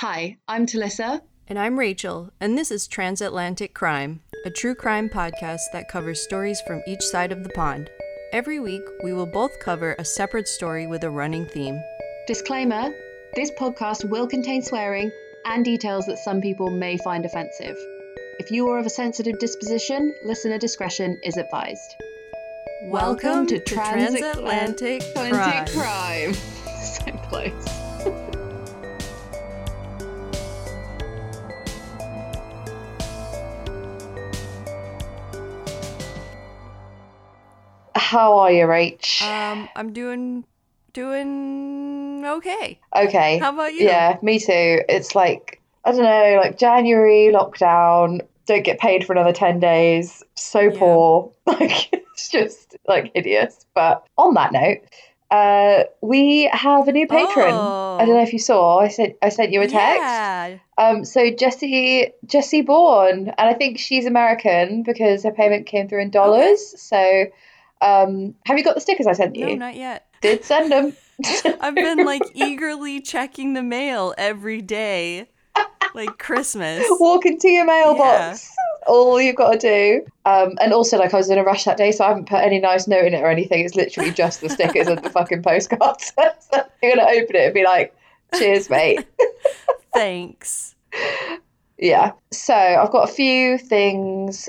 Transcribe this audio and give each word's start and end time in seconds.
Hi, 0.00 0.36
I'm 0.46 0.66
Talissa. 0.66 1.22
And 1.48 1.58
I'm 1.58 1.78
Rachel, 1.78 2.30
and 2.38 2.58
this 2.58 2.70
is 2.70 2.86
Transatlantic 2.86 3.72
Crime, 3.72 4.20
a 4.44 4.50
true 4.50 4.74
crime 4.74 5.08
podcast 5.08 5.62
that 5.72 5.88
covers 5.88 6.20
stories 6.20 6.60
from 6.66 6.82
each 6.86 7.00
side 7.00 7.32
of 7.32 7.42
the 7.42 7.48
pond. 7.48 7.88
Every 8.30 8.60
week, 8.60 8.82
we 9.02 9.14
will 9.14 9.24
both 9.24 9.58
cover 9.58 9.96
a 9.98 10.04
separate 10.04 10.48
story 10.48 10.86
with 10.86 11.02
a 11.04 11.10
running 11.10 11.46
theme. 11.46 11.80
Disclaimer 12.26 12.94
this 13.36 13.50
podcast 13.52 14.06
will 14.06 14.26
contain 14.26 14.60
swearing 14.60 15.10
and 15.46 15.64
details 15.64 16.04
that 16.08 16.18
some 16.18 16.42
people 16.42 16.68
may 16.68 16.98
find 16.98 17.24
offensive. 17.24 17.78
If 18.38 18.50
you 18.50 18.68
are 18.68 18.78
of 18.78 18.84
a 18.84 18.90
sensitive 18.90 19.38
disposition, 19.38 20.14
listener 20.26 20.58
discretion 20.58 21.18
is 21.24 21.38
advised. 21.38 21.94
Welcome, 22.82 23.46
to, 23.46 23.60
Transatlantic 23.60 25.02
Crime. 25.14 25.66
Crime. 25.68 26.34
so 26.82 27.12
close. 27.30 27.85
How 38.06 38.38
are 38.38 38.52
you, 38.52 38.66
Rach? 38.66 39.20
Um, 39.20 39.68
I'm 39.74 39.92
doing 39.92 40.44
doing 40.92 42.24
okay. 42.24 42.78
okay. 42.94 43.38
How 43.38 43.52
about 43.52 43.74
you? 43.74 43.84
Yeah, 43.84 44.16
me 44.22 44.38
too. 44.38 44.80
It's 44.88 45.16
like, 45.16 45.60
I 45.84 45.90
don't 45.90 46.04
know, 46.04 46.38
like 46.40 46.56
January 46.56 47.32
lockdown, 47.34 48.20
don't 48.46 48.62
get 48.64 48.78
paid 48.78 49.04
for 49.04 49.12
another 49.12 49.32
10 49.32 49.58
days, 49.58 50.22
so 50.36 50.60
Yeah. 50.60 50.78
poor. 50.78 51.32
Like, 51.46 51.92
it's 51.92 52.28
just 52.28 52.76
like 52.86 53.10
hideous. 53.12 53.66
But 53.74 54.06
on 54.16 54.34
that 54.34 54.52
note, 54.52 54.78
uh, 55.32 55.84
we 56.00 56.48
have 56.52 56.86
a 56.86 56.92
new 56.92 57.08
patron. 57.08 57.54
I 57.98 58.04
don't 58.04 58.14
know 58.14 58.22
if 58.22 58.32
you 58.32 58.38
saw. 58.38 58.78
I 58.78 58.88
sent 58.88 59.16
I 59.20 59.30
sent 59.30 59.50
you 59.52 59.62
a 59.62 59.66
text. 59.66 60.02
Yeah. 60.04 60.58
Um, 60.78 61.04
so 61.04 61.30
Jessie 61.30 62.12
Jessie 62.26 62.62
Bourne, 62.62 63.32
and 63.36 63.48
I 63.48 63.54
think 63.54 63.78
she's 63.78 64.06
American 64.06 64.84
because 64.84 65.24
her 65.24 65.32
payment 65.32 65.66
came 65.66 65.88
through 65.88 66.02
in 66.02 66.10
dollars. 66.10 66.80
So, 66.80 67.26
um, 67.80 68.34
have 68.44 68.58
you 68.58 68.64
got 68.64 68.74
the 68.74 68.80
stickers 68.80 69.06
I 69.06 69.12
sent 69.12 69.36
you? 69.36 69.46
No, 69.46 69.54
not 69.54 69.76
yet. 69.76 70.06
Did 70.22 70.44
send 70.44 70.72
them. 70.72 70.92
I've 71.60 71.74
been 71.74 72.04
like 72.04 72.22
eagerly 72.34 73.00
checking 73.00 73.54
the 73.54 73.62
mail 73.62 74.14
every 74.18 74.60
day, 74.60 75.28
like 75.94 76.18
Christmas. 76.18 76.84
walk 76.90 77.26
into 77.26 77.48
your 77.48 77.64
mailbox. 77.64 78.50
All 78.86 79.20
you've 79.20 79.36
got 79.36 79.52
to 79.52 79.58
do. 79.58 80.06
Um, 80.24 80.52
and 80.60 80.72
also, 80.72 80.98
like, 80.98 81.12
I 81.12 81.16
was 81.16 81.28
in 81.28 81.38
a 81.38 81.42
rush 81.42 81.64
that 81.64 81.76
day, 81.76 81.90
so 81.90 82.04
I 82.04 82.08
haven't 82.08 82.28
put 82.28 82.38
any 82.38 82.60
nice 82.60 82.86
note 82.86 83.04
in 83.04 83.14
it 83.14 83.22
or 83.22 83.28
anything. 83.30 83.64
It's 83.64 83.74
literally 83.74 84.12
just 84.12 84.40
the 84.40 84.48
stickers 84.48 84.86
and 84.86 85.02
the 85.02 85.10
fucking 85.10 85.42
postcards. 85.42 86.12
so 86.52 86.62
you're 86.82 86.94
going 86.94 87.06
to 87.06 87.22
open 87.22 87.36
it 87.36 87.46
and 87.46 87.54
be 87.54 87.64
like, 87.64 87.94
cheers, 88.36 88.70
mate. 88.70 89.06
Thanks. 89.94 90.76
yeah. 91.78 92.12
So 92.30 92.54
I've 92.54 92.92
got 92.92 93.08
a 93.08 93.12
few 93.12 93.58
things, 93.58 94.48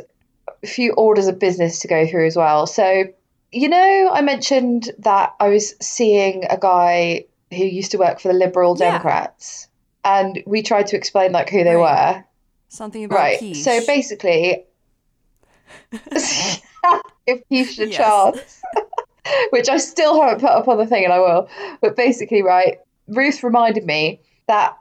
a 0.63 0.67
few 0.67 0.93
orders 0.93 1.27
of 1.27 1.39
business 1.39 1.79
to 1.79 1.87
go 1.87 2.05
through 2.05 2.27
as 2.27 2.35
well. 2.35 2.67
So, 2.67 3.05
you 3.51 3.69
know, 3.69 4.09
I 4.11 4.21
mentioned 4.21 4.91
that 4.99 5.35
I 5.39 5.49
was 5.49 5.75
seeing 5.81 6.43
a 6.45 6.57
guy 6.57 7.25
who 7.51 7.63
used 7.63 7.91
to 7.91 7.97
work 7.97 8.19
for 8.19 8.27
the 8.27 8.33
Liberal 8.33 8.75
Yeah. 8.75 8.91
Democrats. 8.91 9.67
And 10.03 10.41
we 10.45 10.61
tried 10.63 10.87
to 10.87 10.97
explain 10.97 11.31
like 11.31 11.49
who 11.49 11.63
they 11.63 11.75
Right. 11.75 12.15
were. 12.17 12.23
Something 12.69 13.05
about 13.05 13.17
Right. 13.17 13.37
quiche. 13.39 13.63
So 13.63 13.79
basically, 13.85 14.63
if 17.25 17.41
a 17.79 17.87
Yes. 17.87 17.97
chance, 17.97 18.61
which 19.49 19.69
I 19.69 19.77
still 19.77 20.21
haven't 20.21 20.41
put 20.41 20.49
up 20.49 20.67
on 20.67 20.77
the 20.77 20.85
thing, 20.85 21.03
and 21.03 21.13
I 21.13 21.19
will. 21.19 21.49
But 21.81 21.95
basically, 21.95 22.41
right, 22.41 22.79
Ruth 23.07 23.43
reminded 23.43 23.85
me 23.85 24.21
that 24.47 24.77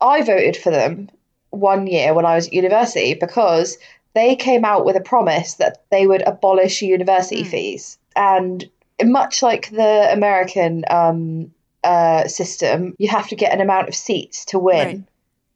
I 0.00 0.22
voted 0.22 0.56
for 0.56 0.70
them 0.70 1.10
one 1.50 1.86
year 1.86 2.12
when 2.14 2.26
I 2.26 2.34
was 2.34 2.48
at 2.48 2.52
university 2.52 3.14
because 3.14 3.78
they 4.14 4.36
came 4.36 4.64
out 4.64 4.84
with 4.84 4.96
a 4.96 5.00
promise 5.00 5.54
that 5.54 5.84
they 5.90 6.06
would 6.06 6.22
abolish 6.22 6.82
university 6.82 7.42
Hmm. 7.42 7.50
fees. 7.50 7.98
And 8.16 8.64
much 9.02 9.42
like 9.42 9.70
the 9.70 10.12
American 10.12 10.84
um, 10.88 11.52
uh, 11.82 12.28
system, 12.28 12.94
you 12.98 13.08
have 13.08 13.28
to 13.28 13.36
get 13.36 13.52
an 13.52 13.60
amount 13.60 13.88
of 13.88 13.94
seats 13.94 14.44
to 14.46 14.58
win, 14.58 14.86
Right. 14.86 15.02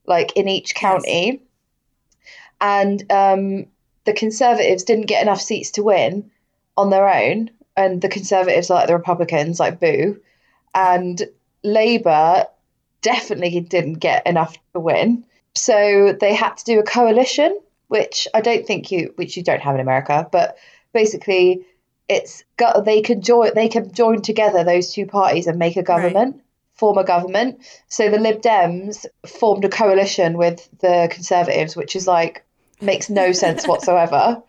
like 0.06 0.36
in 0.36 0.48
each 0.48 0.74
county. 0.74 1.41
And 2.60 3.10
um, 3.12 3.66
the 4.04 4.12
Conservatives 4.12 4.82
didn't 4.82 5.06
get 5.06 5.22
enough 5.22 5.41
seats 5.41 5.70
to 5.72 5.82
win 5.82 6.30
on 6.76 6.91
their 6.91 7.08
own. 7.08 7.50
And 7.76 8.02
the 8.02 8.08
Conservatives, 8.08 8.70
like 8.70 8.88
the 8.88 8.97
Republicans, 8.97 9.60
like 9.60 9.78
boo. 9.78 10.20
And 10.74 11.22
Labour 11.62 12.47
definitely 13.02 13.60
didn't 13.60 14.00
get 14.00 14.26
enough 14.26 14.56
to 14.74 14.80
win. 14.80 15.24
So 15.54 16.16
they 16.20 16.34
had 16.34 16.56
to 16.56 16.64
do 16.64 16.80
a 16.80 16.82
coalition, 16.84 17.56
which 17.88 18.28
I 18.32 18.41
don't 18.41 18.66
think 18.66 18.91
you, 18.91 19.12
which 19.16 19.37
you 19.37 19.43
don't 19.43 19.60
have 19.60 19.75
in 19.75 19.81
America, 19.81 20.28
but 20.31 20.56
basically 20.93 21.65
it's 22.09 22.43
got 22.56 22.84
they 22.84 23.03
can 23.03 23.21
join 23.21 23.53
they 23.54 23.69
can 23.69 23.93
join 23.93 24.22
together 24.22 24.65
those 24.65 24.93
two 24.93 25.04
parties 25.06 25.47
and 25.47 25.59
make 25.59 25.76
a 25.76 25.82
government, 25.82 26.41
form 26.75 26.97
a 26.98 27.04
government. 27.04 27.60
So 27.88 28.09
the 28.10 28.19
Lib 28.19 28.41
Dems 28.41 29.04
formed 29.27 29.65
a 29.65 29.69
coalition 29.69 30.38
with 30.38 30.69
the 30.81 31.09
Conservatives, 31.10 31.77
which 31.77 31.97
is 31.97 32.06
like 32.06 32.44
makes 32.81 33.10
no 33.10 33.32
sense 33.32 33.66
whatsoever. 33.69 34.43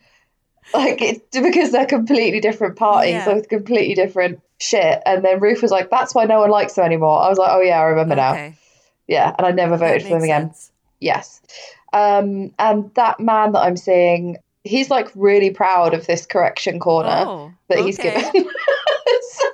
Like 0.73 1.01
it 1.01 1.31
because 1.31 1.71
they're 1.71 1.85
completely 1.87 2.39
different 2.41 2.75
parties 2.75 3.13
Yeah. 3.25 3.33
with 3.33 3.49
completely 3.49 3.95
different 3.95 4.39
shit. 4.59 5.01
And 5.05 5.25
then 5.25 5.39
Ruth 5.39 5.61
was 5.61 5.71
like, 5.71 5.89
"That's 5.89 6.13
why 6.13 6.25
no 6.25 6.39
one 6.41 6.51
likes 6.51 6.73
them 6.75 6.85
anymore." 6.85 7.19
I 7.21 7.27
was 7.29 7.37
like, 7.39 7.51
"Oh 7.51 7.61
yeah, 7.61 7.79
I 7.79 7.85
remember 7.85 8.15
now." 8.15 8.53
Yeah, 9.07 9.33
and 9.35 9.47
I 9.47 9.51
never 9.51 9.75
voted 9.77 10.03
for 10.03 10.09
them 10.09 10.17
makes 10.19 10.25
again. 10.25 10.41
sense. 10.53 10.71
Yes. 10.99 11.41
Um, 11.93 12.53
and 12.59 12.93
that 12.95 13.19
man 13.19 13.53
that 13.53 13.61
I'm 13.61 13.77
seeing, 13.77 14.37
he's 14.63 14.89
like 14.89 15.09
really 15.15 15.49
proud 15.51 15.93
of 15.93 16.05
this 16.05 16.25
correction 16.25 16.79
corner 16.79 17.23
Oh, 17.27 17.51
that 17.67 17.79
he's 17.79 17.99
okay. 17.99 18.29
given. 18.31 18.49
so 19.31 19.47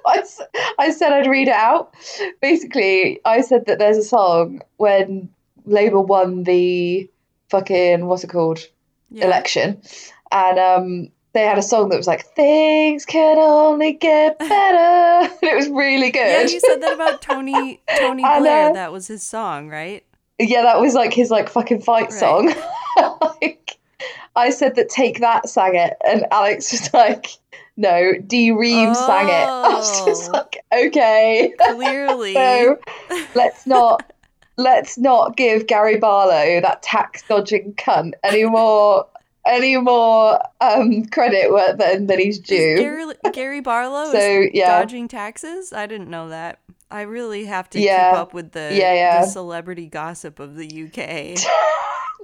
I, 0.78 0.92
said 0.92 1.14
I'd 1.14 1.28
read 1.28 1.48
it 1.48 1.54
out. 1.54 1.94
Basically, 2.42 3.20
I 3.26 3.42
said 3.42 3.66
that 3.68 3.80
there's 3.80 3.98
a 3.98 4.04
song 4.04 4.62
when 4.78 5.30
Labour 5.66 6.02
won 6.02 6.44
the 6.44 7.10
fucking, 7.50 8.06
what's 8.06 8.24
it 8.24 8.30
called? 8.30 8.60
Yeah. 9.12 9.26
Election. 9.26 9.82
And 10.32 10.60
um, 10.60 11.10
they 11.34 11.42
had 11.44 11.58
a 11.58 11.62
song 11.62 11.90
that 11.90 11.98
was 11.98 12.08
like, 12.08 12.26
Things 12.36 13.06
can 13.06 13.38
only 13.38 13.94
get 13.94 14.38
better. 14.40 15.34
it 15.42 15.56
was 15.56 15.70
really 15.70 16.12
good. 16.12 16.20
Yeah, 16.20 16.42
you 16.54 16.60
said 16.60 16.82
that 16.82 16.94
about 16.94 17.22
Tony 17.22 17.82
Tony 17.98 18.24
Blair. 18.24 18.70
know. 18.70 18.74
That 18.74 18.92
was 18.92 19.08
his 19.08 19.24
song, 19.24 19.70
right? 19.70 20.04
Yeah, 20.40 20.64
that 20.64 20.80
was 20.82 20.94
like 20.94 21.14
his 21.14 21.32
like 21.32 21.50
fucking 21.50 21.82
fight 21.82 22.12
Right. 22.12 22.14
song. 22.14 22.54
like 23.22 23.78
I 24.36 24.50
said 24.50 24.76
that 24.76 24.90
Take 24.90 25.20
That 25.20 25.48
sang 25.50 25.76
it, 25.76 25.96
and 26.06 26.26
Alex 26.32 26.72
was 26.72 26.94
like, 26.94 27.28
No, 27.78 28.14
D:Ream 28.28 28.94
sang 28.96 29.28
it. 29.30 29.32
I 29.48 29.70
was 29.74 30.06
just 30.06 30.30
Oh. 30.30 30.34
like, 30.34 30.58
okay. 30.88 31.54
Clearly. 31.76 32.34
so 32.34 32.78
let's 33.34 33.66
not 33.66 34.12
let's 34.58 34.98
not 34.98 35.36
give 35.38 35.68
Gary 35.68 35.98
Barlow, 35.98 36.62
that 36.62 36.82
tax 36.82 37.24
dodging 37.28 37.74
cunt, 37.74 38.14
any 38.24 38.44
more 38.46 39.06
any 39.48 39.78
more 39.78 40.40
um 40.60 41.06
credit 41.06 41.50
than 41.78 42.08
than 42.08 42.20
he's 42.20 42.40
due. 42.40 42.78
Gary, 42.78 43.06
Gary 43.32 43.60
Barlow 43.62 44.12
So, 44.12 44.18
is 44.18 44.50
yeah. 44.54 44.80
dodging 44.80 45.08
taxes? 45.08 45.72
I 45.72 45.86
didn't 45.86 46.10
know 46.10 46.30
that. 46.30 46.60
I 46.92 47.02
really 47.02 47.46
have 47.46 47.70
to 47.72 47.80
Yeah. 47.80 48.12
keep 48.12 48.20
up 48.20 48.34
with 48.34 48.52
the, 48.52 48.70
Yeah, 48.74 48.94
yeah. 48.94 49.22
the 49.22 49.28
celebrity 49.28 49.88
gossip 49.88 50.40
of 50.40 50.56
the 50.56 50.66
UK. 50.86 51.38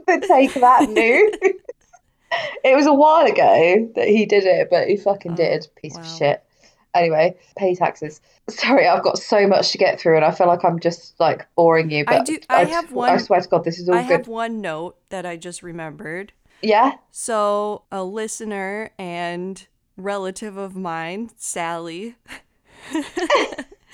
But 0.06 0.24
take 0.28 0.54
that 0.56 0.90
news. 0.90 1.36
it 2.64 2.76
was 2.76 2.86
a 2.86 2.94
while 2.94 3.26
ago 3.26 3.92
that 3.96 4.08
he 4.08 4.26
did 4.26 4.44
it, 4.46 4.68
but 4.70 4.88
he 4.88 4.98
fucking 4.98 5.34
Oh, 5.34 5.36
did. 5.36 5.68
Piece 5.76 5.98
of 5.98 6.06
shit. 6.08 6.44
Anyway, 6.94 7.36
pay 7.58 7.74
taxes. 7.74 8.20
Sorry, 8.50 8.86
I've 8.88 9.04
got 9.04 9.18
so 9.18 9.48
much 9.48 9.72
to 9.72 9.78
get 9.78 10.00
through, 10.00 10.18
and 10.18 10.26
I 10.26 10.32
feel 10.32 10.48
like 10.48 10.66
I'm 10.66 10.78
just 10.80 11.18
like 11.20 11.48
boring 11.56 11.90
you. 11.90 12.04
I 12.08 12.18
But 12.18 12.26
do- 12.26 12.38
I 12.50 12.66
just- 12.66 12.76
have 12.76 12.92
I 12.92 12.96
one- 12.96 13.20
swear 13.20 13.40
to 13.42 13.48
God, 13.48 13.64
this 13.64 13.80
is 13.80 13.88
all 13.88 13.96
I 13.96 14.02
good. 14.04 14.12
have 14.12 14.28
one 14.28 14.60
note 14.62 14.98
that 15.10 15.26
I 15.26 15.38
just 15.38 15.64
remembered. 15.64 16.34
Yeah. 16.62 16.94
So, 17.10 17.84
a 17.92 18.04
listener 18.04 18.92
and 19.00 19.66
relative 19.98 20.58
of 20.58 20.76
mine, 20.76 21.32
Sally, 21.38 22.16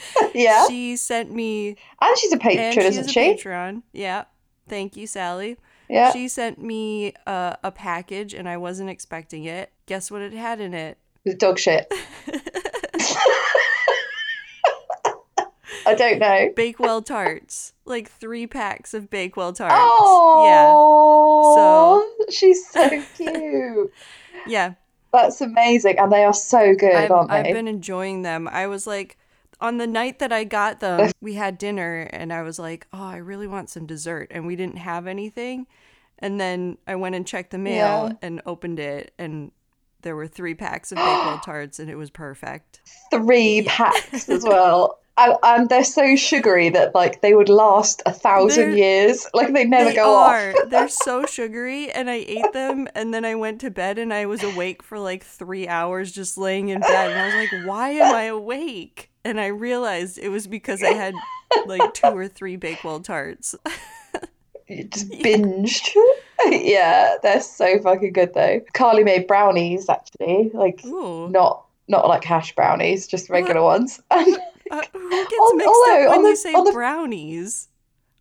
Yeah. 0.33 0.67
she 0.67 0.95
sent 0.95 1.31
me 1.31 1.75
and 2.01 2.17
she's 2.17 2.31
a 2.33 2.37
patron, 2.37 2.71
she's 2.73 2.97
isn't 2.97 3.09
a 3.09 3.11
she? 3.11 3.19
Patreon. 3.33 3.81
Yeah. 3.93 4.25
Thank 4.67 4.95
you, 4.97 5.07
Sally. 5.07 5.57
Yeah. 5.89 6.11
She 6.11 6.27
sent 6.27 6.61
me 6.61 7.13
uh, 7.25 7.55
a 7.63 7.71
package 7.71 8.33
and 8.33 8.47
I 8.49 8.57
wasn't 8.57 8.89
expecting 8.89 9.45
it. 9.45 9.71
Guess 9.85 10.11
what 10.11 10.21
it 10.21 10.33
had 10.33 10.59
in 10.59 10.73
it? 10.73 10.97
It 11.25 11.29
was 11.29 11.35
dog 11.35 11.57
shit. 11.57 11.91
I 15.85 15.93
don't 15.95 16.19
know. 16.19 16.51
Bakewell 16.53 17.01
tarts. 17.01 17.71
Like 17.85 18.11
three 18.11 18.45
packs 18.45 18.93
of 18.93 19.09
Bakewell 19.09 19.53
tarts. 19.53 19.73
Oh, 19.77 20.45
yeah. 20.45 20.73
So 21.55 22.31
she's 22.31 22.67
so 22.69 22.89
cute. 23.15 23.93
Yeah. 24.45 24.73
That's 25.13 25.39
amazing, 25.39 25.97
and 25.99 26.11
they 26.11 26.25
are 26.25 26.33
so 26.33 26.75
good, 26.75 26.93
I've, 26.93 27.11
aren't 27.11 27.31
I've 27.31 27.45
been 27.45 27.67
enjoying 27.69 28.23
them. 28.23 28.47
I 28.49 28.67
was 28.67 28.85
like, 28.85 29.17
on 29.59 29.77
the 29.77 29.87
night 29.87 30.19
that 30.19 30.31
I 30.31 30.43
got 30.43 30.79
them, 30.79 31.11
we 31.21 31.33
had 31.33 31.57
dinner 31.57 32.01
and 32.11 32.31
I 32.33 32.41
was 32.43 32.59
like, 32.59 32.87
"Oh, 32.93 33.03
I 33.03 33.17
really 33.17 33.47
want 33.47 33.69
some 33.69 33.85
dessert." 33.85 34.27
And 34.31 34.45
we 34.47 34.55
didn't 34.55 34.77
have 34.77 35.07
anything. 35.07 35.67
And 36.19 36.39
then 36.39 36.77
I 36.87 36.95
went 36.95 37.15
and 37.15 37.27
checked 37.27 37.51
the 37.51 37.57
mail 37.59 38.07
Yeah. 38.09 38.13
and 38.21 38.41
opened 38.45 38.79
it 38.79 39.13
and 39.19 39.51
there 40.01 40.15
were 40.15 40.27
3 40.27 40.53
packs 40.55 40.91
of 40.91 40.97
Bakewell 40.97 41.39
tarts 41.43 41.79
and 41.79 41.89
it 41.89 41.95
was 41.95 42.09
perfect. 42.09 42.81
Three 43.11 43.63
packs 43.67 44.29
as 44.29 44.43
well. 44.47 44.99
And, 45.19 45.33
and 45.43 45.61
um, 45.63 45.67
they're 45.67 45.83
so 45.83 46.15
sugary 46.15 46.69
that 46.69 46.93
like 46.95 47.21
they 47.21 47.33
would 47.33 47.49
last 47.49 48.01
a 48.05 48.11
1000 48.11 48.55
They're- 48.55 48.75
years. 48.77 49.27
Like 49.33 49.51
they 49.53 49.65
never 49.65 49.89
they 49.89 49.95
go 49.95 50.15
are. 50.15 50.51
off. 50.51 50.69
They're 50.69 50.87
so 51.07 51.25
sugary 51.25 51.91
and 51.91 52.09
I 52.09 52.25
ate 52.27 52.53
them 52.53 52.87
and 52.95 53.13
then 53.13 53.25
I 53.25 53.35
went 53.35 53.59
to 53.61 53.69
bed 53.71 53.97
and 53.97 54.13
I 54.13 54.25
was 54.27 54.43
awake 54.43 54.81
for 54.83 54.97
like 54.99 55.23
3 55.23 55.67
hours 55.67 56.11
just 56.11 56.37
laying 56.37 56.69
in 56.69 56.79
bed 56.79 57.11
and 57.11 57.19
I 57.19 57.25
was 57.25 57.51
like, 57.51 57.65
"Why 57.67 57.89
am 57.91 58.15
I 58.15 58.23
awake?" 58.23 59.11
And 59.27 59.41
I 59.41 59.47
realized 59.47 60.17
it 60.17 60.29
was 60.29 60.47
because 60.47 60.81
I 60.81 60.93
had 60.93 61.13
like 61.65 61.93
two 61.99 62.07
or 62.07 62.27
three 62.29 62.55
Bakewell 62.55 63.01
tarts. 63.01 63.55
Just 64.69 65.09
binged. 65.23 65.89
yeah, 66.47 67.15
they're 67.21 67.41
so 67.41 67.79
fucking 67.79 68.13
good 68.13 68.33
though. 68.33 68.61
Carly 68.73 69.03
made 69.03 69.27
brownies 69.27 69.89
actually, 69.89 70.51
like 70.53 70.83
Ooh. 70.85 71.29
not 71.29 71.65
not 71.89 72.07
like 72.07 72.23
hash 72.23 72.55
brownies, 72.55 73.07
just 73.07 73.29
regular 73.29 73.61
ones. 73.61 73.99
And 74.11 74.37
Uh, 74.69 74.81
who 74.93 75.09
gets 75.09 75.33
Al- 75.39 75.55
mixed 75.55 75.67
although 75.69 76.03
up 76.03 76.09
when 76.09 76.17
on 76.17 76.23
the- 76.23 76.29
you 76.29 76.35
say 76.35 76.53
on 76.53 76.63
the- 76.65 76.71
brownies? 76.71 77.67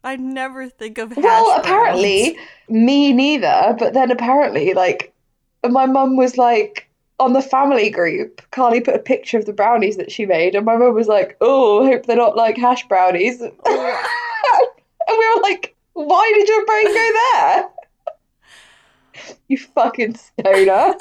I 0.05 0.15
never 0.17 0.69
think 0.69 0.99
of 0.99 1.11
hash 1.13 1.25
well, 1.25 1.59
apparently 1.59 2.39
me 2.69 3.13
neither. 3.13 3.75
But 3.79 3.93
then 3.95 4.11
apparently, 4.13 4.73
like 4.75 5.13
my 5.69 5.87
mum 5.87 6.17
was 6.17 6.37
like 6.39 6.89
on 7.19 7.33
the 7.33 7.43
family 7.43 7.89
group. 7.91 8.43
Carly 8.51 8.81
put 8.81 8.95
a 8.95 8.99
picture 8.99 9.39
of 9.39 9.47
the 9.47 9.53
brownies 9.53 9.97
that 9.97 10.13
she 10.13 10.27
made, 10.27 10.55
and 10.55 10.67
my 10.67 10.77
mum 10.77 10.95
was 10.95 11.09
like, 11.09 11.37
"Oh, 11.41 11.85
hope 11.87 12.07
they're 12.07 12.17
not 12.17 12.37
like 12.37 12.57
hash 12.57 12.87
brownies." 12.89 13.43
Oh, 13.67 14.69
and 15.09 15.19
we 15.19 15.35
were 15.35 15.43
like, 15.43 15.75
"Why 15.95 16.33
did 16.35 16.49
your 16.49 16.65
brain 16.67 16.87
go 16.87 17.13
there?" 17.33 17.69
You 19.49 19.57
fucking 19.59 20.17
stoner. 20.17 20.95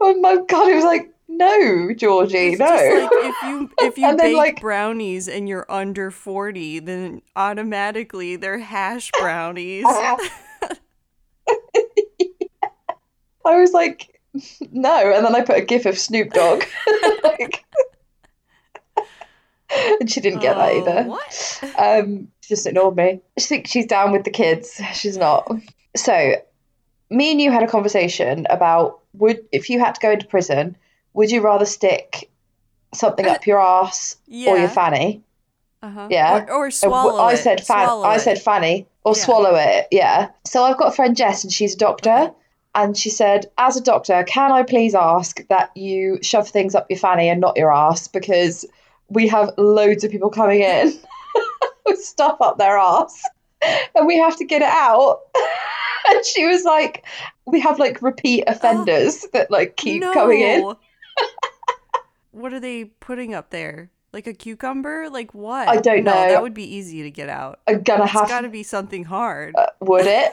my 0.00 0.14
mum, 0.14 0.46
God, 0.46 0.68
it 0.68 0.74
was 0.76 0.84
like, 0.84 1.10
"No, 1.28 1.92
Georgie, 1.94 2.50
It's 2.52 2.58
no." 2.60 2.66
like 2.66 3.10
if 3.12 3.42
you 3.42 3.70
if 3.80 3.98
you 3.98 4.06
And 4.06 4.18
then, 4.18 4.26
bake 4.28 4.36
like- 4.36 4.60
brownies 4.60 5.28
and 5.28 5.48
you're 5.48 5.66
under 5.70 6.10
forty, 6.10 6.78
then 6.78 7.22
automatically 7.36 8.36
they're 8.36 8.58
hash 8.58 9.10
brownies. 9.18 9.84
Uh-huh. 9.86 10.28
I 13.44 13.60
was 13.60 13.72
like, 13.72 14.20
no. 14.72 15.12
And 15.12 15.24
then 15.24 15.34
I 15.34 15.40
put 15.42 15.56
a 15.58 15.62
gif 15.64 15.86
of 15.86 15.98
Snoop 15.98 16.32
Dogg. 16.32 16.64
Like- 17.22 17.64
and 20.00 20.10
she 20.10 20.20
didn't 20.20 20.40
get 20.40 20.56
that 20.56 20.72
Oh, 20.72 20.78
either. 20.80 21.02
What? 21.08 21.60
Um, 21.78 22.28
she 22.40 22.48
just 22.54 22.66
ignored 22.66 22.96
me. 22.96 23.20
She 23.38 23.46
thinks 23.46 23.70
she's 23.70 23.86
down 23.86 24.10
with 24.10 24.24
the 24.24 24.30
kids. 24.30 24.80
She's 24.94 25.16
not. 25.16 25.48
So, 25.96 26.34
me 27.08 27.30
and 27.30 27.40
you 27.40 27.52
had 27.52 27.62
a 27.62 27.68
conversation 27.68 28.46
about 28.50 28.98
would 29.14 29.38
if 29.52 29.70
you 29.70 29.78
had 29.78 29.94
to 29.94 30.00
go 30.00 30.10
into 30.10 30.26
prison, 30.26 30.76
would 31.14 31.30
you 31.30 31.40
rather 31.40 31.66
stick 31.66 32.30
something 32.94 33.26
up 33.26 33.46
your 33.46 33.60
ass 33.60 34.16
or 34.28 34.58
your 34.58 34.68
fanny? 34.68 35.22
Uh-huh. 35.82 36.08
Yeah. 36.10 36.44
Or, 36.48 36.52
or 36.52 36.66
Uh, 36.66 36.70
swallow 36.70 37.18
I 37.22 37.34
it. 37.34 37.36
said 37.38 37.64
fan. 37.64 37.86
Swallow 37.86 38.04
I 38.04 38.16
said 38.18 38.42
fanny 38.42 38.86
or 39.04 39.12
Yeah. 39.16 39.22
swallow 39.24 39.54
it. 39.54 39.86
Yeah. 39.92 40.30
So 40.46 40.64
I've 40.64 40.78
got 40.78 40.88
a 40.88 40.96
friend 40.96 41.16
Jess, 41.16 41.44
and 41.44 41.52
she's 41.52 41.74
a 41.74 41.78
doctor, 41.78 42.10
Okay. 42.10 42.32
And 42.74 42.96
she 42.96 43.10
said, 43.10 43.50
as 43.58 43.76
a 43.76 43.80
doctor, 43.80 44.22
can 44.24 44.52
I 44.52 44.62
please 44.62 44.94
ask 44.94 45.46
that 45.48 45.76
you 45.76 46.18
shove 46.22 46.48
things 46.48 46.74
up 46.74 46.86
your 46.88 46.98
fanny 46.98 47.28
and 47.28 47.40
not 47.40 47.56
your 47.56 47.72
ass 47.72 48.06
because 48.06 48.64
we 49.08 49.26
have 49.28 49.52
loads 49.58 50.04
of 50.04 50.10
people 50.10 50.30
coming 50.30 50.60
in 50.60 50.92
with 51.86 51.98
stuff 51.98 52.36
up 52.40 52.58
their 52.58 52.78
ass, 52.78 53.22
and 53.94 54.06
we 54.06 54.16
have 54.18 54.36
to 54.36 54.44
get 54.44 54.62
it 54.62 54.68
out. 54.68 55.20
and 56.08 56.24
she 56.24 56.46
was 56.46 56.64
like, 56.64 57.04
we 57.46 57.60
have 57.60 57.78
like 57.78 58.00
repeat 58.02 58.44
offenders 58.46 59.26
that 59.32 59.50
like 59.50 59.76
keep 59.76 60.02
coming 60.02 60.40
in. 60.40 60.74
What 62.32 62.52
are 62.52 62.60
they 62.60 62.84
putting 62.84 63.34
up 63.34 63.50
there? 63.50 63.90
Like 64.12 64.28
a 64.28 64.32
cucumber? 64.32 65.08
Like 65.10 65.34
what? 65.34 65.68
I 65.68 65.78
don't 65.78 66.04
no, 66.04 66.12
know. 66.12 66.28
That 66.28 66.42
would 66.42 66.54
be 66.54 66.76
easy 66.76 67.02
to 67.02 67.10
get 67.10 67.28
out. 67.28 67.58
I'm 67.66 67.82
gonna 67.82 68.04
It's 68.04 68.12
have 68.12 68.28
got 68.28 68.42
to 68.42 68.48
be 68.48 68.62
something 68.62 69.02
hard. 69.02 69.56
Uh, 69.56 69.66
would 69.80 70.06
it? 70.06 70.32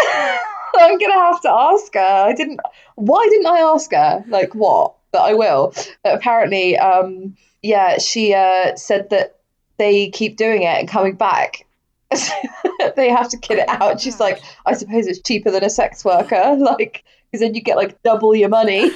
I'm 0.78 0.98
gonna 0.98 1.12
have 1.14 1.40
to 1.42 1.50
ask 1.50 1.94
her. 1.94 2.00
I 2.00 2.34
didn't. 2.34 2.60
Why 2.96 3.26
didn't 3.30 3.46
I 3.46 3.58
ask 3.60 3.90
her? 3.92 4.24
Like 4.28 4.54
what? 4.54 4.94
But 5.12 5.22
I 5.22 5.34
will. 5.34 5.72
But 6.04 6.14
apparently, 6.14 6.76
um, 6.76 7.36
yeah, 7.62 7.98
she 7.98 8.34
uh, 8.34 8.76
said 8.76 9.10
that 9.10 9.38
they 9.78 10.10
keep 10.10 10.36
doing 10.36 10.62
it 10.62 10.78
and 10.78 10.88
coming 10.88 11.16
back. 11.16 11.66
they 12.96 13.10
have 13.10 13.28
to 13.30 13.36
get 13.36 13.58
it 13.58 13.68
out. 13.68 14.00
She's 14.00 14.20
like. 14.20 14.40
I 14.66 14.74
suppose 14.74 15.06
it's 15.06 15.20
cheaper 15.20 15.50
than 15.50 15.64
a 15.64 15.70
sex 15.70 16.04
worker, 16.04 16.56
like 16.60 17.04
because 17.30 17.40
then 17.40 17.54
you 17.54 17.60
get 17.60 17.76
like 17.76 18.02
double 18.02 18.34
your 18.34 18.48
money. 18.48 18.90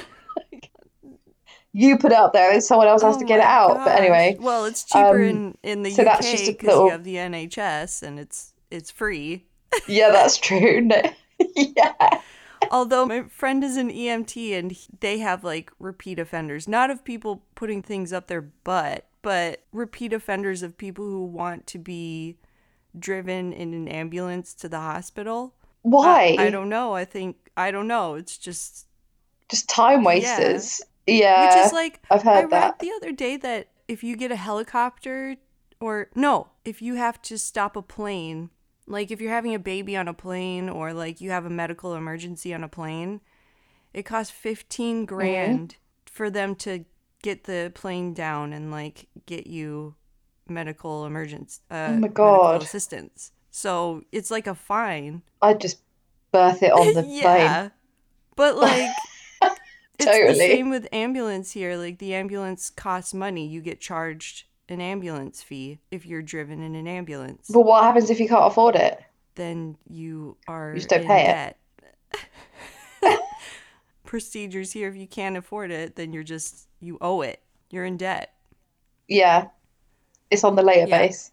you 1.73 1.97
put 1.97 2.11
it 2.11 2.17
up 2.17 2.33
there, 2.33 2.51
and 2.51 2.63
someone 2.63 2.87
else 2.87 3.01
has 3.01 3.15
Oh 3.15 3.19
to 3.19 3.25
get 3.25 3.39
it 3.39 3.45
out. 3.45 3.83
But 3.83 3.99
anyway, 3.99 4.37
well, 4.39 4.65
it's 4.65 4.83
cheaper 4.83 5.15
um, 5.15 5.21
in 5.21 5.57
in 5.63 5.83
the 5.83 5.91
so 5.91 6.03
UK 6.03 6.07
that's 6.07 6.31
just 6.31 6.43
a 6.47 6.51
because 6.51 6.67
little- 6.67 6.85
you 6.85 6.91
have 6.91 7.03
the 7.03 7.15
NHS 7.15 8.03
and 8.03 8.19
it's 8.19 8.53
it's 8.71 8.91
free. 8.91 9.45
Yeah, 9.87 10.11
that's 10.11 10.37
true. 10.37 10.89
Yeah. 11.55 12.19
Although 12.71 13.05
my 13.05 13.23
friend 13.23 13.63
is 13.63 13.75
an 13.75 13.91
EMT 13.91 14.57
and 14.57 14.77
they 15.01 15.17
have 15.19 15.43
like 15.43 15.71
repeat 15.79 16.19
offenders, 16.19 16.67
not 16.67 16.89
of 16.89 17.03
people 17.03 17.43
putting 17.55 17.81
things 17.81 18.13
up 18.13 18.27
their 18.27 18.41
butt, 18.41 19.05
but 19.21 19.63
repeat 19.73 20.13
offenders 20.13 20.63
of 20.63 20.77
people 20.77 21.03
who 21.05 21.25
want 21.25 21.67
to 21.67 21.77
be 21.79 22.37
driven 22.97 23.51
in 23.51 23.73
an 23.73 23.87
ambulance 23.89 24.53
to 24.55 24.69
the 24.69 24.79
hospital. 24.79 25.53
Why? 25.81 26.37
I, 26.39 26.45
I 26.45 26.49
don't 26.49 26.69
know. 26.69 26.93
I 26.93 27.03
think 27.03 27.35
I 27.57 27.71
don't 27.71 27.87
know. 27.87 28.15
It's 28.15 28.37
just 28.37 28.87
Just 29.49 29.67
time 29.67 30.03
wasters. 30.03 30.81
Yeah. 31.05 31.47
which 31.57 31.65
is 31.65 31.73
like 31.73 31.99
I've 32.09 32.25
I 32.33 32.41
heard 32.41 32.51
read 32.51 32.77
that. 32.77 32.79
the 32.79 32.91
other 32.95 33.11
day 33.11 33.35
that 33.37 33.67
if 33.87 34.03
you 34.03 34.15
get 34.15 34.31
a 34.31 34.37
helicopter 34.37 35.35
or 35.81 36.09
no, 36.15 36.47
if 36.63 36.81
you 36.81 36.95
have 36.95 37.21
to 37.23 37.37
stop 37.37 37.75
a 37.75 37.81
plane, 37.81 38.49
like 38.87 39.11
if 39.11 39.21
you're 39.21 39.31
having 39.31 39.55
a 39.55 39.59
baby 39.59 39.95
on 39.97 40.07
a 40.07 40.13
plane 40.13 40.69
or 40.69 40.93
like 40.93 41.21
you 41.21 41.31
have 41.31 41.45
a 41.45 41.49
medical 41.49 41.95
emergency 41.95 42.53
on 42.53 42.63
a 42.63 42.67
plane, 42.69 43.21
it 43.93 44.03
costs 44.03 44.31
15 44.31 45.05
Mm-hmm. 45.05 45.05
grand 45.05 45.75
for 46.05 46.29
them 46.29 46.55
to 46.55 46.85
get 47.21 47.45
the 47.45 47.71
plane 47.73 48.13
down 48.13 48.51
and 48.53 48.71
like 48.71 49.07
get 49.25 49.47
you 49.47 49.95
medical 50.47 51.05
emergency 51.05 51.61
uh, 51.71 51.75
Oh 51.87 51.91
my 51.93 52.07
medical 52.07 52.13
God. 52.13 52.61
assistance. 52.61 53.31
So 53.51 54.03
it's 54.11 54.29
like 54.31 54.47
a 54.47 54.55
fine. 54.55 55.21
I'd 55.41 55.61
just 55.61 55.79
birth 56.31 56.61
it 56.63 56.71
on 56.71 56.93
the 56.93 57.03
plane. 57.21 57.59
yeah. 57.59 57.69
But 58.35 58.57
like 58.57 58.89
it's 59.99 60.05
the 60.19 60.35
same 60.35 60.69
with 60.69 60.87
ambulance 60.91 61.51
here. 61.51 61.77
Like 61.77 61.99
the 61.99 62.13
ambulance 62.13 62.69
costs 62.69 63.13
money. 63.13 63.47
You 63.47 63.61
get 63.61 63.79
charged 63.79 64.45
an 64.73 64.81
ambulance 64.81 65.41
fee 65.41 65.79
if 65.91 66.05
you're 66.05 66.21
driven 66.21 66.61
in 66.61 66.75
an 66.75 66.87
ambulance. 66.87 67.47
But 67.49 67.61
what 67.61 67.83
happens 67.83 68.09
if 68.09 68.19
you 68.19 68.27
can't 68.27 68.45
afford 68.45 68.75
it? 68.75 68.99
then 69.35 69.77
you 69.87 70.37
are 70.47 70.71
You 70.73 70.77
just 70.77 70.89
don't 70.89 71.05
pay 71.05 71.53
it. 73.01 73.19
Procedures 74.05 74.71
here 74.73 74.89
if 74.89 74.95
you 74.95 75.07
can't 75.07 75.37
afford 75.37 75.71
it, 75.71 75.95
then 75.95 76.13
you're 76.13 76.23
just 76.23 76.67
you 76.79 76.97
owe 77.01 77.21
it. 77.21 77.41
You're 77.71 77.85
in 77.85 77.97
debt. 77.97 78.33
Yeah. 79.07 79.47
It's 80.29 80.43
on 80.43 80.55
the 80.55 80.63
later 80.63 80.87
Yeah. 80.87 80.99
base. 80.99 81.31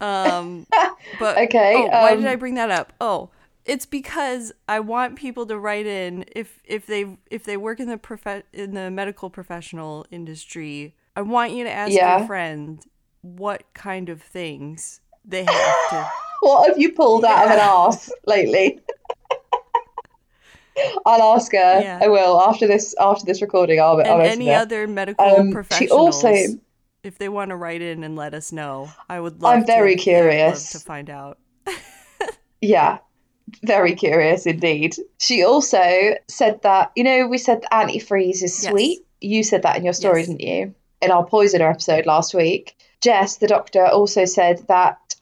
Um 0.00 0.66
but 1.18 1.36
Okay, 1.38 1.74
oh, 1.76 1.88
why 1.88 2.14
did 2.14 2.24
um, 2.24 2.30
I 2.30 2.36
bring 2.36 2.54
that 2.54 2.70
up? 2.70 2.92
Oh, 3.00 3.30
it's 3.64 3.84
because 3.84 4.52
I 4.68 4.80
want 4.80 5.16
people 5.16 5.44
to 5.46 5.58
write 5.58 5.86
in 5.86 6.24
if 6.34 6.60
if 6.64 6.86
they 6.86 7.18
if 7.30 7.44
they 7.44 7.56
work 7.56 7.80
in 7.80 7.88
the 7.88 7.98
prof- 7.98 8.44
in 8.52 8.74
the 8.74 8.90
medical 8.90 9.28
professional 9.28 10.06
industry. 10.10 10.94
I 11.18 11.22
want 11.22 11.50
you 11.52 11.64
to 11.64 11.70
ask 11.72 11.92
Yeah. 11.92 12.18
your 12.18 12.26
friend 12.28 12.80
what 13.22 13.64
kind 13.74 14.08
of 14.08 14.22
things 14.22 15.00
they 15.24 15.42
have 15.42 15.76
to. 15.90 16.10
What 16.40 16.68
have 16.68 16.78
you 16.78 16.92
pulled 16.92 17.24
out 17.24 17.46
of 17.46 17.50
an 17.50 17.58
ass 17.58 18.12
lately? 18.24 18.78
I'll 21.04 21.34
ask 21.34 21.50
her. 21.50 21.80
Yeah. 21.82 21.98
I 22.00 22.06
will 22.06 22.40
after 22.40 22.68
this 22.68 22.94
after 23.00 23.24
this 23.26 23.42
recording. 23.42 23.80
I'll, 23.80 23.96
I'll 24.00 24.20
and 24.20 24.22
any 24.22 24.50
it. 24.50 24.54
other 24.54 24.86
medical 24.86 25.24
Um, 25.26 25.50
professionals. 25.50 26.20
she 26.20 26.26
also 26.28 26.58
if 27.02 27.18
they 27.18 27.28
want 27.28 27.48
to 27.48 27.56
write 27.56 27.82
in 27.82 28.04
and 28.04 28.14
let 28.14 28.34
us 28.34 28.52
know, 28.52 28.88
I 29.08 29.18
would 29.18 29.42
love. 29.42 29.52
I'm 29.52 29.66
very 29.66 29.96
to, 29.96 30.00
curious. 30.00 30.70
to 30.70 30.78
find 30.78 31.10
out. 31.10 31.38
Yeah, 32.60 32.98
very 33.64 33.94
curious 33.96 34.46
indeed. 34.46 34.94
She 35.18 35.42
also 35.44 36.14
said 36.28 36.62
that, 36.62 36.92
you 36.94 37.02
know, 37.02 37.26
we 37.26 37.38
said 37.38 37.64
antifreeze 37.72 38.42
is 38.44 38.62
Yes. 38.62 38.70
sweet. 38.70 39.00
You 39.20 39.42
said 39.42 39.62
that 39.62 39.76
in 39.76 39.84
your 39.84 39.92
story, 39.92 40.20
Yes. 40.20 40.28
didn't 40.28 40.40
you? 40.40 40.74
In 41.00 41.10
our 41.10 41.24
poisoner 41.24 41.70
episode 41.70 42.06
last 42.06 42.34
week. 42.34 42.76
Jess, 43.00 43.36
the 43.36 43.46
doctor, 43.46 43.86
also 43.86 44.24
said 44.24 44.64
that 44.68 45.14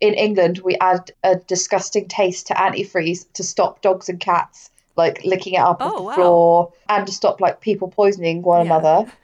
in 0.00 0.14
England 0.14 0.60
we 0.64 0.76
add 0.80 1.12
a 1.22 1.36
disgusting 1.36 2.08
taste 2.08 2.46
to 2.48 2.54
antifreeze 2.54 3.30
to 3.34 3.42
stop 3.42 3.82
dogs 3.82 4.08
and 4.08 4.18
cats 4.18 4.70
like 4.96 5.22
licking 5.24 5.54
it 5.54 5.60
up 5.60 5.76
Oh, 5.80 5.96
the 5.98 6.02
wow. 6.02 6.14
floor, 6.14 6.72
and 6.88 7.06
to 7.06 7.12
stop 7.12 7.40
like 7.40 7.60
people 7.60 7.88
poisoning 7.88 8.42
one 8.42 8.66
Yeah. 8.66 8.76
another. 8.78 9.12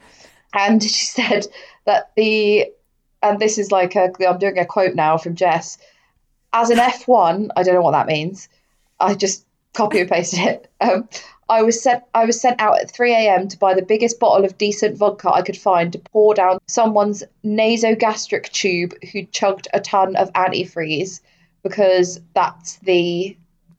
And 0.54 0.82
she 0.82 1.04
said 1.04 1.46
that 1.84 2.12
the, 2.16 2.70
and 3.22 3.38
this 3.38 3.58
is 3.58 3.70
like 3.70 3.94
a, 3.94 4.10
I'm 4.26 4.38
doing 4.38 4.58
a 4.58 4.64
quote 4.64 4.94
now 4.94 5.18
from 5.18 5.34
Jess. 5.34 5.76
As 6.54 6.70
an 6.70 6.78
F1, 6.78 7.50
I 7.56 7.62
don't 7.62 7.74
know 7.74 7.82
what 7.82 7.90
that 7.90 8.06
means. 8.06 8.48
I 8.98 9.14
just 9.14 9.44
copy 9.74 10.00
and 10.00 10.08
pasted 10.08 10.38
it. 10.40 10.70
Um, 10.80 11.08
I 11.48 11.62
was 11.62 11.80
sent. 11.80 12.02
I 12.14 12.24
was 12.24 12.40
sent 12.40 12.60
out 12.60 12.80
at 12.80 12.90
3 12.90 13.12
a.m. 13.12 13.48
to 13.48 13.58
buy 13.58 13.74
the 13.74 13.82
biggest 13.82 14.18
bottle 14.18 14.44
of 14.44 14.58
decent 14.58 14.96
vodka 14.96 15.30
I 15.32 15.42
could 15.42 15.56
find 15.56 15.92
to 15.92 15.98
pour 15.98 16.34
down 16.34 16.58
someone's 16.66 17.22
nasogastric 17.44 18.50
tube 18.50 18.94
who 19.12 19.24
chugged 19.26 19.68
a 19.72 19.80
ton 19.80 20.16
of 20.16 20.32
antifreeze 20.32 21.20
because 21.62 22.20
that's 22.34 22.76
the 22.78 23.36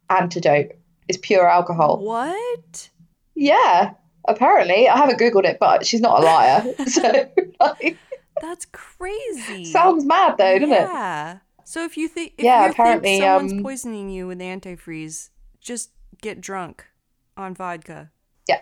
antidote. 0.09 0.71
Is 1.09 1.17
pure 1.17 1.47
alcohol. 1.50 2.00
What? 2.03 2.89
Yeah, 3.36 3.91
apparently. 4.27 4.89
I 4.89 4.97
haven't 4.97 5.19
googled 5.19 5.45
it, 5.45 5.57
but 5.59 5.86
she's 5.86 6.01
not 6.01 6.19
a 6.21 6.25
liar. 6.25 6.63
so 6.88 7.29
like, 7.62 7.97
That's 8.41 8.65
crazy. 8.71 9.65
sounds 9.65 10.03
mad 10.05 10.36
though, 10.38 10.59
doesn't 10.59 10.74
it? 10.75 10.81
Yeah. 10.81 11.38
So 11.63 11.83
if 11.86 11.97
you 11.97 12.07
think 12.07 12.33
if 12.38 12.43
Yeah, 12.45 12.65
you 12.65 12.71
apparently, 12.71 13.09
think 13.09 13.24
someone's 13.24 13.53
um, 13.53 13.63
poisoning 13.63 14.09
you 14.09 14.27
with 14.27 14.39
antifreeze, 14.39 15.29
just 15.62 15.91
get 16.21 16.41
drunk 16.41 16.86
on 17.38 17.53
vodka. 17.53 18.10
Yeah. 18.48 18.62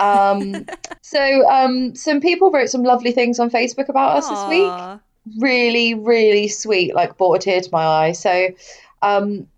Um, 0.00 0.66
so 1.02 1.48
um, 1.48 1.94
some 1.94 2.20
people 2.20 2.50
wrote 2.50 2.68
some 2.70 2.82
lovely 2.82 3.12
things 3.12 3.38
on 3.38 3.50
Facebook 3.50 3.88
about 3.88 4.16
us 4.16 4.28
this 4.28 4.48
week. 4.48 4.98
Really, 5.38 5.94
really 5.94 6.48
sweet, 6.48 6.94
like 6.94 7.16
brought 7.18 7.34
a 7.34 7.38
tear 7.38 7.60
to 7.60 7.68
my 7.72 7.84
eye. 7.84 8.12
So, 8.12 8.48
um, 9.02 9.48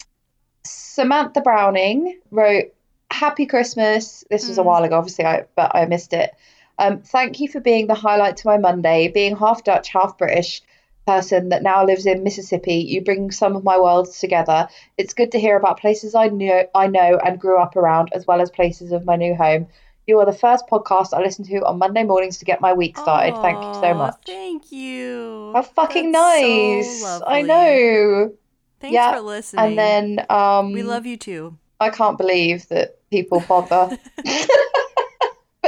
Samantha 0.64 1.40
Browning 1.40 2.18
wrote, 2.30 2.74
Happy 3.10 3.46
Christmas. 3.46 4.24
This 4.30 4.48
was 4.48 4.58
a 4.58 4.62
Mm. 4.62 4.64
while 4.66 4.84
ago, 4.84 4.98
obviously, 4.98 5.24
I, 5.24 5.44
but 5.56 5.70
I 5.74 5.86
missed 5.86 6.12
it. 6.12 6.34
Um, 6.78 7.00
thank 7.00 7.40
you 7.40 7.48
for 7.48 7.60
being 7.60 7.86
the 7.86 7.94
highlight 7.94 8.36
to 8.38 8.46
my 8.46 8.58
Monday. 8.58 9.08
Being 9.08 9.36
half 9.36 9.64
Dutch, 9.64 9.88
half 9.88 10.16
British 10.18 10.62
person 11.08 11.48
that 11.48 11.62
now 11.62 11.86
lives 11.86 12.04
in 12.04 12.22
Mississippi, 12.22 12.74
you 12.74 13.00
bring 13.02 13.30
some 13.30 13.56
of 13.56 13.64
my 13.64 13.78
worlds 13.78 14.18
together. 14.20 14.68
It's 14.98 15.14
good 15.14 15.32
to 15.32 15.40
hear 15.40 15.56
about 15.56 15.80
places 15.80 16.14
I 16.14 16.28
know, 16.28 16.64
I 16.74 16.86
know 16.86 17.18
and 17.24 17.40
grew 17.40 17.58
up 17.58 17.76
around, 17.76 18.10
as 18.12 18.26
well 18.26 18.42
as 18.42 18.50
places 18.50 18.92
of 18.92 19.06
my 19.06 19.16
new 19.16 19.34
home. 19.34 19.68
You 20.06 20.18
are 20.20 20.26
the 20.26 20.32
first 20.32 20.66
podcast 20.68 21.14
I 21.14 21.20
listen 21.20 21.46
to 21.46 21.64
on 21.66 21.78
Monday 21.78 22.02
mornings 22.02 22.38
to 22.38 22.44
get 22.44 22.60
my 22.60 22.74
week 22.74 22.98
started. 22.98 23.36
Thank 23.40 23.64
you 23.64 23.74
so 23.80 23.94
much. 23.94 24.16
Thank 24.26 24.70
you. 24.70 25.52
How 25.54 25.62
fucking 25.62 26.12
That's 26.12 26.42
so 26.42 27.08
nice. 27.08 27.22
I 27.26 27.42
know. 27.42 28.34
Thanks 28.80 28.94
Yeah, 28.94 29.14
for 29.14 29.20
listening. 29.20 29.64
And 29.64 29.78
then 29.78 30.26
um 30.28 30.72
we 30.72 30.82
love 30.82 31.06
you 31.06 31.16
too. 31.16 31.56
I 31.80 31.88
can't 31.90 32.18
believe 32.18 32.68
that 32.68 32.98
people 33.10 33.40
bother. 33.40 33.96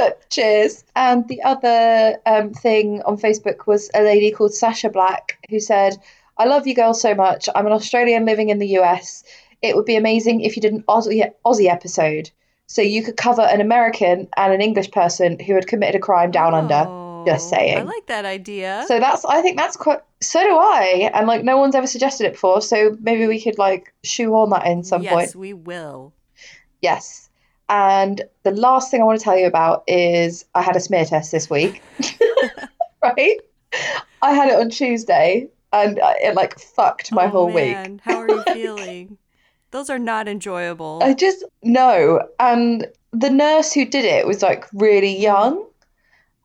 but 0.01 0.29
cheers. 0.29 0.83
And 0.95 1.27
the 1.27 1.43
other 1.43 2.17
um, 2.25 2.53
thing 2.53 3.01
on 3.03 3.17
Facebook 3.17 3.67
was 3.67 3.91
a 3.93 4.01
lady 4.01 4.31
called 4.31 4.53
Sasha 4.53 4.89
Black 4.89 5.37
who 5.49 5.59
said, 5.59 5.97
I 6.37 6.45
love 6.45 6.65
you 6.65 6.73
girls 6.73 7.01
so 7.01 7.13
much. 7.13 7.47
I'm 7.53 7.67
an 7.67 7.71
Australian 7.73 8.25
living 8.25 8.49
in 8.49 8.57
the 8.57 8.79
US. 8.79 9.23
It 9.61 9.75
would 9.75 9.85
be 9.85 9.95
amazing 9.95 10.41
if 10.41 10.55
you 10.55 10.61
did 10.61 10.73
an 10.73 10.83
Aussie, 10.87 11.31
Aussie 11.45 11.69
episode. 11.69 12.31
So 12.65 12.81
you 12.81 13.03
could 13.03 13.15
cover 13.15 13.43
an 13.43 13.61
American 13.61 14.27
and 14.35 14.53
an 14.53 14.61
English 14.61 14.89
person 14.91 15.39
who 15.39 15.53
had 15.53 15.67
committed 15.67 15.95
a 15.95 15.99
crime 15.99 16.31
down 16.31 16.53
under. 16.53 16.97
Just 17.27 17.53
Oh, 17.53 17.57
I 17.57 17.81
like 17.83 18.07
that 18.07 18.25
idea. 18.25 18.83
So 18.87 18.99
that's 18.99 19.23
I 19.25 19.43
think 19.43 19.55
that's 19.55 19.77
quite 19.77 19.99
so 20.21 20.41
do 20.41 20.57
I. 20.57 21.11
And 21.13 21.27
like 21.27 21.43
no 21.43 21.57
one's 21.57 21.75
ever 21.75 21.85
suggested 21.85 22.25
it 22.25 22.31
before, 22.31 22.63
so 22.63 22.97
maybe 22.99 23.27
we 23.27 23.39
could 23.39 23.59
like 23.59 23.93
shoe 24.03 24.23
shoehorn 24.23 24.49
that 24.49 24.65
in 24.65 24.83
some 24.83 25.03
yes, 25.03 25.13
point. 25.13 25.27
Yes, 25.27 25.35
we 25.35 25.53
will. 25.53 26.13
Yes. 26.81 27.29
And 27.71 28.21
the 28.43 28.51
last 28.51 28.91
thing 28.91 29.01
I 29.01 29.05
want 29.05 29.17
to 29.19 29.23
tell 29.23 29.37
you 29.37 29.47
about 29.47 29.83
is 29.87 30.45
I 30.53 30.61
had 30.61 30.75
a 30.75 30.79
smear 30.81 31.05
test 31.05 31.31
this 31.31 31.49
week. 31.49 31.81
right? 33.01 33.39
I 34.21 34.33
had 34.33 34.49
it 34.49 34.59
on 34.59 34.69
Tuesday 34.69 35.47
and 35.71 35.97
it 36.03 36.35
like 36.35 36.59
fucked 36.59 37.13
my 37.13 37.25
Oh, 37.25 37.29
whole 37.29 37.45
week. 37.47 37.73
man. 37.73 38.01
How 38.03 38.17
are 38.17 38.29
you 38.29 38.43
feeling? 38.43 39.17
Those 39.71 39.89
are 39.89 39.97
not 39.99 40.27
enjoyable. 40.27 40.99
I 41.01 41.13
just 41.13 41.45
no. 41.63 42.27
And 42.39 42.87
the 43.13 43.29
nurse 43.29 43.71
who 43.73 43.85
did 43.85 44.03
it 44.03 44.27
was 44.27 44.41
like 44.41 44.65
really 44.73 45.17
young 45.17 45.65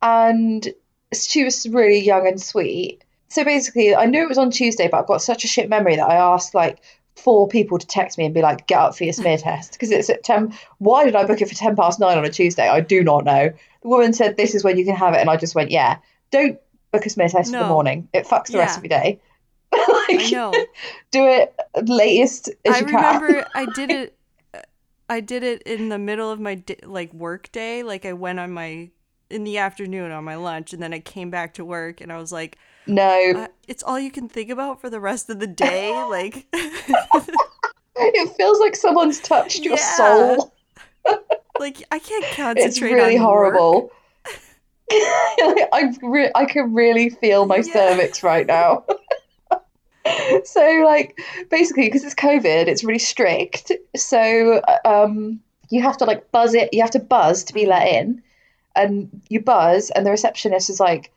and 0.03 0.69
she 1.13 1.43
was 1.43 1.67
really 1.69 1.99
young 1.99 2.29
and 2.29 2.41
sweet. 2.41 3.03
So 3.29 3.43
basically, 3.43 3.97
I 3.97 4.07
knew 4.07 4.23
it 4.23 4.29
was 4.29 4.39
on 4.39 4.53
Tuesday, 4.53 4.87
but 4.87 4.99
I've 5.01 5.07
got 5.09 5.23
such 5.23 5.43
a 5.43 5.49
shit 5.49 5.69
memory 5.69 5.97
that 5.97 6.09
I 6.09 6.15
asked 6.15 6.55
like 6.55 6.79
four 7.17 7.49
people 7.49 7.79
to 7.79 7.87
text 7.87 8.19
me 8.19 8.25
and 8.25 8.35
be 8.35 8.43
like, 8.43 8.67
get 8.67 8.79
up 8.79 8.97
for 8.97 9.05
your 9.05 9.13
smear 9.13 9.39
test. 9.39 9.73
Because 9.73 9.91
it's 9.91 10.11
at 10.11 10.23
10. 10.23 10.55
Why 10.79 11.05
did 11.05 11.17
I 11.17 11.25
book 11.25 11.41
it 11.41 11.49
for 11.49 11.55
10 11.55 11.75
past 11.77 11.99
nine 11.99 12.19
on 12.19 12.25
a 12.25 12.31
Tuesday? 12.31 12.69
I 12.69 12.81
do 12.81 13.03
not 13.03 13.25
know. 13.25 13.53
The 13.83 13.89
woman 13.89 14.13
said, 14.13 14.37
this 14.37 14.55
is 14.55 14.63
when 14.63 14.77
you 14.77 14.85
can 14.85 14.95
have 14.95 15.15
it. 15.15 15.19
And 15.19 15.31
I 15.31 15.37
just 15.37 15.55
went, 15.55 15.71
yeah, 15.71 15.99
don't 16.31 16.59
book 16.93 17.07
a 17.07 17.11
smear 17.11 17.29
test 17.29 17.53
in 17.53 17.59
the 17.59 17.67
morning. 17.67 18.09
It 18.13 18.27
fucks 18.27 18.49
the 18.49 18.59
rest 18.59 18.79
of 18.79 18.85
your 18.85 18.91
day. 18.91 19.21
I 19.73 20.07
like, 20.09 20.33
know. 20.33 20.53
do 21.11 21.27
it 21.27 21.55
latest 21.83 22.49
as 22.65 22.77
I 22.77 22.79
you 22.81 22.87
can. 22.87 22.97
I 22.97 23.15
remember 23.15 23.47
I 23.55 23.67
did 23.67 23.91
it. 23.91 24.19
I 25.09 25.21
did 25.21 25.43
it 25.43 25.63
in 25.63 25.89
the 25.89 25.99
middle 25.99 26.31
of 26.31 26.41
my 26.41 26.57
di- 26.57 26.79
like 26.85 27.13
work 27.13 27.51
day. 27.53 27.83
Like 27.83 28.05
I 28.05 28.13
went 28.13 28.41
on 28.41 28.53
my 28.53 28.91
in 29.31 29.45
the 29.45 29.59
afternoon 29.59 30.13
on 30.13 30.25
my 30.25 30.37
lunch, 30.37 30.73
and 30.73 30.83
then 30.83 30.93
I 30.93 31.01
came 31.01 31.31
back 31.31 31.55
to 31.55 31.65
work, 31.65 32.01
and 32.01 32.13
I 32.13 32.19
was 32.19 32.33
like, 32.33 32.59
No, 32.87 33.33
uh, 33.37 33.47
"It's 33.67 33.83
all 33.83 33.99
you 33.99 34.11
can 34.11 34.29
think 34.29 34.51
about 34.51 34.81
for 34.81 34.89
the 34.91 35.01
rest 35.01 35.29
of 35.31 35.39
the 35.41 35.47
day." 35.47 35.93
Like, 36.09 36.47
it 37.99 38.37
feels 38.37 38.61
like 38.61 38.77
someone's 38.77 39.21
touched 39.21 39.61
your 39.65 39.75
Yeah. 39.77 39.97
soul. 39.97 40.55
like 41.59 41.83
I 41.91 41.99
can't 41.99 42.25
concentrate. 42.37 42.65
It's 42.67 42.81
really 42.81 43.17
horrible. 43.17 43.91
I 44.91 45.93
re- 46.03 46.31
I 46.35 46.45
can 46.45 46.75
really 46.75 47.09
feel 47.11 47.47
my 47.47 47.57
Yeah. 47.57 47.73
cervix 47.73 48.23
right 48.23 48.47
now. 48.47 48.85
so 50.45 50.83
like 50.85 51.19
basically 51.51 51.87
because 51.87 52.05
it's 52.05 52.15
COVID, 52.15 52.69
it's 52.69 52.85
really 52.85 52.99
strict. 52.99 53.73
So 53.97 54.63
um, 54.85 55.41
you 55.71 55.83
have 55.83 55.97
to 55.99 56.05
like 56.05 56.31
buzz 56.31 56.55
it. 56.55 56.69
You 56.73 56.83
have 56.83 56.91
to 56.93 57.01
buzz 57.01 57.43
to 57.45 57.55
be 57.55 57.67
let 57.67 57.89
in, 57.89 58.23
and 58.77 59.09
you 59.29 59.41
buzz, 59.41 59.91
and 59.91 60.07
the 60.07 60.11
receptionist 60.11 60.71
is 60.71 60.79
like, 60.81 61.11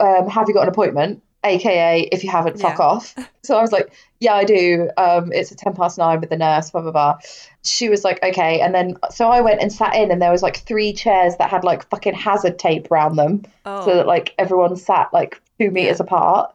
um, 0.00 0.28
"Have 0.28 0.48
you 0.48 0.54
got 0.54 0.62
an 0.62 0.68
appointment?" 0.68 1.22
AKA, 1.42 2.02
if 2.12 2.22
you 2.22 2.30
haven't, 2.30 2.60
fuck 2.60 2.78
Yeah. 2.78 2.84
off. 2.84 3.14
So 3.42 3.56
I 3.56 3.62
was 3.62 3.72
like, 3.72 3.90
"Yeah, 4.20 4.34
I 4.34 4.44
do. 4.44 4.90
Um, 4.98 5.32
it's 5.32 5.50
at 5.50 5.56
ten 5.58 5.72
past 5.72 5.96
nine 5.96 6.20
with 6.20 6.28
the 6.30 6.36
nurse." 6.36 6.70
Blah 6.70 6.82
blah 6.82 6.92
blah. 6.92 7.18
She 7.64 7.88
was 7.88 8.04
like, 8.04 8.22
"Okay," 8.22 8.60
and 8.60 8.74
then 8.74 8.96
so 9.10 9.30
I 9.30 9.40
went 9.40 9.60
and 9.62 9.72
sat 9.72 9.96
in, 9.96 10.10
and 10.10 10.20
there 10.20 10.30
was 10.30 10.42
like 10.42 10.58
three 10.58 10.92
chairs 10.92 11.36
that 11.38 11.48
had 11.50 11.64
like 11.64 11.88
fucking 11.88 12.14
hazard 12.14 12.58
tape 12.58 12.90
around 12.92 13.16
them 13.16 13.42
Oh, 13.64 13.84
so 13.86 13.94
that 13.96 14.06
like 14.06 14.34
everyone 14.38 14.76
sat 14.76 15.10
like 15.14 15.40
two 15.58 15.70
meters 15.70 16.00
apart. 16.00 16.54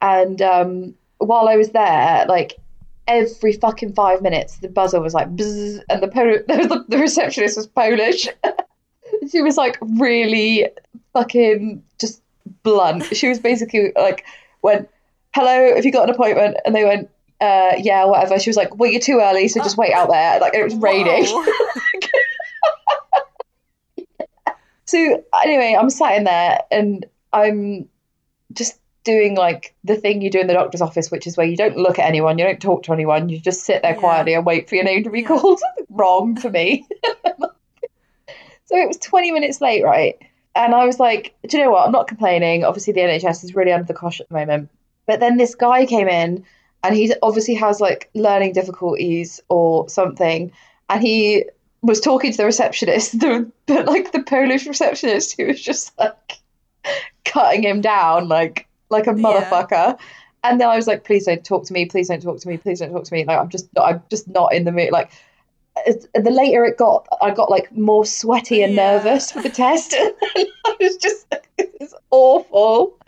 And 0.00 0.40
um, 0.40 0.94
while 1.18 1.48
I 1.48 1.56
was 1.56 1.70
there, 1.70 2.24
like 2.28 2.54
every 3.06 3.52
fucking 3.52 3.92
five 3.92 4.22
minutes, 4.22 4.56
the 4.56 4.68
buzzer 4.68 5.00
was 5.00 5.12
like 5.12 5.28
bzz, 5.36 5.80
and 5.90 6.02
the 6.02 6.08
Pol- 6.08 6.24
the, 6.48 6.84
the 6.88 6.98
receptionist 6.98 7.58
was 7.58 7.66
Polish. 7.66 8.26
she 9.30 9.42
was 9.42 9.58
like 9.58 9.76
really 9.82 10.66
fucking 11.12 11.82
just 12.00 12.21
blunt. 12.62 13.04
She 13.16 13.28
was 13.28 13.38
basically 13.38 13.92
like 13.96 14.24
went, 14.62 14.88
"Hello, 15.34 15.74
have 15.74 15.84
you 15.84 15.92
got 15.92 16.08
an 16.08 16.14
appointment?" 16.14 16.56
And 16.64 16.74
they 16.74 16.84
went. 16.84 17.08
Uh, 17.40 17.72
yeah, 17.76 18.04
whatever. 18.04 18.38
She 18.38 18.48
was 18.50 18.56
like, 18.56 18.76
"Well, 18.76 18.88
you're 18.88 19.00
too 19.00 19.18
early, 19.20 19.48
so 19.48 19.60
just 19.60 19.76
wait 19.76 19.92
out 19.92 20.08
there." 20.08 20.38
Like 20.38 20.54
it 20.54 20.62
was 20.62 20.76
raining. 20.76 21.26
So 24.84 25.24
anyway, 25.42 25.74
I'm 25.78 25.88
sat 25.88 26.16
in 26.18 26.24
there 26.24 26.58
and 26.70 27.06
I'm 27.32 27.88
just 28.52 28.78
doing 29.04 29.34
like 29.36 29.74
the 29.84 29.96
thing 29.96 30.20
you 30.20 30.30
do 30.30 30.38
in 30.38 30.48
the 30.48 30.52
doctor's 30.52 30.82
office, 30.82 31.10
which 31.10 31.26
is 31.26 31.34
where 31.36 31.46
you 31.46 31.56
don't 31.56 31.78
look 31.78 31.98
at 31.98 32.06
anyone, 32.06 32.38
you 32.38 32.44
don't 32.44 32.60
talk 32.60 32.82
to 32.84 32.92
anyone, 32.92 33.30
you 33.30 33.40
just 33.40 33.64
sit 33.64 33.80
there 33.80 33.94
Yeah. 33.94 34.00
quietly 34.00 34.34
and 34.34 34.44
wait 34.44 34.68
for 34.68 34.74
your 34.74 34.84
name 34.84 35.02
to 35.04 35.10
be 35.10 35.20
Yeah. 35.22 35.28
called. 35.28 35.60
Wrong 35.88 36.36
for 36.36 36.50
me. 36.50 36.86
so 38.66 38.76
it 38.76 38.86
was 38.86 38.98
20 38.98 39.30
minutes 39.30 39.62
late, 39.62 39.82
right? 39.82 40.16
And 40.54 40.74
I 40.74 40.84
was 40.84 41.00
like, 41.00 41.34
do 41.48 41.56
you 41.56 41.64
know 41.64 41.70
what? 41.70 41.86
I'm 41.86 41.92
not 41.92 42.08
complaining. 42.08 42.64
Obviously, 42.64 42.92
the 42.92 43.00
NHS 43.00 43.44
is 43.44 43.54
really 43.54 43.72
under 43.72 43.86
the 43.86 43.94
cosh 43.94 44.20
at 44.20 44.28
the 44.28 44.34
moment. 44.34 44.68
But 45.06 45.20
then 45.20 45.36
this 45.36 45.54
guy 45.54 45.86
came 45.86 46.08
in 46.08 46.44
and 46.84 46.94
he 46.94 47.14
obviously 47.22 47.54
has 47.54 47.80
like 47.80 48.10
learning 48.14 48.52
difficulties 48.52 49.40
or 49.48 49.88
something. 49.88 50.52
And 50.90 51.02
he 51.02 51.44
was 51.80 52.00
talking 52.00 52.32
to 52.32 52.36
the 52.36 52.44
receptionist, 52.44 53.12
the 53.20 53.50
but 53.66 53.86
like 53.86 54.12
the 54.12 54.22
Polish 54.22 54.66
receptionist 54.66 55.36
who 55.36 55.46
was 55.46 55.60
just 55.60 55.98
like 55.98 56.38
cutting 57.24 57.62
him 57.62 57.80
down 57.80 58.28
like 58.28 58.66
like 58.90 59.06
a 59.06 59.10
Yeah. 59.16 59.48
motherfucker. 59.50 59.98
And 60.44 60.60
then 60.60 60.68
I 60.68 60.76
was 60.76 60.86
like, 60.88 61.04
please 61.04 61.26
don't 61.26 61.44
talk 61.44 61.64
to 61.66 61.72
me, 61.72 61.86
please 61.86 62.08
don't 62.08 62.20
talk 62.20 62.40
to 62.40 62.48
me, 62.48 62.56
please 62.58 62.80
don't 62.80 62.92
talk 62.92 63.04
to 63.04 63.14
me. 63.14 63.24
Like 63.24 63.38
I'm 63.38 63.48
just 63.48 63.68
I'm 63.80 64.02
just 64.10 64.28
not 64.28 64.52
in 64.52 64.64
the 64.64 64.72
mood. 64.72 64.90
Like 64.92 65.10
the 66.14 66.30
later 66.30 66.64
it 66.64 66.76
got, 66.78 67.06
I 67.20 67.30
got 67.30 67.50
like 67.50 67.74
more 67.76 68.04
sweaty 68.04 68.62
and 68.62 68.74
Yeah. 68.74 68.96
nervous 68.96 69.32
for 69.32 69.40
the 69.42 69.48
test. 69.64 69.92
And 69.94 70.12
I 70.66 70.76
was 70.80 70.96
just 70.96 71.26
it's 71.58 71.94
awful. 72.10 72.98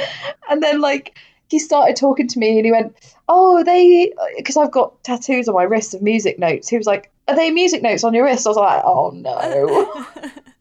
And 0.50 0.62
then 0.62 0.80
like 0.80 1.18
he 1.48 1.58
started 1.58 1.96
talking 1.96 2.26
to 2.28 2.38
me 2.38 2.56
and 2.56 2.64
he 2.64 2.72
went, 2.72 2.94
Oh, 3.28 3.62
they 3.64 4.12
uh, 4.18 4.24
because 4.36 4.56
I've 4.56 4.70
got 4.72 5.02
tattoos 5.04 5.48
on 5.48 5.54
my 5.54 5.62
wrists 5.62 5.94
of 5.94 6.02
music 6.02 6.38
notes. 6.38 6.68
He 6.68 6.76
was 6.78 6.86
like, 6.86 7.10
are 7.28 7.36
they 7.36 7.50
music 7.50 7.82
notes 7.82 8.04
on 8.04 8.12
your 8.14 8.24
wrist? 8.24 8.46
I 8.46 8.50
was 8.50 8.56
like, 8.56 8.82
oh 8.84 9.10
no. 9.14 9.34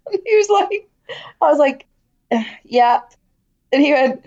And 0.06 0.22
he 0.26 0.36
was 0.36 0.50
like, 0.50 0.90
I 1.42 1.50
was 1.50 1.58
like, 1.60 1.86
uh, 2.32 2.44
yeah. 2.64 3.00
And 3.72 3.82
he 3.82 3.92
went, 3.94 4.24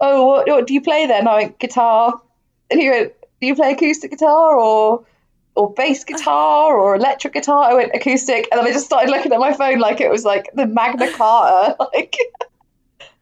oh, 0.00 0.26
what, 0.26 0.48
what 0.48 0.66
do 0.66 0.74
you 0.74 0.80
play 0.80 1.06
then? 1.06 1.28
I 1.28 1.34
went, 1.36 1.58
guitar. 1.60 2.20
And 2.70 2.80
he 2.80 2.90
went, 2.90 3.12
do 3.40 3.46
you 3.46 3.54
play 3.54 3.72
acoustic 3.72 4.10
guitar 4.10 4.56
or 4.58 5.04
or 5.58 5.72
bass 5.74 6.04
guitar 6.04 6.76
or 6.76 6.94
electric 6.94 7.34
guitar? 7.34 7.64
I 7.64 7.74
went 7.74 7.94
acoustic, 7.94 8.48
and 8.50 8.58
then 8.58 8.66
I 8.66 8.72
just 8.72 8.86
started 8.86 9.10
looking 9.10 9.32
at 9.32 9.38
my 9.38 9.52
phone 9.52 9.78
like 9.78 10.00
it 10.00 10.10
was 10.10 10.24
like 10.24 10.48
the 10.54 10.66
Magna 10.66 11.10
Carta, 11.12 11.76
like. 11.94 12.16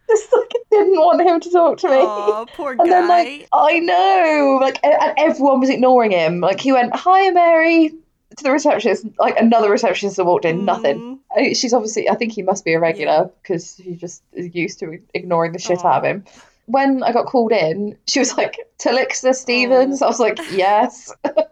Just 0.09 0.33
like 0.33 0.53
I 0.55 0.59
didn't 0.71 1.01
want 1.01 1.21
him 1.21 1.41
to 1.41 1.51
talk 1.51 1.79
to 1.79 1.89
me. 1.89 1.97
Oh, 1.99 2.47
poor 2.55 2.77
guy. 2.77 2.85
And 2.85 2.93
then 2.93 3.09
like 3.09 3.49
I 3.53 3.81
know, 3.81 4.59
like 4.63 4.79
and 4.85 5.15
everyone 5.19 5.59
was 5.59 5.69
ignoring 5.69 6.13
him. 6.13 6.39
Like 6.39 6.61
he 6.61 6.71
went, 6.71 6.95
"Hi, 6.95 7.31
Mary," 7.31 7.93
to 8.37 8.45
the 8.45 8.53
receptionist. 8.53 9.07
Like 9.19 9.39
another 9.39 9.71
receptionist 9.71 10.17
that 10.17 10.25
walked 10.25 10.45
in, 10.45 10.65
nothing. 10.65 11.19
She's 11.55 11.73
obviously, 11.73 12.09
I 12.09 12.15
think 12.15 12.33
he 12.33 12.43
must 12.43 12.65
be 12.65 12.75
a 12.75 12.81
regular 12.81 13.31
because 13.43 13.77
he 13.77 13.95
just 13.95 14.23
is 14.33 14.55
used 14.55 14.79
to 14.81 14.99
ignoring 15.13 15.53
the 15.53 15.59
shit 15.59 15.85
out 15.85 15.99
of 15.99 16.05
him. 16.05 16.25
When 16.67 17.03
I 17.03 17.13
got 17.13 17.27
called 17.27 17.53
in, 17.53 17.97
she 18.07 18.19
was 18.19 18.37
like, 18.37 18.59
"Talixna 18.79 19.35
Stevens." 19.35 20.03
I 20.03 20.07
was 20.07 20.19
like, 20.21 20.39
"Yes, 20.51 21.13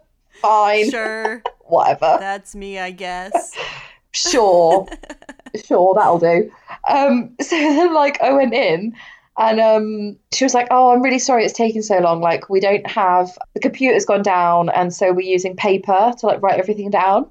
fine, 0.45 0.91
sure, 0.91 1.43
whatever, 1.61 2.17
that's 2.19 2.55
me, 2.55 2.79
I 2.79 2.91
guess. 2.91 3.55
sure, 4.11 4.87
sure, 5.65 5.93
that'll 5.95 6.19
do." 6.19 6.51
Um, 6.87 7.35
so 7.41 7.55
then, 7.55 7.93
like, 7.93 8.21
I 8.21 8.31
went 8.31 8.53
in. 8.53 8.95
And 9.37 9.59
um, 9.59 10.17
she 10.33 10.45
was 10.45 10.53
like, 10.53 10.67
"Oh, 10.71 10.93
I'm 10.93 11.01
really 11.01 11.19
sorry 11.19 11.43
it's 11.43 11.53
taking 11.53 11.81
so 11.81 11.97
long. 11.99 12.21
Like, 12.21 12.49
we 12.49 12.61
don't 12.61 12.87
have 12.87 13.37
the 13.53 13.59
computer's 13.59 14.05
gone 14.05 14.21
down, 14.21 14.69
and 14.69 14.93
so 14.93 15.11
we're 15.11 15.29
using 15.29 15.57
paper 15.57 16.13
to 16.17 16.25
like 16.25 16.41
write 16.41 16.57
everything 16.57 16.89
down." 16.89 17.29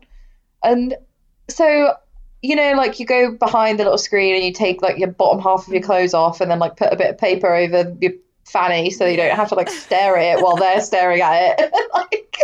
And 0.62 0.96
so, 1.48 1.94
you 2.42 2.56
know, 2.56 2.72
like 2.72 3.00
you 3.00 3.06
go 3.06 3.32
behind 3.32 3.78
the 3.78 3.84
little 3.84 3.98
screen 3.98 4.34
and 4.34 4.44
you 4.44 4.52
take 4.52 4.82
like 4.82 4.98
your 4.98 5.08
bottom 5.08 5.40
half 5.40 5.66
of 5.66 5.72
your 5.72 5.82
clothes 5.82 6.12
off, 6.12 6.42
and 6.42 6.50
then 6.50 6.58
like 6.58 6.76
put 6.76 6.92
a 6.92 6.96
bit 6.96 7.08
of 7.08 7.16
paper 7.16 7.54
over 7.54 7.96
your 8.02 8.12
fanny 8.44 8.90
so 8.90 9.06
you 9.06 9.16
don't 9.16 9.34
have 9.34 9.48
to 9.48 9.54
like 9.54 9.70
stare 9.70 10.18
at 10.18 10.38
it 10.38 10.42
while 10.42 10.56
they're 10.56 10.80
staring 10.80 11.22
at 11.22 11.58
it. 11.58 11.72
like, 11.94 12.38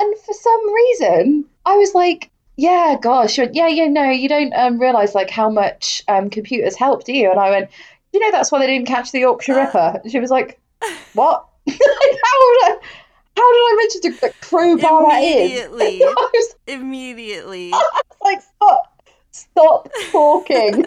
and 0.00 0.18
for 0.18 0.32
some 0.34 0.74
reason, 0.74 1.44
I 1.66 1.76
was 1.76 1.94
like, 1.94 2.30
"Yeah, 2.56 2.96
gosh, 3.00 3.38
went, 3.38 3.54
yeah, 3.54 3.68
yeah, 3.68 3.86
no, 3.86 4.10
you 4.10 4.28
don't 4.28 4.52
um, 4.54 4.78
realize 4.78 5.14
like 5.14 5.30
how 5.30 5.50
much 5.50 6.02
um, 6.08 6.30
computers 6.30 6.76
help, 6.76 7.04
do 7.04 7.12
you?" 7.12 7.30
And 7.30 7.40
I 7.40 7.50
went, 7.50 7.70
"You 8.12 8.20
know, 8.20 8.30
that's 8.30 8.50
why 8.52 8.58
they 8.58 8.66
didn't 8.66 8.88
catch 8.88 9.12
the 9.12 9.20
Yorkshire 9.20 9.54
Ripper." 9.54 10.00
And 10.02 10.12
she 10.12 10.20
was 10.20 10.30
like, 10.30 10.60
"What? 11.14 11.46
how 11.68 11.74
did 11.74 11.78
I?" 11.82 12.78
How 13.36 13.52
did 13.52 13.60
I 13.60 13.74
mention 13.76 14.00
to 14.00 14.26
like, 14.26 14.40
crowbar 14.40 15.10
that 15.10 15.22
in? 15.22 15.38
Immediately. 15.42 16.02
I 16.02 16.30
was 16.34 16.56
Immediately. 16.66 17.70
like, 18.20 18.42
stop, 18.42 19.02
stop 19.30 19.88
talking. 20.10 20.86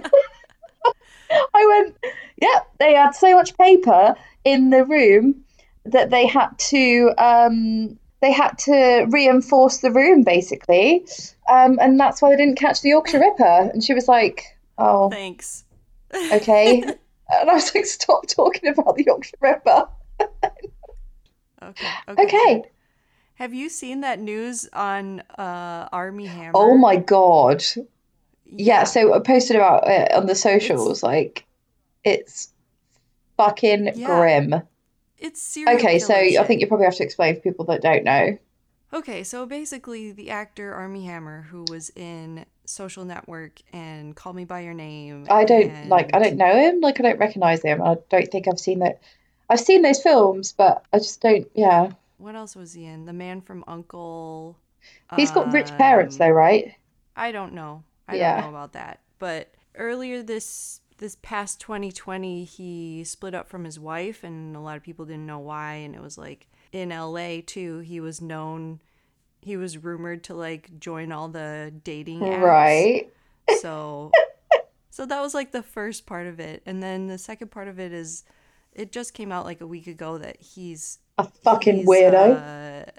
I 1.31 1.65
went, 1.65 1.95
yeah, 2.41 2.59
they 2.77 2.93
had 2.93 3.11
so 3.11 3.33
much 3.35 3.57
paper 3.57 4.15
in 4.43 4.69
the 4.69 4.83
room 4.83 5.45
that 5.85 6.09
they 6.09 6.27
had 6.27 6.49
to 6.57 7.13
um, 7.17 7.97
they 8.21 8.31
had 8.31 8.57
to 8.59 9.05
reinforce 9.09 9.77
the 9.79 9.91
room 9.91 10.23
basically, 10.23 11.05
um, 11.49 11.77
and 11.81 11.99
that's 11.99 12.21
why 12.21 12.29
they 12.29 12.37
didn't 12.37 12.57
catch 12.59 12.81
the 12.81 12.89
Yorkshire 12.89 13.19
Ripper. 13.19 13.71
And 13.73 13.83
she 13.83 13.93
was 13.93 14.07
like, 14.07 14.43
oh, 14.77 15.09
Thanks. 15.09 15.63
okay. 16.13 16.81
and 16.83 17.49
I 17.49 17.53
was 17.53 17.73
like, 17.73 17.85
stop 17.85 18.27
talking 18.27 18.69
about 18.69 18.95
the 18.95 19.03
Yorkshire 19.05 19.37
Ripper. 19.41 19.87
Okay. 21.63 21.87
Okay. 22.09 22.23
Okay. 22.23 22.63
Have 23.35 23.53
you 23.53 23.69
seen 23.69 24.01
that 24.01 24.19
news 24.19 24.69
on 24.73 25.21
uh, 25.37 25.89
Armie 25.91 26.27
Hammer? 26.27 26.51
Oh 26.55 26.77
my 26.77 26.95
god. 26.95 27.63
Yeah, 28.45 28.83
so 28.83 29.13
I 29.13 29.19
posted 29.19 29.55
about 29.55 29.87
it 29.87 30.11
on 30.13 30.25
the 30.27 30.35
socials. 30.35 31.01
like, 31.01 31.45
it's 32.03 32.51
fucking 33.37 33.91
Yeah. 33.95 34.05
grim. 34.05 34.61
It's 35.21 35.41
serial 35.41 35.77
Okay, 35.77 35.99
so 35.99 36.13
killer 36.13 36.41
I 36.41 36.43
think 36.45 36.61
you 36.61 36.67
probably 36.67 36.85
have 36.85 36.95
to 36.95 37.03
explain 37.03 37.35
for 37.35 37.41
people 37.41 37.65
that 37.65 37.81
don't 37.81 38.03
know. 38.03 38.37
Okay, 38.93 39.23
so 39.23 39.45
basically, 39.45 40.11
the 40.11 40.29
actor 40.31 40.73
Armie 40.73 41.05
Hammer, 41.05 41.43
who 41.43 41.63
was 41.63 41.91
in 41.95 42.45
Social 42.65 43.05
Network 43.05 43.61
and 43.71 44.15
Call 44.15 44.33
Me 44.33 44.43
by 44.43 44.61
Your 44.61 44.73
Name, 44.73 45.27
I 45.29 45.45
don't 45.45 45.87
like. 45.87 46.13
I 46.13 46.19
don't 46.19 46.35
know 46.35 46.53
him. 46.53 46.81
Like, 46.81 46.99
I 46.99 47.03
don't 47.03 47.19
recognize 47.19 47.61
him. 47.61 47.81
I 47.81 47.95
don't 48.09 48.29
think 48.29 48.47
I've 48.49 48.59
seen 48.59 48.79
that. 48.79 48.99
I've 49.49 49.59
seen 49.61 49.81
those 49.81 50.01
films, 50.01 50.51
but 50.51 50.83
I 50.91 50.97
just 50.97 51.21
don't. 51.21 51.47
Yeah, 51.55 51.91
What 52.17 52.35
else 52.35 52.55
was 52.55 52.73
he 52.73 52.85
in? 52.85 53.05
The 53.05 53.13
Man 53.13 53.39
from 53.41 53.63
Uncle. 53.67 54.57
he's 55.15 55.31
got 55.31 55.53
rich 55.53 55.77
parents 55.77 56.19
um, 56.19 56.27
though, 56.27 56.33
right? 56.33 56.75
I 57.15 57.31
don't 57.31 57.53
know. 57.53 57.83
I 58.07 58.17
Yeah. 58.17 58.35
don't 58.41 58.51
know 58.51 58.57
about 58.57 58.73
that. 58.73 58.99
But 59.19 59.53
earlier 59.75 60.21
this 60.21 60.80
this 61.01 61.17
past 61.23 61.59
2020, 61.59 62.43
he 62.43 63.03
split 63.03 63.33
up 63.33 63.49
from 63.49 63.65
his 63.65 63.79
wife, 63.79 64.23
and 64.23 64.55
a 64.55 64.59
lot 64.59 64.77
of 64.77 64.83
people 64.83 65.03
didn't 65.03 65.25
know 65.25 65.39
why. 65.39 65.73
And 65.73 65.95
it 65.95 66.01
was 66.01 66.15
like 66.15 66.47
in 66.71 66.89
LA 66.89 67.39
too. 67.45 67.79
He 67.79 67.99
was 67.99 68.21
known. 68.21 68.79
He 69.41 69.57
was 69.57 69.79
rumored 69.79 70.23
to 70.25 70.35
like 70.35 70.79
join 70.79 71.11
all 71.11 71.27
the 71.27 71.73
dating 71.83 72.19
apps. 72.19 72.41
Right. 72.41 73.13
So, 73.59 74.11
so 74.91 75.07
that 75.07 75.19
was 75.21 75.33
like 75.33 75.51
the 75.51 75.63
first 75.63 76.05
part 76.05 76.27
of 76.27 76.39
it, 76.39 76.61
and 76.67 76.81
then 76.81 77.07
the 77.07 77.17
second 77.17 77.49
part 77.49 77.67
of 77.67 77.79
it 77.79 77.91
is, 77.91 78.23
it 78.71 78.91
just 78.91 79.15
came 79.15 79.31
out 79.31 79.43
like 79.45 79.59
a 79.59 79.67
week 79.67 79.87
ago 79.87 80.19
that 80.19 80.39
he's 80.39 80.99
A 81.17 81.23
fucking 81.23 81.77
he's, 81.77 81.87
weirdo. 81.87 82.85
uh, 82.87 82.91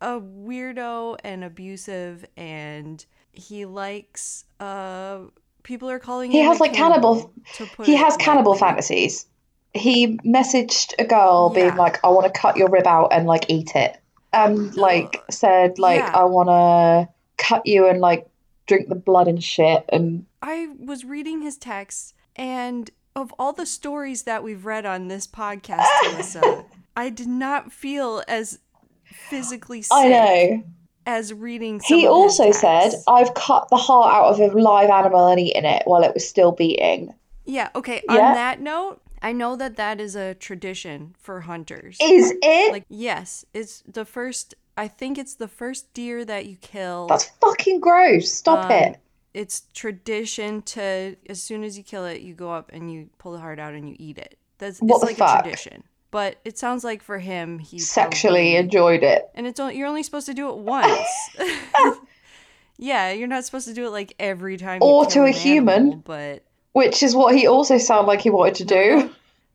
a 0.00 0.20
weirdo 0.20 1.18
and 1.22 1.44
abusive, 1.44 2.24
and 2.34 3.04
he 3.32 3.66
likes. 3.66 4.46
Uh, 4.58 5.18
people 5.66 5.90
are 5.90 5.98
calling 5.98 6.30
He 6.30 6.40
him 6.40 6.46
has, 6.46 6.60
like, 6.60 6.72
cannibal- 6.72 7.32
he 7.84 7.96
has 7.96 8.16
cannibal 8.16 8.54
fantasies. 8.54 9.26
He 9.74 10.16
messaged 10.18 10.94
a 10.98 11.04
girl 11.04 11.50
being 11.50 11.76
like, 11.76 12.02
"I 12.02 12.08
want 12.08 12.32
to 12.32 12.40
cut 12.40 12.56
your 12.56 12.70
rib 12.70 12.86
out 12.86 13.08
and 13.12 13.26
like 13.26 13.50
eat 13.50 13.76
it," 13.76 13.98
and 14.32 14.74
like 14.88 15.22
said 15.30 15.78
like, 15.78 16.00
yeah. 16.00 16.12
"I 16.14 16.24
want 16.24 16.48
to 16.48 17.12
cut 17.36 17.66
you 17.66 17.86
and 17.86 18.00
like 18.00 18.26
drink 18.66 18.88
the 18.88 18.94
blood 18.94 19.28
and 19.28 19.42
shit." 19.42 19.84
And 19.90 20.24
I 20.40 20.68
was 20.78 21.04
reading 21.04 21.42
his 21.42 21.58
text, 21.58 22.14
and 22.36 22.90
of 23.14 23.34
all 23.38 23.52
the 23.52 23.66
stories 23.66 24.22
that 24.22 24.42
we've 24.42 24.64
read 24.64 24.86
on 24.86 25.08
this 25.08 25.26
podcast, 25.26 25.84
Alyssa, 26.04 26.64
I 26.96 27.10
did 27.10 27.28
not 27.28 27.70
feel 27.70 28.22
as 28.26 28.60
physically 29.04 29.82
sick 29.82 29.92
I 29.92 30.08
know 30.08 30.62
as 31.06 31.32
reading. 31.32 31.80
He 31.84 32.06
also 32.06 32.50
said, 32.52 32.92
"I've 33.08 33.32
cut 33.34 33.68
the 33.70 33.76
heart 33.76 34.14
out 34.14 34.40
of 34.40 34.54
a 34.54 34.58
live 34.60 34.90
animal 34.90 35.28
and 35.28 35.40
eaten 35.40 35.64
it 35.64 35.82
while 35.86 36.02
it 36.02 36.12
was 36.14 36.28
still 36.28 36.52
beating." 36.52 37.14
"Yeah, 37.44 37.68
okay." 37.74 38.02
Yeah. 38.10 38.28
On 38.28 38.34
that 38.34 38.60
note, 38.60 39.00
I 39.22 39.32
know 39.32 39.56
that 39.56 39.76
that 39.76 40.00
is 40.00 40.14
a 40.16 40.34
tradition 40.34 41.14
for 41.18 41.42
hunters. 41.42 41.96
Is 42.00 42.34
it? 42.42 42.72
like, 42.72 42.84
yes, 42.88 43.44
it's 43.54 43.82
the 43.86 44.04
first. 44.04 44.54
I 44.76 44.88
think 44.88 45.16
it's 45.16 45.34
the 45.34 45.48
first 45.48 45.94
deer 45.94 46.24
that 46.26 46.44
you 46.46 46.56
kill. 46.56 47.06
That's 47.06 47.24
fucking 47.40 47.80
gross. 47.80 48.30
Stop 48.32 48.66
Um, 48.66 48.72
it. 48.72 48.98
It's 49.32 49.62
tradition 49.74 50.62
to 50.62 51.16
as 51.28 51.42
soon 51.42 51.62
as 51.64 51.78
you 51.78 51.84
kill 51.84 52.04
it, 52.04 52.20
you 52.20 52.34
go 52.34 52.52
up 52.52 52.70
and 52.72 52.92
you 52.92 53.08
pull 53.18 53.32
the 53.32 53.38
heart 53.38 53.58
out 53.58 53.74
and 53.74 53.88
you 53.88 53.96
eat 53.98 54.18
it. 54.18 54.38
That's 54.58 54.78
What 54.80 54.96
it's 54.96 55.00
the 55.00 55.06
like 55.06 55.16
fuck? 55.16 55.40
a 55.40 55.42
tradition. 55.42 55.84
But 56.16 56.38
it 56.46 56.56
sounds 56.56 56.82
like 56.82 57.02
for 57.02 57.18
him, 57.18 57.58
he 57.58 57.78
Sexually 57.78 58.52
probably- 58.52 58.56
enjoyed 58.56 59.02
it. 59.02 59.28
and 59.34 59.46
it's 59.46 59.60
only, 59.60 59.76
you're 59.76 59.86
only 59.86 60.02
supposed 60.02 60.24
to 60.26 60.32
do 60.32 60.48
it 60.48 60.56
once. 60.56 61.06
yeah, 62.78 63.12
you're 63.12 63.28
not 63.28 63.44
supposed 63.44 63.68
to 63.68 63.74
do 63.74 63.86
it 63.86 63.90
like 63.90 64.14
every 64.18 64.56
time. 64.56 64.78
Or 64.82 65.04
to 65.06 65.20
a 65.20 65.26
an 65.26 65.32
human. 65.34 65.98
but 66.00 66.42
Which 66.72 67.02
is 67.02 67.14
what 67.14 67.34
he 67.36 67.46
also 67.46 67.76
sounded 67.76 68.06
like 68.08 68.22
he 68.22 68.30
wanted 68.30 68.54
to 68.56 68.64
do. 68.64 69.10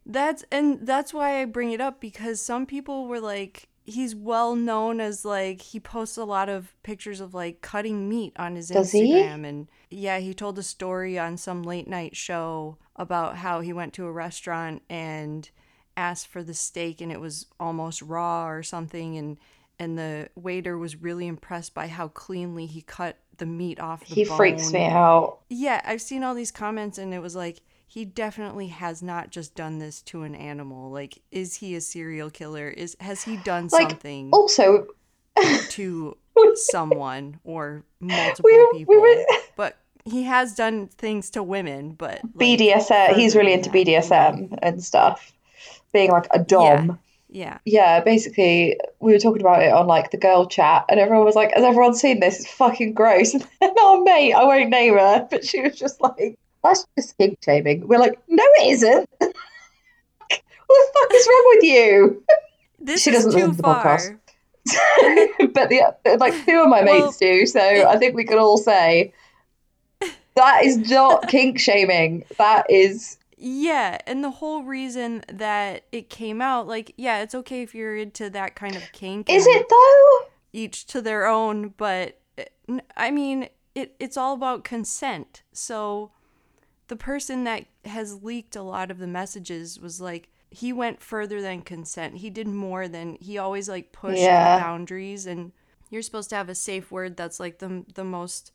That's 0.06 0.44
and 0.52 0.86
that's 0.86 1.14
why 1.14 1.42
I 1.42 1.46
bring 1.46 1.72
it 1.72 1.82
up 1.82 2.00
because 2.00 2.42
some 2.42 2.66
people 2.68 3.08
were 3.08 3.20
like 3.20 3.68
he's 3.84 4.16
well 4.16 4.56
known 4.56 5.00
as 5.00 5.26
like 5.26 5.62
he 5.62 5.80
posts 5.80 6.18
a 6.18 6.24
lot 6.26 6.48
of 6.50 6.74
pictures 6.84 7.22
of 7.22 7.34
like 7.34 7.62
cutting 7.62 8.08
meat 8.10 8.34
on 8.38 8.56
his 8.56 8.70
Does 8.70 8.92
he? 8.92 9.14
Instagram 9.14 9.48
and 9.48 9.68
yeah, 9.90 10.20
he 10.20 10.34
told 10.34 10.58
a 10.60 10.64
story 10.64 11.18
on 11.20 11.38
some 11.38 11.64
late 11.64 11.88
night 11.88 12.16
show 12.16 12.78
about 12.96 13.38
how 13.38 13.62
he 13.62 13.74
went 13.74 13.94
to 13.94 14.06
a 14.06 14.12
restaurant 14.12 14.82
and 14.90 15.50
asked 15.98 16.28
for 16.28 16.44
the 16.44 16.54
steak 16.54 17.02
and 17.02 17.12
it 17.12 17.20
was 17.20 17.46
almost 17.60 18.02
raw 18.02 18.48
or 18.48 18.64
something 18.64 19.18
and 19.18 19.38
and 19.80 19.98
the 19.98 20.30
waiter 20.36 20.78
was 20.78 20.96
really 21.02 21.26
impressed 21.26 21.74
by 21.74 21.88
how 21.88 22.08
cleanly 22.10 22.68
he 22.68 22.82
cut 22.82 23.18
the 23.38 23.46
meat 23.48 23.80
off 23.80 24.06
the 24.06 24.14
He 24.14 24.26
freaks 24.26 24.72
me 24.72 24.86
out. 24.86 25.40
Yeah, 25.50 25.82
I've 25.84 26.02
seen 26.02 26.24
all 26.24 26.36
these 26.36 26.52
comments 26.52 26.98
and 26.98 27.14
it 27.14 27.20
was 27.20 27.36
like 27.36 27.62
he 27.88 28.06
definitely 28.06 28.68
has 28.68 29.02
not 29.02 29.32
just 29.32 29.56
done 29.56 29.80
this 29.80 30.02
to 30.04 30.24
an 30.24 30.36
animal. 30.36 30.92
Like 30.92 31.22
is 31.32 31.56
he 31.56 31.76
a 31.76 31.82
serial 31.82 32.30
killer? 32.30 32.70
Is 32.70 32.96
has 33.00 33.24
he 33.24 33.38
done 33.38 33.70
Like, 33.72 33.90
something 33.90 34.30
Also, 34.32 34.88
to 35.70 36.18
someone 36.56 37.40
or 37.44 37.84
multiple 38.00 38.50
we 38.50 38.58
were, 38.58 38.72
people? 38.72 38.96
we 38.96 39.00
were 39.00 39.26
But 39.56 39.78
he 40.06 40.24
has 40.24 40.56
done 40.56 40.88
things 40.88 41.30
to 41.32 41.44
women, 41.44 41.94
but 41.94 42.22
like, 42.36 42.60
BDSM. 42.60 43.16
He's 43.16 43.36
really 43.36 43.54
into? 43.54 43.70
BDSM 43.70 44.58
and 44.62 44.84
stuff. 44.84 45.34
Being 45.94 46.12
like 46.12 46.28
a 46.32 46.40
dom. 46.40 47.00
Yeah. 47.34 47.60
yeah, 47.66 48.02
basically, 48.02 48.78
we 49.00 49.14
were 49.14 49.20
talking 49.20 49.42
about 49.42 49.62
it 49.64 49.72
on 49.72 49.88
like 49.88 50.12
the 50.12 50.18
girl 50.18 50.48
chat, 50.48 50.84
and 50.90 51.00
everyone 51.00 51.26
was 51.26 51.36
like, 51.36 51.54
"Has 51.54 51.64
everyone 51.64 51.94
seen 51.94 52.20
this? 52.20 52.42
It's 52.42 52.52
fucking 52.52 52.94
gross." 52.94 53.34
And 53.34 53.44
then 53.62 53.74
our 53.82 54.02
mate, 54.02 54.34
I 54.34 54.44
won't 54.44 54.70
name 54.70 54.98
her, 54.98 55.28
but 55.32 55.46
she 55.46 55.62
was 55.62 55.78
just 55.78 56.02
like, 56.02 56.38
"That's 56.62 56.86
just 56.98 57.18
kink 57.18 57.38
shaming." 57.44 57.88
We're 57.88 58.00
like, 58.00 58.20
"No, 58.28 58.44
it 58.60 58.72
isn't." 58.74 59.10
what 59.20 59.34
the 60.70 61.00
fuck 61.00 61.14
is 61.14 61.28
wrong 61.28 61.56
with 61.56 61.64
you? 61.64 62.24
This 62.80 63.04
She 63.04 63.12
is 63.12 63.24
doesn't 63.24 63.32
too 63.32 63.48
listen 63.48 63.56
to 63.56 63.62
the 63.62 63.68
podcast. 63.68 64.18
but 65.54 65.70
the 65.70 66.18
like 66.20 66.34
two 66.46 66.62
of 66.62 66.68
my 66.70 66.84
Well, 66.84 67.06
mates 67.06 67.18
do, 67.18 67.46
so 67.46 67.62
I 67.62 67.98
think 67.98 68.16
we 68.16 68.26
can 68.26 68.40
all 68.40 68.58
say 68.58 69.14
that 70.36 70.66
is 70.66 70.78
not 70.90 71.28
kink 71.30 71.60
shaming. 71.60 72.26
That 72.38 72.70
is 72.70 73.18
Yeah, 73.44 73.98
and 74.06 74.24
the 74.24 74.30
whole 74.30 74.62
reason 74.64 75.24
that 75.28 75.86
it 75.92 76.12
came 76.12 76.42
out, 76.44 76.68
like, 76.68 76.94
yeah, 76.96 77.24
it's 77.24 77.34
okay 77.34 77.64
if 77.64 77.74
you're 77.74 77.96
into 77.96 78.30
that 78.30 78.56
kind 78.56 78.76
of 78.76 78.92
kink. 78.92 79.32
is 79.32 79.48
it 79.48 79.66
though? 79.68 80.28
Each 80.54 80.86
to 80.88 81.02
their 81.02 81.26
own, 81.26 81.70
but 81.70 82.20
eh, 82.38 82.46
I 82.96 83.10
mean, 83.10 83.50
it 83.74 83.96
it's 84.00 84.16
all 84.18 84.34
about 84.36 84.64
consent. 84.64 85.42
So 85.54 86.12
the 86.88 86.96
person 86.96 87.44
that 87.46 87.66
has 87.86 88.22
leaked 88.24 88.56
a 88.56 88.62
lot 88.64 88.92
of 88.92 89.00
the 89.00 89.08
messages 89.08 89.80
was 89.80 90.00
like 90.02 90.30
he 90.52 90.74
went 90.74 91.02
further 91.02 91.42
than 91.42 91.62
consent. 91.62 92.18
He 92.18 92.30
did 92.30 92.48
more 92.48 92.88
than 92.88 93.18
he 93.22 93.38
always 93.40 93.70
like 93.70 93.92
pushed 93.92 94.18
Yeah. 94.18 94.56
the 94.56 94.62
boundaries 94.62 95.26
and 95.26 95.52
you're 95.90 96.02
supposed 96.02 96.30
to 96.32 96.36
have 96.36 96.50
a 96.50 96.56
safe 96.56 96.92
word 96.92 97.18
that's 97.18 97.40
like 97.40 97.60
the 97.60 97.86
the 97.96 98.04
most 98.04 98.52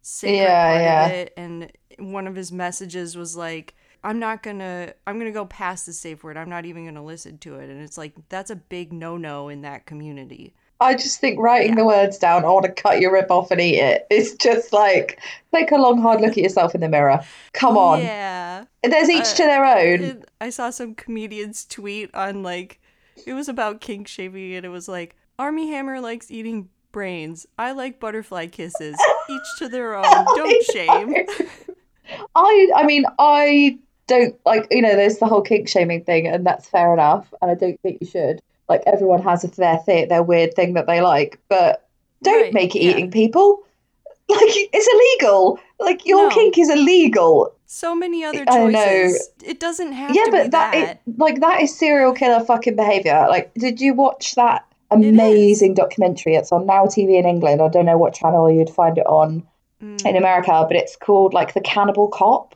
sacred 0.00 0.36
Yeah, 0.38 0.64
part 0.64 0.82
yeah. 0.82 1.06
of 1.06 1.12
it 1.12 1.34
and 1.36 1.72
one 1.98 2.26
of 2.26 2.34
his 2.36 2.50
messages 2.52 3.16
was 3.16 3.36
like 3.36 3.74
I'm 4.04 4.18
not 4.18 4.42
gonna 4.42 4.94
I'm 5.06 5.18
gonna 5.18 5.32
go 5.32 5.46
past 5.46 5.86
the 5.86 5.92
safe 5.92 6.24
word. 6.24 6.36
I'm 6.36 6.50
not 6.50 6.64
even 6.64 6.84
gonna 6.86 7.04
listen 7.04 7.38
to 7.38 7.56
it. 7.56 7.70
And 7.70 7.80
it's 7.80 7.96
like 7.98 8.14
that's 8.28 8.50
a 8.50 8.56
big 8.56 8.92
no 8.92 9.16
no 9.16 9.48
in 9.48 9.62
that 9.62 9.86
community. 9.86 10.54
I 10.80 10.94
just 10.96 11.20
think 11.20 11.38
writing 11.38 11.76
the 11.76 11.84
words 11.84 12.18
down, 12.18 12.44
I 12.44 12.48
want 12.48 12.66
to 12.66 12.72
cut 12.72 13.00
your 13.00 13.12
rib 13.12 13.30
off 13.30 13.52
and 13.52 13.60
eat 13.60 13.78
it. 13.78 14.06
It's 14.10 14.34
just 14.34 14.72
like 14.72 15.20
take 15.54 15.70
a 15.70 15.76
long 15.76 16.02
hard 16.02 16.20
look 16.20 16.32
at 16.32 16.38
yourself 16.38 16.74
in 16.74 16.80
the 16.80 16.88
mirror. 16.88 17.20
Come 17.52 17.78
on. 17.78 18.00
Yeah. 18.00 18.64
There's 18.82 19.08
each 19.08 19.20
Uh, 19.20 19.34
to 19.34 19.42
their 19.44 19.64
own. 19.64 20.24
I 20.40 20.50
saw 20.50 20.70
some 20.70 20.96
comedians 20.96 21.64
tweet 21.64 22.12
on 22.14 22.42
like 22.42 22.80
it 23.26 23.34
was 23.34 23.48
about 23.48 23.80
kink 23.80 24.08
shaming 24.08 24.54
and 24.54 24.66
it 24.66 24.70
was 24.70 24.88
like 24.88 25.14
Armie 25.38 25.70
Hammer 25.70 26.00
likes 26.00 26.30
eating 26.32 26.68
brains. 26.90 27.46
I 27.56 27.70
like 27.72 28.00
butterfly 28.00 28.46
kisses. 28.48 28.96
Each 29.30 29.58
to 29.58 29.68
their 29.68 29.94
own. 29.94 30.02
Don't 30.34 30.64
shame. 30.64 31.14
I 32.34 32.68
I 32.74 32.82
mean 32.84 33.04
I 33.20 33.78
don't 34.06 34.34
like 34.44 34.66
you 34.70 34.82
know 34.82 34.94
there's 34.96 35.18
the 35.18 35.26
whole 35.26 35.42
kink 35.42 35.68
shaming 35.68 36.02
thing 36.04 36.26
and 36.26 36.44
that's 36.46 36.68
fair 36.68 36.92
enough 36.92 37.32
and 37.40 37.50
I 37.50 37.54
don't 37.54 37.80
think 37.82 37.98
you 38.00 38.06
should 38.06 38.40
like 38.68 38.82
everyone 38.86 39.22
has 39.22 39.42
their 39.42 39.78
thing 39.78 40.08
their 40.08 40.22
weird 40.22 40.54
thing 40.54 40.74
that 40.74 40.86
they 40.86 41.00
like 41.00 41.38
but 41.48 41.88
don't 42.22 42.42
Right, 42.42 42.52
make 42.54 42.74
it 42.76 42.82
yeah. 42.82 42.90
eating 42.92 43.10
people 43.10 43.62
like 44.28 44.40
it's 44.50 44.88
illegal 45.20 45.58
like 45.80 46.06
your 46.06 46.28
No. 46.28 46.34
kink 46.34 46.58
is 46.58 46.70
illegal 46.70 47.52
So 47.66 47.94
many 47.94 48.24
other 48.24 48.44
I 48.48 48.66
know. 48.66 48.68
choices. 49.08 49.30
It 49.44 49.58
doesn't 49.60 49.92
have 49.92 50.14
yeah 50.14 50.24
to 50.24 50.30
but 50.30 50.42
be 50.44 50.48
that 50.50 50.72
that. 50.72 50.90
it, 51.06 51.18
like 51.18 51.40
that 51.40 51.60
is 51.62 51.76
serial 51.76 52.12
killer 52.12 52.44
fucking 52.44 52.76
behavior 52.76 53.26
like 53.28 53.52
did 53.54 53.80
you 53.80 53.94
watch 53.94 54.34
that 54.34 54.64
amazing 54.90 55.74
documentary 55.74 56.34
it's 56.34 56.52
on 56.52 56.66
Now 56.66 56.84
TV 56.86 57.18
in 57.18 57.26
England 57.26 57.60
I 57.62 57.68
don't 57.68 57.86
know 57.86 57.98
what 57.98 58.14
channel 58.14 58.50
you'd 58.50 58.70
find 58.70 58.98
it 58.98 59.06
on 59.06 59.46
Mm. 59.82 60.06
in 60.06 60.14
America, 60.16 60.64
but 60.68 60.76
it's 60.76 60.94
called 60.94 61.34
like 61.34 61.54
the 61.54 61.60
Cannibal 61.60 62.06
Cop, 62.06 62.54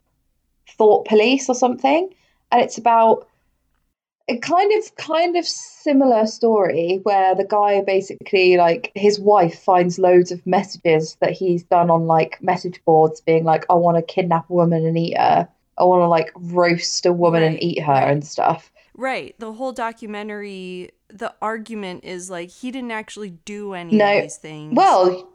Thought 0.68 1.06
Police 1.06 1.48
or 1.48 1.54
something, 1.54 2.12
and 2.52 2.62
it's 2.62 2.78
about 2.78 3.28
a 4.28 4.36
kind 4.38 4.72
of 4.76 4.96
kind 4.96 5.36
of 5.36 5.46
similar 5.46 6.26
story 6.26 6.98
where 7.04 7.34
the 7.36 7.44
guy 7.44 7.80
basically 7.82 8.56
like 8.56 8.90
his 8.96 9.20
wife 9.20 9.56
finds 9.62 9.98
loads 10.00 10.32
of 10.32 10.44
messages 10.46 11.16
that 11.20 11.30
he's 11.30 11.62
done 11.64 11.90
on 11.90 12.06
like 12.06 12.42
message 12.42 12.80
boards 12.84 13.20
being 13.20 13.44
like 13.44 13.64
I 13.70 13.74
want 13.74 13.96
to 13.96 14.02
kidnap 14.02 14.50
a 14.50 14.52
woman 14.52 14.84
and 14.84 14.98
eat 14.98 15.16
her. 15.16 15.48
I 15.78 15.84
want 15.84 16.00
to 16.02 16.08
like 16.08 16.32
roast 16.34 17.06
a 17.06 17.12
woman 17.12 17.42
and 17.44 17.62
eat 17.62 17.80
her 17.82 17.92
right. 17.92 18.10
and 18.10 18.26
stuff. 18.26 18.72
Right. 18.96 19.38
The 19.38 19.52
whole 19.52 19.72
documentary 19.72 20.90
the 21.08 21.32
argument 21.40 22.02
is 22.04 22.28
like 22.30 22.50
he 22.50 22.72
didn't 22.72 22.90
actually 22.90 23.30
do 23.30 23.74
any 23.74 23.94
No. 23.96 24.16
of 24.16 24.22
these 24.22 24.36
things. 24.38 24.74
Well, 24.74 25.30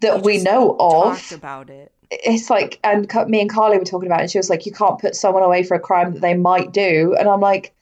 that 0.00 0.22
we 0.22 0.38
know 0.42 0.76
talked 0.78 1.32
of. 1.32 1.38
about 1.38 1.68
it. 1.68 1.92
It's 2.10 2.50
like 2.50 2.78
and 2.84 3.08
me 3.28 3.40
and 3.40 3.50
Carly 3.50 3.78
were 3.78 3.84
talking 3.84 4.08
about 4.08 4.20
it 4.20 4.22
and 4.22 4.30
she 4.30 4.38
was 4.38 4.50
like 4.50 4.66
you 4.66 4.72
can't 4.72 4.98
put 5.00 5.14
someone 5.14 5.42
away 5.42 5.62
for 5.62 5.74
a 5.76 5.80
crime 5.80 6.12
that 6.12 6.20
they 6.20 6.34
might 6.34 6.72
do. 6.72 7.14
And 7.18 7.28
I'm 7.28 7.40
like 7.40 7.74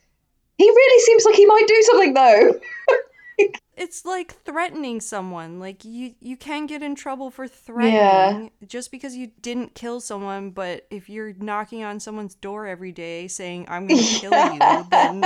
he 0.56 0.68
really 0.68 1.00
seems 1.04 1.24
like 1.24 1.34
he 1.36 1.46
might 1.46 1.66
do 1.66 1.82
something 1.82 2.14
though. 2.14 2.60
It's 3.76 4.04
like 4.04 4.34
threatening 4.42 5.00
someone 5.00 5.60
like 5.60 5.84
you 5.84 6.16
you 6.20 6.36
can 6.36 6.66
get 6.66 6.82
in 6.82 6.96
trouble 6.96 7.30
for 7.30 7.46
threatening 7.46 8.50
just 8.66 8.90
because 8.90 9.14
you 9.14 9.30
didn't 9.40 9.76
kill 9.76 10.00
someone 10.00 10.50
but 10.50 10.84
if 10.90 11.08
you're 11.08 11.32
knocking 11.34 11.84
on 11.84 12.00
someone's 12.00 12.34
door 12.34 12.66
every 12.66 12.90
day 12.90 13.28
saying 13.28 13.66
i'm 13.68 13.86
gonna 13.86 14.02
kill 14.02 14.32
you 14.32 14.84
then 14.90 15.24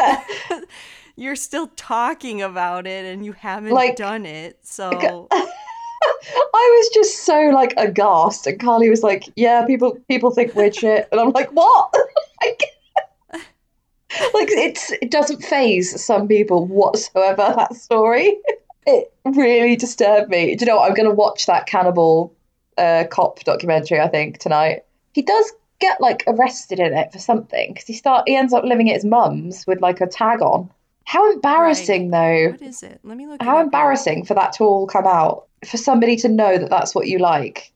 you're 1.16 1.34
still 1.34 1.68
talking 1.76 2.42
about 2.42 2.86
it 2.86 3.06
and 3.06 3.24
you 3.24 3.32
haven't 3.32 3.72
Like- 3.72 3.96
done 3.96 4.26
it 4.26 4.58
so 4.62 5.28
I 6.28 6.78
was 6.78 6.90
just 6.94 7.24
so 7.24 7.50
like 7.52 7.74
aghast 7.76 8.46
and 8.46 8.61
Carly 8.61 8.88
was 8.88 9.02
like 9.02 9.24
yeah 9.37 9.64
people 9.66 9.98
people 10.08 10.30
think 10.30 10.54
weird 10.54 10.74
shit. 10.74 11.08
And 11.11 11.20
I'm 11.20 11.30
like 11.30 11.50
what? 11.50 11.94
Like, 12.44 12.62
like 14.35 14.48
it's 14.50 14.90
it 15.00 15.12
doesn't 15.12 15.44
phase 15.44 16.04
some 16.04 16.26
people 16.26 16.66
whatsoever 16.66 17.54
that 17.56 17.74
story. 17.74 18.37
It 18.85 19.12
really 19.24 19.76
disturbed 19.76 20.28
me. 20.28 20.56
Do 20.56 20.64
you 20.64 20.70
know 20.70 20.78
what? 20.78 20.90
I'm 20.90 20.96
gonna 20.96 21.14
watch 21.14 21.46
that 21.46 21.66
cannibal 21.66 22.35
uh, 22.76 23.04
cop 23.11 23.40
documentary 23.44 24.00
I 24.00 24.08
think 24.08 24.38
tonight. 24.38 24.85
He 25.12 25.22
does 25.22 25.52
get 25.78 26.00
like 26.00 26.24
arrested 26.26 26.80
in 26.80 26.92
it 26.94 27.12
for 27.12 27.18
something 27.18 27.72
because 27.72 27.87
he 27.87 27.92
start 27.92 28.24
he 28.26 28.37
ends 28.37 28.52
up 28.52 28.64
living 28.64 28.90
at 28.90 28.94
his 28.94 29.04
mum's 29.04 29.66
with 29.66 29.80
like 29.80 30.00
a 30.00 30.06
tag 30.06 30.42
on 30.42 30.68
how 31.04 31.32
embarrassing 31.32 32.10
though. 32.10 32.50
What 32.50 32.62
is 32.62 32.82
it? 32.82 33.00
Let 33.02 33.16
me 33.16 33.26
look 33.26 33.42
how 33.42 33.58
up 33.58 33.64
embarrassing 33.64 34.24
for 34.24 34.34
that 34.34 34.52
to 34.54 34.64
all 34.64 34.86
come 34.86 35.06
out 35.06 35.46
for 35.66 35.76
somebody 35.76 36.16
to 36.16 36.28
know 36.28 36.58
that 36.58 36.70
that's 36.70 36.94
what 36.94 37.06
you 37.06 37.18
like. 37.18 37.72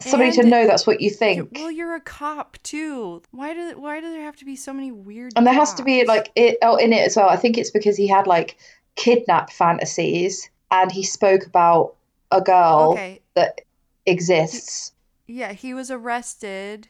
Somebody 0.00 0.32
to 0.32 0.42
know 0.42 0.66
that's 0.66 0.84
what 0.84 1.00
you 1.00 1.10
think 1.10 1.50
well 1.52 1.70
you're 1.70 1.94
a 1.94 2.00
cop 2.00 2.58
too. 2.64 3.22
Why 3.30 3.54
do 3.54 3.78
why 3.78 4.00
do 4.00 4.10
there 4.10 4.24
have 4.24 4.36
to 4.36 4.44
be 4.44 4.56
so 4.56 4.72
many 4.72 4.90
weird 4.90 5.32
and 5.36 5.46
there 5.46 5.54
has 5.54 5.74
to 5.74 5.84
be 5.84 6.04
like 6.04 6.32
it 6.34 6.58
oh, 6.62 6.76
in 6.76 6.92
it 6.92 7.06
as 7.06 7.16
well. 7.16 7.28
I 7.28 7.36
think 7.36 7.56
it's 7.56 7.70
because 7.70 7.96
he 7.96 8.08
had 8.08 8.26
like 8.26 8.56
kidnap 8.96 9.52
fantasies 9.52 10.50
and 10.72 10.90
he 10.90 11.04
spoke 11.04 11.46
about 11.46 11.94
a 12.32 12.40
girl 12.40 12.92
okay. 12.94 13.20
that 13.34 13.60
exists. 14.06 14.92
Yeah, 15.26 15.52
he 15.52 15.72
was 15.72 15.90
arrested 15.90 16.88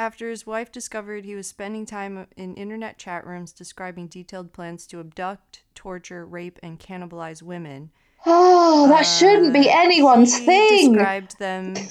after 0.00 0.30
his 0.30 0.46
wife 0.46 0.72
discovered 0.72 1.26
he 1.26 1.34
was 1.34 1.46
spending 1.46 1.84
time 1.84 2.26
in 2.34 2.54
internet 2.54 2.96
chat 2.96 3.26
rooms 3.26 3.52
describing 3.52 4.06
detailed 4.06 4.50
plans 4.50 4.86
to 4.86 4.98
abduct, 4.98 5.62
torture, 5.74 6.24
rape, 6.24 6.58
and 6.62 6.80
cannibalize 6.80 7.42
women. 7.42 7.90
oh 8.24 8.88
that 8.88 9.02
shouldn't 9.02 9.52
be 9.52 9.68
Uh, 9.68 9.78
anyone's 9.78 10.38
he 10.38 10.46
thing 10.46 10.92
Described 10.94 11.38
them. 11.38 11.74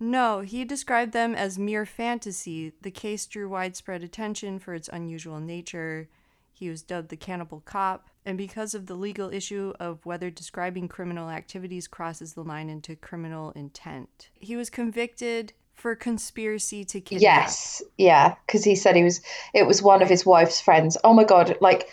No, 0.00 0.40
he 0.40 0.64
described 0.64 1.12
them 1.12 1.34
as 1.34 1.58
mere 1.58 1.86
fantasy. 1.86 2.72
The 2.82 2.90
case 2.90 3.26
drew 3.26 3.48
widespread 3.48 4.02
attention 4.02 4.58
for 4.58 4.74
its 4.74 4.90
unusual 4.92 5.40
nature. 5.40 6.08
He 6.52 6.68
was 6.68 6.82
dubbed 6.82 7.08
the 7.08 7.16
cannibal 7.16 7.62
cop, 7.64 8.10
and 8.26 8.36
because 8.36 8.74
of 8.74 8.86
the 8.86 8.96
legal 8.96 9.32
issue 9.32 9.72
of 9.80 10.04
whether 10.04 10.30
describing 10.30 10.88
criminal 10.88 11.30
activities 11.30 11.88
crosses 11.88 12.34
the 12.34 12.42
line 12.42 12.68
into 12.68 12.96
criminal 12.96 13.52
intent. 13.52 14.28
He 14.34 14.56
was 14.56 14.68
convicted 14.68 15.54
for 15.84 15.94
conspiracy 15.94 16.82
to 16.82 16.98
kidnap. 16.98 17.20
yes 17.20 17.82
yeah 17.98 18.34
because 18.46 18.64
he 18.64 18.74
said 18.74 18.96
he 18.96 19.04
was 19.04 19.20
it 19.52 19.66
was 19.66 19.82
one 19.82 20.00
of 20.00 20.08
his 20.08 20.24
wife's 20.24 20.58
friends 20.58 20.96
oh 21.04 21.12
my 21.12 21.24
god 21.24 21.58
like 21.60 21.90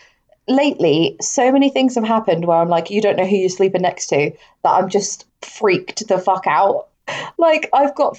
lately 0.48 1.18
so 1.20 1.52
many 1.52 1.70
things 1.70 1.96
have 1.96 2.06
happened 2.06 2.46
where 2.46 2.56
i'm 2.56 2.70
like 2.70 2.90
you 2.90 3.02
don't 3.02 3.18
know 3.18 3.26
who 3.26 3.36
you're 3.36 3.50
sleeping 3.50 3.82
next 3.82 4.08
to 4.08 4.32
that 4.64 4.70
i'm 4.70 4.88
just 4.88 5.26
freaked 5.42 6.08
the 6.08 6.18
fuck 6.18 6.48
out 6.48 6.88
like 7.38 7.68
i've 7.74 7.94
got 7.94 8.18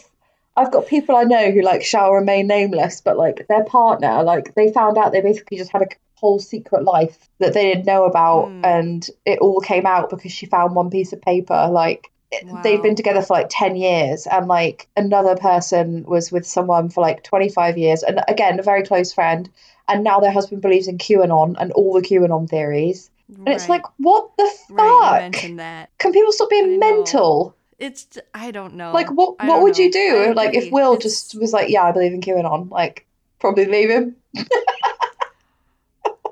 i've 0.58 0.70
got 0.70 0.87
people 0.87 1.16
i 1.16 1.22
know 1.22 1.50
who 1.50 1.62
like 1.62 1.82
shall 1.82 2.12
remain 2.12 2.46
nameless 2.46 3.00
but 3.00 3.16
like 3.16 3.46
their 3.48 3.64
partner 3.64 4.22
like 4.22 4.54
they 4.54 4.70
found 4.70 4.98
out 4.98 5.11
they 5.11 5.22
basically 5.22 5.56
just 5.56 5.72
had 5.72 5.80
a 5.80 5.87
whole 6.16 6.38
secret 6.38 6.85
life 6.85 7.30
that 7.38 7.54
they 7.54 7.64
didn't 7.72 7.87
know 7.87 8.04
about 8.04 8.48
Hmm. 8.48 8.62
and 8.62 9.08
it 9.24 9.38
all 9.38 9.61
came 9.62 9.87
out 9.87 10.11
because 10.11 10.32
she 10.32 10.44
found 10.44 10.74
one 10.74 10.90
piece 10.90 11.14
of 11.14 11.22
paper 11.22 11.70
like 11.72 12.11
it- 12.33 12.62
They've 12.62 12.83
been 12.83 12.95
together 12.97 13.23
for 13.23 13.35
like 13.35 13.47
10 13.51 13.77
years 13.77 14.27
and 14.27 14.49
like 14.49 14.88
another 14.97 15.37
person 15.37 16.05
was 16.05 16.33
with 16.33 16.47
someone 16.47 16.88
for 16.88 17.01
like 17.01 17.23
25 17.23 17.77
years 17.79 18.03
and 18.03 18.21
again 18.29 18.59
a 18.59 18.62
very 18.62 18.83
close 18.83 19.12
friend 19.12 19.49
and 19.88 20.03
now 20.03 20.18
their 20.21 20.33
husband 20.33 20.62
believes 20.62 20.88
in 20.88 20.99
qanon 20.99 21.55
and 21.61 21.73
all 21.73 21.92
the 21.95 22.01
qanon 22.01 22.49
theories. 22.49 23.11
And 23.37 23.49
it's 23.49 23.68
like 23.68 23.83
what 23.99 24.31
the 24.37 24.51
fuck 24.68 24.79
right, 24.79 25.14
you 25.16 25.21
mentioned 25.31 25.59
that. 25.61 25.90
can 25.99 26.12
people 26.12 26.33
stop 26.33 26.51
being 26.51 26.79
mental? 26.79 27.55
It's 27.79 28.07
I 28.35 28.51
don't 28.51 28.75
know. 28.75 28.92
like 28.92 29.11
what 29.11 29.37
I 29.40 29.49
what 29.49 29.62
would 29.62 29.79
you 29.79 29.90
know. 29.90 29.99
I 30.23 30.27
do 30.29 30.35
like 30.35 30.55
if 30.55 30.71
will 30.73 30.92
It's- 30.95 31.03
just 31.03 31.35
was 31.40 31.53
like 31.53 31.68
yeah 31.68 31.83
i 31.85 31.92
believe 31.92 32.12
in 32.12 32.21
qanon 32.21 32.71
like 32.71 33.07
probably 33.40 33.64
leave 33.66 33.90
him. 33.90 34.16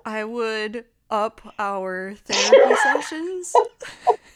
I 0.05 0.25
would 0.25 0.85
up 1.11 1.41
our 1.59 2.15
therapy 2.25 2.75
sessions. 2.83 3.53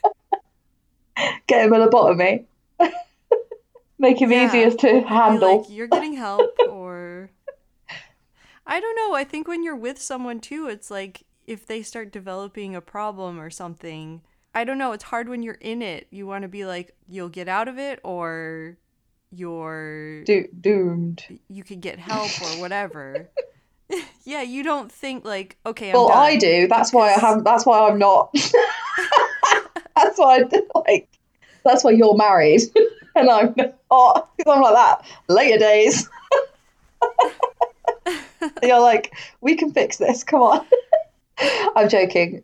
Get 1.46 1.64
him 1.66 1.72
a 1.72 1.86
lobotomy. 1.86 2.44
Eh? 2.80 2.90
Make 3.98 4.20
him 4.20 4.32
Yeah. 4.32 4.46
easier 4.46 4.70
to 4.70 5.00
handle. 5.02 5.58
like, 5.62 5.70
you're 5.70 5.86
getting 5.86 6.14
help, 6.14 6.50
or 6.70 7.30
I 8.66 8.80
don't 8.80 8.96
know. 8.96 9.14
I 9.14 9.24
think 9.24 9.46
when 9.46 9.62
you're 9.62 9.76
with 9.76 10.00
someone 10.00 10.40
too, 10.40 10.68
it's 10.68 10.90
like 10.90 11.22
if 11.46 11.66
they 11.66 11.82
start 11.82 12.10
developing 12.12 12.74
a 12.74 12.80
problem 12.80 13.38
or 13.40 13.50
something. 13.50 14.22
I 14.56 14.62
don't 14.64 14.78
know. 14.78 14.92
It's 14.92 15.04
hard 15.04 15.28
when 15.28 15.42
you're 15.42 15.54
in 15.60 15.82
it. 15.82 16.06
You 16.10 16.26
want 16.28 16.42
to 16.42 16.48
be 16.48 16.64
like, 16.64 16.94
you'll 17.08 17.28
get 17.28 17.48
out 17.48 17.66
of 17.66 17.76
it, 17.78 17.98
or 18.04 18.76
you're 19.32 20.22
Do- 20.24 20.46
doomed. 20.60 21.24
you 21.48 21.64
could 21.64 21.80
get 21.80 21.98
help 21.98 22.30
or 22.40 22.60
whatever. 22.60 23.28
yeah, 24.24 24.42
you 24.42 24.62
don't 24.62 24.90
think 24.92 25.24
like, 25.24 25.56
okay, 25.66 25.88
I'm 25.90 25.94
well, 25.94 26.08
done. 26.08 26.18
I 26.18 26.36
do. 26.36 26.68
That's 26.68 26.92
why 26.92 27.08
I 27.12 27.18
haven't. 27.18 27.42
That's 27.44 27.66
why 27.66 27.88
I'm 27.88 27.98
not. 27.98 28.32
that's 29.96 30.18
why 30.18 30.40
I 30.40 30.62
like. 30.88 31.08
That's 31.64 31.84
why 31.84 31.92
you're 31.92 32.16
married, 32.16 32.62
and 33.16 33.30
I'm 33.30 33.54
not. 33.56 34.30
Because 34.36 34.56
I'm 34.56 34.60
like 34.62 34.74
that. 34.74 35.04
Later 35.28 35.58
days. 35.58 36.08
you're 38.62 38.80
like, 38.80 39.14
we 39.40 39.56
can 39.56 39.72
fix 39.72 39.96
this. 39.96 40.24
Come 40.24 40.42
on. 40.42 40.66
I'm 41.76 41.88
joking. 41.88 42.42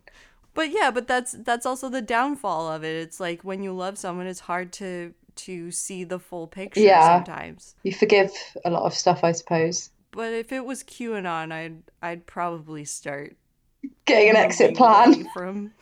But 0.54 0.70
yeah, 0.70 0.90
but 0.90 1.06
that's 1.06 1.32
that's 1.32 1.66
also 1.66 1.88
the 1.88 2.02
downfall 2.02 2.68
of 2.68 2.84
it. 2.84 2.96
It's 2.96 3.20
like 3.20 3.42
when 3.42 3.62
you 3.62 3.72
love 3.72 3.98
someone, 3.98 4.26
it's 4.26 4.40
hard 4.40 4.72
to 4.74 5.14
to 5.36 5.70
see 5.70 6.04
the 6.04 6.18
full 6.18 6.46
picture 6.46 6.80
Yeah. 6.80 7.24
sometimes. 7.24 7.74
You 7.82 7.94
forgive 7.94 8.32
a 8.64 8.70
lot 8.70 8.82
of 8.82 8.94
stuff, 8.94 9.22
I 9.22 9.32
suppose. 9.32 9.90
But 10.10 10.32
if 10.32 10.52
it 10.52 10.64
was 10.64 10.82
QAnon, 10.82 11.52
I'd 11.52 11.82
I'd 12.02 12.26
probably 12.26 12.84
start 12.84 13.36
Getting 14.04 14.30
an 14.30 14.36
exit 14.36 14.76
plan, 14.76 15.26
from. 15.32 15.72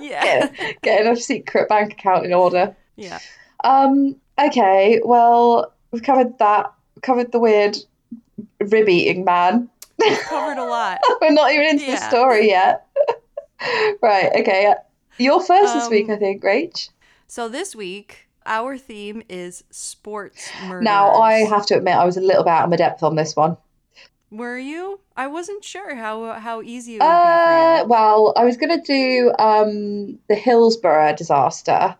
Yeah, 0.00 0.46
get, 0.48 0.82
getting 0.82 1.08
a 1.12 1.16
secret 1.16 1.68
bank 1.68 1.92
account 1.92 2.24
in 2.26 2.32
order. 2.32 2.76
yeah. 2.96 3.18
Um. 3.64 4.16
Okay. 4.40 5.00
Well, 5.04 5.72
we've 5.90 6.02
covered 6.02 6.38
that. 6.38 6.72
Covered 7.02 7.32
the 7.32 7.38
weird 7.38 7.76
rib 8.60 8.88
eating 8.88 9.24
man. 9.24 9.68
Covered 10.24 10.58
a 10.58 10.64
lot. 10.64 11.00
We're 11.20 11.32
not 11.32 11.52
even 11.52 11.66
into 11.70 11.86
the 11.86 11.96
story 11.96 12.48
yet. 12.48 12.86
right. 14.02 14.30
Okay. 14.40 14.74
You're 15.18 15.40
first 15.40 15.74
this 15.74 15.88
week, 15.88 16.08
Um, 16.08 16.14
I 16.14 16.16
think, 16.18 16.42
Rach. 16.44 16.90
So 17.26 17.48
this 17.48 17.74
week, 17.74 18.28
our 18.46 18.78
theme 18.78 19.22
is 19.28 19.64
sports 19.70 20.48
murders. 20.66 20.84
Now, 20.84 21.10
I 21.16 21.38
have 21.40 21.66
to 21.66 21.76
admit, 21.76 21.96
I 21.96 22.04
was 22.04 22.16
a 22.16 22.20
little 22.20 22.44
bit 22.44 22.50
out 22.50 22.64
of 22.64 22.70
my 22.70 22.76
depth 22.76 23.02
on 23.02 23.16
this 23.16 23.34
one. 23.34 23.56
Were 24.30 24.58
you? 24.58 25.00
I 25.16 25.26
wasn't 25.26 25.64
sure 25.64 25.94
how 25.94 26.32
how 26.34 26.60
easy 26.62 26.96
it 26.96 27.00
would 27.00 27.06
Uh, 27.06 27.78
you. 27.82 27.88
well, 27.88 28.32
I 28.36 28.44
was 28.44 28.56
going 28.56 28.78
to 28.78 28.84
do 28.86 29.32
um, 29.38 30.18
the 30.28 30.34
Hillsborough 30.34 31.14
disaster, 31.16 31.96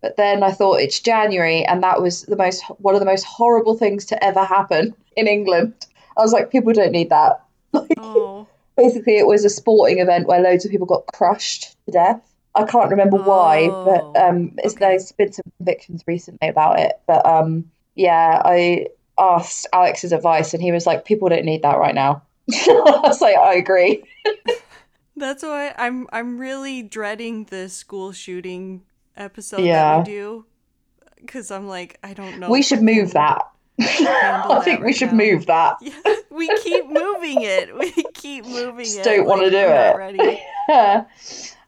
but 0.00 0.16
then 0.16 0.42
I 0.44 0.52
thought 0.52 0.80
it's 0.80 1.00
January, 1.00 1.64
and 1.64 1.82
that 1.82 2.00
was 2.00 2.22
the 2.22 2.36
most 2.36 2.62
one 2.78 2.94
of 2.94 3.00
the 3.00 3.06
most 3.06 3.24
horrible 3.24 3.76
things 3.76 4.04
to 4.06 4.24
ever 4.24 4.44
happen 4.44 4.94
in 5.16 5.26
England. 5.26 5.74
I 6.16 6.20
was 6.22 6.32
like, 6.32 6.50
people 6.52 6.72
don't 6.72 6.92
need 6.92 7.10
that. 7.10 7.42
Oh, 7.98 8.46
Basically, 8.76 9.16
it 9.16 9.26
was 9.26 9.44
a 9.44 9.48
sporting 9.50 9.98
event 10.00 10.26
where 10.28 10.40
loads 10.40 10.64
of 10.66 10.70
people 10.70 10.86
got 10.86 11.06
crushed 11.06 11.74
to 11.86 11.92
death. 11.92 12.20
I 12.54 12.64
can't 12.64 12.90
remember 12.90 13.16
why, 13.16 13.68
but 13.68 14.04
Oh, 14.14 14.28
um, 14.28 14.52
it's, 14.58 14.74
okay. 14.74 14.84
there's 14.86 15.12
been 15.12 15.32
some 15.32 15.44
convictions 15.58 16.02
recently 16.06 16.48
about 16.48 16.78
it. 16.78 16.92
But 17.06 17.24
um, 17.26 17.70
yeah, 17.94 18.40
I 18.44 18.86
asked 19.18 19.66
Alex's 19.72 20.12
advice, 20.12 20.52
and 20.54 20.62
he 20.62 20.72
was 20.72 20.86
like, 20.86 21.04
people 21.04 21.28
don't 21.28 21.44
need 21.44 21.62
that 21.62 21.78
right 21.78 21.94
now. 21.94 22.22
I 22.52 23.00
was 23.02 23.20
like, 23.20 23.36
I 23.36 23.54
agree. 23.54 24.02
that's 25.16 25.42
why 25.42 25.74
I'm 25.78 26.06
I'm 26.12 26.38
really 26.38 26.82
dreading 26.82 27.44
the 27.44 27.68
school 27.68 28.12
shooting 28.12 28.82
episode 29.16 29.60
Yeah. 29.64 29.98
that 29.98 30.06
we 30.06 30.12
do 30.12 30.44
because 31.20 31.50
I'm 31.50 31.66
like 31.66 31.98
I 32.04 32.12
don't 32.14 32.38
know. 32.38 32.50
we 32.50 32.62
should 32.62 32.82
move 32.82 33.12
that. 33.14 33.42
I 33.80 34.60
think 34.64 34.80
that 34.80 34.86
we 34.86 34.92
should 34.92 35.12
now. 35.12 35.18
move 35.24 35.46
that. 35.46 35.76
Yeah, 35.82 35.92
we 36.30 36.48
keep 36.62 36.86
moving 36.86 37.42
it. 37.42 37.74
We 37.76 37.90
keep 38.14 38.44
moving 38.44 38.84
Just 38.84 38.98
it. 38.98 39.04
don't 39.04 39.26
wanna 39.26 39.50
do 39.50 39.56
it. 39.56 39.96
Ready. 39.96 40.40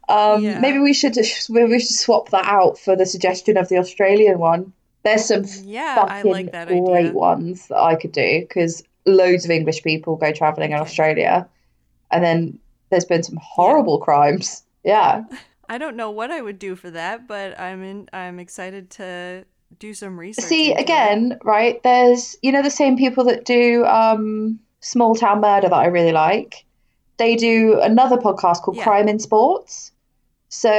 um, 0.08 0.42
Yeah. 0.42 0.58
Maybe 0.60 0.78
we 0.78 0.92
should 0.92 1.16
maybe 1.48 1.70
we 1.70 1.80
should 1.80 1.96
swap 1.96 2.30
that 2.30 2.44
out 2.46 2.78
for 2.78 2.94
the 2.96 3.06
suggestion 3.06 3.56
of 3.56 3.68
the 3.68 3.78
Australian 3.78 4.38
one. 4.38 4.72
There's 5.04 5.24
some 5.24 5.44
Yeah, 5.64 6.04
I 6.08 6.18
fucking 6.18 6.32
like 6.32 6.52
that 6.52 6.68
great 6.68 6.82
idea. 7.06 7.12
ones 7.12 7.68
that 7.68 7.78
I 7.78 7.94
could 7.94 8.12
do 8.12 8.40
because 8.40 8.82
loads 9.06 9.44
of 9.44 9.50
English 9.50 9.82
people 9.82 10.16
go 10.16 10.32
traveling 10.32 10.72
in 10.72 10.78
Australia, 10.78 11.48
and 12.10 12.22
then 12.24 12.58
there's 12.90 13.04
been 13.04 13.22
some 13.22 13.38
horrible 13.40 13.98
crimes. 14.00 14.64
Yeah, 14.84 15.24
I 15.68 15.78
don't 15.78 15.96
know 15.96 16.10
what 16.10 16.30
I 16.30 16.40
would 16.40 16.58
do 16.58 16.74
for 16.76 16.90
that, 16.90 17.26
but 17.28 17.58
I'm 17.58 17.82
in. 17.82 18.08
I'm 18.12 18.38
excited 18.38 18.90
to 18.92 19.44
do 19.78 19.92
some 19.94 20.18
research. 20.18 20.44
see 20.46 20.72
again, 20.72 21.38
right? 21.44 21.82
There's 21.82 22.36
you 22.42 22.52
know 22.52 22.62
the 22.62 22.70
same 22.70 22.96
people 22.96 23.24
that 23.24 23.44
do 23.44 23.84
um, 23.84 24.58
small 24.80 25.14
town 25.14 25.40
murder 25.40 25.68
that 25.68 25.76
I 25.76 25.86
really 25.86 26.12
like. 26.12 26.64
They 27.18 27.34
do 27.36 27.80
another 27.80 28.16
podcast 28.16 28.62
called 28.62 28.76
Yeah. 28.76 28.84
Crime 28.84 29.08
in 29.08 29.18
Sports. 29.18 29.92
So 30.50 30.70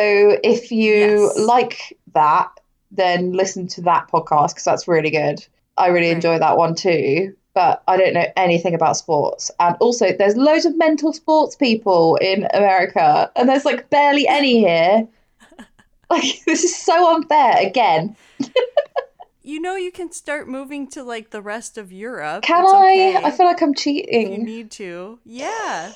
if 0.43 0.71
you 0.71 0.93
Yes. 0.95 1.38
like 1.38 1.97
that, 2.13 2.49
then 2.91 3.34
listen 3.34 3.67
to 3.69 3.82
that 3.82 4.08
podcast 4.12 4.49
because 4.49 4.63
that's 4.65 4.88
really 4.88 5.10
good. 5.12 5.45
I 5.78 5.88
really 5.88 6.08
Right. 6.08 6.15
enjoy 6.15 6.39
that 6.39 6.58
one 6.58 6.75
too. 6.75 7.36
But 7.56 7.82
I 7.88 7.97
don't 7.97 8.13
know 8.13 8.25
anything 8.38 8.73
about 8.75 8.95
sports. 8.95 9.49
And 9.60 9.75
also, 9.80 10.12
there's 10.13 10.38
loads 10.38 10.65
of 10.65 10.78
mental 10.78 11.12
sports 11.13 11.56
people 11.56 12.15
in 12.17 12.47
America, 12.54 13.32
and 13.36 13.49
there's 13.49 13.65
like 13.65 13.89
barely 13.89 14.28
any 14.28 14.60
here. 14.60 15.08
Like, 16.12 16.41
this 16.47 16.63
is 16.63 16.75
so 16.75 17.15
unfair 17.15 17.56
again. 17.67 18.15
You 19.41 19.60
know, 19.60 19.75
you 19.75 19.91
can 19.91 20.12
start 20.12 20.47
moving 20.47 20.88
to 20.89 21.02
like 21.02 21.32
the 21.32 21.41
rest 21.41 21.78
of 21.78 21.91
Europe. 21.91 22.43
Can 22.43 22.63
It's 22.63 22.73
I? 22.73 22.78
okay 22.78 23.15
I 23.23 23.32
feel 23.32 23.45
like 23.47 23.62
I'm 23.62 23.73
cheating. 23.73 24.32
you 24.34 24.38
need 24.43 24.69
to. 24.71 25.19
Yeah. 25.25 25.93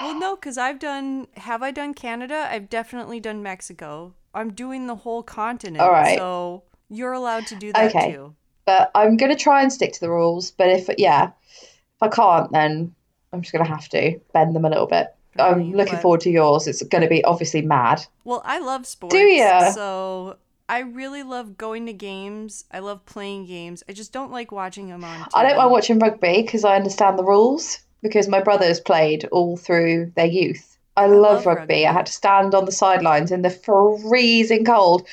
Well, 0.00 0.14
no, 0.18 0.36
because 0.36 0.56
I've 0.56 0.78
done. 0.78 1.26
Have 1.36 1.62
I 1.64 1.70
done 1.72 1.94
Canada? 1.94 2.48
I've 2.50 2.68
definitely 2.70 3.18
done 3.18 3.42
Mexico. 3.42 4.14
I'm 4.34 4.52
doing 4.52 4.86
the 4.86 4.94
whole 4.96 5.22
continent. 5.22 5.80
All 5.80 5.90
right. 5.90 6.16
So 6.18 6.62
you're 6.88 7.12
allowed 7.12 7.46
to 7.48 7.56
do 7.56 7.72
that 7.72 7.94
Okay. 7.94 8.12
too. 8.12 8.34
But 8.64 8.90
I'm 8.94 9.16
going 9.16 9.32
to 9.32 9.38
try 9.42 9.62
and 9.62 9.72
stick 9.72 9.92
to 9.94 10.00
the 10.00 10.10
rules. 10.10 10.50
But 10.52 10.68
if, 10.68 10.88
yeah, 10.98 11.30
if 11.62 12.02
I 12.02 12.08
can't, 12.08 12.52
then 12.52 12.94
I'm 13.32 13.40
just 13.42 13.52
going 13.52 13.64
to 13.64 13.70
have 13.70 13.88
to 13.90 14.20
bend 14.32 14.54
them 14.54 14.64
a 14.64 14.68
little 14.68 14.86
bit. 14.86 15.08
I'm 15.38 15.72
looking 15.72 15.94
but- 15.94 16.02
forward 16.02 16.20
to 16.22 16.30
yours. 16.30 16.66
It's 16.66 16.82
going 16.82 17.02
to 17.02 17.08
be 17.08 17.24
obviously 17.24 17.62
mad. 17.62 18.04
Well, 18.24 18.42
I 18.44 18.58
love 18.60 18.86
sports. 18.86 19.14
Do 19.14 19.18
you? 19.20 19.72
So 19.72 20.36
I 20.68 20.80
really 20.80 21.22
love 21.22 21.56
going 21.56 21.86
to 21.86 21.92
games. 21.92 22.64
I 22.70 22.80
love 22.80 23.04
playing 23.06 23.46
games. 23.46 23.82
I 23.88 23.92
just 23.92 24.12
don't 24.12 24.30
like 24.30 24.52
watching 24.52 24.88
them 24.88 25.02
on. 25.04 25.20
TV. 25.20 25.28
I 25.34 25.42
don't 25.44 25.56
mind 25.56 25.70
watching 25.72 25.98
rugby 25.98 26.42
because 26.42 26.64
I 26.64 26.76
understand 26.76 27.18
the 27.18 27.24
rules 27.24 27.78
because 28.02 28.28
my 28.28 28.40
brothers 28.40 28.78
played 28.80 29.24
all 29.32 29.56
through 29.56 30.12
their 30.16 30.26
youth. 30.26 30.69
I, 31.00 31.06
love, 31.06 31.20
love 31.20 31.46
rugby. 31.46 31.60
rugby. 31.60 31.86
I 31.86 31.92
had 31.92 32.06
to 32.06 32.12
stand 32.12 32.54
on 32.54 32.64
the 32.64 32.72
sidelines 32.72 33.30
in 33.32 33.42
the 33.42 33.50
freezing 33.50 34.64
cold. 34.64 35.06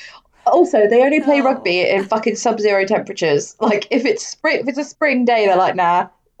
Also, 0.46 0.88
they 0.88 1.02
only 1.02 1.20
play 1.20 1.38
No. 1.40 1.44
rugby 1.46 1.80
in 1.88 2.04
fucking 2.04 2.36
sub-zero 2.36 2.84
temperatures. 2.86 3.54
Like 3.60 3.86
if 3.90 4.04
it's 4.06 4.26
spring, 4.26 4.60
if 4.60 4.68
it's 4.68 4.78
a 4.78 4.84
spring 4.84 5.24
day, 5.24 5.46
they're 5.46 5.56
like, 5.56 5.76
nah. 5.76 6.08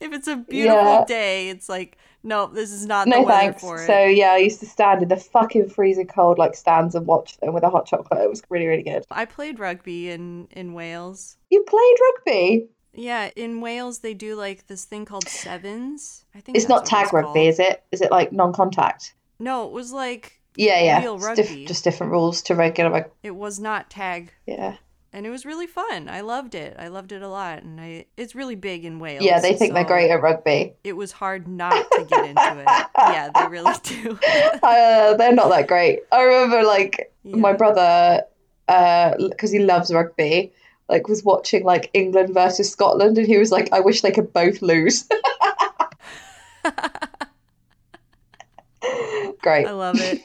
If 0.00 0.12
it's 0.12 0.28
a 0.28 0.36
beautiful 0.36 0.82
Yeah. 0.84 1.04
day, 1.06 1.48
it's 1.48 1.66
like, 1.68 1.96
no, 2.22 2.46
this 2.46 2.70
is 2.70 2.84
not 2.84 3.08
No 3.08 3.20
the 3.20 3.22
weather 3.22 3.38
thanks. 3.52 3.60
for 3.62 3.76
it. 3.82 3.86
So 3.86 4.04
yeah, 4.04 4.32
I 4.32 4.36
used 4.38 4.60
to 4.60 4.66
stand 4.66 5.02
in 5.02 5.08
the 5.08 5.16
fucking 5.16 5.70
freezing 5.70 6.06
cold 6.06 6.36
like 6.36 6.54
stands 6.54 6.94
and 6.94 7.06
watch 7.06 7.38
them 7.38 7.54
with 7.54 7.62
a 7.64 7.70
hot 7.70 7.86
chocolate. 7.86 8.20
It 8.20 8.28
was 8.28 8.42
really, 8.50 8.66
really 8.66 8.82
good. 8.82 9.04
I 9.10 9.24
played 9.24 9.58
rugby 9.58 10.10
in 10.10 10.48
in 10.50 10.74
Wales. 10.74 11.38
You 11.50 11.62
played 11.62 11.96
rugby? 12.02 12.68
Yeah, 12.94 13.30
in 13.36 13.60
Wales 13.60 13.98
they 14.00 14.14
do 14.14 14.34
like 14.36 14.66
this 14.66 14.84
thing 14.84 15.04
called 15.04 15.28
sevens. 15.28 16.24
I 16.34 16.40
think 16.40 16.56
It's 16.56 16.68
not 16.68 16.86
tag 16.86 17.12
rugby, 17.12 17.26
called. 17.26 17.48
is 17.48 17.58
it? 17.58 17.82
Is 17.92 18.00
it 18.00 18.10
like 18.10 18.32
non-contact? 18.32 19.14
No, 19.38 19.66
it 19.66 19.72
was 19.72 19.92
like 19.92 20.40
Yeah, 20.56 20.80
yeah. 20.80 21.00
Real 21.00 21.16
It's 21.16 21.26
diff- 21.34 21.48
rugby. 21.50 21.64
just 21.66 21.84
different 21.84 22.12
rules 22.12 22.42
to 22.42 22.54
regular 22.54 22.90
rugby. 22.90 23.10
it 23.22 23.34
was 23.34 23.58
not 23.58 23.90
tag, 23.90 24.32
Yeah. 24.46 24.76
and 25.12 25.26
it 25.26 25.30
was 25.30 25.44
really 25.44 25.66
fun. 25.66 26.08
I 26.08 26.20
loved 26.20 26.54
it. 26.54 26.76
I 26.78 26.86
loved 26.88 27.10
it 27.10 27.22
a 27.22 27.28
lot, 27.28 27.62
and 27.64 27.80
I 27.80 28.06
it's 28.16 28.34
really 28.36 28.54
big 28.54 28.84
in 28.84 29.00
Wales. 29.00 29.24
Yeah, 29.24 29.40
they 29.40 29.54
think 29.54 29.74
they're 29.74 29.84
great 29.84 30.10
at 30.10 30.22
rugby. 30.22 30.74
It 30.84 30.92
was 30.94 31.10
hard 31.12 31.48
not 31.48 31.72
to 31.92 32.04
get 32.04 32.24
into 32.26 32.60
it. 32.60 32.68
Yeah, 32.96 33.30
they 33.34 33.48
really 33.48 33.72
do. 33.82 34.18
uh, 34.62 35.14
they're 35.16 35.32
not 35.34 35.48
that 35.50 35.66
great. 35.66 36.00
I 36.12 36.22
remember 36.22 36.62
like 36.62 37.12
my 37.24 37.52
brother, 37.52 38.22
because 38.66 39.50
he 39.50 39.58
loves 39.58 39.92
rugby, 39.92 40.52
like 40.88 41.08
was 41.08 41.24
watching 41.24 41.64
like 41.64 41.90
England 41.94 42.34
versus 42.34 42.70
Scotland, 42.70 43.18
and 43.18 43.26
he 43.26 43.38
was 43.38 43.50
like, 43.52 43.68
"I 43.72 43.80
wish 43.80 44.00
they 44.02 44.10
could 44.12 44.32
both 44.32 44.62
lose." 44.62 45.08
Great. 49.42 49.66
I 49.66 49.72
love 49.72 49.96
it. 50.00 50.20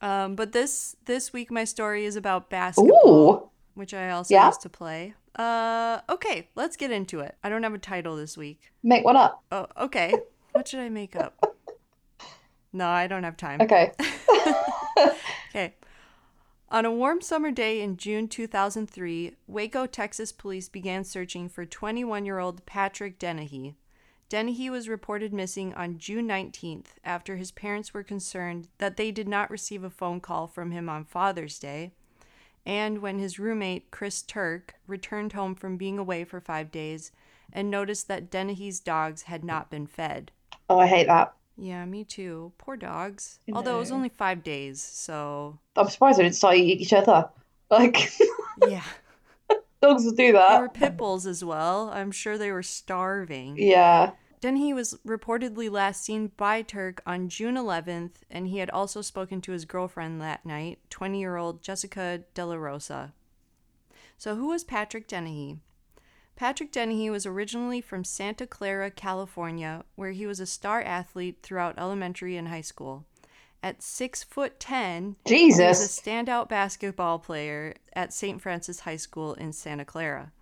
Um, 0.00 0.34
but 0.36 0.52
this 0.52 0.96
this 1.06 1.32
week 1.32 1.50
my 1.50 1.64
story 1.64 2.04
is 2.04 2.16
about 2.16 2.50
basketball, 2.50 3.32
Ooh. 3.32 3.50
which 3.74 3.94
I 3.94 4.10
also 4.10 4.34
Yeah. 4.34 4.46
used 4.46 4.60
to 4.62 4.68
play. 4.68 5.14
Uh, 5.36 6.00
okay, 6.08 6.48
let's 6.54 6.76
get 6.76 6.90
into 6.92 7.20
it. 7.20 7.36
I 7.42 7.48
don't 7.48 7.62
have 7.62 7.74
a 7.74 7.78
title 7.78 8.14
this 8.16 8.36
week. 8.36 8.72
Make 8.82 9.04
one 9.04 9.16
up. 9.16 9.42
Oh, 9.50 9.66
okay. 9.80 10.14
What 10.52 10.68
should 10.68 10.80
I 10.80 10.88
make 10.88 11.16
up? 11.16 11.34
No, 12.76 12.88
I 12.88 13.06
don't 13.06 13.22
have 13.22 13.36
time. 13.36 13.60
Okay. 13.60 13.92
Okay. 15.50 15.74
On 16.70 16.84
a 16.84 16.90
warm 16.90 17.20
summer 17.20 17.50
day 17.50 17.80
in 17.82 17.96
June 17.96 18.26
2003, 18.26 19.36
Waco, 19.46 19.86
Texas 19.86 20.32
police 20.32 20.68
began 20.68 21.04
searching 21.04 21.48
for 21.48 21.64
21 21.64 22.24
year 22.24 22.38
old 22.38 22.64
Patrick 22.66 23.18
Dennehy. 23.18 23.76
Dennehy 24.28 24.70
was 24.70 24.88
reported 24.88 25.32
missing 25.32 25.74
on 25.74 25.98
June 25.98 26.26
19th 26.26 26.96
after 27.04 27.36
his 27.36 27.52
parents 27.52 27.92
were 27.92 28.02
concerned 28.02 28.68
that 28.78 28.96
they 28.96 29.12
did 29.12 29.28
not 29.28 29.50
receive 29.50 29.84
a 29.84 29.90
phone 29.90 30.20
call 30.20 30.46
from 30.46 30.70
him 30.70 30.88
on 30.88 31.04
Father's 31.04 31.58
Day, 31.58 31.92
and 32.66 32.98
when 32.98 33.18
his 33.18 33.38
roommate, 33.38 33.90
Chris 33.90 34.22
Turk, 34.22 34.74
returned 34.86 35.34
home 35.34 35.54
from 35.54 35.76
being 35.76 35.98
away 35.98 36.24
for 36.24 36.40
five 36.40 36.72
days 36.72 37.12
and 37.52 37.70
noticed 37.70 38.08
that 38.08 38.30
Dennehy's 38.30 38.80
dogs 38.80 39.22
had 39.22 39.44
not 39.44 39.70
been 39.70 39.86
fed. 39.86 40.32
Oh, 40.68 40.78
I 40.78 40.86
hate 40.86 41.06
that. 41.06 41.34
Yeah, 41.56 41.84
me 41.84 42.04
too. 42.04 42.52
Poor 42.58 42.76
dogs. 42.76 43.38
Although 43.52 43.76
it 43.76 43.80
was 43.80 43.92
only 43.92 44.08
five 44.08 44.42
days, 44.42 44.82
so 44.82 45.58
I'm 45.76 45.88
surprised 45.88 46.18
they 46.18 46.24
didn't 46.24 46.34
start 46.36 46.56
eating 46.56 46.80
each 46.80 46.92
other. 46.92 47.28
Like, 47.70 48.12
yeah. 48.68 48.84
dogs 49.82 50.04
will 50.04 50.10
do 50.12 50.16
They 50.16 50.32
that. 50.32 50.60
were 50.60 50.68
pit 50.68 50.96
bulls 50.96 51.26
as 51.26 51.42
well. 51.42 51.90
I'm 51.92 52.12
sure 52.12 52.36
they 52.38 52.52
were 52.52 52.62
starving. 52.62 53.56
Yeah. 53.56 54.12
Dennehy 54.40 54.74
was 54.74 54.98
reportedly 55.04 55.70
last 55.70 56.04
seen 56.04 56.30
by 56.36 56.60
Turk 56.62 57.02
on 57.06 57.30
June 57.30 57.54
11th, 57.56 58.16
and 58.30 58.46
he 58.48 58.58
had 58.58 58.68
also 58.70 59.00
spoken 59.00 59.40
to 59.40 59.52
his 59.52 59.64
girlfriend 59.64 60.20
that 60.20 60.44
night, 60.44 60.78
20 60.90 61.18
year 61.18 61.36
old 61.36 61.62
Jessica 61.62 62.20
De 62.34 62.44
La 62.44 62.54
Rosa. 62.54 63.14
So, 64.18 64.36
who 64.36 64.48
was 64.48 64.62
Patrick 64.62 65.08
Dennehy? 65.08 65.58
Patrick 66.36 66.72
Dennehy 66.72 67.10
was 67.10 67.26
originally 67.26 67.80
from 67.80 68.02
Santa 68.02 68.46
Clara, 68.46 68.90
California, 68.90 69.84
where 69.94 70.10
he 70.10 70.26
was 70.26 70.40
a 70.40 70.46
star 70.46 70.82
athlete 70.82 71.38
throughout 71.42 71.78
elementary 71.78 72.36
and 72.36 72.48
high 72.48 72.60
school. 72.60 73.04
At 73.62 73.82
six 73.82 74.22
foot 74.24 74.58
ten, 74.58 75.16
he 75.26 75.46
was 75.46 75.58
a 75.58 76.02
standout 76.02 76.48
basketball 76.48 77.18
player 77.18 77.74
at 77.94 78.12
St. 78.12 78.42
Francis 78.42 78.80
High 78.80 78.96
School 78.96 79.34
in 79.34 79.52
Santa 79.52 79.84
Clara. 79.84 80.32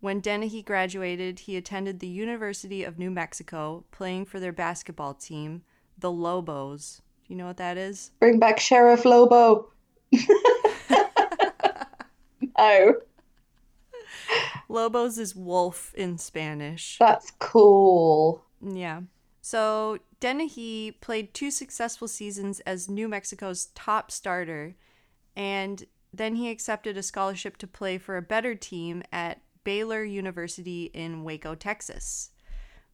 When 0.00 0.20
Dennehy 0.20 0.62
graduated, 0.62 1.40
he 1.40 1.56
attended 1.56 2.00
the 2.00 2.06
University 2.06 2.84
of 2.84 2.98
New 2.98 3.10
Mexico, 3.10 3.84
playing 3.92 4.26
for 4.26 4.40
their 4.40 4.52
basketball 4.52 5.14
team, 5.14 5.62
the 5.96 6.10
Lobos. 6.10 7.02
Do 7.26 7.32
you 7.32 7.38
know 7.38 7.46
what 7.46 7.58
that 7.58 7.76
is? 7.76 8.10
Bring 8.18 8.38
back 8.38 8.58
Sheriff 8.58 9.04
Lobo. 9.04 9.70
no. 12.58 12.94
Lobos 14.68 15.18
is 15.18 15.34
wolf 15.34 15.94
in 15.94 16.18
Spanish. 16.18 16.96
That's 16.98 17.32
cool. 17.38 18.44
Yeah. 18.60 19.02
So 19.42 19.98
Dennehy 20.20 20.92
played 20.92 21.34
two 21.34 21.50
successful 21.50 22.08
seasons 22.08 22.60
as 22.60 22.88
New 22.88 23.08
Mexico's 23.08 23.66
top 23.74 24.10
starter, 24.10 24.76
and 25.34 25.84
then 26.12 26.36
he 26.36 26.50
accepted 26.50 26.96
a 26.96 27.02
scholarship 27.02 27.56
to 27.58 27.66
play 27.66 27.98
for 27.98 28.16
a 28.16 28.22
better 28.22 28.54
team 28.54 29.02
at 29.12 29.40
Baylor 29.64 30.04
University 30.04 30.84
in 30.92 31.24
Waco, 31.24 31.54
Texas. 31.54 32.30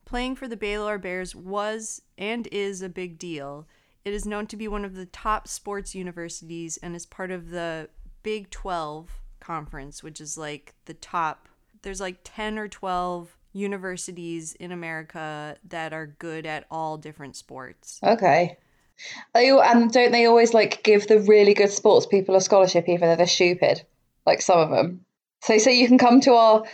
Playing 0.04 0.36
for 0.36 0.46
the 0.46 0.56
Baylor 0.56 0.98
Bears 0.98 1.34
was 1.34 2.02
and 2.16 2.46
is 2.52 2.80
a 2.80 2.88
big 2.88 3.18
deal. 3.18 3.66
It 4.04 4.12
is 4.12 4.24
known 4.24 4.46
to 4.48 4.56
be 4.56 4.68
one 4.68 4.84
of 4.84 4.94
the 4.94 5.06
top 5.06 5.48
sports 5.48 5.94
universities 5.94 6.76
and 6.76 6.94
is 6.94 7.06
part 7.06 7.32
of 7.32 7.50
the 7.50 7.88
Big 8.22 8.50
12 8.50 9.20
conference, 9.46 10.02
which 10.02 10.20
is 10.20 10.36
like 10.36 10.74
the 10.86 10.94
top. 10.94 11.48
There's 11.82 12.00
like 12.00 12.18
10 12.24 12.58
or 12.58 12.68
12 12.68 13.36
universities 13.52 14.54
in 14.54 14.72
America 14.72 15.56
that 15.68 15.92
are 15.92 16.06
good 16.06 16.46
at 16.46 16.66
all 16.70 16.96
different 16.96 17.36
sports. 17.36 18.00
Okay. 18.02 18.58
All, 19.34 19.62
and 19.62 19.92
don't 19.92 20.12
they 20.12 20.26
always 20.26 20.52
like 20.52 20.82
give 20.82 21.06
the 21.06 21.20
really 21.20 21.54
good 21.54 21.70
sports 21.70 22.06
people 22.06 22.34
a 22.34 22.40
scholarship 22.40 22.88
even 22.88 23.08
though 23.08 23.16
they're 23.16 23.26
stupid? 23.26 23.82
Like 24.26 24.42
some 24.42 24.58
of 24.58 24.70
them. 24.70 25.04
So 25.42 25.58
say 25.58 25.78
you 25.78 25.86
can 25.86 25.98
come 25.98 26.20
to 26.22 26.32
our 26.32 26.64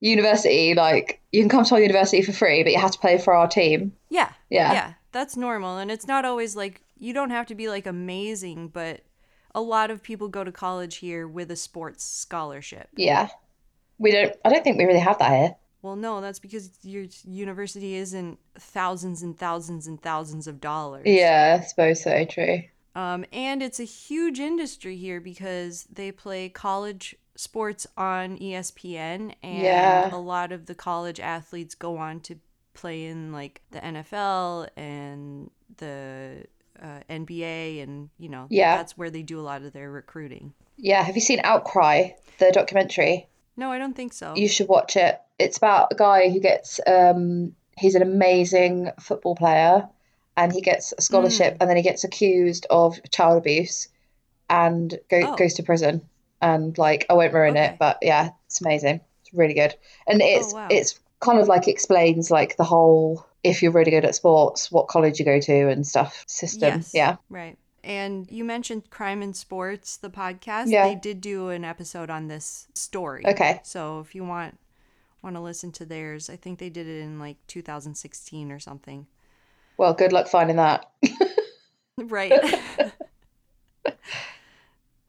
university, 0.00 0.74
like 0.74 1.20
you 1.32 1.42
can 1.42 1.48
come 1.48 1.64
to 1.64 1.74
our 1.74 1.80
university 1.80 2.22
for 2.22 2.32
free, 2.32 2.62
but 2.64 2.72
you 2.72 2.80
have 2.80 2.90
to 2.90 2.98
play 2.98 3.18
for 3.18 3.34
our 3.34 3.46
team. 3.46 3.92
Yeah. 4.10 4.32
Yeah. 4.50 4.72
Yeah. 4.72 4.92
That's 5.12 5.36
normal. 5.36 5.78
And 5.78 5.90
it's 5.90 6.08
not 6.08 6.24
always 6.24 6.56
like, 6.56 6.82
you 6.98 7.12
don't 7.12 7.30
have 7.30 7.46
to 7.46 7.54
be 7.54 7.68
like 7.68 7.86
amazing, 7.86 8.68
but 8.68 9.02
a 9.56 9.60
lot 9.60 9.90
of 9.90 10.02
people 10.02 10.28
go 10.28 10.44
to 10.44 10.52
college 10.52 10.96
here 10.98 11.26
with 11.26 11.50
a 11.50 11.56
sports 11.56 12.04
scholarship. 12.04 12.88
Yeah. 12.96 13.28
We 13.98 14.12
don't 14.12 14.32
I 14.44 14.50
don't 14.50 14.62
think 14.62 14.78
we 14.78 14.84
really 14.84 15.00
have 15.00 15.18
that 15.18 15.32
here. 15.32 15.56
Well, 15.82 15.96
no, 15.96 16.20
that's 16.20 16.38
because 16.38 16.70
your 16.82 17.06
university 17.24 17.94
isn't 17.94 18.38
thousands 18.58 19.22
and 19.22 19.36
thousands 19.38 19.86
and 19.86 20.00
thousands 20.00 20.46
of 20.46 20.60
dollars. 20.60 21.04
Yeah, 21.06 21.58
I 21.60 21.64
suppose 21.64 22.02
so, 22.02 22.24
true. 22.24 22.62
Um, 22.94 23.24
and 23.32 23.62
it's 23.62 23.78
a 23.80 23.84
huge 23.84 24.38
industry 24.40 24.96
here 24.96 25.20
because 25.20 25.84
they 25.84 26.10
play 26.12 26.48
college 26.48 27.14
sports 27.36 27.86
on 27.96 28.38
ESPN, 28.38 29.34
and 29.42 29.62
Yeah. 29.62 30.14
a 30.14 30.16
lot 30.16 30.50
of 30.50 30.66
the 30.66 30.74
college 30.74 31.20
athletes 31.20 31.74
go 31.74 31.98
on 31.98 32.20
to 32.20 32.36
play 32.74 33.04
in 33.04 33.32
like 33.32 33.62
the 33.70 33.78
NFL 33.80 34.68
and 34.76 35.50
the 35.76 36.46
uh, 36.82 37.00
NBA, 37.10 37.82
and 37.82 38.10
you 38.18 38.28
know, 38.28 38.46
Yeah. 38.50 38.76
that's 38.76 38.96
where 38.96 39.10
they 39.10 39.22
do 39.22 39.38
a 39.40 39.42
lot 39.42 39.62
of 39.62 39.72
their 39.72 39.90
recruiting. 39.90 40.52
Yeah, 40.76 41.02
have 41.02 41.14
you 41.14 41.20
seen 41.22 41.40
Outcry, 41.42 42.10
the 42.38 42.52
documentary? 42.52 43.26
No, 43.56 43.72
I 43.72 43.78
don't 43.78 43.94
think 43.96 44.12
so. 44.12 44.34
You 44.36 44.48
should 44.48 44.68
watch 44.68 44.96
it. 44.96 45.20
It's 45.38 45.56
about 45.56 45.92
a 45.92 45.94
guy 45.94 46.28
who 46.30 46.40
gets 46.40 46.80
um 46.86 47.54
he's 47.78 47.94
an 47.94 48.02
amazing 48.02 48.90
football 49.00 49.34
player 49.34 49.88
and 50.36 50.52
he 50.52 50.60
gets 50.62 50.92
a 50.96 51.02
scholarship 51.02 51.56
and 51.60 51.68
then 51.68 51.76
he 51.76 51.82
gets 51.82 52.04
accused 52.04 52.66
of 52.70 52.98
child 53.10 53.38
abuse 53.38 53.88
and 54.48 54.98
go, 55.10 55.20
Oh. 55.32 55.36
goes 55.36 55.54
to 55.54 55.62
prison 55.62 56.02
and 56.40 56.76
like 56.78 57.04
I 57.10 57.14
won't 57.14 57.34
ruin 57.34 57.56
Okay. 57.56 57.66
it 57.66 57.78
but 57.78 57.98
yeah 58.02 58.30
it's 58.46 58.60
amazing 58.62 59.00
it's 59.20 59.34
really 59.34 59.52
good 59.54 59.74
and 60.06 60.22
it's 60.22 60.54
wow. 60.54 60.68
it's 60.70 60.98
kind 61.20 61.38
of 61.38 61.48
like 61.48 61.68
explains 61.68 62.30
like 62.30 62.56
the 62.56 62.64
whole 62.64 63.25
if 63.46 63.62
you're 63.62 63.72
really 63.72 63.90
good 63.90 64.04
at 64.04 64.14
sports 64.14 64.70
what 64.70 64.88
college 64.88 65.18
you 65.18 65.24
go 65.24 65.38
to 65.40 65.68
and 65.68 65.86
stuff 65.86 66.24
system 66.26 66.76
Yes. 66.76 66.90
yeah 66.94 67.16
Right. 67.30 67.56
And 67.84 68.28
you 68.32 68.44
mentioned 68.44 68.90
Crime 68.90 69.22
in 69.22 69.32
Sports, 69.32 69.96
the 69.98 70.10
podcast. 70.10 70.64
Yeah. 70.66 70.88
They 70.88 70.96
did 70.96 71.20
do 71.20 71.50
an 71.50 71.64
episode 71.64 72.10
on 72.10 72.26
this 72.26 72.66
story. 72.74 73.24
Okay. 73.24 73.60
So 73.62 74.00
if 74.00 74.12
you 74.12 74.24
want 74.24 74.58
want 75.22 75.36
to 75.36 75.40
listen 75.40 75.70
to 75.72 75.84
theirs, 75.84 76.28
I 76.28 76.34
think 76.34 76.58
they 76.58 76.68
did 76.68 76.88
it 76.88 77.00
in 77.00 77.20
like 77.20 77.36
2016 77.46 78.50
or 78.50 78.58
something. 78.58 79.06
well 79.76 79.94
good 79.94 80.12
luck 80.12 80.26
finding 80.28 80.56
that 80.56 80.90
Right. 81.98 82.32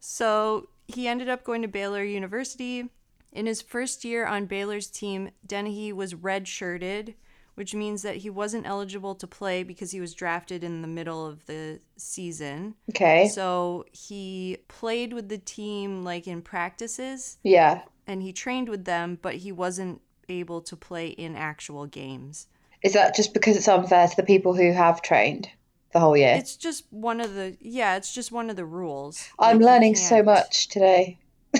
so 0.00 0.68
he 0.86 1.06
ended 1.08 1.28
up 1.28 1.44
going 1.44 1.62
to 1.62 1.68
Baylor 1.68 2.04
University. 2.04 2.88
In 3.32 3.46
his 3.46 3.60
first 3.60 4.04
year 4.04 4.24
on 4.26 4.46
Baylor's 4.46 4.88
team, 4.88 5.30
Dennehy 5.46 5.92
was 5.92 6.14
redshirted, 6.14 7.14
which 7.58 7.74
means 7.74 8.02
that 8.02 8.16
he 8.18 8.30
wasn't 8.30 8.64
eligible 8.66 9.16
to 9.16 9.26
play 9.26 9.64
because 9.64 9.90
he 9.90 10.00
was 10.00 10.14
drafted 10.14 10.62
in 10.62 10.80
the 10.80 10.86
middle 10.88 11.26
of 11.26 11.44
the 11.46 11.80
season. 11.96 12.74
okay 12.90 13.28
So 13.28 13.84
he 13.92 14.58
played 14.68 15.12
with 15.12 15.28
the 15.28 15.38
team 15.38 16.04
like 16.04 16.28
in 16.28 16.40
practices 16.40 17.38
yeah 17.42 17.82
and 18.06 18.22
he 18.22 18.32
trained 18.32 18.68
with 18.68 18.84
them, 18.84 19.18
but 19.20 19.34
he 19.34 19.50
wasn't 19.52 20.00
able 20.28 20.60
to 20.62 20.76
play 20.76 21.08
in 21.08 21.34
actual 21.36 21.86
games. 21.86 22.46
is 22.82 22.92
that 22.92 23.16
just 23.16 23.34
because 23.34 23.56
it's 23.56 23.66
unfair 23.68 24.06
to 24.06 24.16
the 24.16 24.22
people 24.22 24.54
who 24.54 24.72
have 24.72 25.02
trained 25.02 25.48
the 25.92 25.98
whole 26.00 26.16
year 26.16 26.36
It's 26.38 26.56
just 26.56 26.84
one 26.90 27.20
of 27.20 27.34
the 27.34 27.56
yeah, 27.60 27.96
it's 27.96 28.14
just 28.14 28.30
one 28.30 28.50
of 28.50 28.56
the 28.56 28.64
rules. 28.64 29.28
I'm 29.38 29.58
learning 29.58 29.96
so 29.96 30.22
much 30.22 30.68
today 30.68 31.18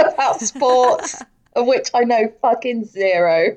about 0.00 0.40
sports, 0.40 1.22
of 1.54 1.66
which 1.66 1.88
I 1.94 2.02
know 2.04 2.32
fucking 2.42 2.86
zero. 2.86 3.56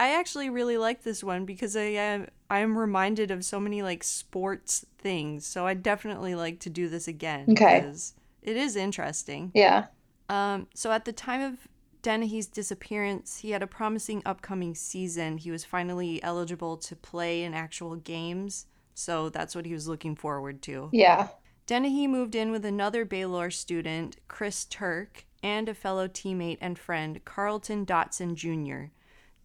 I 0.00 0.14
actually 0.14 0.48
really 0.48 0.78
like 0.78 1.02
this 1.02 1.22
one 1.22 1.44
because 1.44 1.76
I 1.76 1.82
am 1.82 2.28
I'm 2.48 2.76
reminded 2.76 3.30
of 3.30 3.44
so 3.44 3.60
many 3.60 3.82
like 3.82 4.02
sports 4.02 4.86
things. 4.98 5.46
So 5.46 5.66
I 5.66 5.74
definitely 5.74 6.34
like 6.34 6.58
to 6.60 6.70
do 6.70 6.88
this 6.88 7.06
again 7.06 7.44
Okay. 7.50 7.80
because 7.80 8.14
it 8.42 8.56
is 8.56 8.76
interesting. 8.76 9.52
Yeah. 9.54 9.86
Um, 10.30 10.68
so 10.74 10.90
at 10.90 11.04
the 11.04 11.12
time 11.12 11.42
of 11.42 11.68
Dennehy's 12.00 12.46
disappearance, 12.46 13.40
he 13.40 13.50
had 13.50 13.62
a 13.62 13.66
promising 13.66 14.22
upcoming 14.24 14.74
season. 14.74 15.36
He 15.36 15.50
was 15.50 15.66
finally 15.66 16.22
eligible 16.22 16.78
to 16.78 16.96
play 16.96 17.42
in 17.42 17.52
actual 17.52 17.96
games, 17.96 18.64
so 18.94 19.28
that's 19.28 19.54
what 19.54 19.66
he 19.66 19.74
was 19.74 19.86
looking 19.86 20.16
forward 20.16 20.62
to. 20.62 20.88
Yeah. 20.94 21.28
Dennehy 21.66 22.06
moved 22.06 22.34
in 22.34 22.50
with 22.50 22.64
another 22.64 23.04
Baylor 23.04 23.50
student, 23.50 24.16
Chris 24.28 24.64
Turk, 24.64 25.26
and 25.42 25.68
a 25.68 25.74
fellow 25.74 26.08
teammate 26.08 26.58
and 26.62 26.78
friend, 26.78 27.22
Carlton 27.26 27.84
Dotson 27.84 28.34
Jr. 28.34 28.90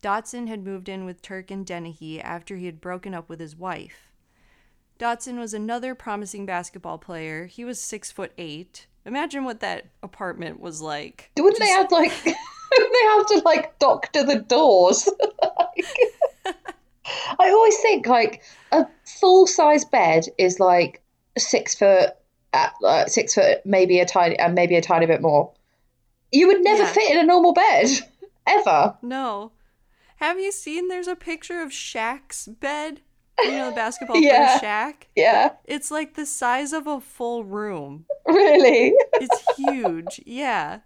Dotson 0.05 0.47
had 0.47 0.63
moved 0.63 0.87
in 0.87 1.03
with 1.03 1.23
Turk 1.23 1.49
and 1.49 1.65
Dennehy 1.65 2.21
after 2.21 2.57
he 2.57 2.67
had 2.67 2.79
broken 2.79 3.15
up 3.15 3.27
with 3.27 3.39
his 3.39 3.55
wife. 3.55 4.11
Dotson 4.99 5.39
was 5.39 5.51
another 5.51 5.95
promising 5.95 6.45
basketball 6.45 6.99
player. 6.99 7.47
He 7.47 7.65
was 7.65 7.81
six 7.81 8.11
foot 8.11 8.31
eight. 8.37 8.85
Imagine 9.03 9.45
what 9.45 9.61
that 9.61 9.87
apartment 10.03 10.59
was 10.59 10.79
like. 10.79 11.31
Wouldn't 11.35 11.57
they 11.59 11.69
have 11.69 11.91
like 11.91 12.11
wouldn't 12.25 12.93
they 12.93 13.07
have 13.07 13.25
to 13.27 13.41
like 13.45 13.79
doctor 13.79 14.23
the 14.23 14.41
doors? 14.41 15.09
Like- 15.41 15.85
I 17.39 17.49
always 17.49 17.77
think 17.81 18.05
like 18.07 18.43
a 18.71 18.85
full 19.19 19.47
size 19.47 19.85
bed 19.85 20.25
is 20.37 20.59
like 20.59 21.01
six 21.37 21.73
foot, 21.75 22.11
at, 22.53 22.73
uh, 22.83 23.05
six 23.07 23.33
foot, 23.35 23.59
maybe 23.65 23.99
a 23.99 24.05
tiny, 24.05 24.37
and 24.39 24.51
uh, 24.51 24.55
maybe 24.55 24.75
a 24.75 24.81
tiny 24.81 25.05
bit 25.07 25.21
more. 25.21 25.51
You 26.31 26.47
would 26.47 26.63
never 26.63 26.83
Yeah. 26.83 26.91
fit 26.93 27.11
in 27.11 27.17
a 27.17 27.23
normal 27.23 27.53
bed 27.53 27.89
ever. 28.47 28.97
No. 29.03 29.51
Have 30.25 30.39
you 30.39 30.51
seen 30.51 30.87
there's 30.87 31.07
a 31.07 31.15
picture 31.15 31.61
of 31.61 31.69
Shaq's 31.69 32.47
bed? 32.47 33.01
You 33.43 33.51
know 33.51 33.69
the 33.69 33.75
basketball 33.83 34.17
Yeah. 34.17 34.57
player 34.57 34.71
Shaq? 34.71 34.93
Yeah, 35.15 35.51
It's 35.65 35.91
like 35.91 36.15
the 36.15 36.25
size 36.25 36.73
of 36.73 36.87
a 36.87 36.99
full 36.99 37.43
room. 37.43 38.05
really. 38.27 38.95
It's 39.21 39.43
huge. 39.55 40.19
Yeah. 40.25 40.79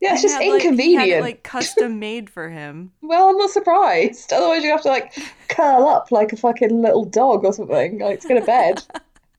Yeah, 0.00 0.14
it's 0.14 0.22
He 0.22 0.28
just 0.28 0.40
had, 0.42 0.48
like- 0.50 0.62
inconvenient. 0.64 1.10
it, 1.10 1.20
like 1.20 1.42
custom 1.42 1.98
made 2.00 2.30
for 2.30 2.48
him. 2.48 2.92
Well, 3.02 3.28
I'm 3.28 3.36
not 3.36 3.50
surprised. 3.50 4.32
Otherwise, 4.32 4.64
you 4.64 4.70
have 4.70 4.82
to 4.82 4.88
like 4.88 5.12
curl 5.48 5.86
up 5.86 6.10
like 6.10 6.32
a 6.32 6.36
fucking 6.36 6.80
little 6.80 7.04
dog 7.04 7.44
or 7.44 7.52
something, 7.52 7.98
like 7.98 8.20
to 8.20 8.28
go 8.28 8.34
to 8.40 8.46
bed. 8.46 8.82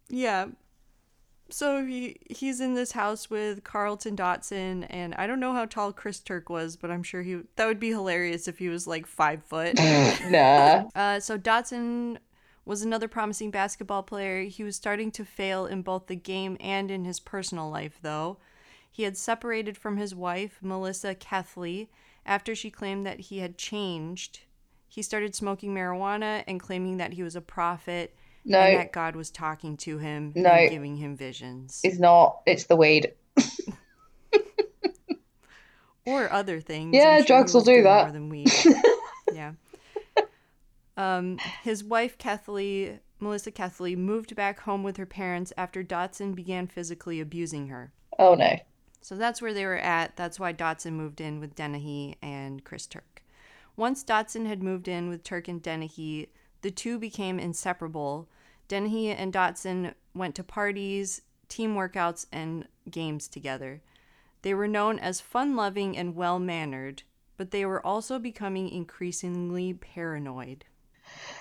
Yeah. 0.08 0.46
So 1.54 1.86
he 1.86 2.18
he's 2.32 2.60
in 2.60 2.74
this 2.74 2.94
house 2.94 3.30
with 3.30 3.64
Carlton 3.64 4.16
Dotson, 4.16 4.88
and 4.90 5.14
I 5.14 5.28
don't 5.28 5.40
know 5.40 5.54
how 5.54 5.66
tall 5.66 5.94
Chris 5.94 6.20
Turk 6.20 6.50
was, 6.50 6.76
but 6.76 6.90
I'm 6.90 7.04
sure 7.04 7.22
he 7.22 7.42
that 7.58 7.68
would 7.68 7.80
be 7.80 7.90
hilarious 7.90 8.48
if 8.48 8.58
he 8.58 8.70
was 8.70 8.88
like 8.88 9.06
five 9.06 9.44
foot. 9.44 9.76
nah. 10.30 10.90
Uh, 10.96 11.20
so 11.20 11.38
Dotson 11.38 12.18
was 12.66 12.82
another 12.82 13.08
promising 13.08 13.52
basketball 13.52 14.02
player. 14.02 14.44
He 14.44 14.64
was 14.64 14.76
starting 14.76 15.12
to 15.12 15.24
fail 15.24 15.68
in 15.68 15.84
both 15.84 16.08
the 16.08 16.16
game 16.16 16.58
and 16.60 16.90
in 16.90 17.06
his 17.06 17.20
personal 17.20 17.70
life, 17.70 18.00
though. 18.02 18.38
He 18.90 19.04
had 19.04 19.16
separated 19.16 19.78
from 19.78 19.98
his 19.98 20.16
wife, 20.16 20.58
Melissa 20.62 21.14
Kethley, 21.14 21.90
after 22.26 22.56
she 22.56 22.72
claimed 22.72 23.06
that 23.06 23.20
he 23.20 23.40
had 23.40 23.60
changed. 23.60 24.40
He 24.88 25.04
started 25.04 25.36
smoking 25.36 25.74
marijuana 25.74 26.44
and 26.48 26.60
claiming 26.60 26.98
that 26.98 27.14
he 27.14 27.22
was 27.22 27.36
a 27.36 27.42
prophet 27.42 28.16
and 28.44 28.52
No, 28.52 28.60
that 28.78 28.92
God 28.92 29.16
was 29.16 29.32
talking 29.32 29.78
to 29.78 29.98
him 29.98 30.34
No. 30.36 30.50
and 30.50 30.70
giving 30.70 30.96
him 30.98 31.16
visions. 31.18 31.82
it's 31.84 32.00
not. 32.00 32.42
It's 32.46 32.66
the 32.66 32.76
weed. 32.76 33.14
or 36.06 36.32
other 36.32 36.60
things. 36.60 36.94
Yeah, 36.96 37.18
sure 37.18 37.26
drugs 37.26 37.54
will 37.54 37.62
do 37.64 37.84
that. 37.84 38.04
More 38.06 38.12
than 38.12 38.30
weed. 38.30 38.52
yeah. 39.34 39.54
Um, 40.98 41.38
his 41.64 41.84
wife, 41.84 42.18
Kathleen, 42.18 43.00
Melissa 43.20 43.52
Kathleen, 43.52 44.02
moved 44.02 44.36
back 44.36 44.60
home 44.62 44.84
with 44.84 44.98
her 44.98 45.06
parents 45.06 45.52
after 45.58 45.84
Dotson 45.84 46.36
began 46.36 46.68
physically 46.68 47.20
abusing 47.20 47.68
her. 47.70 47.92
Oh 48.20 48.36
no. 48.36 48.58
So 49.02 49.16
that's 49.16 49.42
where 49.42 49.54
they 49.54 49.66
were 49.66 49.78
at. 49.78 50.16
That's 50.16 50.40
why 50.40 50.54
Dotson 50.54 50.94
moved 50.94 51.20
in 51.20 51.40
with 51.40 51.56
Dennehy 51.56 52.18
and 52.22 52.64
Chris 52.64 52.86
Turk. 52.86 53.24
Once 53.76 54.04
Dotson 54.04 54.46
had 54.46 54.62
moved 54.62 54.88
in 54.88 55.10
with 55.10 55.24
Turk 55.24 55.48
and 55.48 55.62
Dennehy, 55.62 56.30
the 56.64 56.72
two 56.72 56.98
became 56.98 57.38
inseparable. 57.40 58.28
Dennehy 58.68 59.12
and 59.12 59.32
Dotson 59.32 59.94
went 60.16 60.34
to 60.36 60.44
parties, 60.44 61.22
team 61.50 61.76
workouts, 61.76 62.26
and 62.32 62.68
games 62.90 63.28
together. 63.28 63.82
They 64.42 64.54
were 64.54 64.68
known 64.68 64.98
as 64.98 65.22
fun 65.22 65.56
loving 65.56 65.96
and 65.96 66.16
well 66.16 66.40
mannered, 66.40 67.04
but 67.38 67.52
they 67.52 67.66
were 67.66 67.86
also 67.86 68.18
becoming 68.18 68.70
increasingly 68.70 69.74
paranoid. 69.74 70.66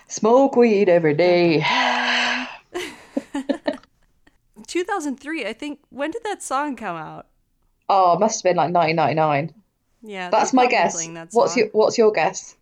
Smoke 0.09 0.57
weed 0.57 0.89
every 0.89 1.15
day. 1.15 1.65
2003, 4.67 5.47
I 5.47 5.53
think. 5.53 5.79
When 5.91 6.11
did 6.11 6.25
that 6.25 6.43
song 6.43 6.75
come 6.77 6.97
out? 6.97 7.29
Oh, 7.89 8.15
it 8.15 8.21
must 8.21 8.43
have 8.43 8.51
been 8.51 8.57
like 8.57 8.75
1999. 8.75 9.55
Yeah, 10.03 10.31
That's 10.31 10.53
my 10.53 10.67
guess. 10.67 11.09
What's 11.31 11.57
your 11.57 11.69
What's 11.69 11.97
your 11.97 12.11
guess? 12.11 12.57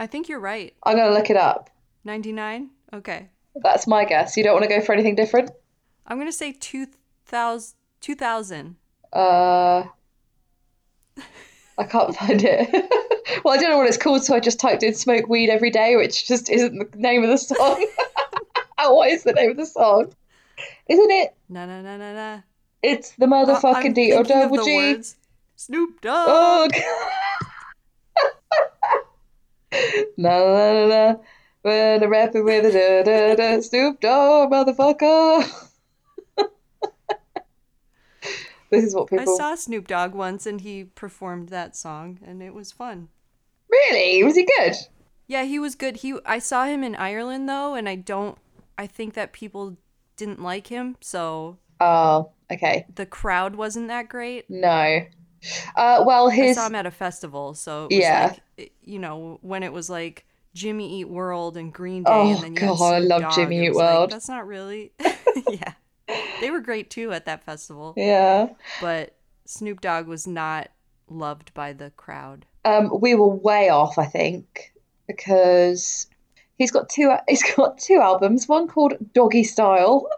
I 0.00 0.06
think 0.06 0.28
you're 0.28 0.40
right. 0.40 0.74
I'm 0.82 0.96
gonna 0.96 1.14
look 1.14 1.30
it 1.30 1.36
up. 1.36 1.70
99? 2.06 2.70
Okay. 2.94 3.28
That's 3.62 3.86
my 3.86 4.04
guess. 4.04 4.36
You 4.36 4.44
don't 4.44 4.54
want 4.54 4.62
to 4.64 4.68
go 4.68 4.80
for 4.80 4.92
anything 4.92 5.16
different? 5.16 5.50
I'm 6.06 6.16
going 6.16 6.28
to 6.28 6.32
say 6.32 6.52
2000. 6.52 7.74
2000. 8.00 8.76
Uh, 9.12 9.84
I 11.78 11.84
can't 11.88 12.14
find 12.14 12.42
it. 12.44 12.70
well, 13.44 13.54
I 13.54 13.56
don't 13.58 13.70
know 13.70 13.78
what 13.78 13.88
it's 13.88 13.96
called, 13.96 14.22
so 14.24 14.34
I 14.34 14.40
just 14.40 14.60
typed 14.60 14.82
in 14.82 14.94
"smoke 14.94 15.28
weed 15.28 15.50
every 15.50 15.70
day," 15.70 15.96
which 15.96 16.28
just 16.28 16.48
isn't 16.48 16.92
the 16.92 16.98
name 16.98 17.24
of 17.24 17.30
the 17.30 17.38
song. 17.38 17.86
what 18.78 19.10
is 19.10 19.24
the 19.24 19.32
name 19.32 19.50
of 19.50 19.56
the 19.56 19.66
song? 19.66 20.12
Isn't 20.88 21.10
it? 21.10 21.34
Na 21.48 21.66
na 21.66 21.82
na 21.82 21.96
na 21.96 22.12
na. 22.12 22.40
It's 22.82 23.10
the 23.12 23.24
Uh, 23.24 23.28
motherfucking 23.28 23.94
D 23.94 24.12
O 24.12 24.22
thinking 24.22 24.42
of 24.42 24.50
double 24.50 24.64
G. 24.64 24.76
words. 24.76 25.16
Snoop 25.56 26.00
Dogg. 26.00 26.28
Oh. 26.30 26.68
na 30.16 30.38
na 30.38 30.72
na 30.72 30.86
na. 30.86 31.14
When 31.66 32.00
I'm 32.04 32.10
rapping 32.10 32.44
with 32.44 32.64
a 32.64 32.70
da 32.70 33.02
da 33.02 33.34
da 33.34 33.60
Snoop 33.60 33.98
Dogg, 34.00 34.52
motherfucker. 34.52 35.66
this 38.70 38.84
is 38.84 38.94
what 38.94 39.08
people. 39.08 39.34
I 39.34 39.36
saw 39.36 39.54
Snoop 39.56 39.88
Dogg 39.88 40.14
once 40.14 40.46
and 40.46 40.60
he 40.60 40.84
performed 40.84 41.48
that 41.48 41.74
song 41.76 42.20
and 42.24 42.40
it 42.40 42.54
was 42.54 42.70
fun. 42.70 43.08
Really? 43.68 44.22
Was 44.22 44.36
he 44.36 44.46
good? 44.58 44.74
Yeah, 45.26 45.42
he 45.42 45.58
was 45.58 45.74
good. 45.74 45.96
He 45.96 46.14
I 46.24 46.38
saw 46.38 46.66
him 46.66 46.84
in 46.84 46.94
Ireland 46.94 47.48
though 47.48 47.74
and 47.74 47.88
I 47.88 47.96
don't 47.96 48.38
I 48.78 48.86
think 48.86 49.14
that 49.14 49.32
people 49.32 49.76
didn't 50.16 50.40
like 50.40 50.68
him, 50.68 50.94
so 51.00 51.58
Oh, 51.80 52.30
okay. 52.48 52.86
the 52.94 53.06
crowd 53.06 53.56
wasn't 53.56 53.88
that 53.88 54.08
great. 54.08 54.48
No. 54.48 55.00
Uh, 55.74 56.04
well, 56.06 56.30
I 56.30 56.34
his 56.34 56.56
saw 56.56 56.68
him 56.68 56.76
at 56.76 56.86
a 56.86 56.92
festival, 56.92 57.54
so 57.54 57.86
it 57.90 57.96
was 57.96 57.98
Yeah. 57.98 58.36
like 58.56 58.72
you 58.84 59.00
know, 59.00 59.40
when 59.42 59.64
it 59.64 59.72
was 59.72 59.90
like 59.90 60.26
Jimmy 60.56 61.00
Eat 61.00 61.08
World 61.10 61.56
and 61.56 61.72
Green 61.72 62.02
Day 62.02 62.10
Oh, 62.12 62.42
and 62.44 62.56
God, 62.56 62.80
I 62.80 62.98
love 62.98 63.34
Jimmy 63.34 63.64
Eat 63.66 63.68
was 63.70 63.76
like, 63.78 63.94
World. 63.94 64.10
that's 64.10 64.28
not 64.28 64.46
really 64.46 64.92
Yeah. 65.50 65.72
They 66.40 66.50
were 66.50 66.60
great 66.60 66.88
too 66.90 67.12
at 67.12 67.26
that 67.26 67.44
festival. 67.44 67.92
yeah. 67.96 68.48
but 68.80 69.14
Snoop 69.44 69.80
Dogg 69.80 70.06
was 70.06 70.26
not 70.26 70.68
loved 71.08 71.52
by 71.54 71.72
the 71.72 71.90
crowd. 71.90 72.46
Um, 72.64 72.90
we 73.00 73.14
were 73.14 73.28
way 73.28 73.68
off, 73.68 73.98
I 73.98 74.06
think, 74.06 74.72
because 75.06 76.06
he's 76.58 76.70
got 76.70 76.88
two. 76.88 77.12
He's 77.28 77.42
got 77.54 77.78
two 77.78 78.00
albums. 78.00 78.48
One 78.48 78.66
called 78.66 78.94
Doggy 79.12 79.44
Style, 79.44 80.08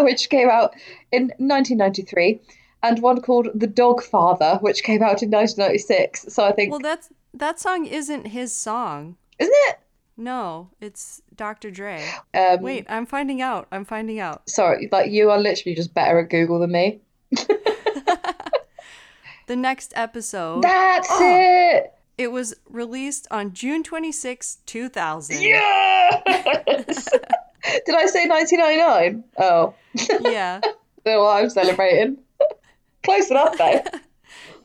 which 0.00 0.30
came 0.30 0.48
out 0.48 0.72
in 1.12 1.24
1993, 1.38 2.40
and 2.82 3.02
one 3.02 3.20
called 3.20 3.48
The 3.54 3.66
Dog 3.66 4.02
Father, 4.02 4.58
which 4.62 4.82
came 4.82 5.02
out 5.02 5.22
in 5.22 5.30
1996. 5.30 6.32
So 6.32 6.44
I 6.44 6.52
think, 6.52 6.70
Well, 6.70 6.80
that's 6.80 7.10
that 7.34 7.60
song 7.60 7.84
isn't 7.86 8.26
his 8.28 8.52
song. 8.54 9.16
Isn't 9.40 9.54
it? 9.68 9.76
No, 10.16 10.68
it's 10.80 11.22
Dr. 11.34 11.70
Dre. 11.70 12.06
Um, 12.34 12.60
Wait, 12.62 12.86
I'm 12.88 13.06
finding 13.06 13.40
out. 13.42 13.66
I'm 13.72 13.84
finding 13.86 14.20
out. 14.20 14.48
sorry, 14.48 14.88
like 14.92 15.10
you 15.10 15.30
are 15.30 15.38
literally 15.40 15.74
just 15.74 15.94
better 15.94 16.18
at 16.20 16.28
Google 16.30 16.58
than 16.60 16.70
me. 16.72 17.00
The 19.46 19.56
next 19.56 19.92
episode, 19.96 20.62
That's 20.62 21.08
Oh. 21.10 21.18
it. 21.40 21.92
it 22.16 22.30
was 22.30 22.54
released 22.68 23.26
on 23.32 23.52
June 23.52 23.82
26, 23.82 24.58
2000. 24.64 25.42
Yes. 25.42 26.22
Did 27.84 27.94
I 27.96 28.06
say 28.06 28.28
1999? 28.28 29.24
Oh, 29.38 29.74
Yeah. 30.20 30.60
no, 31.04 31.26
I'm 31.26 31.50
celebrating. 31.50 32.18
Close 33.02 33.28
enough, 33.32 33.58
though. 33.58 33.82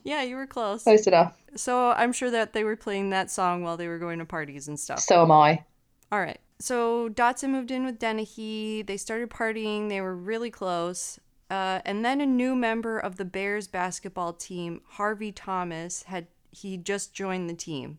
Yeah, 0.04 0.22
you 0.22 0.36
were 0.36 0.46
close. 0.46 0.84
Close 0.84 1.08
enough. 1.08 1.36
So 1.56 1.90
I'm 1.92 2.12
sure 2.12 2.30
that 2.30 2.52
they 2.52 2.64
were 2.64 2.76
playing 2.76 3.10
that 3.10 3.30
song 3.30 3.62
while 3.62 3.76
they 3.76 3.88
were 3.88 3.98
going 3.98 4.18
to 4.18 4.24
parties 4.24 4.68
and 4.68 4.78
stuff. 4.78 5.00
So 5.00 5.22
am 5.22 5.32
I. 5.32 5.64
All 6.12 6.20
right. 6.20 6.38
So 6.58 7.08
Dotson 7.08 7.50
moved 7.50 7.70
in 7.70 7.84
with 7.84 7.98
Dennehy. 7.98 8.82
They 8.82 8.96
started 8.96 9.30
partying. 9.30 9.88
They 9.88 10.00
were 10.00 10.16
really 10.16 10.50
close. 10.50 11.18
Uh, 11.50 11.80
and 11.84 12.04
then 12.04 12.20
a 12.20 12.26
new 12.26 12.56
member 12.56 12.98
of 12.98 13.16
the 13.16 13.24
Bears 13.24 13.68
basketball 13.68 14.32
team, 14.32 14.80
Harvey 14.86 15.32
Thomas, 15.32 16.04
had 16.04 16.26
he 16.50 16.76
just 16.76 17.14
joined 17.14 17.48
the 17.48 17.54
team. 17.54 17.98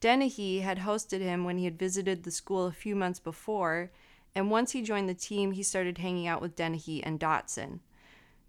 Dennehy 0.00 0.60
had 0.60 0.80
hosted 0.80 1.20
him 1.20 1.44
when 1.44 1.58
he 1.58 1.64
had 1.64 1.78
visited 1.78 2.24
the 2.24 2.30
school 2.30 2.66
a 2.66 2.72
few 2.72 2.96
months 2.96 3.20
before, 3.20 3.92
and 4.34 4.50
once 4.50 4.72
he 4.72 4.82
joined 4.82 5.08
the 5.08 5.14
team, 5.14 5.52
he 5.52 5.62
started 5.62 5.98
hanging 5.98 6.26
out 6.26 6.40
with 6.40 6.56
Dennehy 6.56 7.04
and 7.04 7.20
Dotson. 7.20 7.80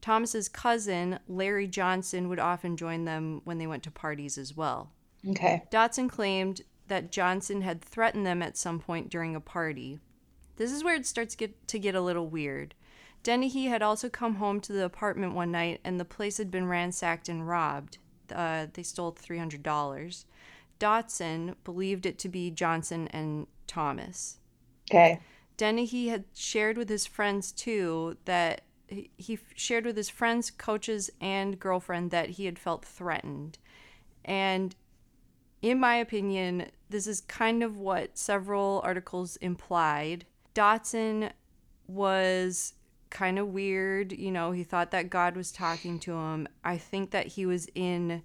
Thomas's 0.04 0.50
cousin, 0.50 1.18
Larry 1.30 1.66
Johnson, 1.66 2.28
would 2.28 2.38
often 2.38 2.76
join 2.76 3.06
them 3.06 3.40
when 3.46 3.58
they 3.58 3.68
went 3.68 3.84
to 3.84 3.92
parties 3.92 4.38
as 4.38 4.54
well. 4.54 4.92
Okay. 5.26 5.64
Dotson 5.72 6.10
claimed 6.10 6.64
that 6.90 7.10
Johnson 7.10 7.62
had 7.62 7.82
threatened 7.82 8.26
them 8.26 8.42
at 8.42 8.58
some 8.58 8.82
point 8.82 9.10
during 9.10 9.34
a 9.34 9.40
party. 9.40 10.00
This 10.58 10.74
is 10.74 10.84
where 10.84 10.94
it 10.94 11.06
starts 11.06 11.38
get, 11.38 11.70
to 11.70 11.80
get 11.80 11.96
a 11.96 12.02
little 12.02 12.28
weird. 12.28 12.76
Dennehy 13.24 13.68
had 13.68 13.82
also 13.82 14.10
come 14.10 14.36
home 14.36 14.60
to 14.60 14.74
the 14.74 14.84
apartment 14.84 15.36
one 15.36 15.52
night 15.52 15.80
and 15.86 15.98
the 15.98 16.04
place 16.04 16.38
had 16.38 16.52
been 16.52 16.68
ransacked 16.68 17.30
and 17.30 17.48
robbed. 17.48 17.98
Uh, 18.30 18.68
they 18.74 18.84
stole 18.84 19.14
$300. 19.14 20.26
Dotson 20.82 21.56
believed 21.64 22.06
it 22.06 22.20
to 22.20 22.28
be 22.28 22.52
Johnson 22.52 23.08
and 23.12 23.48
Thomas. 23.68 24.40
Okay. 24.92 25.22
Dennehy 25.56 26.10
had 26.10 26.26
shared 26.34 26.78
with 26.78 26.90
his 26.90 27.06
friends 27.06 27.54
too 27.54 28.18
that 28.26 28.64
he 29.18 29.40
shared 29.56 29.86
with 29.86 29.98
his 29.98 30.10
friends, 30.10 30.52
coaches, 30.52 31.10
and 31.22 31.60
girlfriend 31.60 32.12
that 32.12 32.32
he 32.32 32.46
had 32.46 32.60
felt 32.60 32.86
threatened. 32.86 33.58
And 34.26 34.76
in 35.62 35.80
my 35.80 35.96
opinion, 35.96 36.68
this 36.90 37.08
is 37.08 37.22
kind 37.22 37.64
of 37.64 37.78
what 37.78 38.18
several 38.18 38.82
articles 38.84 39.38
implied. 39.38 40.26
Dotson 40.54 41.32
was 41.88 42.74
kind 43.10 43.40
of 43.40 43.48
weird. 43.48 44.12
You 44.12 44.32
know, 44.32 44.52
he 44.52 44.64
thought 44.64 44.92
that 44.92 45.10
God 45.10 45.36
was 45.36 45.52
talking 45.52 46.00
to 46.00 46.14
him. 46.14 46.48
I 46.64 46.78
think 46.78 47.12
that 47.12 47.28
he 47.28 47.46
was 47.46 47.68
in 47.76 48.24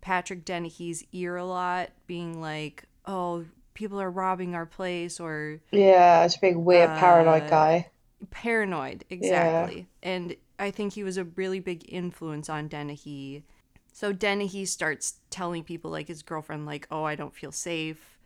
Patrick 0.00 0.44
Dennehy's 0.44 1.04
ear 1.12 1.36
a 1.36 1.44
lot, 1.44 1.90
being 2.06 2.40
like, 2.40 2.84
oh, 3.06 3.44
people 3.74 4.00
are 4.00 4.10
robbing 4.10 4.54
our 4.54 4.66
place 4.66 5.20
or 5.20 5.60
Yeah, 5.70 6.24
it's 6.24 6.36
a 6.36 6.40
big 6.40 6.56
weird 6.56 6.90
paranoid 6.98 7.44
Uh, 7.44 7.50
guy. 7.50 7.90
Paranoid 8.30 9.04
exactly. 9.10 9.86
And 10.02 10.36
i 10.58 10.70
think 10.70 10.92
he 10.92 11.02
was 11.02 11.16
a 11.16 11.24
really 11.24 11.60
big 11.60 11.84
influence 11.88 12.48
on 12.48 12.68
dennehy. 12.68 13.44
So 13.92 14.12
dennehy 14.12 14.64
starts 14.66 15.20
telling 15.30 15.64
people 15.64 15.90
like 15.90 16.08
his 16.08 16.22
girlfriend 16.22 16.66
like 16.66 16.86
oh 16.90 17.04
i 17.04 17.14
don't 17.14 17.34
feel 17.34 17.52
safe. 17.52 18.18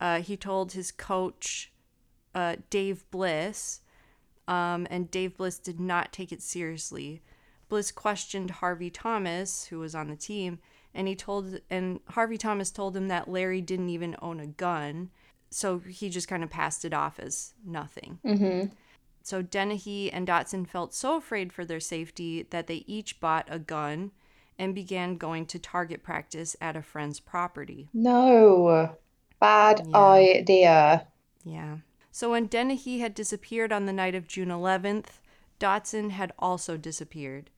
Uh, 0.00 0.20
he 0.20 0.36
told 0.36 0.72
his 0.72 0.90
coach 0.90 1.72
uh, 2.34 2.56
dave 2.70 3.04
bliss 3.10 3.80
um, 4.48 4.86
and 4.90 5.10
dave 5.10 5.36
bliss 5.36 5.58
did 5.58 5.80
not 5.80 6.12
take 6.12 6.32
it 6.32 6.42
seriously. 6.42 7.22
Bliss 7.68 7.90
questioned 7.90 8.50
harvey 8.50 8.90
thomas 8.90 9.66
who 9.66 9.78
was 9.78 9.94
on 9.94 10.08
the 10.08 10.16
team 10.16 10.58
and 10.94 11.08
he 11.08 11.14
told 11.14 11.60
and 11.70 12.00
harvey 12.10 12.36
thomas 12.36 12.70
told 12.70 12.96
him 12.96 13.08
that 13.08 13.28
larry 13.28 13.60
didn't 13.60 13.88
even 13.88 14.14
own 14.20 14.40
a 14.40 14.46
gun 14.46 15.10
so 15.52 15.78
he 15.78 16.08
just 16.08 16.28
kind 16.28 16.42
of 16.42 16.50
passed 16.50 16.84
it 16.84 16.94
off 16.94 17.18
as 17.18 17.52
nothing. 17.64 18.18
Mm-hmm. 18.24 18.72
So 19.26 19.42
Dennehy 19.42 20.12
and 20.12 20.26
Dotson 20.26 20.66
felt 20.66 20.94
so 20.94 21.16
afraid 21.16 21.52
for 21.52 21.64
their 21.64 21.80
safety 21.80 22.46
that 22.50 22.66
they 22.66 22.84
each 22.86 23.20
bought 23.20 23.46
a 23.48 23.58
gun 23.58 24.12
and 24.58 24.74
began 24.74 25.16
going 25.16 25.46
to 25.46 25.58
target 25.58 26.02
practice 26.02 26.56
at 26.60 26.76
a 26.76 26.82
friend's 26.82 27.20
property. 27.20 27.88
No, 27.92 28.96
bad 29.40 29.86
Yeah. 29.88 29.96
idea. 29.96 31.06
Yeah. 31.44 31.78
So 32.10 32.30
when 32.30 32.46
Dennehy 32.46 32.98
had 32.98 33.14
disappeared 33.14 33.72
on 33.72 33.86
the 33.86 33.92
night 33.92 34.14
of 34.14 34.28
June 34.28 34.50
11th, 34.50 35.20
Dotson 35.58 36.10
had 36.10 36.32
also 36.38 36.76
disappeared. 36.76 37.50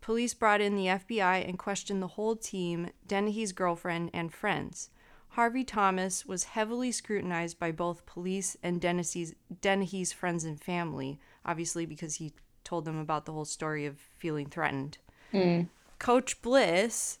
Police 0.00 0.32
brought 0.32 0.62
in 0.62 0.76
the 0.76 0.88
FBI 0.88 1.46
and 1.46 1.58
questioned 1.58 2.02
the 2.02 2.08
whole 2.08 2.34
team, 2.34 2.88
Dennehy's 3.06 3.52
girlfriend, 3.52 4.10
and 4.14 4.32
friends. 4.32 4.90
Harvey 5.34 5.62
Thomas 5.62 6.26
was 6.26 6.44
heavily 6.44 6.90
scrutinized 6.90 7.58
by 7.58 7.70
both 7.70 8.04
police 8.04 8.56
and 8.62 8.80
Dennehy's, 8.80 9.34
Dennehy's 9.60 10.12
friends 10.12 10.44
and 10.44 10.60
family, 10.60 11.20
obviously 11.44 11.86
because 11.86 12.16
he 12.16 12.32
told 12.64 12.84
them 12.84 12.98
about 12.98 13.26
the 13.26 13.32
whole 13.32 13.44
story 13.44 13.86
of 13.86 13.98
feeling 14.18 14.46
threatened. 14.46 14.98
Hmm. 15.30 15.62
Coach 16.00 16.42
Bliss 16.42 17.18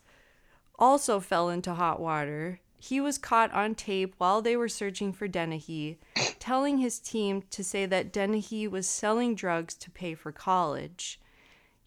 also 0.76 1.20
fell 1.20 1.50
into 1.50 1.74
hot 1.74 2.00
water. 2.00 2.60
He 2.78 3.00
was 3.00 3.18
caught 3.18 3.52
on 3.52 3.74
tape 3.74 4.14
while 4.18 4.42
they 4.42 4.56
were 4.56 4.68
searching 4.68 5.12
for 5.12 5.28
Dennehy, 5.28 6.00
telling 6.38 6.78
his 6.78 6.98
team 6.98 7.42
to 7.50 7.62
say 7.62 7.86
that 7.86 8.12
Dennehy 8.12 8.66
was 8.66 8.88
selling 8.88 9.34
drugs 9.34 9.74
to 9.74 9.90
pay 9.90 10.14
for 10.14 10.32
college. 10.32 11.19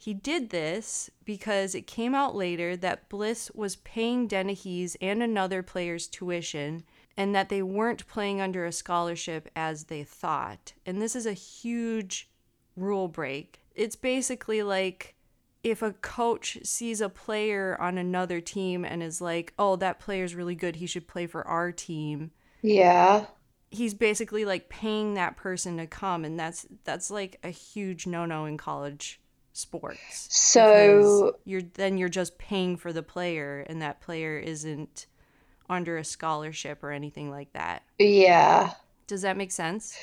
He 0.03 0.13
did 0.13 0.49
this 0.49 1.09
because 1.23 1.73
it 1.73 1.87
came 1.87 2.13
out 2.13 2.35
later 2.35 2.75
that 2.75 3.07
Bliss 3.07 3.49
was 3.55 3.77
paying 3.77 4.27
Dennehy's 4.27 4.97
and 4.99 5.23
another 5.23 5.63
player's 5.63 6.07
tuition 6.07 6.83
and 7.15 7.33
that 7.33 7.47
they 7.47 7.61
weren't 7.61 8.05
playing 8.05 8.41
under 8.41 8.65
a 8.65 8.73
scholarship 8.73 9.49
as 9.55 9.85
they 9.85 10.03
thought. 10.03 10.73
And 10.85 11.01
this 11.01 11.15
is 11.15 11.25
a 11.25 11.31
huge 11.31 12.29
rule 12.75 13.07
break. 13.07 13.61
It's 13.75 13.95
basically 13.95 14.61
like 14.61 15.15
if 15.63 15.81
a 15.81 15.93
coach 15.93 16.57
sees 16.63 16.99
a 16.99 17.07
player 17.07 17.77
on 17.79 17.97
another 17.97 18.41
team 18.41 18.83
and 18.83 19.01
is 19.01 19.21
like, 19.21 19.53
"Oh, 19.57 19.77
that 19.77 20.01
player's 20.01 20.35
really 20.35 20.55
good. 20.55 20.75
He 20.75 20.85
should 20.85 21.07
play 21.07 21.27
for 21.27 21.47
our 21.47 21.71
team." 21.71 22.31
Yeah. 22.61 23.27
He's 23.71 23.93
basically 23.93 24.43
like 24.43 24.67
paying 24.67 25.13
that 25.13 25.37
person 25.37 25.77
to 25.77 25.87
come 25.87 26.25
and 26.25 26.37
that's 26.37 26.67
that's 26.83 27.09
like 27.09 27.39
a 27.41 27.51
huge 27.51 28.05
no-no 28.05 28.43
in 28.43 28.57
college 28.57 29.21
sports. 29.53 30.27
So 30.29 31.37
you're 31.45 31.61
then 31.61 31.97
you're 31.97 32.09
just 32.09 32.37
paying 32.37 32.75
for 32.75 32.91
the 32.91 33.03
player 33.03 33.65
and 33.67 33.81
that 33.81 34.01
player 34.01 34.37
isn't 34.37 35.05
under 35.69 35.97
a 35.97 36.03
scholarship 36.03 36.83
or 36.83 36.91
anything 36.91 37.31
like 37.31 37.53
that. 37.53 37.83
yeah. 37.97 38.73
Does 39.07 39.21
that 39.21 39.37
make 39.37 39.51
sense? 39.51 39.97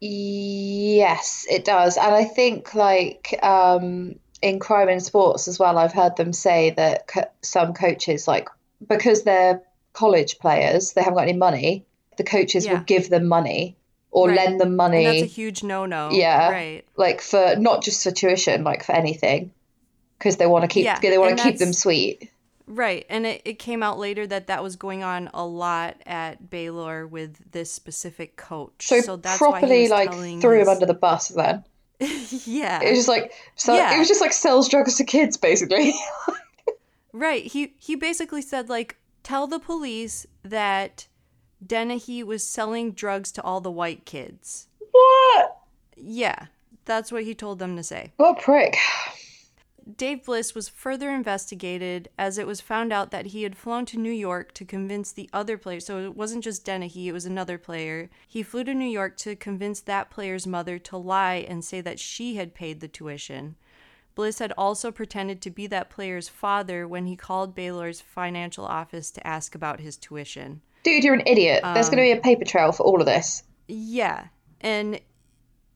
Yes, 0.00 1.44
it 1.50 1.64
does. 1.64 1.96
And 1.96 2.14
I 2.14 2.24
think 2.24 2.74
like 2.74 3.38
um 3.42 4.16
in 4.40 4.58
crime 4.58 4.88
in 4.88 5.00
sports 5.00 5.48
as 5.48 5.58
well, 5.58 5.78
I've 5.78 5.92
heard 5.92 6.16
them 6.16 6.32
say 6.32 6.70
that 6.70 7.06
co 7.06 7.22
some 7.42 7.74
coaches 7.74 8.26
like 8.26 8.48
because 8.86 9.22
they're 9.22 9.62
college 9.92 10.38
players, 10.38 10.92
they 10.92 11.02
haven't 11.02 11.16
got 11.16 11.28
any 11.28 11.36
money, 11.36 11.84
the 12.16 12.24
coaches 12.24 12.68
will 12.68 12.78
give 12.78 13.10
them 13.10 13.26
money 13.26 13.76
or 14.10 14.28
Right. 14.28 14.36
lend 14.36 14.60
them 14.60 14.78
And 14.80 14.94
that's 15.06 15.22
a 15.22 15.26
huge 15.26 15.62
no-no. 15.62 16.10
Yeah. 16.12 16.50
Right. 16.50 16.84
like 16.96 17.20
for 17.20 17.56
not 17.56 17.82
just 17.82 18.02
for 18.02 18.10
tuition, 18.10 18.64
like 18.64 18.84
for 18.84 18.92
anything 18.92 19.52
because 20.18 20.36
they 20.36 20.46
want 20.46 20.62
to 20.62 20.68
keep 20.68 20.84
Yeah, 20.84 20.98
they 21.00 21.18
want 21.18 21.38
to 21.38 21.44
keep 21.44 21.58
them 21.58 21.72
sweet. 21.72 22.30
Right. 22.66 23.06
And 23.08 23.24
it, 23.26 23.42
it 23.44 23.58
came 23.58 23.82
out 23.82 23.98
later 23.98 24.26
that 24.26 24.48
that 24.48 24.62
was 24.62 24.76
going 24.76 25.02
on 25.02 25.30
a 25.32 25.44
lot 25.46 25.96
at 26.04 26.50
Baylor 26.50 27.06
with 27.06 27.52
this 27.52 27.72
specific 27.72 28.36
coach. 28.36 28.86
So, 28.86 29.16
that's 29.16 29.40
why 29.40 29.46
he 29.46 29.50
properly 29.60 29.88
like 29.88 30.12
threw 30.40 30.60
him 30.60 30.68
under 30.68 30.84
the 30.86 30.94
bus 30.94 31.28
then. 31.28 31.64
yeah. 32.00 32.80
It 32.82 32.90
was 32.90 32.98
just 32.98 33.08
like 33.08 33.32
so 33.56 33.74
Yeah. 33.74 33.94
it 33.94 33.98
was 33.98 34.08
just 34.08 34.20
like 34.20 34.32
sells 34.32 34.68
drugs 34.68 34.96
to 34.96 35.04
kids 35.04 35.36
basically. 35.36 35.92
Right. 37.12 37.44
He 37.44 37.74
he 37.78 37.96
basically 37.96 38.42
said 38.42 38.68
like 38.68 38.96
tell 39.22 39.46
the 39.46 39.58
police 39.58 40.26
that 40.44 41.07
Dennehy 41.64 42.22
was 42.22 42.46
selling 42.46 42.92
drugs 42.92 43.32
to 43.32 43.42
all 43.42 43.60
the 43.60 43.70
white 43.70 44.04
kids. 44.04 44.68
what? 44.90 45.58
Yeah. 45.96 46.46
That's 46.84 47.12
what 47.12 47.24
he 47.24 47.34
told 47.34 47.58
them 47.58 47.76
to 47.76 47.82
say. 47.82 48.12
What 48.16 48.40
prick. 48.40 48.78
Dave 49.96 50.24
Bliss 50.24 50.54
was 50.54 50.68
further 50.68 51.10
investigated 51.10 52.08
as 52.18 52.36
it 52.36 52.46
was 52.46 52.60
found 52.60 52.92
out 52.92 53.10
that 53.10 53.26
he 53.26 53.42
had 53.42 53.56
flown 53.56 53.86
to 53.86 53.98
New 53.98 54.12
York 54.12 54.52
to 54.54 54.64
convince 54.64 55.12
the 55.12 55.30
other 55.32 55.56
player. 55.56 55.80
So 55.80 55.98
it 56.04 56.16
wasn't 56.16 56.44
just 56.44 56.64
Dennehy, 56.64 57.08
it 57.08 57.12
was 57.12 57.24
another 57.24 57.58
player. 57.58 58.10
He 58.26 58.42
flew 58.42 58.64
to 58.64 58.74
New 58.74 58.88
York 58.88 59.16
to 59.18 59.36
convince 59.36 59.80
that 59.80 60.10
player's 60.10 60.46
mother 60.46 60.78
to 60.78 60.96
lie 60.96 61.46
and 61.48 61.64
say 61.64 61.80
that 61.80 61.98
she 61.98 62.36
had 62.36 62.54
paid 62.54 62.80
the 62.80 62.88
tuition. 62.88 63.56
Bliss 64.14 64.40
had 64.40 64.52
also 64.58 64.90
pretended 64.90 65.40
to 65.42 65.50
be 65.50 65.66
that 65.68 65.90
player's 65.90 66.28
father 66.28 66.88
when 66.88 67.06
he 67.06 67.16
called 67.16 67.54
Baylor's 67.54 68.00
financial 68.00 68.66
office 68.66 69.10
to 69.12 69.26
ask 69.26 69.54
about 69.54 69.80
his 69.80 69.96
tuition. 69.96 70.60
Dude, 70.82 71.04
you're 71.04 71.14
an 71.14 71.22
idiot. 71.26 71.60
There's 71.62 71.88
Um, 71.88 71.94
going 71.94 72.08
to 72.08 72.14
be 72.14 72.18
a 72.18 72.22
paper 72.22 72.44
trail 72.44 72.72
for 72.72 72.84
all 72.84 73.00
of 73.00 73.06
this. 73.06 73.42
Yeah, 73.66 74.28
and 74.60 75.00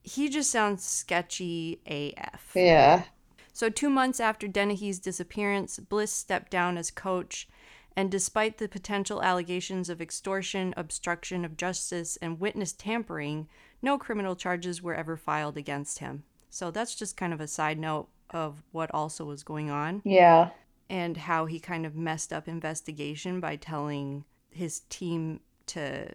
he 0.02 0.28
just 0.28 0.50
sounds 0.50 0.84
sketchy 0.84 1.80
AF. 1.86 2.52
Yeah. 2.54 3.04
So, 3.52 3.68
two 3.68 3.90
months 3.90 4.18
after 4.20 4.48
Dennehy's 4.48 4.98
disappearance, 4.98 5.78
Bliss 5.78 6.12
stepped 6.12 6.50
down 6.50 6.78
as 6.78 6.90
coach, 6.90 7.48
and 7.94 8.10
despite 8.10 8.56
the 8.56 8.68
potential 8.68 9.22
allegations 9.22 9.90
of 9.90 10.00
extortion, 10.00 10.72
obstruction 10.76 11.44
of 11.44 11.58
justice, 11.58 12.16
and 12.22 12.40
witness 12.40 12.72
tampering, 12.72 13.48
no 13.82 13.98
criminal 13.98 14.34
charges 14.34 14.80
were 14.82 14.94
ever 14.94 15.16
filed 15.18 15.58
against 15.58 15.98
him. 15.98 16.24
So, 16.48 16.70
that's 16.70 16.94
just 16.94 17.16
kind 17.16 17.34
of 17.34 17.40
a 17.40 17.46
side 17.46 17.78
note 17.78 18.08
of 18.30 18.62
what 18.72 18.90
also 18.94 19.26
was 19.26 19.42
going 19.42 19.70
on 19.70 20.00
Yeah. 20.04 20.50
and 20.88 21.18
how 21.18 21.44
he 21.44 21.60
kind 21.60 21.84
of 21.84 21.94
messed 21.94 22.32
up 22.32 22.48
investigation 22.48 23.38
by 23.40 23.56
telling 23.56 24.24
his 24.52 24.80
team 24.88 25.40
to 25.66 26.08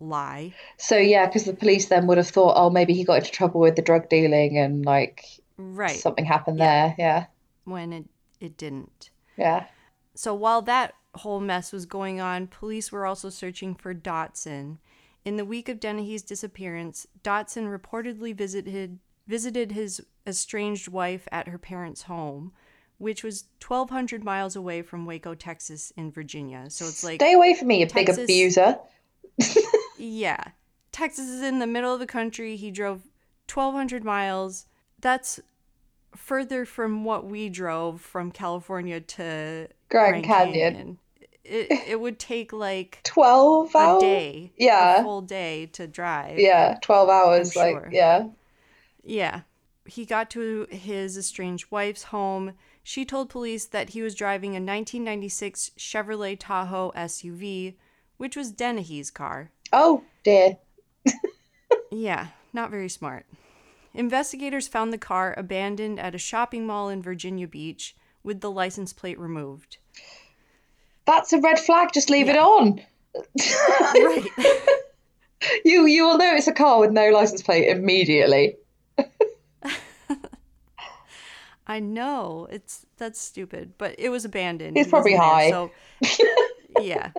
lie. 0.00 0.54
So 0.76 0.96
yeah, 0.96 1.26
because 1.26 1.44
the 1.44 1.54
police 1.54 1.86
then 1.86 2.06
would 2.06 2.18
have 2.18 2.28
thought, 2.28 2.54
oh, 2.56 2.70
maybe 2.70 2.94
he 2.94 3.04
got 3.04 3.18
into 3.18 3.30
trouble 3.30 3.60
with 3.60 3.76
the 3.76 3.82
drug 3.82 4.08
dealing 4.08 4.58
and 4.58 4.84
like 4.84 5.24
Right. 5.56 5.96
something 5.98 6.24
happened 6.24 6.58
Yeah. 6.58 6.86
there. 6.88 6.94
Yeah. 6.98 7.26
when 7.64 7.92
it, 7.92 8.04
it 8.40 8.56
didn't. 8.56 9.10
Yeah. 9.36 9.66
So 10.14 10.34
while 10.34 10.62
that 10.62 10.94
whole 11.14 11.40
mess 11.40 11.72
was 11.72 11.84
going 11.84 12.20
on, 12.20 12.46
police 12.46 12.90
were 12.92 13.04
also 13.04 13.28
searching 13.28 13.74
for 13.74 13.94
Dotson. 13.94 14.78
In 15.24 15.36
the 15.36 15.44
week 15.44 15.68
of 15.68 15.80
Dennehy's 15.80 16.22
disappearance, 16.22 17.06
Dotson 17.22 17.66
reportedly 17.66 18.34
visited 18.34 18.98
visited 19.26 19.72
his 19.72 20.00
estranged 20.26 20.88
wife 20.88 21.28
at 21.30 21.48
her 21.48 21.58
parents' 21.58 22.02
home, 22.04 22.52
which 22.98 23.22
was 23.24 23.44
1200 23.66 24.22
miles 24.24 24.54
away 24.56 24.82
from 24.82 25.06
Waco, 25.06 25.34
Texas 25.34 25.92
in 25.96 26.10
Virginia. 26.10 26.66
So 26.68 26.84
it's 26.86 27.02
like 27.04 27.20
Stay 27.20 27.32
away 27.34 27.54
from 27.54 27.68
me, 27.68 27.80
you 27.80 27.86
big 27.86 28.08
abuser. 28.08 28.78
yeah. 29.98 30.42
Texas 30.92 31.28
is 31.28 31.42
in 31.42 31.58
the 31.58 31.66
middle 31.66 31.92
of 31.94 32.00
the 32.00 32.06
country. 32.06 32.56
He 32.56 32.70
drove 32.70 33.02
1200 33.52 34.04
miles. 34.04 34.66
That's 35.00 35.38
further 36.16 36.64
from 36.64 37.04
what 37.04 37.26
we 37.26 37.48
drove 37.48 38.00
from 38.00 38.32
California 38.32 39.00
to 39.00 39.68
Grand 39.88 40.24
Canyon. 40.24 40.98
It, 41.44 41.70
it 41.88 42.00
would 42.00 42.18
take 42.18 42.52
like 42.52 43.00
12 43.04 43.74
a 43.74 43.78
hours? 43.78 44.02
day, 44.02 44.52
Yeah. 44.56 45.00
a 45.00 45.02
full 45.02 45.22
day 45.22 45.66
to 45.72 45.86
drive. 45.86 46.38
Yeah, 46.38 46.76
12 46.82 47.08
hours. 47.08 47.56
I'm 47.56 47.74
like, 47.74 47.84
yeah. 47.92 48.26
Yeah. 49.04 49.42
He 49.86 50.04
got 50.04 50.28
to 50.30 50.66
his 50.70 51.16
estranged 51.16 51.66
wife's 51.70 52.02
home. 52.04 52.52
She 52.88 53.04
told 53.04 53.28
police 53.28 53.66
that 53.66 53.90
he 53.90 54.00
was 54.00 54.14
driving 54.14 54.52
a 54.52 54.64
1996 54.64 55.72
Chevrolet 55.76 56.38
Tahoe 56.40 56.90
SUV, 56.96 57.74
which 58.16 58.34
was 58.34 58.50
Dennehy's 58.50 59.10
car. 59.10 59.50
Oh 59.74 60.04
dear. 60.24 60.56
Yeah, 61.92 62.28
not 62.54 62.70
very 62.70 62.88
smart. 62.88 63.26
Investigators 63.92 64.68
found 64.68 64.90
the 64.90 64.96
car 64.96 65.34
abandoned 65.36 66.00
at 66.00 66.14
a 66.14 66.18
shopping 66.18 66.66
mall 66.66 66.88
in 66.88 67.02
Virginia 67.02 67.46
Beach 67.46 67.94
with 68.22 68.40
the 68.40 68.50
license 68.50 68.94
plate 68.94 69.18
removed. 69.18 69.76
That's 71.04 71.34
a 71.34 71.40
red 71.40 71.58
flag. 71.58 71.90
Just 71.92 72.08
leave 72.08 72.30
it 72.30 72.38
on. 72.38 72.80
Right. 73.94 74.26
You 75.62 75.84
you 75.84 76.06
will 76.06 76.16
know 76.16 76.34
it's 76.34 76.48
a 76.48 76.52
car 76.52 76.80
with 76.80 76.90
no 76.92 77.10
license 77.10 77.42
plate 77.42 77.68
immediately. 77.68 78.56
I 81.68 81.80
know. 81.80 82.48
It's 82.50 82.86
that's 82.96 83.20
stupid, 83.20 83.74
but 83.78 83.94
it 83.98 84.08
was 84.08 84.24
abandoned. 84.24 84.76
He's 84.76 84.86
He 84.86 84.90
probably 84.90 85.12
there, 85.12 85.20
high. 85.20 85.50
so 85.50 85.70
yeah. 86.80 87.12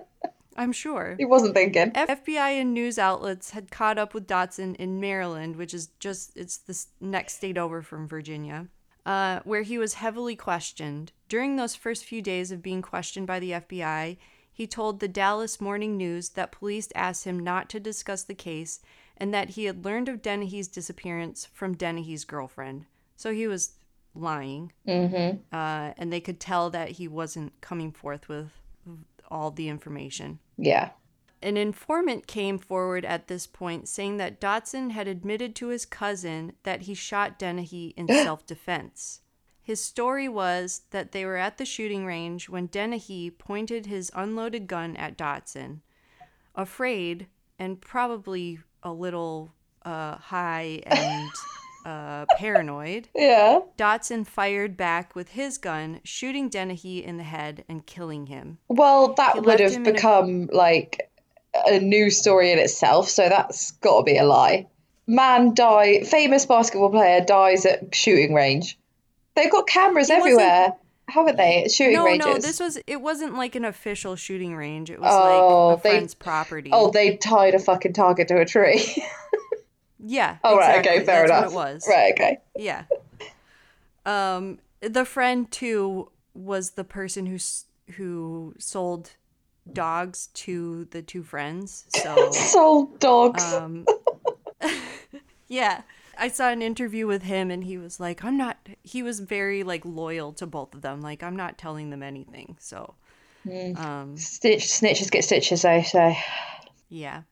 I'm 0.56 0.72
sure. 0.72 1.14
He 1.18 1.24
wasn't 1.24 1.54
thinking. 1.54 1.92
FBI 1.92 2.60
and 2.60 2.74
news 2.74 2.98
outlets 2.98 3.52
had 3.52 3.70
caught 3.70 3.96
up 3.96 4.12
with 4.12 4.26
Dotson 4.26 4.74
in 4.76 5.00
Maryland, 5.00 5.56
which 5.56 5.72
is 5.72 5.86
just 6.00 6.36
it's 6.36 6.58
the 6.58 6.78
next 7.00 7.36
state 7.36 7.56
over 7.56 7.80
from 7.80 8.06
Virginia, 8.08 8.66
uh, 9.06 9.40
where 9.44 9.62
he 9.62 9.78
was 9.78 9.94
heavily 9.94 10.36
questioned. 10.36 11.12
During 11.28 11.56
those 11.56 11.76
first 11.76 12.04
few 12.04 12.20
days 12.20 12.50
of 12.50 12.62
being 12.62 12.82
questioned 12.82 13.26
by 13.26 13.38
the 13.38 13.52
FBI, 13.52 14.18
he 14.52 14.66
told 14.66 15.00
the 15.00 15.08
Dallas 15.08 15.60
Morning 15.60 15.96
News 15.96 16.30
that 16.30 16.52
police 16.52 16.88
asked 16.94 17.24
him 17.24 17.38
not 17.38 17.70
to 17.70 17.80
discuss 17.80 18.24
the 18.24 18.34
case 18.34 18.80
and 19.16 19.32
that 19.32 19.50
he 19.50 19.64
had 19.64 19.84
learned 19.84 20.08
of 20.08 20.20
Dennehy's 20.20 20.68
disappearance 20.68 21.46
from 21.54 21.74
Dennehy's 21.76 22.24
girlfriend. 22.24 22.84
So 23.16 23.32
he 23.32 23.46
was 23.46 23.72
lying, 24.14 24.72
Mm-hmm. 24.86 25.38
uh, 25.54 25.92
and 25.96 26.12
they 26.12 26.20
could 26.20 26.40
tell 26.40 26.70
that 26.70 26.90
he 26.92 27.06
wasn't 27.08 27.60
coming 27.60 27.92
forth 27.92 28.28
with 28.28 28.48
all 29.28 29.50
the 29.50 29.68
information. 29.68 30.38
Yeah. 30.56 30.90
An 31.42 31.56
informant 31.56 32.26
came 32.26 32.58
forward 32.58 33.04
at 33.04 33.28
this 33.28 33.46
point 33.46 33.88
saying 33.88 34.18
that 34.18 34.40
Dotson 34.40 34.90
had 34.90 35.08
admitted 35.08 35.54
to 35.56 35.68
his 35.68 35.86
cousin 35.86 36.52
that 36.64 36.82
he 36.82 36.94
shot 36.94 37.38
Dennehy 37.38 37.94
in 37.96 38.08
self 38.08 38.44
defense. 38.44 39.20
His 39.62 39.82
story 39.82 40.28
was 40.28 40.82
that 40.90 41.12
they 41.12 41.24
were 41.24 41.36
at 41.36 41.56
the 41.56 41.64
shooting 41.64 42.04
range 42.04 42.48
when 42.48 42.66
Dennehy 42.66 43.30
pointed 43.30 43.86
his 43.86 44.10
unloaded 44.14 44.66
gun 44.66 44.96
at 44.96 45.16
Dotson. 45.16 45.80
Afraid 46.54 47.28
and 47.58 47.80
probably 47.80 48.58
a 48.82 48.92
little 48.92 49.52
uh, 49.84 50.16
high 50.16 50.82
and 50.84 51.30
uh, 51.86 52.26
paranoid, 52.36 53.08
Yeah. 53.14 53.60
Dotson 53.78 54.26
fired 54.26 54.76
back 54.76 55.14
with 55.14 55.30
his 55.30 55.58
gun, 55.58 56.00
shooting 56.04 56.48
Dennehy 56.48 57.04
in 57.04 57.16
the 57.16 57.22
head 57.24 57.64
and 57.68 57.84
killing 57.86 58.26
him. 58.26 58.58
Well, 58.68 59.14
that 59.14 59.34
He 59.34 59.40
would 59.40 59.60
have 59.60 59.72
in 59.72 59.86
a- 59.86 59.92
become 59.92 60.46
like 60.52 61.10
a 61.66 61.78
new 61.80 62.10
story 62.10 62.52
in 62.52 62.58
itself, 62.58 63.08
so 63.08 63.28
that's 63.28 63.72
got 63.72 63.98
to 63.98 64.04
be 64.04 64.16
a 64.18 64.24
lie. 64.24 64.66
Man 65.06 65.54
die, 65.54 66.02
famous 66.04 66.46
basketball 66.46 66.90
player 66.90 67.20
dies 67.20 67.66
at 67.66 67.94
shooting 67.94 68.34
range. 68.34 68.78
They've 69.34 69.50
got 69.50 69.66
cameras 69.66 70.08
wasn't- 70.08 70.20
everywhere, 70.20 70.74
haven't 71.08 71.36
they? 71.36 71.66
Shooting 71.68 71.94
no, 71.94 72.04
ranges. 72.04 72.26
no, 72.26 72.34
this 72.38 72.60
was 72.60 72.78
it 72.86 73.00
wasn't 73.00 73.34
like 73.34 73.56
an 73.56 73.64
official 73.64 74.14
shooting 74.14 74.54
range. 74.54 74.90
It 74.90 75.00
was 75.00 75.10
Oh, 75.12 75.68
like 75.68 75.78
a 75.78 75.82
they- 75.82 75.90
friend's 75.96 76.14
property. 76.14 76.70
Oh, 76.72 76.90
they 76.90 77.16
tied 77.16 77.54
a 77.54 77.58
fucking 77.58 77.94
target 77.94 78.28
to 78.28 78.38
a 78.40 78.44
tree. 78.44 78.84
yeah. 80.02 80.38
oh, 80.44 80.56
right, 80.56 80.78
okay, 80.78 81.04
fair 81.04 81.26
That's 81.26 81.30
enough. 81.30 81.54
What 81.54 81.70
it 81.70 81.74
was. 81.74 81.86
Right, 81.88 82.12
okay. 82.12 82.38
Yeah. 82.56 82.84
Um, 84.06 84.58
the 84.80 85.04
friend 85.04 85.50
too 85.50 86.10
was 86.34 86.70
the 86.72 86.84
person 86.84 87.26
who 87.26 87.38
who 87.96 88.54
sold 88.58 89.12
dogs 89.72 90.28
to 90.34 90.86
the 90.86 91.02
two 91.02 91.22
friends. 91.22 91.84
So 91.88 92.30
Sold 92.32 92.98
dogs. 92.98 93.42
um, 93.52 93.86
yeah. 95.48 95.82
I 96.18 96.28
saw 96.28 96.50
an 96.50 96.60
interview 96.60 97.06
with 97.06 97.22
him 97.22 97.50
and 97.50 97.64
he 97.64 97.78
was 97.78 97.98
like, 97.98 98.22
I'm 98.22 98.36
not, 98.36 98.58
he 98.82 99.02
was 99.02 99.20
very 99.20 99.62
like 99.62 99.84
loyal 99.84 100.32
to 100.34 100.46
both 100.46 100.74
of 100.74 100.82
them. 100.82 101.00
Like, 101.00 101.22
I'm 101.22 101.36
not 101.36 101.56
telling 101.56 101.90
them 101.90 102.02
anything. 102.02 102.56
So, 102.60 102.94
um, 103.76 104.16
Stitch, 104.18 104.64
snitches 104.64 105.10
get 105.10 105.24
stitches, 105.24 105.62
they 105.62 105.82
say. 105.82 106.18
yeah. 106.90 107.22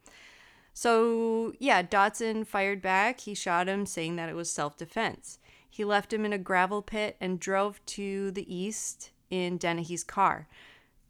So, 0.80 1.54
yeah, 1.58 1.82
Dotson 1.82 2.46
fired 2.46 2.80
back. 2.80 3.18
He 3.18 3.34
shot 3.34 3.66
him, 3.66 3.84
saying 3.84 4.14
that 4.14 4.28
it 4.28 4.36
was 4.36 4.48
self 4.48 4.76
defense. 4.76 5.40
He 5.68 5.84
left 5.84 6.12
him 6.12 6.24
in 6.24 6.32
a 6.32 6.38
gravel 6.38 6.82
pit 6.82 7.16
and 7.20 7.40
drove 7.40 7.84
to 7.86 8.30
the 8.30 8.46
east 8.54 9.10
in 9.28 9.56
Dennehy's 9.56 10.04
car. 10.04 10.46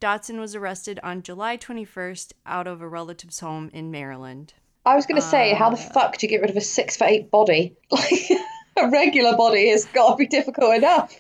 Dotson 0.01 0.39
was 0.41 0.55
arrested 0.55 0.99
on 1.03 1.21
July 1.21 1.59
21st 1.59 2.33
out 2.47 2.67
of 2.67 2.81
a 2.81 2.89
relative's 2.89 3.41
home 3.41 3.69
in 3.75 3.91
Maryland. 3.91 4.55
I 4.87 4.97
was 4.97 5.05
going 5.05 5.21
to 5.21 5.29
say, 5.29 5.53
how 5.53 5.69
the 5.69 5.77
Uh. 5.77 5.91
fuck 5.93 6.17
do 6.17 6.27
you 6.27 6.31
get 6.31 6.41
rid 6.41 6.49
of 6.49 6.57
a 6.57 6.63
six 6.63 6.97
foot 6.97 7.11
eight 7.11 7.31
body? 7.31 7.77
Like, 7.91 8.31
a 8.79 8.89
regular 8.89 9.37
body 9.37 9.69
has 9.69 9.85
got 9.85 10.13
to 10.13 10.17
be 10.17 10.27
difficult 10.27 10.77
enough. 10.77 11.15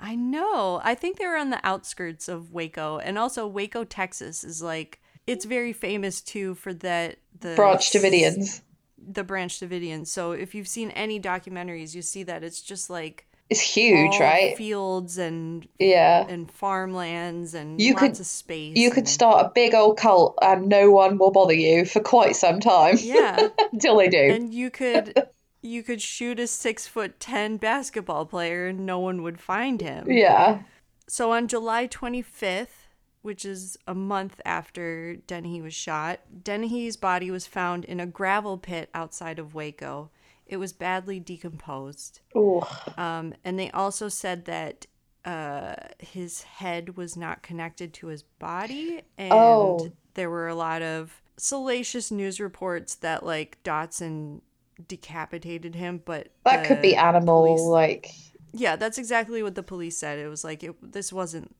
I 0.00 0.16
know. 0.16 0.80
I 0.82 0.96
think 0.96 1.16
they 1.18 1.26
were 1.28 1.36
on 1.36 1.50
the 1.50 1.64
outskirts 1.64 2.26
of 2.26 2.52
Waco, 2.52 2.98
and 2.98 3.16
also 3.16 3.46
Waco, 3.46 3.84
Texas 3.84 4.42
is 4.42 4.60
like 4.60 5.00
it's 5.28 5.44
very 5.44 5.72
famous 5.72 6.20
too 6.20 6.54
for 6.56 6.72
that 6.74 7.18
the 7.40 7.54
Branch 7.54 7.90
Davidians. 7.92 8.62
The 9.10 9.22
Branch 9.24 9.52
Davidians. 9.60 10.08
So 10.08 10.32
if 10.32 10.54
you've 10.54 10.68
seen 10.68 10.90
any 10.90 11.20
documentaries, 11.20 11.94
you 11.94 12.02
see 12.02 12.24
that 12.24 12.42
it's 12.42 12.60
just 12.60 12.90
like 12.90 13.26
It's 13.50 13.60
huge, 13.60 14.18
right? 14.20 14.56
Fields 14.56 15.16
and 15.18 15.66
Yeah. 15.78 16.26
and 16.28 16.50
farmlands 16.50 17.54
and 17.54 17.80
You 17.80 17.92
lots 17.94 18.02
could- 18.02 18.20
of 18.20 18.26
space. 18.26 18.76
You 18.76 18.90
could 18.90 19.08
start 19.08 19.46
a 19.46 19.50
big 19.54 19.72
old 19.74 19.96
cult 19.98 20.36
and 20.42 20.68
no 20.68 20.90
one 20.90 21.16
will 21.18 21.30
bother 21.30 21.54
you 21.54 21.84
for 21.84 22.00
quite 22.00 22.34
some 22.36 22.60
time 22.60 22.96
yeah, 23.00 23.48
until 23.72 23.96
they 23.96 24.08
do. 24.08 24.18
and 24.34 24.52
you 24.52 24.70
could 24.70 25.14
you 25.62 25.82
could 25.82 26.02
shoot 26.02 26.38
a 26.40 26.46
six 26.46 26.86
foot 26.86 27.18
ten 27.20 27.56
basketball 27.56 28.26
player 28.26 28.66
and 28.66 28.84
no 28.84 28.98
one 28.98 29.22
would 29.22 29.40
find 29.40 29.80
him. 29.80 30.10
yeah. 30.10 30.62
So 31.10 31.32
on 31.32 31.48
July 31.48 31.86
25th, 31.86 32.87
which 33.22 33.44
is 33.44 33.76
a 33.86 33.94
month 33.94 34.40
after 34.44 35.16
Dennehy 35.16 35.60
was 35.60 35.74
shot, 35.74 36.20
Dennehy's 36.44 36.96
body 36.96 37.30
was 37.30 37.46
found 37.46 37.84
in 37.84 38.00
a 38.00 38.06
gravel 38.06 38.58
pit 38.58 38.88
outside 38.94 39.38
of 39.38 39.54
Waco. 39.54 40.10
It 40.46 40.56
was 40.56 40.72
badly 40.72 41.20
decomposed. 41.20 42.20
Ooh. 42.36 42.62
Um, 42.96 43.34
and 43.44 43.58
they 43.58 43.70
also 43.72 44.08
said 44.08 44.44
that 44.46 44.86
uh, 45.24 45.74
his 45.98 46.42
head 46.42 46.96
was 46.96 47.16
not 47.16 47.42
connected 47.42 47.92
to 47.94 48.06
his 48.06 48.22
body. 48.22 49.02
And 49.18 49.32
Oh. 49.32 49.92
there 50.14 50.30
were 50.30 50.48
a 50.48 50.54
lot 50.54 50.80
of 50.80 51.20
salacious 51.36 52.10
news 52.10 52.40
reports 52.40 52.94
that, 52.96 53.26
like, 53.26 53.62
Dotson 53.62 54.40
decapitated 54.86 55.74
him, 55.74 56.00
but. 56.04 56.28
That 56.44 56.66
could 56.66 56.80
be 56.80 56.96
animal, 56.96 57.44
police- 57.46 57.60
like. 57.62 58.10
yeah, 58.52 58.76
that's 58.76 58.96
exactly 58.96 59.42
what 59.42 59.54
the 59.54 59.62
police 59.62 59.96
said. 59.98 60.18
It 60.18 60.28
was 60.28 60.44
like 60.44 60.62
it 60.64 60.74
this 60.80 61.12
wasn't 61.12 61.54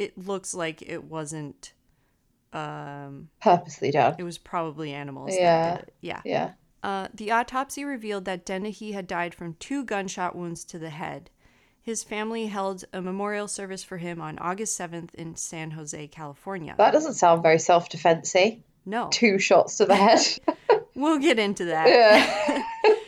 it 0.00 0.16
looks 0.18 0.54
like 0.54 0.82
it 0.82 1.04
wasn't 1.04 1.72
um 2.52 3.28
Purposely 3.40 3.90
done. 3.90 4.16
it 4.18 4.22
was 4.24 4.38
probably 4.38 4.92
animals 4.92 5.30
Yeah. 5.38 5.82
Yeah. 6.00 6.20
Yeah. 6.24 6.50
Uh, 6.82 7.08
the 7.14 7.30
autopsy 7.30 7.84
revealed 7.84 8.24
that 8.24 8.46
Dennehy 8.46 8.92
had 8.92 9.06
died 9.06 9.34
from 9.34 9.54
two 9.60 9.84
gunshot 9.84 10.34
wounds 10.34 10.64
to 10.64 10.78
the 10.78 10.88
head. 10.88 11.28
His 11.82 12.02
family 12.02 12.46
held 12.46 12.84
a 12.92 13.02
memorial 13.02 13.48
service 13.48 13.84
for 13.84 13.98
him 13.98 14.20
on 14.20 14.38
August 14.38 14.80
7th 14.80 15.14
in 15.14 15.36
San 15.36 15.72
Jose, 15.72 16.06
California. 16.08 16.74
That 16.78 16.92
doesn't 16.92 17.14
sound 17.14 17.42
very 17.42 17.58
self 17.58 17.88
defensey. 17.90 18.62
no, 18.86 19.08
Two 19.12 19.38
shots 19.38 19.76
to 19.76 19.86
the 19.86 19.94
head. 19.94 20.20
we'll 20.94 21.18
get 21.18 21.38
into 21.38 21.66
that. 21.66 21.86
yeah. 21.88 22.62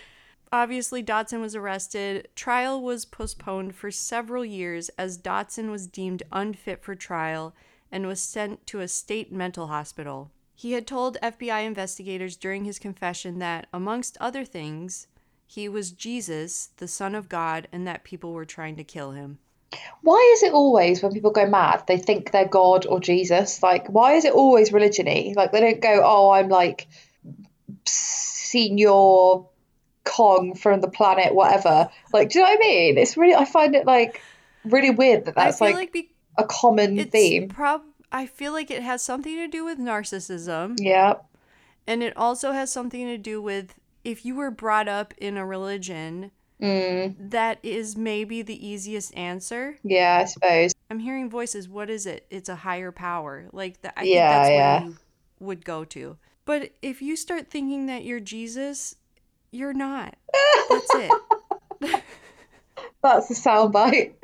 Obviously, 0.55 1.03
Dotson 1.03 1.40
was 1.40 1.57
arrested. 1.57 2.28
Trial 2.36 2.82
was 2.82 3.07
postponed 3.07 3.74
for 3.74 3.90
several 3.90 4.44
years 4.44 4.90
as 4.98 5.16
Dotson 5.16 5.70
was 5.70 5.86
deemed 5.86 6.22
unfit 6.30 6.82
for 6.82 6.94
trial 6.94 7.55
and 7.90 8.07
was 8.07 8.20
sent 8.20 8.66
to 8.66 8.80
a 8.80 8.88
state 8.88 9.32
mental 9.32 9.68
hospital. 9.68 10.30
He 10.55 10.72
had 10.72 10.86
told 10.86 11.16
FBI 11.22 11.64
investigators 11.64 12.36
during 12.36 12.66
his 12.66 12.78
confession 12.78 13.38
that, 13.38 13.66
amongst 13.72 14.18
other 14.20 14.44
things, 14.44 15.07
he 15.46 15.70
was 15.70 15.90
Jesus, 15.90 16.68
the 16.76 16.86
Son 16.86 17.14
of 17.14 17.30
God, 17.30 17.66
and 17.72 17.86
that 17.86 18.05
people 18.05 18.34
were 18.34 18.44
trying 18.44 18.76
to 18.76 18.84
kill 18.84 19.12
him. 19.12 19.38
Why 20.03 20.32
is 20.34 20.42
it 20.42 20.53
always 20.53 21.03
when 21.03 21.12
people 21.12 21.30
go 21.30 21.46
mad, 21.46 21.84
they 21.86 21.96
think 21.96 22.30
they're 22.30 22.46
God 22.46 22.84
or 22.84 23.00
Jesus? 23.00 23.62
Like, 23.62 23.88
why 23.88 24.12
is 24.12 24.26
it 24.26 24.34
always 24.34 24.70
religiony? 24.70 25.34
Like, 25.34 25.50
they 25.50 25.61
don't 25.61 25.80
go, 25.80 26.03
oh, 26.05 26.30
I'm 26.30 26.50
like 26.50 26.88
senior 27.86 29.44
Kong 30.05 30.55
from 30.55 30.80
the 30.80 30.88
planet, 30.88 31.34
whatever. 31.34 31.88
Like, 32.12 32.30
do 32.30 32.38
you 32.38 32.44
know 32.44 32.50
what 32.50 32.59
I 32.59 32.61
mean? 32.61 32.98
It's 32.98 33.16
really, 33.16 33.34
I 33.34 33.44
find 33.44 33.74
it 33.74 33.86
like 33.86 34.20
really 34.64 34.90
weird 34.90 35.24
that 35.26 35.34
that's 35.34 35.61
like, 35.61 35.74
like, 35.74 35.92
be- 35.92 36.11
a 36.38 36.44
common 36.44 36.98
it's 36.98 37.11
theme. 37.11 37.48
prob- 37.48 37.82
I 38.11 38.26
feel 38.26 38.53
like 38.53 38.70
it 38.70 38.82
has 38.82 39.03
something 39.03 39.36
to 39.36 39.48
do 39.48 39.64
with 39.64 39.78
narcissism. 39.78 40.76
Yeah. 40.78 41.14
And 41.86 42.03
it 42.03 42.16
also 42.16 42.53
has 42.53 42.72
something 42.72 43.07
to 43.07 43.18
do 43.18 43.40
with 43.42 43.74
if 44.05 44.24
you 44.24 44.34
were 44.34 44.50
brought 44.50 44.88
up 44.88 45.14
in 45.18 45.36
a 45.36 45.46
religion 45.46 46.30
Mm, 46.61 47.16
That 47.30 47.59
is 47.64 47.96
maybe 47.96 48.40
the 48.42 48.64
easiest 48.68 49.16
answer. 49.16 49.78
yeah, 49.82 50.20
I 50.22 50.26
suppose. 50.26 50.72
I'm 50.90 51.00
hearing 51.00 51.28
voices. 51.28 51.68
What 51.68 51.90
is 51.90 52.07
it? 52.07 52.24
It's 52.30 52.48
a 52.48 52.55
higher 52.55 52.92
power. 52.92 53.48
Like 53.53 53.80
that. 53.82 53.94
I 53.96 54.05
Yeah, 54.05 54.28
think 54.28 54.30
that's 54.44 54.50
yeah. 54.50 54.78
where 54.82 54.88
you 54.90 54.96
would 55.40 55.64
go 55.64 55.84
to. 55.86 56.18
But 56.44 56.70
if 56.80 57.03
you 57.03 57.16
start 57.16 57.50
thinking 57.50 57.86
that 57.86 58.05
you're 58.05 58.20
Jesus, 58.20 58.94
you're 59.53 59.74
not. 59.74 60.14
That's 60.68 60.94
it. 60.94 61.12
That's 63.03 63.28
the 63.28 63.34
soundbite. 63.34 64.14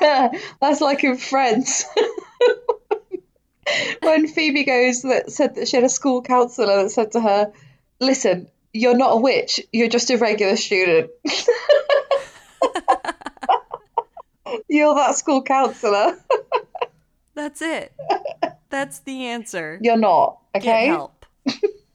That's 0.60 0.80
like 0.80 1.04
in 1.04 1.16
Friends. 1.16 1.84
when 4.02 4.26
Phoebe 4.28 4.64
goes 4.64 5.02
that 5.02 5.30
said 5.30 5.54
that 5.56 5.68
she 5.68 5.76
had 5.76 5.84
a 5.84 5.88
school 5.88 6.22
counselor 6.22 6.82
that 6.82 6.90
said 6.90 7.12
to 7.12 7.20
her, 7.20 7.52
"Listen, 8.00 8.48
you're 8.72 8.96
not 8.96 9.12
a 9.12 9.16
witch. 9.20 9.60
You're 9.72 9.88
just 9.88 10.10
a 10.10 10.16
regular 10.16 10.56
student. 10.56 11.10
you're 14.68 14.94
that 14.94 15.16
school 15.16 15.42
counselor. 15.42 16.18
That's 17.34 17.62
it. 17.62 17.92
That's 18.70 19.00
the 19.00 19.26
answer. 19.26 19.78
You're 19.82 19.96
not. 19.96 20.38
Get 20.54 20.62
Okay. 20.62 20.86
help. 20.86 21.26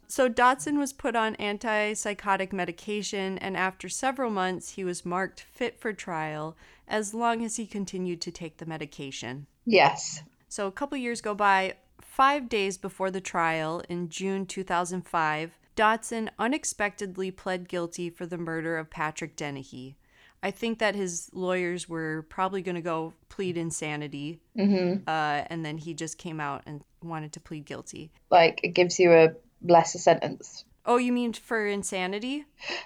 So 0.10 0.28
Dotson 0.28 0.80
was 0.80 0.92
put 0.92 1.16
on 1.16 1.36
antipsychotic 1.36 2.52
medication, 2.52 3.38
and 3.38 3.56
after 3.56 3.88
several 3.88 4.32
months, 4.32 4.72
he 4.72 4.84
was 4.84 5.06
marked 5.06 5.42
fit 5.42 5.80
for 5.80 5.94
trial 5.94 6.58
as 6.88 7.14
long 7.14 7.46
as 7.46 7.58
he 7.58 7.68
continued 7.68 8.20
to 8.22 8.32
take 8.32 8.58
the 8.58 8.66
medication. 8.66 9.46
Yes. 9.66 10.24
So 10.48 10.66
a 10.66 10.72
couple 10.72 10.98
years 10.98 11.22
go 11.22 11.36
by. 11.36 11.76
Five 12.02 12.50
days 12.50 12.78
before 12.78 13.12
the 13.12 13.22
trial 13.22 13.84
in 13.88 14.10
June 14.10 14.48
2005, 14.48 15.52
Dotson 15.78 16.30
unexpectedly 16.40 17.30
pled 17.30 17.70
guilty 17.70 18.10
for 18.10 18.26
the 18.26 18.38
murder 18.38 18.78
of 18.78 18.90
Patrick 18.90 19.36
Dennehy. 19.36 19.96
I 20.42 20.52
think 20.52 20.80
that 20.80 20.96
his 20.96 21.30
lawyers 21.34 21.88
were 21.88 22.26
probably 22.30 22.62
going 22.62 22.76
to 22.76 22.82
go 22.82 23.14
plead 23.30 23.58
insanity, 23.58 24.40
hmm 24.56 24.96
uh, 25.06 25.44
and 25.52 25.64
then 25.64 25.78
he 25.78 25.94
just 25.94 26.18
came 26.18 26.40
out 26.40 26.64
and 26.66 26.82
wanted 27.04 27.32
to 27.34 27.40
plead 27.40 27.66
guilty. 27.66 28.12
Like 28.32 28.60
it 28.64 28.70
gives 28.70 29.00
you 29.00 29.14
a 29.14 29.30
lesser 29.62 29.98
sentence. 29.98 30.66
Oh, 30.86 30.98
you 30.98 31.12
mean 31.14 31.34
for 31.34 31.68
insanity? 31.68 32.46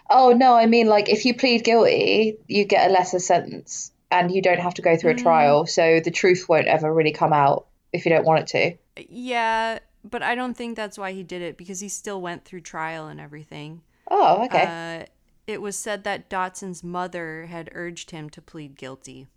Oh 0.09 0.32
no, 0.34 0.55
I 0.55 0.65
mean 0.65 0.88
like 0.88 1.09
if 1.09 1.26
you 1.26 1.34
plead 1.36 1.63
guilty, 1.63 2.38
you 2.47 2.65
get 2.65 2.89
a 2.89 2.93
lesser 2.93 3.19
sentence 3.19 3.91
and 4.11 4.30
you 4.32 4.41
don't 4.41 4.59
have 4.59 4.74
to 4.76 4.82
go 4.82 4.95
through 4.97 5.11
a 5.11 5.15
Mm. 5.15 5.21
trial, 5.24 5.65
so 5.65 5.99
the 5.99 6.11
truth 6.11 6.47
won't 6.49 6.67
ever 6.67 6.93
really 6.93 7.11
come 7.13 7.34
out 7.34 7.67
if 7.91 8.05
you 8.05 8.09
don't 8.11 8.26
want 8.26 8.41
it 8.41 8.47
to. 8.47 9.05
Yeah, 9.09 9.80
but 10.03 10.21
I 10.21 10.36
don't 10.36 10.55
think 10.55 10.76
that's 10.76 10.97
why 10.97 11.13
he 11.13 11.24
did 11.24 11.41
it 11.41 11.57
because 11.57 11.80
he 11.80 11.89
still 11.89 12.21
went 12.21 12.43
through 12.45 12.61
trial 12.61 13.07
and 13.07 13.19
everything. 13.21 13.82
Oh, 14.11 14.43
okay. 14.45 14.65
Uh, 14.67 15.05
it 15.47 15.61
was 15.61 15.76
said 15.78 16.03
that 16.03 16.30
Dotson's 16.30 16.84
mother 16.84 17.45
had 17.47 17.69
urged 17.74 18.11
him 18.11 18.30
to 18.32 18.41
plead 18.41 18.76
guilty. 18.78 19.28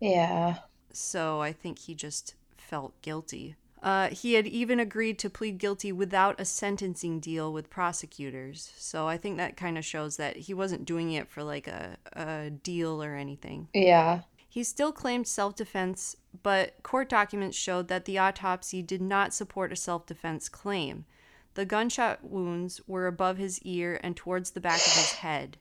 yeah. 0.00 0.56
So 0.92 1.40
I 1.40 1.52
think 1.52 1.78
he 1.78 1.94
just 1.94 2.34
felt 2.58 3.00
guilty. 3.00 3.56
Uh, 3.82 4.08
he 4.10 4.34
had 4.34 4.46
even 4.46 4.78
agreed 4.78 5.18
to 5.18 5.28
plead 5.28 5.58
guilty 5.58 5.90
without 5.90 6.40
a 6.40 6.44
sentencing 6.44 7.18
deal 7.18 7.52
with 7.52 7.68
prosecutors. 7.68 8.72
So 8.76 9.08
I 9.08 9.16
think 9.18 9.36
that 9.38 9.56
kind 9.56 9.76
of 9.76 9.84
shows 9.84 10.16
that 10.18 10.36
he 10.36 10.54
wasn't 10.54 10.84
doing 10.84 11.10
it 11.12 11.28
for 11.28 11.42
like 11.42 11.66
a, 11.66 11.96
a 12.12 12.50
deal 12.50 13.02
or 13.02 13.16
anything. 13.16 13.68
Yeah. 13.74 14.20
He 14.48 14.62
still 14.62 14.92
claimed 14.92 15.26
self 15.26 15.56
defense, 15.56 16.14
but 16.42 16.80
court 16.84 17.08
documents 17.08 17.56
showed 17.56 17.88
that 17.88 18.04
the 18.04 18.18
autopsy 18.18 18.82
did 18.82 19.02
not 19.02 19.34
support 19.34 19.72
a 19.72 19.76
self 19.76 20.06
defense 20.06 20.48
claim. 20.48 21.06
The 21.54 21.64
gunshot 21.64 22.22
wounds 22.24 22.80
were 22.86 23.06
above 23.06 23.36
his 23.38 23.60
ear 23.62 23.98
and 24.02 24.16
towards 24.16 24.50
the 24.52 24.60
back 24.60 24.86
of 24.86 24.92
his 24.92 25.12
head, 25.12 25.58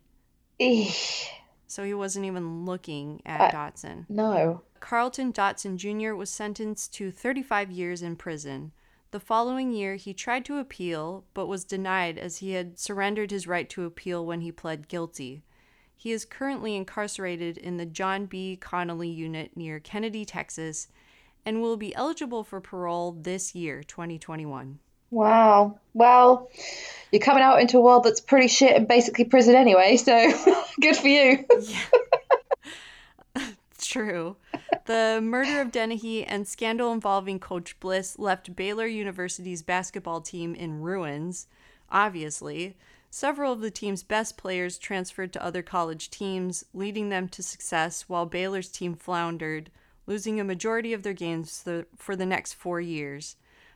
so 1.67 1.83
he 1.83 1.93
wasn't 1.93 2.25
even 2.25 2.65
looking 2.65 3.21
at 3.25 3.41
Uh, 3.41 3.51
Dotson. 3.51 4.05
No. 4.09 4.61
Carlton 4.81 5.31
Dotson 5.31 5.77
Jr. 5.77 6.15
was 6.15 6.29
sentenced 6.29 6.93
to 6.95 7.11
35 7.11 7.71
years 7.71 8.01
in 8.01 8.17
prison. 8.17 8.73
The 9.11 9.19
following 9.19 9.71
year, 9.71 9.95
he 9.95 10.13
tried 10.13 10.43
to 10.45 10.57
appeal, 10.57 11.23
but 11.33 11.47
was 11.47 11.63
denied 11.63 12.17
as 12.17 12.37
he 12.37 12.51
had 12.51 12.77
surrendered 12.79 13.31
his 13.31 13.47
right 13.47 13.69
to 13.69 13.85
appeal 13.85 14.25
when 14.25 14.41
he 14.41 14.51
pled 14.51 14.87
guilty. 14.87 15.43
He 15.95 16.11
is 16.11 16.25
currently 16.25 16.75
incarcerated 16.75 17.57
in 17.57 17.77
the 17.77 17.85
John 17.85 18.25
B. 18.25 18.57
Connally 18.59 19.15
unit 19.15 19.55
near 19.55 19.79
Kenedy, 19.79 20.25
Texas, 20.25 20.87
and 21.45 21.61
will 21.61 21.77
be 21.77 21.93
eligible 21.93 22.43
for 22.43 22.59
parole 22.59 23.11
this 23.11 23.53
year, 23.53 23.83
2021. 23.83 24.79
Wow. 25.11 25.77
Well, 25.93 26.49
you're 27.11 27.21
coming 27.21 27.43
out 27.43 27.61
into 27.61 27.77
a 27.77 27.81
world 27.81 28.03
that's 28.03 28.19
pretty 28.19 28.47
shit 28.47 28.75
and 28.75 28.87
basically 28.87 29.25
prison 29.25 29.55
anyway, 29.55 29.97
so 29.97 30.31
good 30.81 30.95
for 30.95 31.07
you. 31.07 31.45
It's 33.35 33.85
true. 33.87 34.37
The 34.85 35.19
murder 35.21 35.61
of 35.61 35.71
Dennehy 35.71 36.25
and 36.25 36.47
scandal 36.47 36.91
involving 36.91 37.39
Coach 37.39 37.79
Bliss 37.79 38.17
left 38.17 38.55
Baylor 38.55 38.87
University's 38.87 39.61
basketball 39.61 40.21
team 40.21 40.55
in 40.55 40.81
ruins, 40.81 41.47
obviously. 41.89 42.75
Several 43.09 43.53
of 43.53 43.61
the 43.61 43.71
team's 43.71 44.03
best 44.03 44.37
players 44.37 44.77
transferred 44.77 45.33
to 45.33 45.43
other 45.43 45.61
college 45.61 46.09
teams, 46.09 46.63
leading 46.73 47.09
them 47.09 47.27
to 47.29 47.43
success, 47.43 48.05
while 48.07 48.25
Baylor's 48.25 48.69
team 48.69 48.95
floundered, 48.95 49.69
losing 50.07 50.39
a 50.39 50.43
majority 50.45 50.93
of 50.93 51.03
their 51.03 51.13
games 51.13 51.63
for 51.97 52.15
the 52.15 52.25
next 52.25 52.53
four 52.53 52.79
years. 52.79 53.35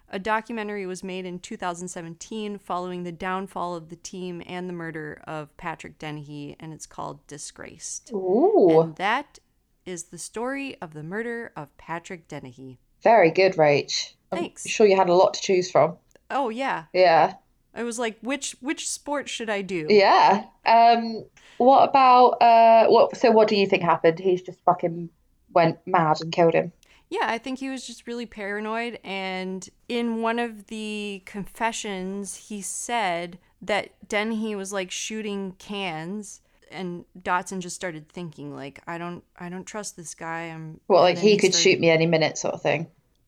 A 0.10 0.20
documentary 0.20 0.86
was 0.86 1.04
made 1.04 1.26
in 1.26 1.40
2017 1.40 2.60
following 2.60 3.04
the 3.04 3.12
downfall 3.12 3.76
of 3.76 3.90
the 3.90 3.96
team 3.96 4.42
and 4.46 4.70
the 4.70 4.74
murder 4.74 5.22
of 5.26 5.56
Patrick 5.58 5.98
Dennehy, 5.98 6.56
and 6.60 6.72
it's 6.72 6.86
called 6.86 7.26
Disgraced. 7.28 8.12
Ooh. 8.14 8.82
And 8.82 8.96
that 8.98 9.40
is 9.86 10.06
the 10.06 10.18
story 10.18 10.78
of 10.82 10.94
the 10.94 11.04
murder 11.04 11.52
of 11.56 11.76
Patrick 11.78 12.28
Dennehy. 12.28 12.80
Very 13.04 13.32
good, 13.32 13.54
Rach. 13.54 14.14
I'm 14.32 14.40
Thanks. 14.40 14.68
sure 14.68 14.88
you 14.88 14.96
had 14.96 15.10
a 15.10 15.14
lot 15.14 15.34
to 15.36 15.42
choose 15.42 15.70
from. 15.72 15.98
Oh 16.30 16.50
yeah. 16.50 16.86
Yeah. 16.94 17.36
I 17.74 17.84
was 17.84 18.00
like, 18.00 18.18
which 18.22 18.56
which 18.62 18.90
sport 18.90 19.30
should 19.30 19.50
I 19.50 19.62
do? 19.62 19.86
Yeah. 19.90 20.46
Um, 20.66 21.26
what 21.58 21.90
about 21.90 22.42
uh 22.42 22.88
what 22.88 23.16
so 23.18 23.32
what 23.32 23.48
do 23.48 23.56
you 23.56 23.68
think 23.68 23.84
happened? 23.84 24.20
He's 24.20 24.42
just 24.42 24.60
fucking 24.64 25.10
went 25.54 25.80
mad 25.86 26.22
and 26.22 26.32
killed 26.32 26.54
him. 26.54 26.72
Yeah, 27.10 27.28
I 27.28 27.38
think 27.38 27.60
he 27.60 27.70
was 27.70 27.86
just 27.86 28.08
really 28.08 28.26
paranoid. 28.26 29.00
And 29.04 29.70
in 29.88 30.22
one 30.22 30.40
of 30.40 30.68
the 30.68 31.22
confessions, 31.26 32.36
he 32.48 32.62
said 32.62 33.38
that 33.62 33.92
Dennehy 34.08 34.56
was 34.56 34.74
like 34.74 34.90
shooting 34.92 35.54
cans, 35.60 36.42
and 36.72 37.06
Dotson 37.20 37.60
just 37.60 37.76
started 37.76 38.10
thinking 38.10 38.56
like, 38.56 38.82
I 38.88 38.98
don't, 38.98 39.24
I 39.38 39.50
don't 39.50 39.66
trust 39.66 39.96
this 39.98 40.14
guy. 40.16 40.44
I'm 40.44 40.80
Well, 40.88 41.02
like 41.02 41.16
then 41.16 41.24
he 41.24 41.38
could 41.38 41.54
started- 41.54 41.64
shoot 41.72 41.80
me 41.80 41.90
any 41.90 42.06
minute 42.06 42.38
sort 42.38 42.54
of 42.56 42.62
thing. 42.62 42.88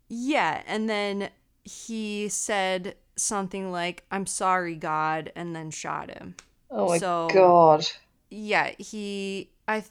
Yeah, 0.10 0.62
and 0.68 0.90
then 0.90 1.30
he 1.66 2.30
said 2.30 2.96
something 3.18 3.72
like, 3.72 4.06
"I'm 4.12 4.26
sorry, 4.26 4.76
God," 4.76 5.32
and 5.36 5.56
then 5.56 5.70
shot 5.72 6.10
him. 6.12 6.36
Oh 6.72 6.88
my 6.90 6.98
So- 6.98 7.30
God. 7.34 7.86
yeah 8.30 8.72
he 8.78 9.50
i 9.70 9.82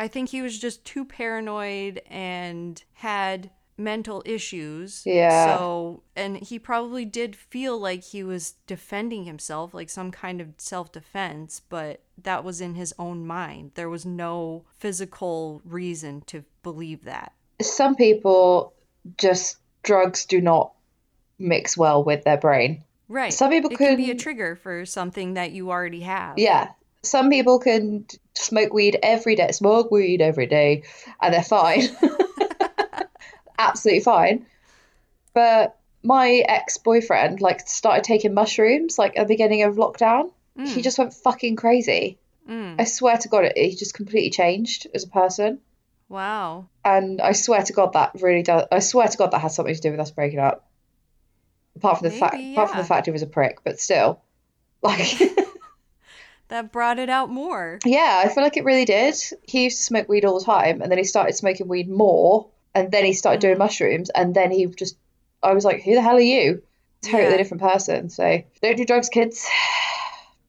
i 0.00 0.08
think 0.08 0.28
he 0.30 0.42
was 0.42 0.58
just 0.58 0.84
too 0.84 1.04
paranoid 1.04 2.02
and 2.08 2.82
had 2.94 3.50
mental 3.76 4.22
issues 4.24 5.02
Yeah. 5.04 5.56
so 5.56 6.02
and 6.14 6.36
he 6.36 6.58
probably 6.58 7.04
did 7.04 7.34
feel 7.34 7.78
like 7.78 8.04
he 8.04 8.22
was 8.22 8.54
defending 8.66 9.24
himself 9.24 9.74
like 9.74 9.90
some 9.90 10.10
kind 10.12 10.40
of 10.40 10.48
self-defense 10.58 11.60
but 11.68 12.00
that 12.22 12.44
was 12.44 12.60
in 12.60 12.74
his 12.76 12.94
own 12.98 13.26
mind 13.26 13.72
there 13.74 13.88
was 13.88 14.06
no 14.06 14.64
physical 14.78 15.60
reason 15.64 16.20
to 16.26 16.44
believe 16.62 17.04
that 17.04 17.32
Some 17.60 17.96
people 17.96 18.72
just 19.18 19.56
drugs 19.82 20.24
do 20.24 20.40
not 20.40 20.72
mix 21.38 21.76
well 21.76 22.04
with 22.04 22.22
their 22.24 22.38
brain. 22.38 22.84
right 23.08 23.32
Some 23.34 23.50
people 23.50 23.70
it 23.72 23.78
can 23.78 23.96
be 23.96 24.10
a 24.12 24.14
trigger 24.14 24.54
for 24.56 24.86
something 24.86 25.34
that 25.34 25.50
you 25.50 25.70
already 25.70 26.00
have 26.00 26.38
Yeah. 26.38 26.68
Some 27.02 27.28
people 27.28 27.58
can 27.58 28.06
smoke 28.34 28.72
weed 28.72 28.98
every 29.02 29.34
day, 29.36 29.50
smoke 29.52 29.90
weed 29.90 30.22
every 30.22 30.46
day, 30.46 30.84
and 31.20 31.34
they're 31.34 31.42
fine. 31.42 31.82
Absolutely 33.58 34.02
fine. 34.02 34.46
But 35.32 35.76
my 36.02 36.44
ex-boyfriend 36.48 37.40
like 37.40 37.66
started 37.66 38.04
taking 38.04 38.34
mushrooms 38.34 38.98
like 38.98 39.16
at 39.16 39.26
the 39.26 39.34
beginning 39.34 39.62
of 39.62 39.76
lockdown. 39.76 40.30
He 40.56 40.80
Mm, 40.80 40.84
just 40.84 40.98
went 40.98 41.14
fucking 41.14 41.56
crazy. 41.56 42.18
mm. 42.48 42.76
I 42.78 42.84
swear 42.84 43.16
to 43.18 43.28
God, 43.28 43.44
it 43.44 43.56
he 43.56 43.74
just 43.74 43.94
completely 43.94 44.30
changed 44.30 44.86
as 44.94 45.02
a 45.04 45.08
person. 45.08 45.60
wow 46.08 46.66
And 46.84 47.20
I 47.20 47.32
swear 47.32 47.62
to 47.62 47.72
God 47.72 47.94
that 47.94 48.12
really 48.20 48.42
does. 48.42 48.66
I 48.70 48.78
swear 48.78 49.08
to 49.08 49.16
God 49.16 49.32
that 49.32 49.40
has 49.40 49.54
something 49.56 49.74
to 49.74 49.80
do 49.80 49.90
with 49.90 50.00
us 50.00 50.10
breaking 50.12 50.38
up. 50.38 50.68
Apart 51.76 51.98
from 51.98 52.08
the 52.08 52.14
fact, 52.14 52.34
Maybe, 52.34 52.52
apart 52.52 52.70
from 52.70 52.78
the 52.78 52.84
fact 52.84 53.06
he 53.06 53.10
was 53.12 53.22
a 53.22 53.26
prick, 53.26 53.58
but 53.64 53.80
still, 53.80 54.22
like, 54.80 55.18
that 56.48 56.70
brought 56.70 57.00
it 57.00 57.10
out 57.10 57.30
more 57.30 57.80
yeah, 57.84 58.22
I 58.24 58.28
feel 58.28 58.44
like 58.44 58.56
it 58.56 58.64
really 58.64 58.84
did. 58.84 59.16
He 59.42 59.64
used 59.64 59.78
to 59.78 59.82
smoke 59.84 60.08
weed 60.08 60.24
all 60.24 60.38
the 60.38 60.44
time, 60.44 60.82
and 60.82 60.90
then 60.90 60.98
he 60.98 61.04
started 61.04 61.34
smoking 61.34 61.66
weed 61.66 61.88
more, 61.88 62.48
and 62.74 62.90
then 62.90 63.04
he 63.04 63.12
started 63.12 63.40
doing 63.40 63.54
Mhm. 63.56 63.58
mushrooms, 63.58 64.10
and 64.10 64.34
then 64.34 64.50
he 64.50 64.66
just, 64.66 64.96
I 65.42 65.52
was 65.52 65.64
like, 65.64 65.82
who 65.82 65.94
the 65.94 66.02
hell 66.02 66.16
are 66.16 66.20
you? 66.20 66.62
Totally 67.02 67.24
Yeah. 67.30 67.36
different 67.36 67.62
person. 67.62 68.08
So 68.10 68.42
don't 68.62 68.76
do 68.76 68.84
drugs, 68.84 69.08
kids. 69.08 69.46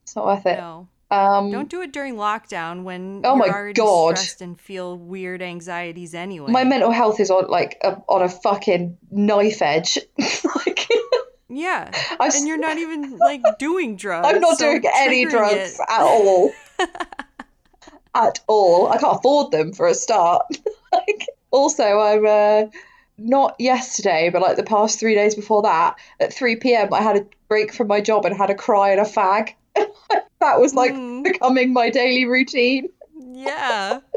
It's 0.04 0.16
not 0.16 0.26
worth 0.26 0.46
it. 0.46 0.58
No. 0.58 0.88
Um, 1.12 1.52
Don't 1.52 1.70
do 1.70 1.82
it 1.82 1.92
during 1.94 2.16
lockdown 2.16 2.84
when 2.84 3.22
Oh 3.24 3.36
you're 3.36 3.48
my 3.48 3.54
already 3.54 3.74
God. 3.74 4.18
stressed 4.18 4.42
and 4.42 4.60
feel 4.60 4.98
weird 4.98 5.42
anxieties 5.42 6.16
anyway. 6.16 6.52
my 6.52 6.64
mental 6.64 6.90
health 6.92 7.20
is 7.20 7.30
on 7.30 7.48
like 7.48 7.78
a, 7.84 7.98
on 8.10 8.22
a 8.24 8.30
fucking 8.30 8.98
knife 9.12 9.62
edge. 9.62 10.00
like, 10.56 10.88
yeah. 11.50 11.92
I've, 12.20 12.34
And 12.36 12.48
you're 12.48 12.58
not 12.58 12.78
even 12.78 13.18
like 13.30 13.42
doing 13.60 13.98
drugs. 13.98 14.28
I'm 14.28 14.40
not 14.42 14.58
so 14.58 14.66
doing 14.80 14.84
any 14.96 15.26
drugs 15.26 15.80
it- 15.80 15.86
at 15.88 16.02
all. 16.02 16.52
at 18.16 18.40
all. 18.48 18.88
I 18.88 18.98
can't 18.98 19.18
afford 19.18 19.52
them 19.52 19.74
for 19.74 19.88
a 19.88 19.94
start. 19.94 20.44
like, 20.94 21.28
also, 21.56 21.84
I'm 21.84 22.26
uh, 22.26 22.70
not 23.18 23.56
yesterday, 23.60 24.30
but 24.30 24.42
like 24.42 24.58
the 24.58 24.64
past 24.64 25.00
three 25.00 25.16
days 25.16 25.36
before 25.36 25.62
that, 25.64 25.96
at 26.20 26.34
3 26.34 26.58
p.m., 26.58 26.94
I 26.94 27.02
had 27.02 27.18
a 27.18 27.26
break 27.48 27.74
from 27.74 27.88
my 27.88 28.02
job 28.02 28.26
and 28.26 28.36
had 28.36 28.50
a 28.50 28.56
cry 28.56 28.92
and 28.92 29.00
a 29.00 29.04
fag. 29.06 29.54
that 29.76 30.60
was 30.60 30.74
like 30.74 30.94
Mm. 30.94 31.24
becoming 31.24 31.74
my 31.74 31.90
daily 31.90 32.26
routine. 32.26 32.90
Yeah. 33.20 34.00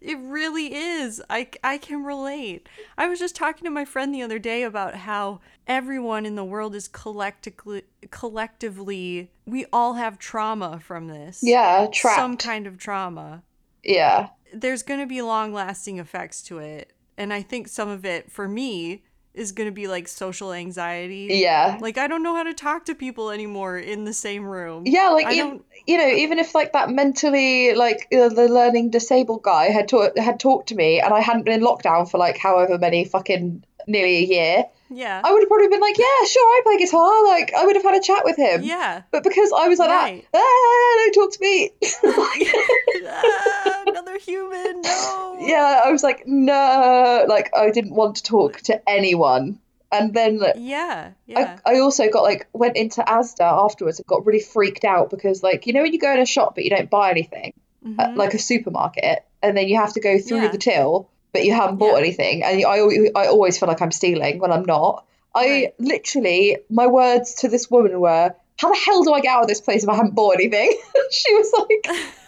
It 0.00 0.18
really 0.18 0.74
is. 0.74 1.22
I, 1.30 1.48
I 1.64 1.78
can 1.78 2.04
relate. 2.04 2.68
I 2.98 3.06
was 3.08 3.18
just 3.18 3.34
talking 3.34 3.64
to 3.64 3.70
my 3.70 3.86
friend 3.86 4.14
the 4.14 4.20
other 4.20 4.38
day 4.38 4.62
about 4.62 4.94
how 4.96 5.40
everyone 5.66 6.26
in 6.26 6.34
the 6.34 6.44
world 6.44 6.74
is 6.74 6.88
collectively 6.88 7.84
collectively 8.10 9.30
we 9.46 9.64
all 9.72 9.94
have 9.94 10.18
trauma 10.18 10.78
from 10.78 11.08
this. 11.08 11.40
Yeah, 11.42 11.86
trapped. 11.90 12.16
Some 12.20 12.36
kind 12.36 12.66
of 12.66 12.76
trauma. 12.76 13.42
yeah, 13.82 14.28
There's 14.60 14.82
going 14.82 15.00
to 15.00 15.06
be 15.06 15.20
long-lasting 15.22 15.98
effects 15.98 16.42
to 16.44 16.58
it. 16.58 16.92
And 17.16 17.32
I 17.32 17.42
think 17.42 17.68
some 17.68 17.88
of 17.88 18.04
it 18.04 18.30
for 18.30 18.48
me 18.48 19.02
is 19.34 19.50
going 19.50 19.68
to 19.68 19.72
be 19.74 19.88
like 19.88 20.06
social 20.06 20.52
anxiety. 20.52 21.26
yeah. 21.30 21.76
Like 21.80 21.98
I 21.98 22.06
don't 22.06 22.22
know 22.22 22.36
how 22.36 22.44
to 22.44 22.54
talk 22.54 22.84
to 22.84 22.94
people 22.94 23.30
anymore 23.30 23.76
in 23.78 24.04
the 24.04 24.12
same 24.12 24.44
room. 24.44 24.84
Yeah, 24.86 25.08
like 25.08 25.26
I 25.26 25.34
ev- 25.38 25.60
you 25.88 25.98
know, 25.98 26.06
even 26.06 26.38
if 26.38 26.54
like 26.54 26.72
that 26.72 26.88
mentally 26.90 27.74
like 27.74 28.06
uh, 28.12 28.28
the 28.28 28.46
learning 28.48 28.90
disabled 28.90 29.42
guy 29.42 29.66
had 29.70 29.88
ta- 29.88 30.10
had 30.16 30.38
talked 30.38 30.68
to 30.68 30.76
me 30.76 31.00
and 31.00 31.12
I 31.12 31.18
hadn't 31.20 31.42
been 31.44 31.54
in 31.60 31.66
lockdown 31.66 32.08
for 32.08 32.18
like 32.18 32.38
however 32.38 32.78
many 32.78 33.04
fucking 33.04 33.64
nearly 33.88 34.18
a 34.18 34.26
year, 34.26 34.64
yeah. 34.88 35.20
I 35.24 35.32
would 35.32 35.40
have 35.42 35.48
probably 35.48 35.66
been 35.68 35.80
like, 35.80 35.98
yeah, 35.98 36.26
sure, 36.28 36.42
I 36.48 36.60
play 36.64 36.76
guitar. 36.78 37.24
Like 37.26 37.52
I 37.54 37.66
would 37.66 37.74
have 37.74 37.82
had 37.84 37.96
a 37.96 38.00
chat 38.04 38.24
with 38.24 38.36
him. 38.36 38.62
yeah. 38.62 39.02
But 39.10 39.24
because 39.24 39.50
I 39.56 39.66
was 39.66 39.80
like 39.80 39.90
Right. 39.90 40.24
that, 40.32 40.38
ah, 40.42 40.94
don't 40.96 41.12
talk 41.12 41.32
to 41.32 41.40
me. 41.40 41.70
Another 44.14 44.24
human. 44.24 44.82
No. 44.82 45.36
yeah, 45.40 45.80
I 45.84 45.90
was 45.90 46.02
like, 46.02 46.24
no, 46.26 47.24
like 47.28 47.50
I 47.56 47.70
didn't 47.70 47.94
want 47.94 48.16
to 48.16 48.22
talk 48.22 48.60
to 48.62 48.88
anyone. 48.88 49.58
And 49.90 50.12
then 50.14 50.40
Yeah. 50.56 51.10
Yeah. 51.26 51.58
I, 51.64 51.74
I 51.74 51.78
also 51.80 52.08
got 52.10 52.22
like 52.22 52.48
went 52.52 52.76
into 52.76 53.00
Asda 53.02 53.40
afterwards 53.64 53.98
and 53.98 54.06
got 54.06 54.26
really 54.26 54.40
freaked 54.40 54.84
out 54.84 55.10
because 55.10 55.42
like 55.42 55.66
you 55.66 55.72
know 55.72 55.82
when 55.82 55.92
you 55.92 55.98
go 56.00 56.12
in 56.12 56.18
a 56.20 56.26
shop 56.26 56.54
but 56.56 56.64
you 56.64 56.70
don't 56.70 56.90
buy 56.90 57.10
anything 57.10 57.52
at, 57.98 58.10
Mhm. 58.10 58.16
like 58.16 58.34
a 58.34 58.38
supermarket 58.38 59.24
and 59.42 59.56
then 59.56 59.68
you 59.68 59.76
have 59.76 59.92
to 59.92 60.00
go 60.00 60.18
through 60.18 60.42
Yeah. 60.42 60.48
the 60.48 60.58
till 60.58 61.10
but 61.32 61.44
you 61.44 61.52
haven't 61.52 61.76
bought 61.76 61.92
Yeah. 61.92 61.98
anything 62.00 62.42
and 62.42 62.64
I, 62.64 63.20
I 63.20 63.26
always 63.28 63.58
feel 63.58 63.68
like 63.68 63.82
I'm 63.82 63.92
stealing 63.92 64.38
when 64.40 64.50
I'm 64.50 64.64
not. 64.64 65.04
I 65.34 65.72
literally 65.78 66.58
my 66.70 66.86
words 66.88 67.34
to 67.42 67.48
this 67.48 67.70
woman 67.70 68.00
were 68.00 68.34
how 68.58 68.68
the 68.72 68.78
hell 68.84 69.02
do 69.04 69.12
I 69.12 69.20
get 69.20 69.32
out 69.34 69.42
of 69.42 69.48
this 69.48 69.60
place 69.60 69.82
if 69.84 69.88
I 69.88 69.94
haven't 69.96 70.14
bought 70.14 70.34
anything? 70.36 70.76
she 71.10 71.34
was 71.34 71.52
like, 71.58 71.96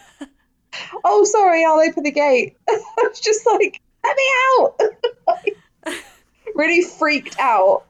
"Oh, 1.03 1.23
sorry, 1.23 1.65
I'll 1.65 1.79
open 1.79 2.03
the 2.03 2.11
gate." 2.11 2.57
I 2.69 2.79
was 2.97 3.19
just 3.19 3.45
like, 3.45 3.81
"Let 4.03 4.15
me 4.15 4.23
out!" 4.59 5.95
really 6.55 6.81
freaked 6.81 7.37
out. 7.39 7.85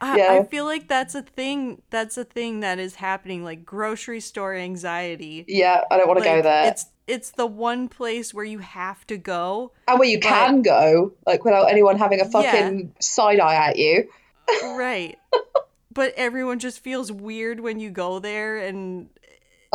I, 0.00 0.16
yeah. 0.18 0.32
I 0.32 0.44
feel 0.44 0.64
like 0.66 0.86
that's 0.88 1.14
a 1.14 1.22
thing. 1.22 1.80
That's 1.90 2.18
a 2.18 2.24
thing 2.24 2.60
that 2.60 2.78
is 2.78 2.96
happening. 2.96 3.42
Like 3.42 3.64
grocery 3.64 4.20
store 4.20 4.54
anxiety. 4.54 5.44
Yeah, 5.48 5.82
I 5.90 5.96
don't 5.96 6.06
want 6.08 6.18
to 6.18 6.24
go 6.24 6.42
there. 6.42 6.68
It's 6.68 6.86
it's 7.06 7.30
the 7.30 7.46
one 7.46 7.88
place 7.88 8.34
where 8.34 8.44
you 8.44 8.58
have 8.58 9.06
to 9.06 9.16
go. 9.16 9.72
and 9.88 9.98
where 9.98 10.08
you 10.08 10.18
but- 10.18 10.28
can 10.28 10.62
go, 10.62 11.12
like 11.26 11.44
without 11.44 11.70
anyone 11.70 11.98
having 11.98 12.20
a 12.20 12.24
fucking 12.26 12.94
side 13.00 13.40
eye 13.40 13.54
at 13.54 13.78
you. 13.78 14.08
Right. 14.62 15.18
but 15.90 16.12
everyone 16.18 16.58
just 16.58 16.80
feels 16.80 17.10
weird 17.10 17.60
when 17.60 17.80
you 17.80 17.88
go 17.90 18.18
there, 18.18 18.58
and 18.58 19.08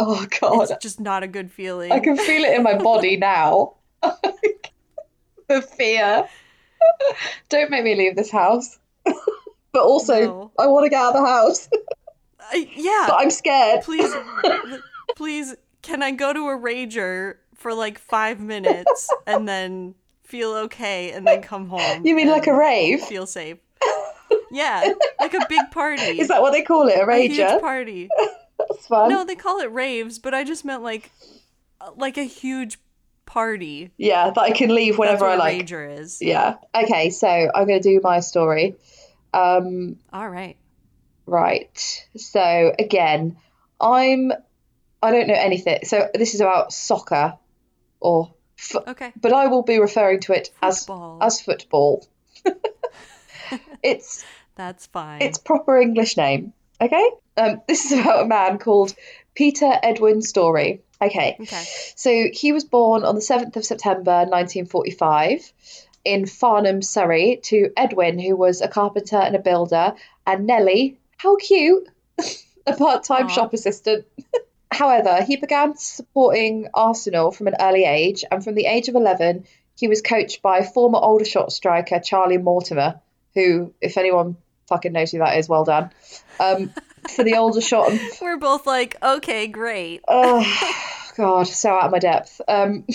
Oh 0.02 0.26
god, 0.40 0.70
it's 0.72 0.82
just 0.84 1.00
not 1.00 1.24
a 1.24 1.28
good 1.28 1.52
feeling. 1.52 1.92
I 1.92 2.00
can 2.00 2.16
feel 2.16 2.44
it 2.46 2.54
in 2.56 2.64
my 2.64 2.76
body 2.78 3.18
now. 3.34 3.74
the 5.48 5.62
fear. 5.62 6.28
Don't 7.50 7.70
make 7.72 7.84
me 7.84 7.96
leave 7.96 8.16
this 8.16 8.32
house. 8.32 8.78
but 9.04 9.82
also, 9.84 10.22
No. 10.22 10.52
I 10.58 10.68
want 10.68 10.86
to 10.86 10.90
get 10.90 11.02
out 11.02 11.16
of 11.16 11.22
the 11.22 11.28
house, 11.28 11.70
I- 12.40 12.68
uh, 12.68 12.72
yeah. 12.76 13.06
but 13.10 13.16
I'm 13.20 13.32
scared. 13.32 13.84
please 13.84 14.12
please 15.16 15.56
can 15.82 16.02
i 16.04 16.12
go 16.12 16.32
to 16.34 16.40
a 16.50 16.58
rager 16.58 17.36
for 17.56 17.74
like 17.74 17.98
five 18.00 18.40
minutes 18.40 19.10
and 19.28 19.48
then 19.48 19.96
feel 20.24 20.52
okay 20.54 21.12
and 21.12 21.26
then 21.28 21.42
come 21.42 21.68
home 21.68 22.06
You 22.06 22.16
mean 22.16 22.28
like 22.30 22.48
a 22.48 22.54
rave? 22.56 23.02
feel 23.02 23.26
safe 23.26 23.58
yeah 24.52 24.94
like 25.20 25.34
a 25.34 25.46
big 25.50 25.72
party 25.72 26.20
Is 26.22 26.28
that 26.30 26.42
what 26.42 26.52
they 26.52 26.62
call 26.62 26.88
it? 26.88 26.96
A 27.00 27.08
a 27.08 27.18
huge 27.28 27.38
rager? 27.40 27.60
party 27.60 28.10
That's 28.70 28.88
fun. 28.88 29.10
no 29.10 29.24
they 29.24 29.36
call 29.36 29.60
it 29.60 29.72
raves 29.72 30.20
but 30.20 30.34
i 30.34 30.44
just 30.44 30.64
meant 30.64 30.84
like 30.84 31.12
like 31.96 32.18
a 32.18 32.24
huge 32.24 32.78
party 33.26 33.92
Yeah, 33.96 34.32
that 34.32 34.42
I 34.42 34.52
can 34.52 34.74
leave 34.74 34.98
whenever 34.98 35.26
I 35.28 35.36
like. 35.36 35.66
rager 35.66 36.00
is 36.00 36.20
Yeah. 36.20 36.56
Okay, 36.74 37.12
so 37.12 37.28
I'm 37.28 37.68
going 37.68 37.80
to 37.80 37.90
do 37.90 38.02
my 38.04 38.22
story. 38.22 38.76
Um, 39.34 39.98
all 40.12 40.28
right 40.28 40.58
Right. 41.28 42.08
So 42.18 42.74
again, 42.80 43.38
I'm 43.80 44.32
I 45.04 45.12
don't 45.12 45.28
know 45.28 45.36
anything. 45.36 45.86
So 45.86 46.10
this 46.14 46.34
is 46.34 46.42
about 46.42 46.74
soccer 46.74 47.38
or 48.00 48.34
f- 48.58 48.88
okay 48.88 49.14
but 49.22 49.32
I 49.32 49.46
will 49.48 49.62
be 49.64 49.80
referring 49.80 50.22
to 50.22 50.34
it 50.34 50.50
as 50.62 50.90
as 51.22 51.40
football. 51.40 52.08
it's 53.84 54.26
that's 54.56 54.88
fine 54.88 55.22
its 55.22 55.38
proper 55.38 55.80
English 55.80 56.18
name. 56.18 56.52
Okay? 56.82 57.10
Um 57.40 57.62
this 57.68 57.86
is 57.86 58.00
about 58.00 58.26
a 58.26 58.28
man 58.28 58.60
called 58.60 58.94
Peter 59.36 59.72
Edwin 59.82 60.22
Storey. 60.22 60.82
Okay. 61.02 61.38
okay 61.40 61.64
So 61.96 62.26
he 62.32 62.52
was 62.52 62.66
born 62.66 63.04
on 63.04 63.16
the 63.16 63.22
7th 63.22 63.56
of 63.56 63.64
September 63.64 64.26
1945 64.26 65.54
in 66.04 66.26
Farnham, 66.26 66.82
Surrey, 66.82 67.40
to 67.44 67.72
Edwin, 67.76 68.20
who 68.20 68.36
was 68.36 68.62
a 68.62 68.68
carpenter 68.68 69.18
and 69.18 69.36
a 69.36 69.40
builder, 69.40 69.94
and 70.26 70.46
Nellie, 70.46 70.98
how 71.18 71.36
cute, 71.36 71.88
a 72.68 72.76
part 72.76 73.04
time 73.04 73.30
shop 73.30 73.54
assistant. 73.54 74.06
However, 74.72 75.24
he 75.24 75.36
began 75.36 75.76
supporting 75.78 76.68
Arsenal 76.74 77.32
from 77.32 77.48
an 77.48 77.56
early 77.60 77.86
age, 77.86 78.24
and 78.32 78.44
from 78.44 78.56
the 78.56 78.66
age 78.66 78.88
of 78.88 78.96
11, 78.96 79.46
he 79.76 79.88
was 79.88 80.02
coached 80.02 80.42
by 80.42 80.64
former 80.64 81.00
Aldershot 81.00 81.52
striker 81.52 82.00
Charlie 82.00 82.38
Mortimer, 82.38 83.00
who, 83.34 83.74
if 83.82 83.98
anyone 83.98 84.38
fucking 84.68 84.92
knows 84.92 85.12
who 85.12 85.18
that 85.20 85.38
is, 85.38 85.50
well 85.50 85.66
done. 85.66 85.90
Um, 86.40 86.72
for 87.10 87.24
the 87.24 87.36
Aldershot 87.36 87.92
and 87.92 88.00
we're 88.22 88.38
both 88.38 88.66
like 88.68 88.96
okay 89.02 89.48
great 89.48 90.02
Oh 90.08 90.46
God, 91.18 91.48
so 91.48 91.72
out 91.72 91.86
of 91.86 91.92
my 91.92 92.00
depth. 92.00 92.40
Um, 92.48 92.86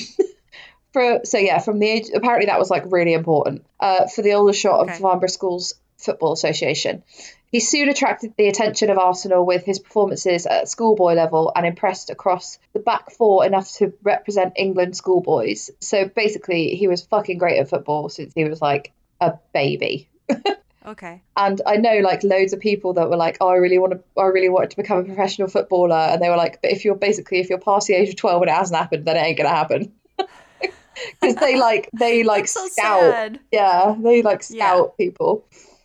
for 0.93 1.21
so 1.25 1.39
yeah, 1.39 1.59
from 1.59 1.79
the 1.79 1.89
age 1.89 2.07
apparently 2.15 2.47
that 2.47 2.59
was 2.59 2.71
like 2.71 2.85
really 2.91 3.13
important. 3.13 3.67
Uh, 3.79 4.07
for 4.07 4.23
the 4.23 4.33
Aldershot 4.33 4.81
Okay. 4.81 4.93
of 4.95 4.99
Farnborough 4.99 5.29
Schools 5.29 5.75
Football 5.99 6.33
Association. 6.33 7.03
He 7.47 7.61
soon 7.61 7.89
attracted 7.89 8.35
the 8.37 8.49
attention 8.49 8.91
of 8.91 8.99
Arsenal 8.99 9.47
with 9.47 9.65
his 9.65 9.79
performances 9.79 10.45
at 10.45 10.69
schoolboy 10.69 11.13
level 11.15 11.53
and 11.55 11.65
impressed 11.65 12.11
across 12.11 12.59
the 12.73 12.81
back 12.81 13.13
four 13.13 13.47
enough 13.47 13.71
to 13.75 13.93
represent 14.03 14.55
England 14.57 14.97
schoolboys. 14.97 15.71
So 15.81 16.07
basically, 16.09 16.71
he 16.75 16.89
was 16.89 17.03
fucking 17.07 17.39
great 17.39 17.61
at 17.61 17.71
football 17.71 18.09
since 18.09 18.33
he 18.35 18.45
was 18.45 18.61
like 18.61 18.93
a 19.21 19.35
baby. 19.53 20.09
Okay 20.87 21.23
And 21.37 21.61
I 21.67 21.77
know 21.77 21.99
like 21.99 22.23
loads 22.23 22.53
of 22.53 22.61
people 22.61 22.95
that 22.95 23.09
were 23.11 23.17
like, 23.17 23.39
"Oh, 23.41 23.49
I 23.49 23.57
really 23.57 23.79
want 23.79 23.93
to, 23.95 24.01
I 24.21 24.27
really 24.27 24.49
wanted 24.49 24.71
to 24.71 24.77
become 24.77 24.99
a 24.99 25.05
professional 25.05 25.49
footballer," 25.49 25.97
and 25.97 26.23
they 26.23 26.29
were 26.29 26.37
like, 26.37 26.61
"But 26.63 26.71
if 26.73 26.85
you're 26.85 26.95
basically 26.95 27.41
if 27.41 27.49
you're 27.49 27.59
past 27.59 27.87
the 27.87 27.95
age 27.95 28.09
of 28.11 28.17
twelve 28.17 28.43
and 28.43 28.51
it 28.51 28.55
hasn't 28.55 28.79
happened, 28.79 29.05
then 29.05 29.17
it 29.17 29.21
ain't 29.21 29.39
gonna 29.39 29.49
happen." 29.49 29.93
Because 31.21 31.35
they 31.37 31.57
like 31.57 31.91
they 31.93 32.23
like 32.35 32.47
so 32.47 32.67
scout, 32.69 33.15
sad 33.15 33.41
yeah, 33.51 33.97
they 33.99 34.23
like 34.23 34.45
Yeah. 34.49 34.71
scout 34.71 34.97
people. 34.97 35.45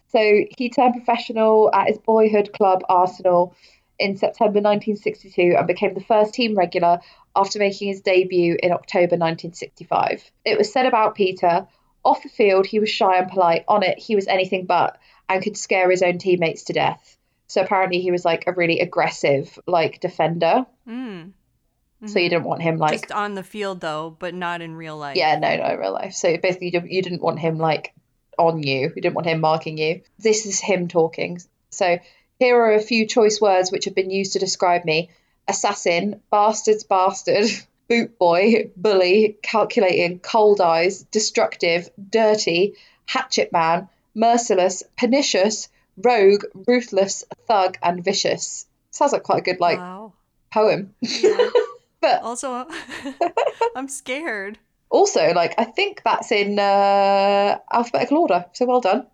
So 0.09 0.19
he 0.57 0.69
turned 0.69 0.93
professional 0.93 1.73
at 1.73 1.87
his 1.87 1.97
boyhood 1.97 2.51
club 2.53 2.83
Arsenal 2.89 3.55
in 3.97 4.17
September 4.17 4.61
1962 4.61 5.55
and 5.57 5.67
became 5.67 5.93
the 5.93 6.01
first 6.01 6.33
team 6.33 6.55
regular 6.55 6.99
after 7.35 7.59
making 7.59 7.89
his 7.89 8.01
debut 8.01 8.57
in 8.61 8.71
October 8.71 9.17
1965. 9.17 10.31
It 10.45 10.57
was 10.57 10.71
said 10.71 10.85
about 10.85 11.15
Peter 11.15 11.67
off 12.03 12.23
the 12.23 12.29
field 12.29 12.65
he 12.65 12.79
was 12.79 12.89
shy 12.89 13.17
and 13.17 13.29
polite, 13.29 13.65
on 13.67 13.83
it 13.83 13.99
he 13.99 14.15
was 14.15 14.27
anything 14.27 14.65
but 14.65 14.97
and 15.27 15.43
could 15.43 15.57
scare 15.57 15.89
his 15.89 16.01
own 16.01 16.17
teammates 16.17 16.63
to 16.63 16.73
death. 16.73 17.17
So 17.47 17.61
apparently 17.61 17.99
he 17.99 18.11
was 18.11 18.25
like 18.25 18.45
a 18.47 18.53
really 18.53 18.79
aggressive 18.79 19.57
like 19.65 19.99
defender. 19.99 20.65
mm. 20.87 21.31
So 22.05 22.17
you 22.17 22.29
didn't 22.29 22.45
want 22.45 22.61
him 22.61 22.77
like 22.77 23.01
just 23.01 23.11
on 23.11 23.35
the 23.35 23.43
field 23.43 23.81
though 23.81 24.15
but 24.17 24.33
not 24.33 24.61
in 24.61 24.75
real 24.75 24.97
life 24.97 25.17
Yeah, 25.17 25.37
no, 25.37 25.57
no, 25.57 25.65
in 25.65 25.79
real 25.79 25.91
life. 25.91 26.13
So 26.13 26.37
basically, 26.37 26.71
you 26.73 27.01
didn't 27.01 27.21
want 27.21 27.39
him 27.39 27.57
like 27.57 27.93
on 28.37 28.63
you. 28.63 28.93
You 28.95 29.01
didn't 29.01 29.15
want 29.15 29.27
him 29.27 29.41
marking 29.41 29.77
you. 29.77 30.01
This 30.17 30.45
is 30.45 30.61
him 30.61 30.87
talking. 30.87 31.39
So 31.71 31.99
Here 32.39 32.55
are 32.55 32.73
a 32.73 32.81
few 32.81 33.05
choice 33.05 33.41
words 33.41 33.69
which 33.69 33.85
have 33.85 33.95
been 33.95 34.11
used 34.11 34.33
to 34.33 34.39
describe 34.39 34.85
me 34.85 35.09
assassin, 35.49 36.21
bastard's 36.31 36.83
bastard, 36.83 37.49
boot 37.89 38.17
boy, 38.17 38.71
bully, 38.77 39.37
calculating, 39.41 40.19
cold 40.19 40.61
eyes, 40.61 41.03
destructive, 41.03 41.89
dirty, 42.09 42.75
hatchet 43.07 43.51
man, 43.51 43.89
merciless, 44.15 44.83
pernicious, 44.97 45.67
rogue, 45.97 46.45
ruthless, 46.67 47.25
thug, 47.47 47.77
and 47.83 48.03
vicious. 48.03 48.65
Sounds 48.91 49.11
like 49.11 49.23
quite 49.23 49.39
a 49.39 49.41
good 49.41 49.59
like 49.59 49.79
wow. 49.79 50.13
poem. 50.53 50.93
Yeah. 51.01 51.49
But 52.01 52.21
Also, 52.23 52.65
I'm 53.75 53.89
scared. 53.89 54.57
also, 54.89 55.33
like 55.33 55.55
I 55.57 55.65
think 55.65 56.01
that's 56.05 56.31
in 56.31 56.57
uh, 56.57 57.57
alphabetical 57.69 58.19
order. 58.19 58.45
So 58.53 58.65
well 58.65 58.79
done. 58.79 59.05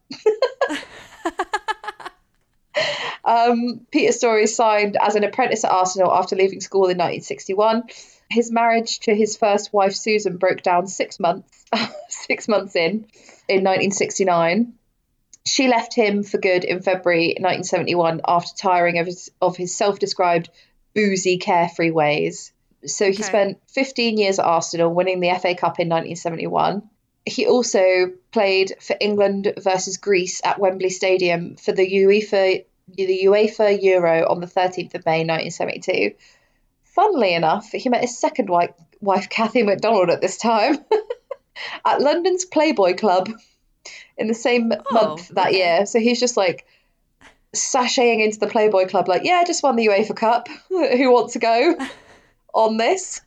um, 3.25 3.87
Peter 3.89 4.11
Storey 4.11 4.45
signed 4.45 4.97
as 5.01 5.15
an 5.15 5.23
apprentice 5.23 5.63
at 5.63 5.71
Arsenal 5.71 6.13
after 6.13 6.35
leaving 6.35 6.61
school 6.61 6.83
in 6.83 6.99
1961. 6.99 7.85
His 8.29 8.51
marriage 8.51 8.99
to 9.01 9.13
his 9.13 9.37
first 9.37 9.71
wife 9.71 9.93
Susan 9.95 10.37
broke 10.37 10.61
down 10.61 10.87
six 10.87 11.19
months 11.19 11.65
six 12.09 12.47
months 12.47 12.75
in 12.75 13.05
in 13.47 13.63
1969. 13.63 14.73
She 15.45 15.67
left 15.67 15.93
him 15.93 16.23
for 16.23 16.39
good 16.39 16.63
in 16.63 16.81
February 16.81 17.35
1971 17.39 18.21
after 18.27 18.55
tiring 18.57 18.97
of 18.97 19.05
his 19.05 19.31
of 19.41 19.55
his 19.55 19.75
self-described 19.75 20.49
boozy, 20.95 21.37
carefree 21.37 21.91
ways. 21.91 22.51
So 22.85 23.05
he 23.05 23.13
Okay. 23.13 23.23
spent 23.23 23.57
15 23.71 24.17
years 24.17 24.39
at 24.39 24.45
Arsenal, 24.45 24.93
winning 24.93 25.19
the 25.19 25.29
FA 25.39 25.55
Cup 25.55 25.79
in 25.79 25.89
1971. 25.89 26.89
He 27.25 27.47
also 27.47 28.11
played 28.31 28.73
for 28.79 28.95
England 28.99 29.53
versus 29.57 29.97
Greece 29.97 30.41
at 30.43 30.59
Wembley 30.59 30.89
Stadium 30.89 31.55
for 31.55 31.71
the 31.71 31.87
UEFA 31.87 32.65
the 32.87 33.21
UEFA 33.25 33.81
Euro 33.81 34.29
on 34.29 34.39
the 34.39 34.47
13th 34.47 34.93
of 34.93 35.05
May 35.05 35.25
1972. 35.25 36.13
Funnily 36.95 37.33
enough, 37.33 37.71
he 37.71 37.89
met 37.89 38.01
his 38.01 38.17
second 38.17 38.49
wife, 38.49 38.71
wife 39.01 39.29
Kathy 39.29 39.63
McDonald 39.63 40.09
at 40.09 40.21
this 40.21 40.37
time 40.37 40.77
at 41.85 42.01
London's 42.01 42.45
Playboy 42.45 42.95
Club 42.95 43.29
in 44.17 44.27
the 44.27 44.33
same 44.33 44.71
oh, 44.71 44.93
month 44.93 45.27
that 45.29 45.47
okay. 45.47 45.57
year. 45.57 45.85
So 45.85 45.99
he's 45.99 46.21
just 46.21 46.37
like 46.37 46.65
sashaying 47.53 48.23
into 48.23 48.39
the 48.39 48.47
Playboy 48.47 48.87
Club, 48.87 49.09
like, 49.09 49.23
yeah, 49.25 49.35
I 49.35 49.43
just 49.43 49.61
won 49.61 49.75
the 49.75 49.87
UEFA 49.87 50.15
Cup. 50.15 50.47
Who 50.69 51.11
wants 51.11 51.33
to 51.33 51.39
go 51.39 51.75
on 52.53 52.77
this? 52.77 53.21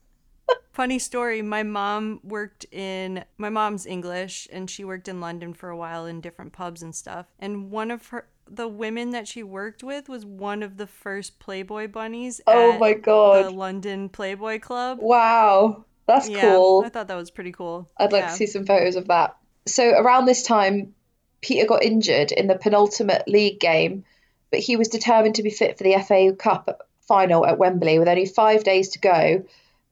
Funny 0.73 0.99
story, 0.99 1.43
my 1.43 1.63
mom 1.63 2.21
worked 2.23 2.65
in 2.73 3.25
my 3.37 3.51
mom's 3.51 3.85
English 3.85 4.49
and 4.51 4.71
she 4.71 4.85
worked 4.85 5.09
in 5.09 5.21
London 5.21 5.53
for 5.53 5.69
a 5.69 5.77
while 5.77 6.07
in 6.07 6.23
different 6.23 6.53
pubs 6.53 6.83
and 6.83 6.95
stuff. 6.95 7.27
And 7.39 7.71
one 7.71 7.91
of 7.91 8.07
her 8.09 8.29
the 8.51 8.69
women 8.69 9.11
that 9.11 9.29
she 9.29 9.43
worked 9.43 9.83
with 9.83 10.09
was 10.09 10.25
one 10.25 10.63
of 10.63 10.77
the 10.77 10.87
first 10.87 11.39
Playboy 11.39 11.89
bunnies 11.89 12.41
Oh 12.47 12.73
at 12.73 12.81
my 12.81 12.95
the. 12.95 13.51
London 13.51 14.09
Playboy 14.09 14.61
Club. 14.61 14.99
Wow. 15.01 15.85
That's 16.07 16.29
yeah, 16.29 16.41
cool. 16.41 16.83
I 16.87 16.89
thought 16.89 17.09
that 17.09 17.17
was 17.17 17.31
pretty 17.31 17.53
cool. 17.53 17.89
I'd 17.99 18.13
like 18.13 18.25
Yeah. 18.25 18.29
to 18.31 18.35
see 18.35 18.47
some 18.47 18.65
photos 18.65 18.97
of 18.97 19.09
that. 19.09 19.37
So 19.67 19.91
around 19.91 20.25
this 20.25 20.43
time, 20.43 20.95
Peter 21.43 21.67
got 21.67 21.83
injured 21.83 22.33
in 22.33 22.47
the 22.47 22.57
penultimate 22.57 23.29
league 23.29 23.61
game, 23.61 24.05
but 24.51 24.61
he 24.61 24.77
was 24.77 24.89
determined 24.89 25.35
to 25.35 25.43
be 25.43 25.51
fit 25.51 25.77
for 25.77 25.85
the 25.85 25.95
FA 26.03 26.33
Cup 26.35 26.89
final 27.07 27.47
at 27.47 27.59
Wembley. 27.59 27.99
With 27.99 28.09
only 28.09 28.27
five 28.27 28.65
days 28.65 28.91
to 28.91 28.99
go, 28.99 29.45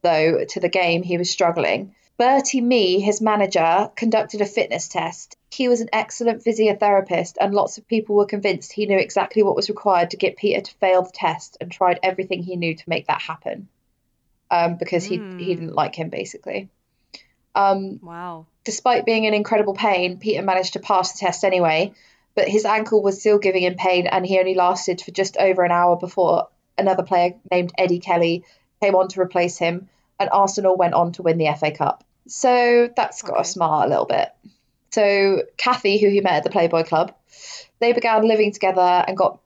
though, 0.03 0.45
to 0.45 0.61
the 0.61 0.69
game, 0.71 1.03
he 1.03 1.19
was 1.19 1.31
struggling. 1.31 1.95
Bertie 2.19 2.63
Mee, 2.63 3.01
his 3.01 3.21
manager, 3.21 3.91
conducted 3.95 4.41
a 4.41 4.47
fitness 4.47 4.89
test. 4.89 5.37
He 5.51 5.69
was 5.69 5.81
an 5.83 5.91
excellent 5.93 6.43
physiotherapist, 6.43 7.35
and 7.41 7.55
lots 7.55 7.77
of 7.77 7.87
people 7.87 8.17
were 8.17 8.27
convinced 8.27 8.73
he 8.73 8.87
knew 8.87 8.99
exactly 8.99 9.43
what 9.43 9.57
was 9.57 9.69
required 9.69 10.11
to 10.11 10.17
get 10.17 10.37
Peter 10.37 10.63
to 10.63 10.75
fail 10.77 11.03
the 11.03 11.13
test 11.13 11.59
and 11.61 11.71
tried 11.71 12.01
everything 12.03 12.43
he 12.43 12.57
knew 12.57 12.75
to 12.75 12.89
make 12.89 13.07
that 13.09 13.21
happen 13.21 13.69
um, 14.51 14.77
because 14.77 15.05
he, 15.05 15.17
he 15.39 15.55
didn't 15.55 15.75
like 15.75 15.95
him, 15.95 16.09
basically. 16.09 16.69
Um, 17.55 18.01
Wow. 18.03 18.47
Despite 18.65 19.07
being 19.07 19.25
in 19.25 19.35
incredible 19.35 19.75
pain, 19.75 20.19
Peter 20.19 20.43
managed 20.43 20.73
to 20.73 20.81
pass 20.81 21.13
the 21.13 21.19
test 21.19 21.45
anyway, 21.45 21.93
but 22.35 22.49
his 22.49 22.65
ankle 22.65 23.03
was 23.03 23.21
still 23.21 23.39
giving 23.39 23.63
him 23.63 23.77
pain 23.77 24.07
and 24.07 24.27
he 24.27 24.39
only 24.39 24.55
lasted 24.55 25.01
for 25.01 25.11
just 25.11 25.37
over 25.37 25.63
an 25.63 25.71
hour 25.71 25.97
before 25.97 26.49
another 26.77 27.03
player 27.03 27.35
named 27.51 27.73
Eddie 27.79 28.01
Kelly 28.01 28.45
came 28.83 28.95
on 28.95 29.09
to 29.09 29.21
replace 29.21 29.57
him 29.57 29.89
and 30.19 30.31
Arsenal 30.31 30.77
went 30.77 30.95
on 30.95 31.13
to 31.13 31.23
win 31.23 31.39
the 31.39 31.55
FA 31.59 31.71
Cup. 31.71 32.05
So 32.29 32.89
that's 32.97 33.23
got 33.23 33.33
Okay. 33.33 33.41
us 33.41 33.53
smart 33.53 33.87
a 33.87 33.89
little 33.89 34.07
bit. 34.07 34.29
So 34.91 35.43
Kathy, 35.57 35.99
who 35.99 36.09
he 36.09 36.21
met 36.21 36.35
at 36.35 36.45
the 36.45 36.51
Playboy 36.51 36.85
Club, 36.85 37.15
they 37.81 37.93
began 37.93 38.27
living 38.27 38.53
together 38.53 39.05
and 39.07 39.17
got 39.17 39.41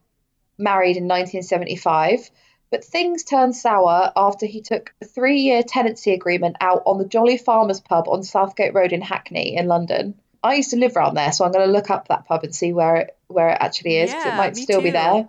married 0.59 0.97
in 0.97 1.05
1975. 1.09 2.31
But 2.71 2.85
things 2.85 3.25
turned 3.25 3.57
sour 3.57 4.13
after 4.15 4.47
he 4.47 4.61
took 4.61 4.95
a 5.03 5.05
three 5.05 5.41
year 5.41 5.63
tenancy 5.65 6.13
agreement 6.13 6.57
out 6.61 6.83
on 6.87 6.99
the 6.99 7.05
Jolly 7.05 7.37
Farmers 7.37 7.81
pub 7.81 8.07
on 8.09 8.23
Southgate 8.23 8.75
Road 8.75 8.93
in 8.93 9.01
Hackney 9.01 9.57
in 9.57 9.67
London. 9.67 10.15
I 10.43 10.55
used 10.55 10.71
to 10.71 10.77
live 10.77 10.97
around 10.97 11.17
there, 11.17 11.33
so 11.33 11.45
I'm 11.45 11.53
going 11.53 11.67
to 11.67 11.73
look 11.73 11.91
up 11.91 12.09
that 12.09 12.27
pub 12.27 12.45
and 12.45 12.55
see 12.55 12.73
where 12.73 12.97
it, 12.97 13.17
where 13.27 13.51
it 13.51 13.59
actually 13.61 13.97
is 13.97 14.13
'cause 14.15 14.27
it 14.27 14.29
Yeah, 14.31 14.37
might 14.37 14.55
me 14.55 14.63
still 14.63 14.81
be 14.81 14.91
there. 14.91 15.27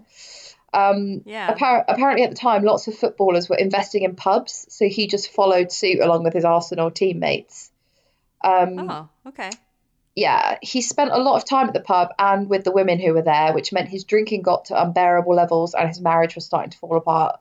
Um, 0.73 1.21
Yeah. 1.25 1.53
appar- 1.53 1.85
apparently, 1.87 2.23
at 2.23 2.29
the 2.29 2.35
time, 2.35 2.63
lots 2.63 2.87
of 2.87 2.95
footballers 2.95 3.49
were 3.49 3.57
investing 3.57 4.03
in 4.03 4.15
pubs, 4.15 4.65
so 4.69 4.87
he 4.87 5.07
just 5.07 5.31
followed 5.31 5.71
suit 5.71 5.99
along 5.99 6.23
with 6.23 6.33
his 6.33 6.45
Arsenal 6.45 6.91
teammates. 6.91 7.71
Um, 8.43 8.89
Oh, 8.89 9.09
okay. 9.27 9.49
yeah, 10.15 10.57
he 10.61 10.81
spent 10.81 11.11
a 11.11 11.17
lot 11.17 11.35
of 11.35 11.45
time 11.45 11.67
at 11.67 11.73
the 11.73 11.81
pub 11.81 12.09
and 12.17 12.49
with 12.49 12.63
the 12.63 12.71
women 12.71 12.99
who 12.99 13.13
were 13.13 13.21
there, 13.21 13.53
which 13.53 13.73
meant 13.73 13.89
his 13.89 14.03
drinking 14.03 14.41
got 14.41 14.65
to 14.65 14.81
unbearable 14.81 15.35
levels 15.35 15.73
and 15.73 15.87
his 15.87 16.01
marriage 16.01 16.35
was 16.35 16.45
starting 16.45 16.71
to 16.71 16.77
fall 16.77 16.97
apart. 16.97 17.39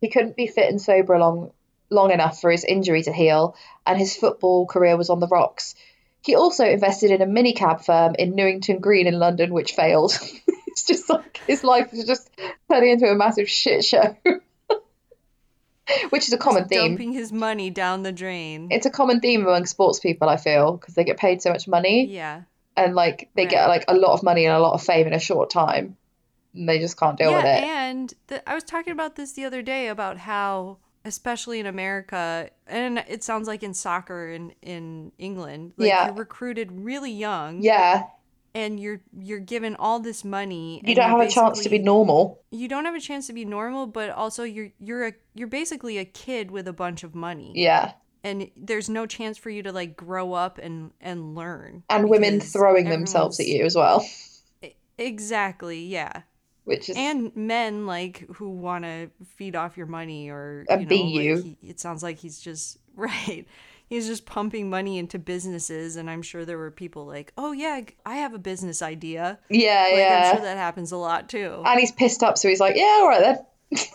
He 0.00 0.08
couldn't 0.08 0.36
be 0.36 0.46
fit 0.46 0.70
and 0.70 0.80
sober 0.80 1.18
long 1.18 1.52
long 1.92 2.12
enough 2.12 2.40
for 2.40 2.52
his 2.52 2.64
injury 2.64 3.02
to 3.02 3.12
heal, 3.12 3.56
and 3.84 3.98
his 3.98 4.14
football 4.16 4.64
career 4.64 4.96
was 4.96 5.10
on 5.10 5.18
the 5.18 5.26
rocks. 5.26 5.74
He 6.22 6.36
also 6.36 6.64
invested 6.64 7.10
in 7.10 7.20
a 7.20 7.26
minicab 7.26 7.84
firm 7.84 8.14
in 8.16 8.36
Newington 8.36 8.78
Green 8.78 9.06
in 9.08 9.18
London, 9.18 9.52
which 9.52 9.72
failed. 9.72 10.16
it's 10.70 10.84
just 10.84 11.08
like 11.10 11.40
his 11.46 11.64
life 11.64 11.92
is 11.92 12.04
just 12.04 12.30
turning 12.70 12.90
into 12.90 13.06
a 13.06 13.14
massive 13.14 13.48
shit 13.48 13.84
show, 13.84 14.16
which 16.10 16.26
is 16.28 16.32
a 16.32 16.38
common 16.38 16.66
theme. 16.66 16.92
Dumping 16.92 17.12
his 17.12 17.32
money 17.32 17.70
down 17.70 18.02
the 18.02 18.12
drain. 18.12 18.68
It's 18.70 18.86
a 18.86 18.90
common 18.90 19.20
theme 19.20 19.42
among 19.42 19.66
sports 19.66 19.98
people, 19.98 20.28
I 20.28 20.36
feel, 20.36 20.72
because 20.76 20.94
they 20.94 21.04
get 21.04 21.16
paid 21.16 21.42
so 21.42 21.50
much 21.50 21.66
money 21.66 22.06
yeah. 22.06 22.42
and 22.76 22.94
like 22.94 23.30
they 23.34 23.46
get 23.46 23.66
like 23.68 23.84
a 23.88 23.94
lot 23.94 24.12
of 24.12 24.22
money 24.22 24.46
and 24.46 24.54
a 24.54 24.60
lot 24.60 24.74
of 24.74 24.82
fame 24.82 25.06
in 25.06 25.12
a 25.12 25.18
short 25.18 25.50
time 25.50 25.96
and 26.54 26.68
they 26.68 26.78
just 26.78 26.98
can't 26.98 27.16
deal 27.16 27.30
yeah, 27.30 27.36
with 27.36 27.46
it 27.46 27.64
and 27.64 28.14
the, 28.26 28.48
I 28.48 28.54
was 28.54 28.64
talking 28.64 28.92
about 28.92 29.16
this 29.16 29.32
the 29.32 29.44
other 29.44 29.62
day 29.62 29.88
about 29.88 30.18
how, 30.18 30.78
especially 31.04 31.60
in 31.60 31.66
America, 31.66 32.50
and 32.66 33.04
it 33.08 33.22
sounds 33.22 33.46
like 33.46 33.62
in 33.62 33.74
soccer 33.74 34.28
in 34.28 34.52
in 34.62 35.12
England, 35.18 35.74
like 35.76 35.88
Yeah. 35.88 36.06
you're 36.06 36.14
recruited 36.14 36.72
really 36.72 37.12
young, 37.12 37.62
yeah 37.62 38.04
and 38.54 38.80
you're 38.80 39.00
you're 39.18 39.38
given 39.40 39.76
all 39.76 40.00
this 40.00 40.24
money. 40.24 40.82
you 40.84 40.94
don't 40.94 41.10
have 41.10 41.20
a 41.20 41.28
chance 41.28 41.62
to 41.62 41.68
be 41.68 41.78
normal 41.78 42.42
You 42.50 42.68
don't 42.68 42.84
have 42.84 42.94
a 42.94 43.00
chance 43.00 43.26
to 43.28 43.32
be 43.32 43.44
normal, 43.44 43.86
but 43.86 44.10
also 44.10 44.42
you're 44.44 44.70
you're 44.78 45.06
a 45.08 45.12
you're 45.34 45.48
basically 45.48 45.98
a 45.98 46.04
kid 46.04 46.50
with 46.50 46.66
a 46.68 46.72
bunch 46.72 47.02
of 47.04 47.14
money, 47.14 47.52
yeah 47.54 47.92
and 48.22 48.50
there's 48.54 48.90
no 48.90 49.06
chance 49.06 49.38
for 49.38 49.48
you 49.48 49.62
to 49.62 49.72
like 49.72 49.96
grow 49.96 50.32
up 50.34 50.58
and 50.58 50.90
and 51.00 51.34
learn. 51.34 51.82
and 51.88 52.08
women 52.10 52.38
throwing 52.40 52.88
themselves 52.88 53.40
at 53.40 53.46
you 53.46 53.64
as 53.64 53.74
well 53.76 54.04
Exactly. 54.98 55.86
Yeah. 55.86 56.22
which 56.64 56.90
is 56.90 56.96
and 56.96 57.34
men 57.34 57.86
like 57.86 58.26
who 58.34 58.50
want 58.50 58.84
to 58.84 59.10
feed 59.36 59.56
off 59.56 59.76
your 59.76 59.86
money 59.86 60.28
or 60.28 60.66
And 60.68 60.82
you 60.82 60.86
know, 60.86 60.90
be 60.90 61.02
like, 61.02 61.24
you. 61.24 61.56
he, 61.62 61.68
it 61.68 61.80
sounds 61.80 62.02
like 62.02 62.18
he's 62.18 62.38
just 62.40 62.78
right 62.94 63.46
he's 63.90 64.06
just 64.06 64.24
pumping 64.24 64.70
money 64.70 64.96
into 64.96 65.18
businesses 65.18 65.96
and 65.96 66.08
i'm 66.08 66.22
sure 66.22 66.46
there 66.46 66.56
were 66.56 66.70
people 66.70 67.04
like 67.04 67.34
oh 67.36 67.52
yeah 67.52 67.82
i 68.06 68.16
have 68.16 68.32
a 68.32 68.38
business 68.38 68.80
idea. 68.80 69.38
Yeah 69.50 69.82
like 69.82 69.98
yeah. 69.98 70.22
i'm 70.24 70.36
sure 70.36 70.44
that 70.46 70.56
happens 70.56 70.92
a 70.92 70.96
lot 70.96 71.28
too. 71.28 71.62
And 71.66 71.78
he's 71.78 71.92
pissed 71.92 72.22
up 72.22 72.38
so 72.38 72.48
he's 72.48 72.60
like 72.60 72.76
yeah 72.76 73.00
all 73.02 73.08
right 73.08 73.20
then. 73.20 73.78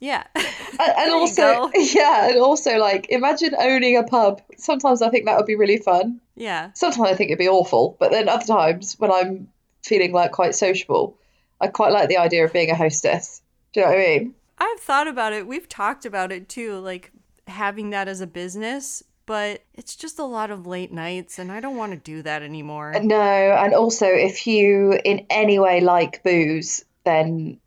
Yeah. 0.00 0.24
And, 0.80 0.92
and 0.96 1.12
also 1.12 1.70
yeah 1.74 2.30
and 2.30 2.38
also 2.38 2.78
like 2.78 3.08
imagine 3.10 3.54
owning 3.56 3.98
a 3.98 4.02
pub. 4.02 4.40
Sometimes 4.56 5.02
i 5.02 5.10
think 5.10 5.26
that 5.26 5.36
would 5.36 5.46
be 5.46 5.54
really 5.54 5.76
fun. 5.76 6.20
Yeah. 6.34 6.70
Sometimes 6.74 7.10
i 7.10 7.14
think 7.14 7.30
it'd 7.30 7.38
be 7.38 7.48
awful 7.48 7.96
but 8.00 8.10
then 8.10 8.28
other 8.28 8.46
times 8.46 8.96
when 8.98 9.12
i'm 9.12 9.48
feeling 9.84 10.12
like 10.12 10.32
quite 10.32 10.54
sociable 10.54 11.18
i 11.60 11.66
quite 11.66 11.92
like 11.92 12.08
the 12.08 12.16
idea 12.16 12.44
of 12.44 12.52
being 12.52 12.70
a 12.70 12.74
hostess. 12.74 13.42
Do 13.74 13.80
you 13.80 13.86
know 13.86 13.92
what 13.92 13.98
i 13.98 14.02
mean? 14.02 14.34
I've 14.58 14.80
thought 14.80 15.08
about 15.08 15.34
it. 15.34 15.46
We've 15.46 15.68
talked 15.68 16.06
about 16.06 16.32
it 16.32 16.48
too. 16.48 16.78
Like 16.78 17.12
having 17.52 17.90
that 17.90 18.08
as 18.08 18.20
a 18.20 18.26
business 18.26 19.02
but 19.24 19.62
it's 19.74 19.94
just 19.94 20.18
a 20.18 20.24
lot 20.24 20.50
of 20.50 20.66
late 20.66 20.92
nights 20.92 21.38
and 21.38 21.52
i 21.52 21.60
don't 21.60 21.76
want 21.76 21.92
to 21.92 21.98
do 21.98 22.22
that 22.22 22.42
anymore 22.42 22.92
No, 23.00 23.14
and 23.16 23.74
also 23.74 24.06
if 24.06 24.46
you 24.46 24.98
in 25.04 25.26
any 25.30 25.58
way 25.58 25.80
like 25.80 26.22
booze, 26.22 26.84
then 27.04 27.58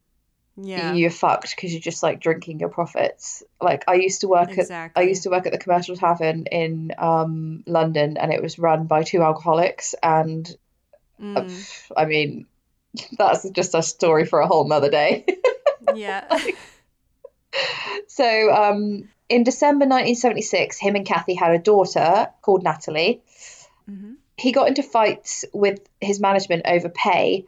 yeah 0.58 0.94
you're 0.94 1.10
fucked 1.10 1.54
because 1.56 1.72
you're 1.74 1.82
just 1.82 2.02
like 2.02 2.20
drinking 2.22 2.60
your 2.60 2.70
profits. 2.70 3.44
Like 3.62 3.84
I 3.88 3.96
used 3.96 4.22
to 4.22 4.28
work 4.28 4.58
at 4.58 4.92
I 4.96 5.02
used 5.02 5.24
to 5.24 5.30
work 5.30 5.46
at 5.46 5.52
the 5.52 5.58
commercial 5.58 5.96
tavern 5.96 6.46
in 6.46 6.94
um 6.98 7.64
London 7.66 8.18
and 8.18 8.32
it 8.32 8.42
was 8.42 8.58
run 8.58 8.86
by 8.88 9.04
two 9.04 9.22
alcoholics 9.22 9.96
and 10.02 10.50
uh, 11.20 11.42
Mm. 11.42 11.92
I 11.96 12.06
mean 12.06 12.46
That's 13.18 13.50
just 13.50 13.76
a 13.76 13.84
story 13.84 14.26
for 14.26 14.40
a 14.40 14.48
whole 14.48 14.68
nother 14.68 14.90
day. 14.90 15.26
Yeah. 15.94 16.26
so, 18.08 18.52
um, 18.52 19.08
in 19.30 19.44
December 19.44 19.86
1976, 19.86 20.78
him 20.78 20.96
and 20.96 21.06
Kathy 21.06 21.34
had 21.36 21.52
a 21.52 21.60
daughter 21.60 22.30
called 22.42 22.64
Natalie. 22.64 23.22
hmm 23.88 24.14
He 24.38 24.52
got 24.52 24.68
into 24.68 24.84
fights 24.84 25.46
with 25.54 25.80
his 26.02 26.20
management 26.20 26.64
over 26.66 26.90
pay 26.90 27.46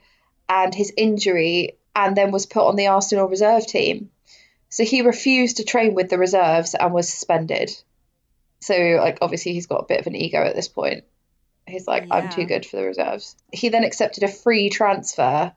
and 0.50 0.74
his 0.74 0.94
injury, 0.96 1.78
and 1.96 2.16
then 2.16 2.32
was 2.32 2.46
put 2.46 2.68
on 2.68 2.76
the 2.76 2.88
Arsenal 2.88 3.28
reserve 3.28 3.68
team. 3.68 4.10
So 4.70 4.84
he 4.84 5.02
refused 5.02 5.58
to 5.58 5.64
train 5.64 5.94
with 5.94 6.10
the 6.10 6.18
reserves 6.18 6.76
and 6.76 6.94
was 6.94 7.10
suspended. 7.10 7.76
So, 8.60 8.76
like, 8.76 9.20
obviously, 9.22 9.54
he's 9.54 9.68
got 9.68 9.82
a 9.82 9.88
bit 9.88 10.00
of 10.00 10.08
an 10.08 10.16
ego 10.16 10.42
at 10.44 10.56
this 10.56 10.68
point. 10.68 11.04
He's 11.66 11.88
like, 11.88 12.08
I'm 12.12 12.30
too 12.30 12.46
good 12.46 12.66
for 12.66 12.78
the 12.78 12.86
reserves. 12.86 13.36
He 13.52 13.70
then 13.70 13.84
accepted 13.84 14.24
a 14.24 14.28
free 14.28 14.70
transfer 14.70 15.54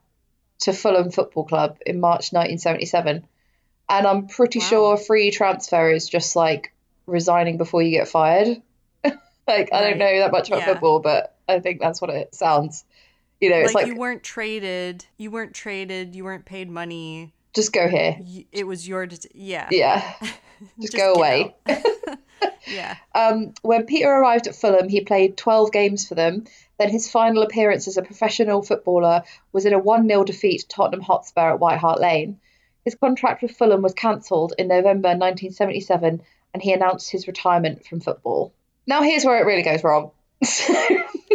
to 0.61 0.73
Fulham 0.73 1.11
Football 1.11 1.45
Club 1.45 1.79
in 1.87 2.01
March 2.01 2.33
1977. 2.33 3.25
And 3.91 4.07
I'm 4.07 4.29
pretty 4.29 4.61
Wow. 4.61 4.65
sure 4.67 4.97
free 4.97 5.31
transfer 5.31 5.91
is 5.91 6.09
just 6.09 6.37
like 6.37 6.73
resigning 7.07 7.59
before 7.59 7.83
you 7.83 7.91
get 7.91 8.09
fired. 8.09 8.63
like, 9.05 9.71
I 9.73 9.81
don't 9.81 9.99
know 9.99 10.19
that 10.21 10.33
much 10.33 10.49
about 10.49 10.61
Yeah. 10.61 10.67
football, 10.73 11.01
but 11.01 11.35
I 11.49 11.59
think 11.59 11.81
that's 11.81 12.01
what 12.01 12.11
it 12.11 12.35
sounds. 12.35 12.85
You 13.41 13.51
know, 13.51 13.57
it's 13.57 13.75
like, 13.75 13.87
like, 13.87 13.95
you 13.95 13.99
weren't 13.99 14.23
traded, 14.23 15.07
you 15.17 15.31
weren't 15.31 15.55
traded, 15.55 16.15
you 16.15 16.25
weren't 16.25 16.45
paid 16.45 16.71
money. 16.71 17.33
just 17.55 17.73
go 17.73 17.89
here. 17.89 18.19
It 18.53 18.65
was 18.65 18.87
your 18.87 19.09
yeah. 19.35 19.69
Yeah. 19.71 20.15
Just 20.81 20.95
go 20.95 21.15
away. 21.15 21.55
yeah. 22.67 22.97
Um, 23.15 23.55
when 23.63 23.87
Peter 23.87 24.11
arrived 24.11 24.47
at 24.47 24.55
Fulham, 24.55 24.91
he 24.91 25.01
played 25.01 25.39
12 25.39 25.73
games 25.73 26.07
for 26.07 26.15
them. 26.15 26.45
Then 26.79 26.91
his 26.91 27.11
final 27.11 27.43
appearance 27.43 27.89
as 27.89 27.97
a 27.97 28.03
professional 28.03 28.63
footballer 28.63 29.23
was 29.53 29.65
in 29.65 29.73
a 29.73 29.79
1 29.79 30.07
0 30.07 30.25
defeat 30.25 30.61
to 30.61 30.69
Tottenham 30.69 31.01
Hotspur 31.01 31.53
at 31.53 31.61
White 31.61 31.79
Hart 31.79 31.99
Lane. 31.99 32.39
His 32.85 32.95
contract 32.95 33.43
with 33.43 33.57
Fulham 33.57 33.83
was 33.83 33.93
cancelled 33.95 34.55
in 34.59 34.69
November 34.69 35.09
1977 35.11 36.23
and 36.55 36.63
he 36.63 36.73
announced 36.73 37.11
his 37.11 37.27
retirement 37.27 37.85
from 37.87 38.01
football. 38.01 38.53
Now, 38.87 39.03
here's 39.03 39.25
where 39.25 39.41
it 39.41 39.47
really 39.47 39.63
goes 39.63 39.85
wrong. 39.85 40.11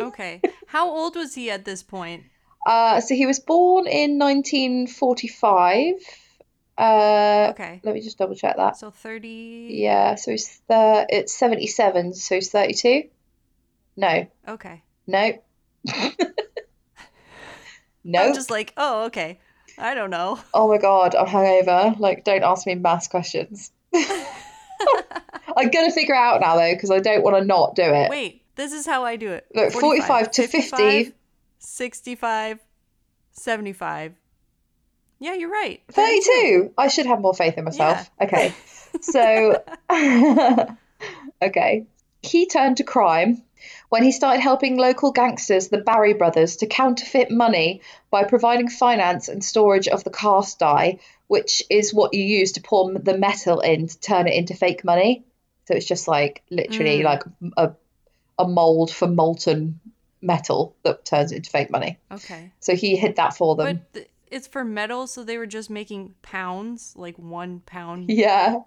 Okay. 0.02 0.42
How 0.68 0.90
old 0.90 1.16
was 1.16 1.36
he 1.36 1.50
at 1.50 1.64
this 1.64 1.82
point? 1.82 2.24
uh, 2.68 3.00
so 3.00 3.16
he 3.16 3.26
was 3.26 3.40
born 3.40 3.88
in 3.88 4.20
1945. 4.20 5.94
Uh, 6.78 7.48
Okay. 7.52 7.80
Let 7.84 7.96
me 7.96 8.02
just 8.02 8.18
double 8.18 8.36
check 8.36 8.58
that. 8.58 8.76
So 8.78 8.92
30 8.92 9.68
Yeah, 9.72 10.16
so 10.16 10.32
he's 10.32 10.60
th- 10.68 11.06
it's 11.10 11.34
77, 11.38 12.14
so 12.14 12.36
he's 12.36 12.52
32. 12.52 13.04
No, 13.96 14.28
Okay. 14.50 14.84
no. 15.08 15.32
no. 18.04 18.20
I'm 18.22 18.34
just 18.36 18.50
like, 18.52 18.74
"Oh, 18.76 19.06
okay. 19.06 19.40
I 19.78 19.94
don't 19.94 20.10
know." 20.10 20.40
Oh 20.54 20.68
my 20.68 20.78
god, 20.78 21.16
I'm 21.16 21.28
hungover. 21.28 22.00
Like, 22.00 22.24
don't 22.24 22.44
ask 22.44 22.66
me 22.66 22.76
maths 22.76 23.08
questions. 23.08 23.72
I'm 25.58 25.70
gonna 25.70 25.92
figure 25.92 26.16
it 26.16 26.18
out 26.18 26.42
now 26.42 26.56
though, 26.58 26.74
because 26.74 26.92
I 26.92 27.00
don't 27.00 27.24
want 27.24 27.38
to 27.38 27.46
not 27.46 27.76
do 27.76 27.84
it. 27.84 28.10
Wait, 28.10 28.44
this 28.56 28.74
is 28.74 28.86
how 28.86 29.06
I 29.06 29.16
do 29.16 29.32
it. 29.32 29.48
Look, 29.54 29.72
45 29.72 30.32
to 30.32 30.48
50. 30.48 31.14
65, 31.60 32.60
75. 33.32 34.14
Yeah, 35.20 35.34
you're 35.34 35.50
right. 35.50 35.82
32. 35.92 36.74
I 36.78 36.88
should 36.90 37.06
have 37.06 37.22
more 37.22 37.34
faith 37.34 37.58
in 37.58 37.64
myself. 37.66 38.10
Okay. 38.22 38.54
So, 39.02 39.62
okay. 41.42 41.86
He 42.22 42.46
turned 42.48 42.78
to 42.78 42.86
crime 42.86 43.44
when 43.90 44.04
he 44.04 44.12
started 44.12 44.42
helping 44.42 44.78
local 44.78 45.12
gangsters, 45.12 45.68
the 45.70 45.78
Barry 45.78 46.14
brothers, 46.14 46.58
to 46.58 46.68
counterfeit 46.68 47.32
money 47.32 47.82
by 48.10 48.24
providing 48.24 48.70
finance 48.70 49.28
and 49.28 49.44
storage 49.44 49.88
of 49.88 50.04
the 50.04 50.10
cast 50.10 50.60
die, 50.60 51.00
which 51.28 51.64
is 51.70 51.94
what 51.94 52.14
you 52.14 52.24
use 52.24 52.54
to 52.54 52.62
pour 52.62 52.92
the 52.94 53.18
metal 53.18 53.60
in 53.60 53.88
to 53.88 54.00
turn 54.00 54.28
it 54.28 54.34
into 54.34 54.54
fake 54.54 54.84
money. 54.84 55.24
So 55.68 55.76
it's 55.76 55.86
just 55.86 56.08
like 56.08 56.44
literally 56.50 57.00
Mm. 57.00 57.04
like 57.04 57.24
a, 57.58 57.74
a 58.38 58.48
mold 58.48 58.92
for 58.92 59.08
molten 59.08 59.80
metal 60.22 60.76
that 60.84 61.06
turns 61.06 61.32
into 61.32 61.50
fake 61.50 61.70
money. 61.70 61.98
Okay. 62.12 62.52
So 62.60 62.76
he 62.76 62.96
hid 62.96 63.16
that 63.18 63.36
for 63.36 63.56
them. 63.56 63.66
But 63.66 63.94
th- 63.94 64.10
it's 64.32 64.48
for 64.48 64.66
metal, 64.66 65.08
so 65.08 65.24
they 65.24 65.38
were 65.38 65.46
just 65.46 65.70
making 65.70 66.16
pounds, 66.22 66.94
like 66.96 67.18
one 67.18 67.62
pound. 67.66 68.10
Yeah. 68.10 68.62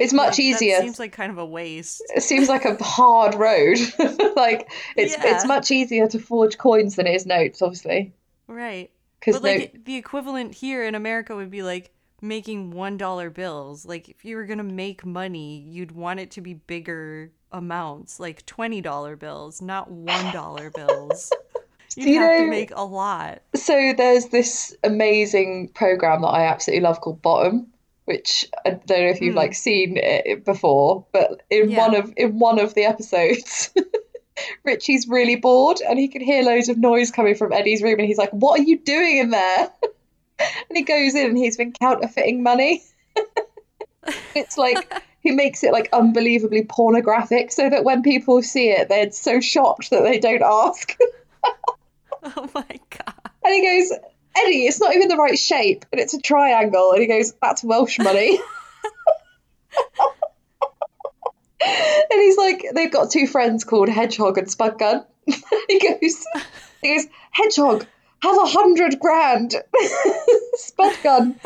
It's 0.00 0.12
much 0.12 0.32
Like, 0.32 0.40
easier. 0.40 0.76
That 0.76 0.82
seems 0.82 0.98
like 0.98 1.12
kind 1.12 1.30
of 1.30 1.38
a 1.38 1.44
waste. 1.46 2.02
it 2.14 2.22
seems 2.22 2.48
like 2.48 2.64
a 2.64 2.76
hard 2.82 3.34
road. 3.34 3.78
like 4.36 4.70
it's 4.96 5.16
Yeah. 5.16 5.34
it's 5.36 5.46
much 5.46 5.70
easier 5.70 6.06
to 6.08 6.18
forge 6.18 6.58
coins 6.58 6.96
than 6.96 7.06
it 7.06 7.14
is 7.14 7.26
notes, 7.26 7.60
obviously. 7.62 8.12
Right. 8.46 8.90
Because 9.20 9.36
But 9.36 9.42
like 9.42 9.84
the 9.84 9.96
equivalent 9.96 10.54
here 10.54 10.84
in 10.84 10.94
America 10.94 11.34
would 11.34 11.50
be 11.50 11.62
like 11.62 11.90
making 12.22 12.70
one 12.70 12.96
dollar 12.96 13.28
bills. 13.30 13.84
Like 13.84 14.08
if 14.08 14.24
you 14.24 14.36
were 14.36 14.44
gonna 14.46 14.62
make 14.62 15.04
money, 15.04 15.58
you'd 15.68 15.92
want 15.92 16.20
it 16.20 16.30
to 16.32 16.40
be 16.40 16.54
bigger 16.54 17.30
amounts, 17.52 18.18
like 18.20 18.44
twenty 18.46 18.80
dollar 18.80 19.16
bills, 19.16 19.60
not 19.62 19.90
one 19.90 20.32
dollar 20.32 20.70
bills. 20.70 21.32
You'd 21.96 22.08
You 22.08 22.20
have 22.20 22.30
know- 22.40 22.44
to 22.44 22.50
make 22.50 22.72
a 22.74 22.84
lot. 22.84 23.40
so 23.54 23.94
there's 23.96 24.26
this 24.26 24.76
amazing 24.84 25.68
program 25.68 26.20
that 26.22 26.28
I 26.28 26.44
absolutely 26.46 26.82
love 26.82 27.00
called 27.00 27.22
Bottom, 27.22 27.68
which 28.06 28.46
I 28.64 28.70
don't 28.70 28.88
know 28.88 29.08
if 29.08 29.20
you've 29.20 29.34
Hmm. 29.34 29.38
like 29.38 29.54
seen 29.54 29.96
it 29.98 30.44
before, 30.44 31.04
but 31.12 31.42
in 31.50 31.70
Yeah. 31.70 31.78
one 31.78 31.94
of 31.94 32.12
in 32.16 32.38
one 32.38 32.58
of 32.58 32.74
the 32.74 32.84
episodes. 32.84 33.70
Richie's 34.64 35.08
really 35.08 35.36
bored 35.36 35.80
and 35.80 35.98
he 35.98 36.08
can 36.08 36.20
hear 36.20 36.42
loads 36.42 36.68
of 36.68 36.76
noise 36.76 37.10
coming 37.10 37.34
from 37.34 37.52
Eddie's 37.52 37.82
room 37.82 37.98
and 37.98 38.06
he's 38.06 38.18
like, 38.18 38.30
What 38.30 38.60
are 38.60 38.62
you 38.62 38.78
doing 38.78 39.18
in 39.18 39.30
there? 39.30 39.70
and 40.38 40.76
he 40.76 40.82
goes 40.82 41.14
in 41.14 41.26
and 41.26 41.38
he's 41.38 41.56
been 41.56 41.72
counterfeiting 41.72 42.42
money. 42.42 42.82
it's 44.34 44.58
like 44.58 44.92
he 45.20 45.30
makes 45.32 45.64
it 45.64 45.72
like 45.72 45.88
unbelievably 45.92 46.64
pornographic 46.66 47.50
so 47.50 47.68
that 47.70 47.82
when 47.84 48.02
people 48.02 48.42
see 48.42 48.70
it, 48.70 48.88
they're 48.88 49.10
so 49.10 49.40
shocked 49.40 49.90
that 49.90 50.02
they 50.02 50.18
don't 50.18 50.42
ask. 50.42 50.96
Oh 52.22 52.50
my 52.54 52.66
god. 52.90 53.30
And 53.44 53.54
he 53.54 53.62
goes, 53.80 53.98
Eddie, 54.36 54.66
it's 54.66 54.80
not 54.80 54.94
even 54.94 55.08
the 55.08 55.16
right 55.16 55.38
shape, 55.38 55.84
and 55.92 56.00
it's 56.00 56.14
a 56.14 56.20
triangle. 56.20 56.92
And 56.92 57.00
he 57.00 57.06
goes, 57.06 57.32
That's 57.40 57.64
Welsh 57.64 57.98
money. 57.98 58.38
and 61.60 62.20
he's 62.20 62.36
like, 62.36 62.64
they've 62.74 62.92
got 62.92 63.10
two 63.10 63.26
friends 63.26 63.64
called 63.64 63.88
Hedgehog 63.88 64.38
and 64.38 64.46
Spudgun. 64.46 65.04
he 65.26 65.78
goes, 65.78 66.24
he 66.82 66.94
goes, 66.94 67.06
Hedgehog, 67.30 67.86
have 68.20 68.36
a 68.36 68.46
hundred 68.46 69.00
grand. 69.00 69.54
Spudgun, 70.58 71.36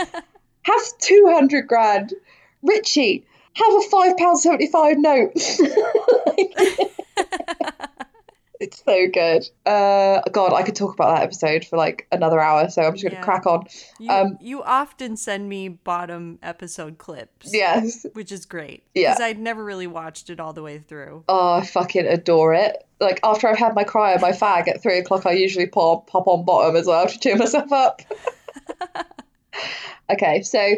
have 0.62 0.98
two 0.98 1.28
hundred 1.30 1.66
grand. 1.68 2.14
Richie, 2.62 3.26
have 3.54 3.72
a 3.72 3.80
five 3.82 4.16
pound 4.16 4.38
seventy 4.38 4.66
five 4.66 4.98
note. 4.98 5.32
It's 8.60 8.84
so 8.84 9.06
good. 9.08 9.48
Uh, 9.64 10.20
God, 10.32 10.52
I 10.52 10.62
could 10.62 10.76
talk 10.76 10.92
about 10.92 11.14
that 11.16 11.22
episode 11.22 11.64
for 11.64 11.78
like 11.78 12.06
another 12.12 12.38
hour, 12.38 12.68
so 12.68 12.82
I'm 12.82 12.92
just 12.92 13.02
going 13.02 13.12
to 13.12 13.16
Yeah. 13.16 13.22
crack 13.24 13.46
on. 13.46 13.66
You, 13.98 14.10
Um, 14.10 14.38
you 14.40 14.62
often 14.62 15.16
send 15.16 15.48
me 15.48 15.68
bottom 15.68 16.38
episode 16.42 16.98
clips. 16.98 17.54
Yes. 17.54 18.04
Which 18.12 18.30
is 18.30 18.44
great. 18.44 18.82
Yeah. 18.94 19.12
Because 19.14 19.22
I'd 19.22 19.38
never 19.38 19.64
really 19.64 19.86
watched 19.86 20.28
it 20.28 20.38
all 20.40 20.52
the 20.52 20.62
way 20.62 20.78
through. 20.78 21.24
Oh, 21.26 21.54
I 21.54 21.64
fucking 21.64 22.06
adore 22.06 22.52
it. 22.52 22.86
Like 23.00 23.18
after 23.24 23.48
I've 23.48 23.56
had 23.56 23.74
my 23.74 23.84
cry 23.84 24.12
and 24.12 24.20
my 24.20 24.32
fag 24.32 24.68
at 24.68 24.82
three 24.82 24.98
o'clock, 24.98 25.24
I 25.24 25.32
usually 25.32 25.66
pop 25.66 26.06
pop 26.06 26.28
on 26.28 26.44
bottom 26.44 26.76
as 26.76 26.86
well 26.86 27.06
to 27.06 27.18
cheer 27.18 27.36
myself 27.36 27.72
up. 27.72 28.02
okay, 30.12 30.42
so 30.42 30.76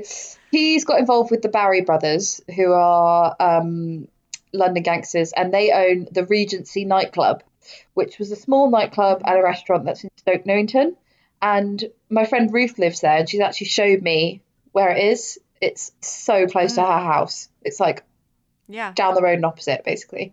he's 0.53 0.85
got 0.85 1.01
involved 1.01 1.33
with 1.33 1.43
the 1.43 1.49
Barry 1.49 1.81
brothers, 1.81 2.41
who 2.55 2.73
are 2.73 3.35
um, 3.41 4.07
London 4.53 4.83
gangsters, 4.85 5.33
and 5.33 5.53
they 5.53 5.73
own 5.73 6.07
the 6.13 6.25
Regency 6.27 6.85
nightclub, 6.85 7.43
which 7.95 8.19
was 8.19 8.31
a 8.33 8.37
small 8.37 8.71
nightclub 8.71 9.23
and 9.25 9.39
a 9.39 9.43
restaurant 9.43 9.85
that's 9.85 10.05
in 10.05 10.11
Stoke 10.17 10.47
Newington. 10.47 10.97
And 11.41 11.83
my 12.09 12.25
friend 12.25 12.53
Ruth 12.53 12.79
lives 12.79 13.01
there, 13.01 13.17
and 13.19 13.29
she's 13.29 13.41
actually 13.41 13.67
showed 13.69 14.03
me 14.03 14.43
where 14.73 14.91
it 14.91 15.05
is. 15.13 15.39
It's 15.61 15.93
so 16.01 16.47
close 16.47 16.75
to 16.75 16.83
her 16.83 16.87
house. 17.01 17.49
It's 17.63 17.81
like 17.81 18.05
Yeah. 18.69 18.93
down 18.95 19.15
the 19.15 19.23
road 19.23 19.35
and 19.35 19.45
opposite, 19.47 19.85
basically. 19.85 20.33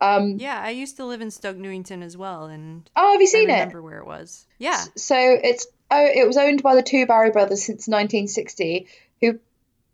Um, 0.00 0.36
Yeah, 0.38 0.60
I 0.60 0.70
used 0.70 0.96
to 0.96 1.04
live 1.06 1.20
in 1.20 1.30
Stoke 1.30 1.56
Newington 1.56 2.02
as 2.02 2.16
well, 2.16 2.46
and 2.46 2.88
Oh, 2.96 3.12
have 3.12 3.20
you 3.20 3.26
I 3.26 3.30
seen 3.30 3.48
it? 3.50 3.52
remember 3.54 3.80
where 3.82 3.98
it 3.98 4.06
was. 4.06 4.46
Yeah. 4.58 4.82
So 4.96 5.16
it's 5.16 5.66
oh, 5.90 6.04
it 6.06 6.26
was 6.26 6.36
owned 6.36 6.62
by 6.62 6.74
the 6.74 6.82
two 6.82 7.06
Barry 7.06 7.30
brothers 7.30 7.62
since 7.64 7.86
1960, 7.88 8.86
who 9.20 9.38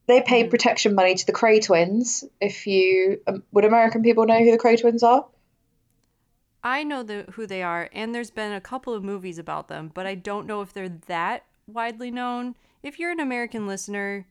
they 0.07 0.23
paid 0.23 0.47
Mhm. 0.47 0.51
protection 0.51 0.95
money 0.95 1.15
to 1.15 1.27
the 1.27 1.33
Kray 1.33 1.63
twins. 1.63 2.25
If 2.41 2.67
you 2.67 3.21
um, 3.27 3.43
would 3.53 3.65
American 3.65 4.03
people 4.03 4.25
know 4.27 4.39
who 4.39 4.51
the 4.51 4.59
Kray 4.59 4.81
twins 4.81 5.03
are? 5.03 5.27
I 6.63 6.83
know 6.85 7.03
the, 7.03 7.25
who 7.33 7.47
they 7.47 7.63
are, 7.63 7.89
and 7.93 8.15
there's 8.15 8.31
been 8.31 8.53
a 8.53 8.61
couple 8.61 8.95
of 8.95 9.05
movies 9.05 9.39
about 9.39 9.69
them, 9.69 9.91
but 9.95 10.07
I 10.07 10.15
don't 10.15 10.47
know 10.47 10.61
if 10.61 10.73
they're 10.73 10.89
that 11.07 11.45
widely 11.67 12.11
known. 12.11 12.57
If 12.83 12.99
you're 12.99 13.11
an 13.13 13.21
American 13.21 13.67
listener, 13.67 14.27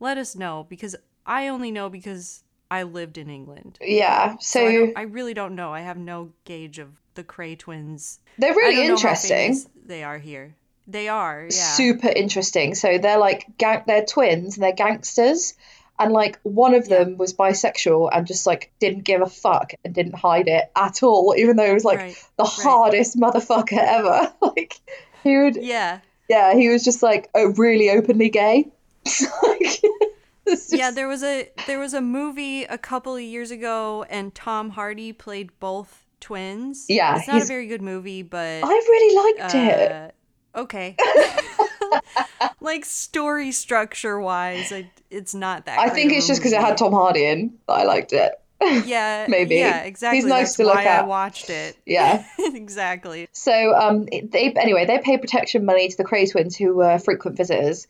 let 0.00 0.18
us 0.18 0.36
know 0.36 0.66
because 0.68 0.94
I 1.26 1.48
only 1.48 1.70
know 1.70 1.88
because 1.88 2.44
I 2.70 2.82
lived 2.84 3.18
in 3.18 3.28
England. 3.30 3.78
Yeah. 3.80 4.36
So, 4.40 4.60
So, 4.70 4.92
I, 4.96 5.00
I 5.00 5.02
really 5.02 5.34
don't 5.34 5.54
know. 5.54 5.72
I 5.72 5.80
have 5.80 5.96
no 5.96 6.32
gauge 6.44 6.78
of 6.78 6.88
the 7.14 7.24
Kray 7.24 7.58
twins. 7.58 8.18
they're 8.38 8.52
I 8.52 8.54
really 8.54 8.74
don't 8.74 8.82
know 8.86 8.96
how 8.96 9.10
interesting. 9.10 9.56
they 9.86 10.02
are 10.02 10.18
here. 10.18 10.54
They 10.86 11.08
are, 11.08 11.44
yeah. 11.44 11.48
super 11.50 12.08
interesting. 12.08 12.74
So 12.74 12.98
they're 12.98 13.18
like 13.18 13.56
gang- 13.56 13.84
they're 13.86 14.04
twins 14.04 14.56
and 14.56 14.64
they're 14.64 14.72
gangsters, 14.72 15.54
and 15.98 16.12
like 16.12 16.38
one 16.42 16.74
of 16.74 16.88
them 16.88 17.16
was 17.16 17.34
bisexual 17.34 18.10
and 18.12 18.26
just 18.26 18.46
like 18.46 18.72
didn't 18.80 19.04
give 19.04 19.22
a 19.22 19.26
fuck 19.26 19.72
and 19.84 19.94
didn't 19.94 20.14
hide 20.16 20.48
it 20.48 20.70
at 20.74 21.02
all, 21.02 21.34
even 21.36 21.56
though 21.56 21.64
it 21.64 21.74
was 21.74 21.84
like 21.84 21.98
Right, 21.98 22.24
the 22.36 22.44
hardest 22.44 23.16
motherfucker 23.18 23.78
ever. 23.78 24.32
like 24.42 24.80
he 25.22 25.36
would, 25.36 25.56
Yeah. 25.56 26.00
yeah, 26.28 26.54
he 26.54 26.68
was 26.68 26.82
just 26.82 27.02
like 27.02 27.30
oh, 27.34 27.52
really 27.56 27.90
openly 27.90 28.30
gay. 28.30 28.68
like, 29.42 29.82
it's 30.46 30.72
Yeah, 30.72 30.90
there 30.90 31.08
was 31.08 31.22
a 31.22 31.48
there 31.66 31.78
was 31.78 31.94
a 31.94 32.00
movie 32.00 32.64
a 32.64 32.78
couple 32.78 33.14
of 33.14 33.22
years 33.22 33.50
ago 33.50 34.04
and 34.10 34.34
Tom 34.34 34.70
Hardy 34.70 35.12
played 35.12 35.50
both 35.60 36.04
twins. 36.20 36.86
Yeah, 36.88 37.18
It's 37.18 37.28
not 37.28 37.42
a 37.42 37.44
very 37.44 37.66
good 37.66 37.82
movie, 37.82 38.22
but 38.22 38.62
I 38.64 38.68
really 38.68 39.16
liked 39.38 39.54
it. 39.54 39.92
Uh, 39.92 40.08
okay. 40.54 40.96
like 42.60 42.84
story 42.84 43.52
structure 43.52 44.20
wise, 44.20 44.72
I, 44.72 44.90
it's 45.10 45.34
not 45.34 45.66
that 45.66 45.78
I 45.78 45.88
think 45.88 46.12
it's 46.12 46.26
just 46.26 46.40
because 46.40 46.52
it 46.52 46.60
had. 46.60 46.76
Tom 46.76 46.92
Hardy 46.92 47.24
in 47.24 47.54
that 47.68 47.74
I 47.74 47.84
liked 47.84 48.12
it. 48.12 48.32
Yeah, 48.86 49.26
maybe. 49.28 49.56
Yeah, 49.56 49.82
exactly. 49.82 50.18
He's 50.18 50.26
nice 50.26 50.48
That's 50.48 50.56
to 50.56 50.64
look 50.64 50.76
why 50.76 50.84
I 50.84 51.02
watched 51.02 51.50
it. 51.50 51.76
Yeah. 51.84 52.24
exactly. 52.38 53.28
So 53.32 53.74
um, 53.74 54.06
they 54.06 54.54
anyway 54.56 54.86
they 54.86 54.98
paid 54.98 55.20
protection 55.20 55.64
money 55.64 55.88
to 55.88 55.96
the 55.96 56.04
Kray 56.04 56.30
twins 56.30 56.56
who 56.56 56.74
were 56.74 56.98
frequent 56.98 57.36
visitors. 57.36 57.86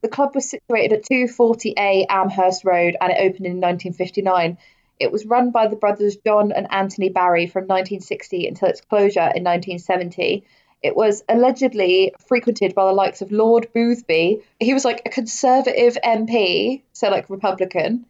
The 0.00 0.08
club 0.08 0.34
was 0.34 0.48
situated 0.48 0.92
at 0.92 1.04
240A 1.04 2.06
Amherst 2.08 2.64
Road 2.64 2.96
and 3.00 3.10
it 3.10 3.18
opened 3.18 3.46
in 3.46 3.60
1959. 3.60 4.58
It 5.00 5.10
was 5.10 5.26
run 5.26 5.50
by 5.50 5.66
the 5.66 5.76
brothers 5.76 6.16
John 6.16 6.52
and 6.52 6.68
Anthony 6.70 7.08
Barry 7.08 7.46
from 7.46 7.62
1960 7.62 8.46
until 8.46 8.68
its 8.68 8.80
closure 8.80 9.20
in 9.20 9.44
1970. 9.44 10.44
It 10.82 10.94
was 10.94 11.24
allegedly 11.28 12.14
frequented 12.28 12.74
by 12.74 12.86
the 12.86 12.92
likes 12.92 13.20
of 13.20 13.32
Lord 13.32 13.68
Boothby. 13.74 14.42
He 14.60 14.74
was 14.74 14.84
like 14.84 15.02
a 15.04 15.10
conservative 15.10 15.98
MP, 16.04 16.82
so 16.92 17.10
like 17.10 17.28
Republican, 17.28 18.06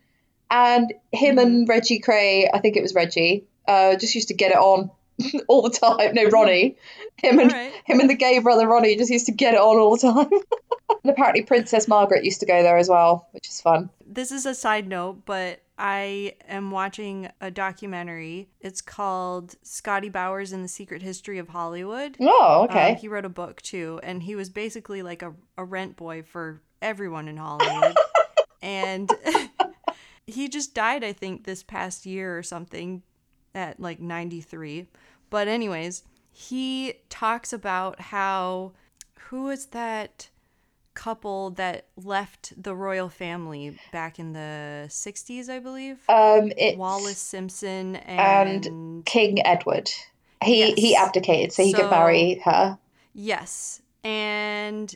and 0.51 0.93
him 1.13 1.39
and 1.39 1.69
Reggie 1.69 2.01
Kray, 2.01 2.49
I 2.53 2.59
think 2.59 2.77
it 2.77 2.83
was 2.83 2.95
Reggie, 2.95 3.45
uh, 3.67 3.97
just 3.97 4.15
used 4.15 4.29
to 4.29 4.35
get 4.35 4.53
it 4.53 4.59
on 4.59 4.91
all 5.49 5.63
the 5.63 5.71
time. 5.71 6.15
No, 6.15 6.25
Ronnie, 6.25 6.77
him 7.17 7.39
and 7.39 7.51
Alright. 7.51 7.73
him 7.85 8.01
and 8.01 8.11
the 8.11 8.15
gay 8.15 8.39
brother 8.39 8.67
Ronnie 8.67 8.97
just 8.97 9.11
used 9.11 9.27
to 9.27 9.33
get 9.33 9.55
it 9.55 9.61
on 9.61 9.79
all 9.79 9.97
the 9.97 10.13
time. 10.13 10.31
and 11.03 11.11
apparently 11.11 11.43
Princess 11.43 11.89
Margaret 11.89 12.25
used 12.25 12.41
to 12.41 12.47
go 12.47 12.63
there 12.63 12.77
as 12.77 12.89
well, 12.89 13.29
which 13.33 13.49
is 13.49 13.61
fun. 13.61 13.91
This 14.07 14.33
is 14.33 14.47
a 14.47 14.55
side 14.55 14.89
note, 14.89 15.25
but 15.25 15.61
I 15.79 16.35
am 16.49 16.71
watching 16.73 17.31
a 17.41 17.51
documentary. 17.51 18.51
It's 18.61 18.81
called 18.81 19.55
Scotty 19.63 20.09
Bowers 20.09 20.53
and 20.53 20.65
the 20.65 20.69
Secret 20.69 21.03
History 21.03 21.39
of 21.39 21.49
Hollywood. 21.49 22.17
Oh, 22.21 22.63
Um, 22.63 22.77
okay. 22.77 22.95
he 23.01 23.07
wrote 23.09 23.25
a 23.25 23.29
book 23.31 23.63
too, 23.63 24.01
and 24.03 24.23
he 24.25 24.35
was 24.35 24.51
basically 24.51 25.03
like 25.03 25.23
a, 25.23 25.35
a 25.57 25.65
rent 25.65 25.97
boy 25.97 26.23
for 26.23 26.61
everyone 26.83 27.29
in 27.29 27.37
Hollywood. 27.37 27.97
and 28.63 29.11
he 30.27 30.49
just 30.49 30.75
died, 30.75 31.05
I 31.05 31.13
think, 31.13 31.45
this 31.45 31.63
past 31.63 32.05
year 32.07 32.37
or 32.37 32.43
something 32.43 33.03
at 33.55 33.79
like 33.79 34.01
93. 34.01 34.89
But, 35.31 35.47
anyways, 35.47 36.03
he 36.31 36.95
talks 37.09 37.53
about 37.53 38.01
how 38.01 38.73
who 39.29 39.49
is 39.51 39.67
that 39.67 40.29
couple 40.99 41.51
that 41.51 41.87
left 41.97 42.53
the 42.61 42.75
royal 42.75 43.09
family 43.09 43.79
back 43.93 44.19
in 44.19 44.33
the 44.33 44.87
60s, 44.89 45.49
I 45.49 45.61
believe? 45.61 45.99
um, 46.09 46.51
it's 46.57 46.77
Wallis 46.77 47.19
Simpson 47.19 47.97
and, 47.97 48.67
and 48.67 49.05
King 49.07 49.47
Edward. 49.47 49.91
He 50.43 50.73
he 50.73 50.97
abdicated 50.97 51.53
so 51.53 51.63
he 51.63 51.71
So- 51.73 51.79
could 51.79 51.91
marry 51.91 52.41
her. 52.45 52.79
Yes. 53.15 53.81
And 54.05 54.95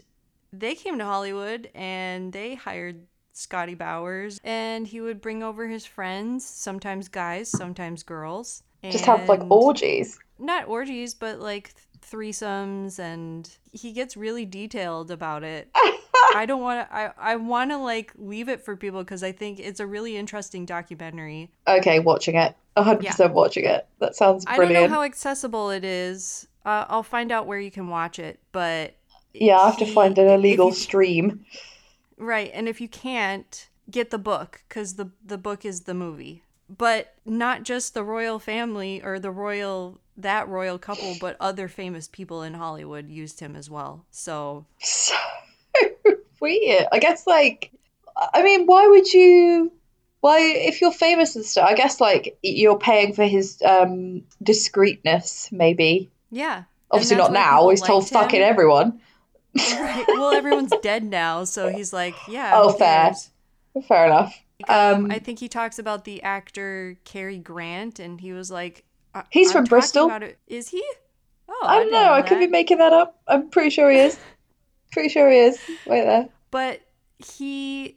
they 0.52 0.74
came 0.74 0.98
to 0.98 1.04
Hollywood 1.04 1.70
and 1.74 2.32
they 2.32 2.54
hired 2.54 3.06
Scotty 3.32 3.74
Bowers 3.74 4.40
and 4.44 4.86
he 4.86 5.00
would 5.00 5.20
bring 5.20 5.42
over 5.42 5.66
his 5.68 5.84
friends, 5.86 6.44
sometimes 6.44 7.08
guys, 7.08 7.48
sometimes 7.48 8.02
girls. 8.02 8.62
Just 8.90 9.04
have 9.06 9.28
like 9.28 9.42
orgies. 9.50 10.18
Not 10.38 10.66
orgies, 10.68 11.14
but 11.14 11.38
like 11.40 11.72
threesomes 12.02 12.98
and 12.98 13.48
he 13.72 13.92
gets 13.92 14.16
really 14.16 14.44
detailed 14.44 15.10
about 15.10 15.42
it. 15.44 15.70
I 16.34 16.46
don't 16.46 16.62
want 16.62 16.88
to 16.88 16.94
I 16.94 17.12
I 17.18 17.36
want 17.36 17.70
to 17.70 17.78
like 17.78 18.12
leave 18.16 18.48
it 18.48 18.60
for 18.60 18.76
people 18.76 19.04
cuz 19.04 19.22
I 19.22 19.32
think 19.32 19.58
it's 19.60 19.80
a 19.80 19.86
really 19.86 20.16
interesting 20.16 20.66
documentary. 20.66 21.50
Okay, 21.66 21.98
watching 21.98 22.36
it. 22.36 22.54
100% 22.76 23.32
watching 23.32 23.64
it. 23.64 23.86
That 23.98 24.16
sounds 24.16 24.44
brilliant. 24.44 24.70
I 24.70 24.80
don't 24.80 24.90
know 24.90 24.96
how 24.96 25.02
accessible 25.02 25.70
it 25.70 25.84
is. 25.84 26.46
Uh, 26.64 26.86
I'll 26.88 27.02
find 27.02 27.30
out 27.30 27.46
where 27.46 27.58
you 27.58 27.70
can 27.70 27.88
watch 27.88 28.18
it, 28.18 28.40
but 28.52 28.94
yeah, 29.34 29.58
I 29.58 29.66
have 29.66 29.78
to 29.78 29.86
find 29.86 30.16
an 30.18 30.28
illegal 30.28 30.68
you- 30.68 30.74
stream. 30.74 31.44
Right, 32.16 32.50
and 32.54 32.68
if 32.68 32.80
you 32.80 32.88
can't, 32.88 33.68
get 33.90 34.10
the 34.10 34.18
book 34.18 34.62
because 34.68 34.94
the 34.94 35.10
the 35.24 35.38
book 35.38 35.64
is 35.64 35.82
the 35.82 35.94
movie. 35.94 36.44
But 36.68 37.14
not 37.26 37.64
just 37.64 37.92
the 37.92 38.04
royal 38.04 38.38
family 38.38 39.02
or 39.02 39.18
the 39.18 39.30
royal 39.30 39.98
that 40.16 40.48
royal 40.48 40.78
couple, 40.78 41.16
but 41.20 41.36
other 41.40 41.68
famous 41.68 42.08
people 42.08 42.42
in 42.42 42.54
Hollywood 42.54 43.08
used 43.08 43.40
him 43.40 43.56
as 43.56 43.68
well. 43.70 44.04
So 44.10 44.66
So 44.78 45.14
weird. 46.40 46.86
I 46.92 46.98
guess 46.98 47.26
like 47.26 47.70
I 48.34 48.42
mean, 48.42 48.66
why 48.66 48.86
would 48.86 49.12
you 49.12 49.72
why 50.20 50.38
if 50.40 50.80
you're 50.80 50.92
famous 50.92 51.34
and 51.36 51.44
stuff, 51.44 51.68
I 51.68 51.74
guess 51.74 52.00
like 52.00 52.38
you're 52.42 52.78
paying 52.78 53.12
for 53.14 53.24
his 53.24 53.60
um 53.64 54.22
discreetness 54.42 55.48
maybe. 55.52 56.10
yeah, 56.30 56.64
Obviously 56.90 57.16
not 57.16 57.32
now. 57.32 57.68
He's 57.70 57.82
told 57.82 58.04
him. 58.04 58.08
fucking 58.10 58.42
everyone. 58.42 59.00
Right. 59.54 60.04
Well, 60.08 60.32
everyone's 60.34 60.72
dead 60.82 61.04
now, 61.04 61.44
so 61.44 61.68
he's 61.68 61.92
like, 61.92 62.14
yeah. 62.28 62.52
Oh, 62.54 62.72
fair. 62.72 63.12
cares? 63.12 63.30
Fair 63.86 64.06
enough. 64.06 64.34
Um, 64.68 65.06
Um, 65.06 65.10
I 65.10 65.18
think 65.18 65.40
he 65.40 65.48
talks 65.48 65.78
about 65.78 66.04
the 66.04 66.22
actor 66.22 66.96
Cary 67.04 67.38
Grant, 67.38 67.98
and 67.98 68.20
he 68.20 68.32
was 68.32 68.50
like, 68.50 68.84
I- 69.14 69.24
He's 69.30 69.48
I'm 69.48 69.52
from 69.52 69.64
Bristol. 69.64 70.10
Is 70.46 70.68
he? 70.68 70.82
Oh, 71.48 71.60
I 71.66 71.74
don't 71.76 71.86
didn't 71.86 72.02
know. 72.02 72.12
I 72.12 72.22
could 72.22 72.38
be 72.38 72.46
making 72.46 72.78
that 72.78 72.92
up. 72.92 73.20
I'm 73.28 73.50
pretty 73.50 73.70
sure 73.70 73.90
he 73.90 73.98
is. 73.98 74.18
Pretty 74.92 75.08
sure 75.08 75.30
he 75.30 75.38
is. 75.38 75.58
Wait 75.86 76.04
there. 76.04 76.28
but 76.50 76.80
he 77.26 77.96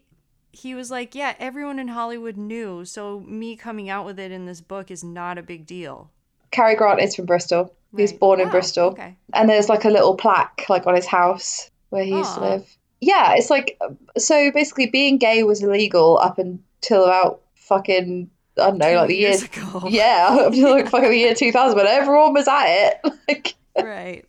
he 0.54 0.74
was 0.76 0.90
like 0.90 1.14
yeah 1.16 1.34
everyone 1.40 1.80
in 1.80 1.88
hollywood 1.90 2.38
knew 2.38 2.86
so 2.86 3.20
me 3.22 3.56
coming 3.58 3.90
out 3.90 4.06
with 4.06 4.18
it 4.20 4.32
in 4.32 4.46
this 4.46 4.62
book 4.62 4.90
is 4.92 5.04
not 5.04 5.38
a 5.38 5.44
big 5.44 5.66
deal 5.66 6.10
Cary 6.52 6.76
Grant 6.76 7.02
is 7.02 7.14
from 7.16 7.26
Bristol. 7.26 7.74
He 7.94 8.02
was 8.04 8.12
Right. 8.12 8.20
born 8.22 8.40
in 8.40 8.48
Oh, 8.48 8.52
Bristol. 8.52 8.86
okay 8.92 9.18
And 9.34 9.50
there's 9.50 9.68
like 9.68 9.84
a 9.84 9.90
little 9.90 10.16
plaque 10.16 10.66
like 10.70 10.88
on 10.88 10.96
his 10.96 11.06
house 11.06 11.70
where 11.90 12.06
he 12.06 12.12
used 12.12 12.34
to 12.36 12.40
oh. 12.40 12.50
live. 12.50 12.78
Yeah, 13.02 13.34
it's 13.36 13.50
like 13.50 13.78
so 14.18 14.52
basically 14.54 14.86
being 14.86 15.18
gay 15.18 15.44
was 15.44 15.62
illegal 15.62 16.18
up 16.18 16.40
until 16.40 17.04
about 17.04 17.42
fucking 17.56 18.30
I 18.58 18.70
don't 18.70 18.78
know, 18.78 18.90
Two 18.90 18.96
like 18.98 19.08
the 19.08 19.16
year 19.16 19.30
years 19.30 19.44
ago 19.44 19.84
Yeah, 19.90 20.28
up 20.42 20.54
like 20.56 20.90
fucking 20.90 21.10
the 21.10 21.18
year 21.18 21.36
two 21.36 21.52
thousand, 21.52 21.78
but 21.78 21.86
everyone 21.88 22.34
was 22.34 22.48
at 22.48 22.66
it. 22.68 23.02
Like 23.28 23.56
right 23.78 24.26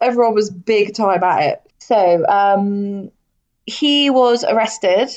everyone 0.00 0.34
was 0.34 0.50
big 0.50 0.94
time 0.94 1.22
at 1.22 1.42
it. 1.42 1.62
So 1.78 2.26
um, 2.26 3.10
he 3.66 4.10
was 4.10 4.44
arrested 4.44 5.10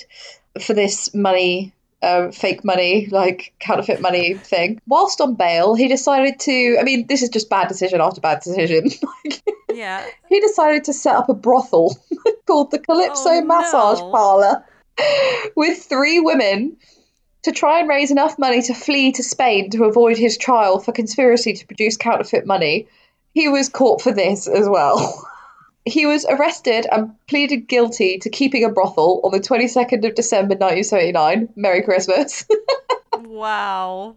for 0.61 0.73
this 0.73 1.13
money, 1.13 1.73
uh, 2.01 2.31
fake 2.31 2.63
money, 2.63 3.07
like 3.11 3.53
counterfeit 3.59 4.01
money 4.01 4.35
thing. 4.35 4.79
Whilst 4.87 5.19
on 5.21 5.35
bail, 5.35 5.73
he 5.75 5.87
decided 5.87 6.39
to. 6.41 6.77
I 6.79 6.83
mean, 6.83 7.07
this 7.07 7.21
is 7.21 7.29
just 7.29 7.49
bad 7.49 7.67
decision 7.67 8.01
after 8.01 8.21
bad 8.21 8.41
decision. 8.41 8.89
yeah 9.73 10.05
he 10.29 10.39
decided 10.39 10.83
to 10.83 10.93
set 10.93 11.15
up 11.15 11.27
a 11.29 11.33
brothel 11.33 11.97
called 12.45 12.69
the 12.71 12.79
Calypso 12.79 13.29
Oh, 13.29 13.41
Massage 13.41 13.99
no. 13.99 14.11
Parlor 14.11 14.65
with 15.55 15.83
three 15.83 16.19
women. 16.19 16.77
To 17.43 17.51
try 17.51 17.79
and 17.79 17.89
raise 17.89 18.11
enough 18.11 18.39
money 18.39 18.61
to 18.63 18.73
flee 18.73 19.11
to 19.13 19.23
Spain 19.23 19.69
to 19.71 19.83
avoid 19.83 20.17
his 20.17 20.37
trial 20.37 20.79
for 20.79 20.91
conspiracy 20.91 21.53
to 21.53 21.65
produce 21.65 21.97
counterfeit 21.97 22.45
money, 22.45 22.87
he 23.33 23.49
was 23.49 23.69
caught 23.69 24.01
for 24.01 24.11
this 24.11 24.47
as 24.47 24.67
well. 24.67 25.27
He 25.85 26.05
was 26.05 26.25
arrested 26.25 26.87
and 26.89 27.13
pleaded 27.27 27.67
guilty 27.67 28.17
to 28.19 28.29
keeping 28.29 28.63
a 28.63 28.69
brothel 28.69 29.19
on 29.25 29.33
the 29.33 29.41
22nd 29.41 30.07
of 30.07 30.15
December 30.15 30.55
1979. 30.55 31.49
Merry 31.57 31.81
Christmas. 31.81 32.45
wow 33.19 34.15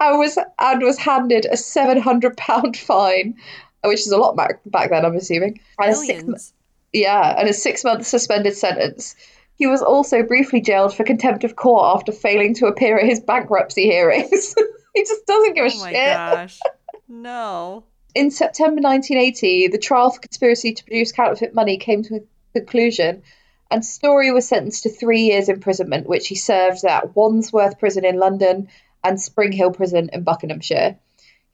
and 0.00 0.18
was 0.18 0.38
and 0.58 0.82
was 0.82 0.98
handed 0.98 1.46
a 1.46 1.56
700 1.56 2.36
pound 2.36 2.76
fine, 2.90 3.36
which 3.84 4.00
is 4.00 4.10
a 4.10 4.16
lot 4.16 4.36
back 4.36 4.60
back 4.66 4.90
then, 4.90 5.04
I'm 5.04 5.16
assuming. 5.16 5.60
And 5.78 5.92
a 5.92 5.94
six, 5.94 6.22
millions 6.22 6.52
yeah, 6.92 7.34
and 7.38 7.48
a 7.48 7.52
six 7.52 7.84
month 7.84 8.06
suspended 8.06 8.56
sentence. 8.56 9.16
He 9.56 9.66
was 9.66 9.82
also 9.82 10.22
briefly 10.22 10.60
jailed 10.60 10.94
for 10.94 11.04
contempt 11.04 11.44
of 11.44 11.54
court 11.54 11.96
after 11.96 12.12
failing 12.12 12.54
to 12.54 12.66
appear 12.66 12.98
at 12.98 13.06
his 13.06 13.20
bankruptcy 13.20 13.84
hearings. 13.84 14.54
he 14.94 15.02
just 15.02 15.26
doesn't 15.26 15.54
give 15.54 15.66
a 15.66 15.70
oh 15.74 15.80
my 15.80 15.92
shit. 15.92 16.14
gosh 16.14 16.60
no 17.08 17.84
In 18.14 18.30
September 18.30 18.80
1980, 18.80 19.68
the 19.68 19.78
trial 19.78 20.10
for 20.10 20.20
conspiracy 20.20 20.72
to 20.72 20.84
produce 20.84 21.12
counterfeit 21.12 21.54
money 21.54 21.78
came 21.78 22.02
to 22.04 22.16
a 22.16 22.58
conclusion, 22.58 23.22
and 23.70 23.84
Storey 23.84 24.30
was 24.30 24.48
sentenced 24.48 24.84
to 24.84 24.88
three 24.88 25.22
years 25.22 25.48
imprisonment, 25.48 26.08
which 26.08 26.28
he 26.28 26.34
served 26.34 26.84
at 26.84 27.14
Wandsworth 27.16 27.78
Prison 27.78 28.04
in 28.04 28.18
London 28.18 28.68
and 29.02 29.20
Spring 29.20 29.52
Hill 29.52 29.72
Prison 29.72 30.10
in 30.12 30.22
Buckinghamshire. 30.22 30.96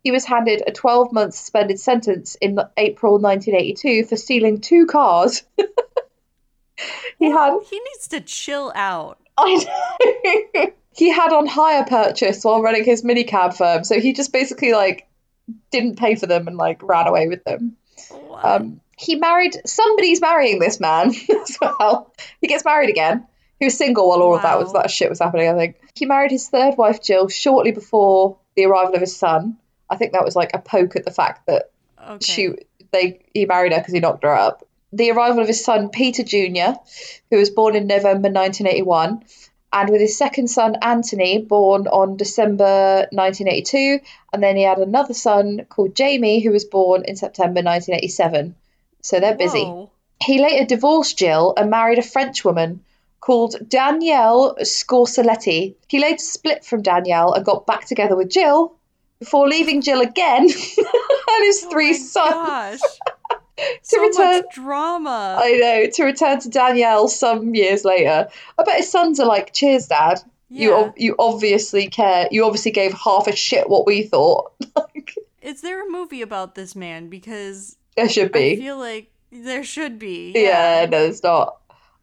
he 0.02 0.10
was 0.10 0.24
handed 0.24 0.62
a 0.66 0.72
12 0.72 1.12
month 1.12 1.34
suspended 1.34 1.80
sentence 1.80 2.36
in 2.40 2.58
April 2.76 3.18
1982 3.18 4.04
for 4.04 4.16
stealing 4.16 4.60
two 4.60 4.86
cars. 4.86 5.42
he 7.18 7.30
had 7.30 7.58
He 7.68 7.78
needs 7.78 8.08
to 8.08 8.20
chill 8.20 8.72
out. 8.74 9.18
I 9.38 9.54
know. 10.54 10.66
he 10.92 11.10
had 11.10 11.32
on 11.32 11.46
hire 11.46 11.84
purchase 11.84 12.44
while 12.44 12.62
running 12.62 12.84
his 12.84 13.02
minicab 13.02 13.54
firm, 13.54 13.84
so 13.84 14.00
he 14.00 14.12
just 14.12 14.32
basically 14.32 14.72
like 14.72 15.08
didn't 15.70 15.98
pay 15.98 16.14
for 16.14 16.26
them 16.26 16.46
and 16.46 16.56
like 16.56 16.82
ran 16.82 17.06
away 17.06 17.28
with 17.28 17.44
them. 17.44 17.76
Um, 18.42 18.80
he 18.96 19.16
married 19.16 19.56
somebody's 19.66 20.20
marrying 20.20 20.58
this 20.58 20.78
man 20.80 21.08
as 21.42 21.58
well. 21.60 22.12
He 22.40 22.48
gets 22.48 22.64
married 22.64 22.90
again. 22.90 23.26
He 23.58 23.66
was 23.66 23.76
single 23.76 24.08
while 24.08 24.22
all 24.22 24.34
of 24.34 24.42
that 24.42 24.58
was 24.58 24.72
that 24.72 24.90
shit 24.90 25.10
was 25.10 25.18
happening. 25.18 25.48
I 25.48 25.54
think 25.54 25.76
he 25.94 26.06
married 26.06 26.30
his 26.30 26.48
third 26.48 26.76
wife 26.76 27.02
Jill 27.02 27.28
shortly 27.28 27.72
before 27.72 28.38
the 28.56 28.64
arrival 28.64 28.94
of 28.94 29.00
his 29.00 29.16
son. 29.16 29.58
I 29.88 29.96
think 29.96 30.12
that 30.12 30.24
was 30.24 30.36
like 30.36 30.52
a 30.54 30.58
poke 30.58 30.96
at 30.96 31.04
the 31.04 31.10
fact 31.10 31.46
that 31.46 31.70
okay. 32.08 32.18
she 32.20 32.48
they 32.90 33.22
he 33.34 33.44
married 33.44 33.72
her 33.72 33.78
because 33.78 33.92
he 33.92 34.00
knocked 34.00 34.24
her 34.24 34.34
up. 34.34 34.66
The 34.92 35.10
arrival 35.10 35.40
of 35.40 35.48
his 35.48 35.64
son 35.64 35.88
Peter 35.90 36.22
Jr., 36.22 36.78
who 37.30 37.36
was 37.36 37.50
born 37.50 37.76
in 37.76 37.86
November 37.86 38.28
1981, 38.28 39.22
and 39.72 39.88
with 39.88 40.00
his 40.00 40.18
second 40.18 40.48
son 40.48 40.76
Anthony, 40.82 41.38
born 41.38 41.86
on 41.86 42.16
December 42.16 43.06
1982, 43.12 44.00
and 44.32 44.42
then 44.42 44.56
he 44.56 44.64
had 44.64 44.78
another 44.78 45.14
son 45.14 45.66
called 45.68 45.94
Jamie, 45.94 46.40
who 46.40 46.50
was 46.50 46.64
born 46.64 47.04
in 47.06 47.16
September 47.16 47.62
1987. 47.62 48.56
So 49.02 49.20
they're 49.20 49.36
busy. 49.36 49.64
Whoa. 49.64 49.90
He 50.22 50.40
later 50.40 50.64
divorced 50.64 51.18
Jill 51.18 51.54
and 51.56 51.70
married 51.70 51.98
a 51.98 52.02
French 52.02 52.44
woman 52.44 52.84
called 53.20 53.56
Danielle 53.68 54.56
Scorcelletti. 54.60 55.74
He 55.88 56.00
later 56.00 56.18
split 56.18 56.64
from 56.64 56.82
Danielle 56.82 57.32
and 57.32 57.44
got 57.44 57.66
back 57.66 57.86
together 57.86 58.16
with 58.16 58.30
Jill 58.30 58.74
before 59.18 59.48
leaving 59.48 59.82
Jill 59.82 60.00
again 60.00 60.42
and 60.42 60.50
his 60.50 61.64
Oh 61.64 61.70
three 61.70 61.94
sons. 61.94 62.82
so 63.82 64.00
return- 64.00 64.42
much 64.42 64.54
drama. 64.54 65.38
I 65.42 65.52
know 65.52 65.86
to 65.90 66.04
return 66.04 66.40
to 66.40 66.48
Danielle 66.48 67.08
some 67.08 67.54
years 67.54 67.84
later. 67.84 68.28
I 68.58 68.62
bet 68.62 68.76
his 68.76 68.90
sons 68.90 69.18
are 69.20 69.26
like, 69.26 69.52
"Cheers, 69.52 69.86
Dad. 69.88 70.20
You 70.48 70.70
Yeah. 70.70 70.76
ob- 70.76 70.94
you 70.98 71.14
obviously 71.18 71.88
care. 71.88 72.28
You 72.30 72.44
obviously 72.44 72.72
gave 72.72 72.92
half 72.92 73.26
a 73.28 73.36
shit 73.36 73.68
what 73.68 73.86
we 73.86 74.02
thought. 74.02 74.52
like 74.76 75.14
Is 75.42 75.60
there 75.62 75.86
a 75.86 75.90
movie 75.90 76.22
about 76.22 76.54
this 76.54 76.74
man? 76.74 77.08
Because 77.08 77.76
there 77.96 78.08
should 78.08 78.32
be. 78.32 78.52
I 78.52 78.56
feel 78.56 78.78
like 78.78 79.10
there 79.30 79.62
should 79.64 79.98
be. 79.98 80.32
yeah. 80.34 80.86
no, 80.90 81.04
it's 81.04 81.22
not 81.22 81.58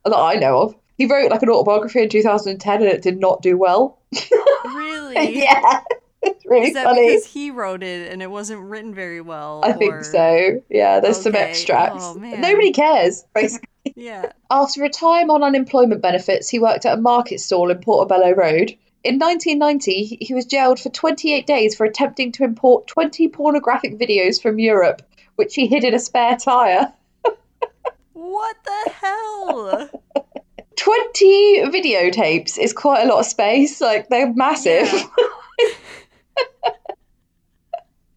that 0.06 0.16
I 0.16 0.36
know 0.36 0.62
of. 0.62 0.76
He 0.98 1.06
wrote 1.06 1.30
like 1.30 1.44
an 1.44 1.50
autobiography 1.50 2.02
in 2.02 2.10
2010 2.10 2.82
and 2.82 2.90
it 2.92 3.02
did 3.02 3.20
not 3.20 3.42
do 3.42 3.58
well. 3.58 4.00
Really? 4.66 5.40
yeah, 5.44 5.82
it's 6.28 6.46
really 6.46 6.68
Is 6.68 6.74
that 6.74 6.84
funny. 6.86 7.08
because 7.08 7.26
he 7.26 7.52
wrote 7.52 7.84
it 7.84 8.12
and 8.12 8.22
it 8.22 8.30
wasn't 8.32 8.62
written 8.62 8.94
very 8.94 9.22
well? 9.22 9.62
I 9.64 9.74
think 9.74 10.04
so. 10.04 10.62
Yeah, 10.70 11.00
there's 11.00 11.22
some 11.22 11.36
extracts. 11.36 12.04
Oh. 12.04 12.14
Nobody 12.16 12.72
cares, 12.72 13.26
basically. 13.34 13.68
Yeah. 13.96 14.34
After 14.52 14.84
a 14.84 14.90
time 14.90 15.30
on 15.32 15.44
unemployment 15.44 16.02
benefits, 16.02 16.50
he 16.50 16.60
worked 16.60 16.86
at 16.86 16.98
a 16.98 17.02
market 17.02 17.40
stall 17.40 17.72
in 17.72 17.78
Portobello 17.80 18.32
Road. 18.34 18.76
In 19.06 19.18
1990, 19.18 20.04
he- 20.04 20.18
he 20.20 20.34
was 20.34 20.46
jailed 20.46 20.78
for 20.78 20.90
28 20.90 21.48
days 21.48 21.74
for 21.74 21.86
attempting 21.86 22.34
to 22.34 22.44
import 22.44 22.86
20 22.88 23.30
pornographic 23.30 23.98
videos 23.98 24.42
from 24.42 24.60
Europe, 24.60 25.02
which 25.38 25.56
he 25.56 25.68
hid 25.68 25.86
in 25.86 25.94
a 25.94 26.00
spare 26.00 26.36
tyre. 26.36 26.92
What 28.12 28.58
the 28.66 28.92
hell? 28.92 29.90
20 30.76 31.62
videotapes 31.68 32.58
is 32.60 32.74
quite 32.74 33.04
a 33.04 33.08
lot 33.08 33.20
of 33.20 33.26
space. 33.26 33.80
Like, 33.80 34.10
they're 34.10 34.34
massive. 34.34 34.88
Yeah. 34.92 35.68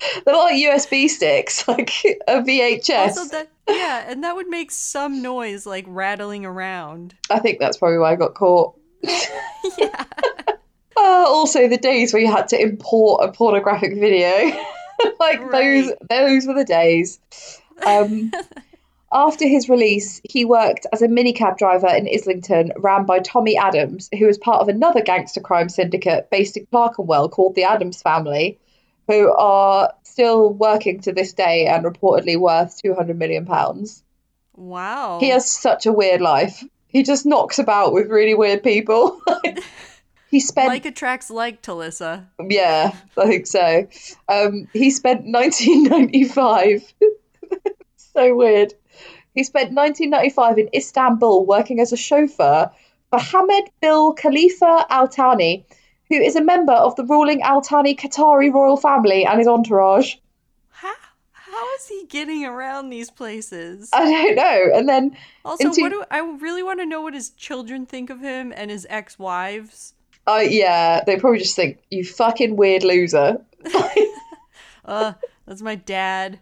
they're 0.25 0.37
like 0.37 0.55
USB 0.55 1.09
sticks, 1.09 1.67
like 1.69 1.91
a 2.29 2.43
VHS. 2.43 3.31
That 3.31 3.51
yeah, 3.69 4.05
and 4.09 4.25
that 4.25 4.37
would 4.37 4.49
make 4.49 4.71
some 4.71 5.23
noise 5.23 5.67
like 5.67 5.85
rattling 5.87 6.45
around. 6.45 7.15
I 7.31 7.39
think 7.39 7.59
that's 7.59 7.77
probably 7.77 7.99
why 7.99 8.13
I 8.13 8.17
got 8.17 8.35
caught. 8.35 8.79
yeah. 9.03 10.05
Uh, 10.97 11.25
also, 11.27 11.69
the 11.69 11.79
days 11.79 12.13
where 12.13 12.21
you 12.21 12.31
had 12.31 12.49
to 12.49 12.61
import 12.61 13.25
a 13.25 13.33
pornographic 13.33 13.95
video, 13.95 14.53
like 15.19 15.51
those, 15.51 15.93
those 16.09 16.47
were 16.47 16.55
the 16.55 16.65
days. 16.65 17.19
Um, 17.87 18.33
after 19.13 19.47
his 19.47 19.69
release, 19.69 20.21
he 20.25 20.45
worked 20.45 20.87
as 20.93 21.01
a 21.01 21.09
minicab 21.09 21.57
driver 21.57 21.89
in 21.89 22.09
Islington, 22.13 22.73
ran 22.77 23.07
by 23.07 23.21
Tommy 23.21 23.57
Adams, 23.57 24.11
who 24.19 24.27
was 24.27 24.37
part 24.37 24.61
of 24.61 24.69
another 24.69 25.01
gangster 25.01 25.41
crime 25.41 25.69
syndicate 25.69 26.29
based 26.31 26.57
in 26.57 26.67
Clerkenwell 26.67 27.31
called 27.31 27.55
the 27.55 27.65
Adams 27.65 28.03
Family, 28.03 28.59
who 29.11 29.33
are 29.33 29.93
still 30.05 30.53
working 30.53 31.01
to 31.01 31.13
this 31.13 31.33
day 31.33 31.67
and 31.67 31.85
reportedly 31.85 32.39
worth 32.39 32.81
two 32.81 32.95
hundred 32.95 33.19
million 33.19 33.45
pounds. 33.45 34.05
Wow. 34.55 35.19
He 35.21 35.31
has 35.31 35.51
such 35.51 35.87
a 35.87 35.93
weird 35.93 36.21
life. 36.21 36.63
He 36.87 37.03
just 37.03 37.27
knocks 37.27 37.59
about 37.59 37.93
with 37.93 38.09
really 38.09 38.35
weird 38.35 38.63
people. 38.63 39.21
he 40.31 40.39
spent 40.39 40.69
like 40.69 40.87
attracts 40.87 41.31
like 41.31 41.61
Talissa. 41.61 42.27
yeah, 42.49 42.95
I 43.17 43.27
think 43.27 43.47
so. 43.47 43.89
Um, 44.29 44.69
he 44.73 44.91
spent 44.91 45.25
1995. 45.25 46.95
so 47.97 48.37
weird. 48.37 48.75
He 49.35 49.45
spent 49.45 49.73
1995 49.73 50.59
in 50.59 50.69
Istanbul 50.75 51.47
working 51.47 51.81
as 51.81 51.93
a 51.93 51.97
chauffeur 51.97 52.71
for 53.11 53.19
Hamad 53.19 53.69
bin 53.81 54.15
Khalifa 54.17 54.87
Al 54.89 55.09
Thani, 55.09 55.65
who 56.11 56.17
is 56.17 56.37
a 56.37 56.43
member 56.43 56.73
of 56.75 56.95
the 56.97 57.05
ruling 57.05 57.41
Al 57.41 57.63
Thani 57.63 57.95
Qatari 57.97 58.53
royal 58.53 58.77
family 58.77 59.25
and 59.25 59.39
his 59.39 59.49
entourage. 59.49 60.17
How 60.69 60.93
how 61.33 61.75
is 61.77 61.87
he 61.89 62.05
getting 62.09 62.45
around 62.45 62.91
these 62.91 63.11
places? 63.11 63.89
I 63.95 64.05
don't 64.05 64.35
know. 64.35 64.77
And 64.77 64.87
then, 64.89 65.17
Also, 65.45 65.69
into- 65.69 65.81
what 65.81 65.91
do 65.91 66.05
I 66.11 66.19
really 66.19 66.63
want 66.63 66.81
to 66.81 66.87
know 66.87 67.01
what 67.01 67.15
his 67.15 67.31
children 67.31 67.87
think 67.87 68.11
of 68.11 68.21
him 68.21 68.53
and 68.55 68.71
his 68.71 68.87
ex-wives? 68.91 69.95
uh, 70.27 70.45
yeah, 70.47 71.03
they 71.07 71.17
probably 71.17 71.39
just 71.39 71.57
think, 71.57 71.79
you 71.91 72.05
fucking 72.05 72.57
weird 72.57 72.83
loser. 72.85 73.41
Uh, 74.83 75.13
that's 75.47 75.63
my 75.63 75.75
dad. 75.77 76.41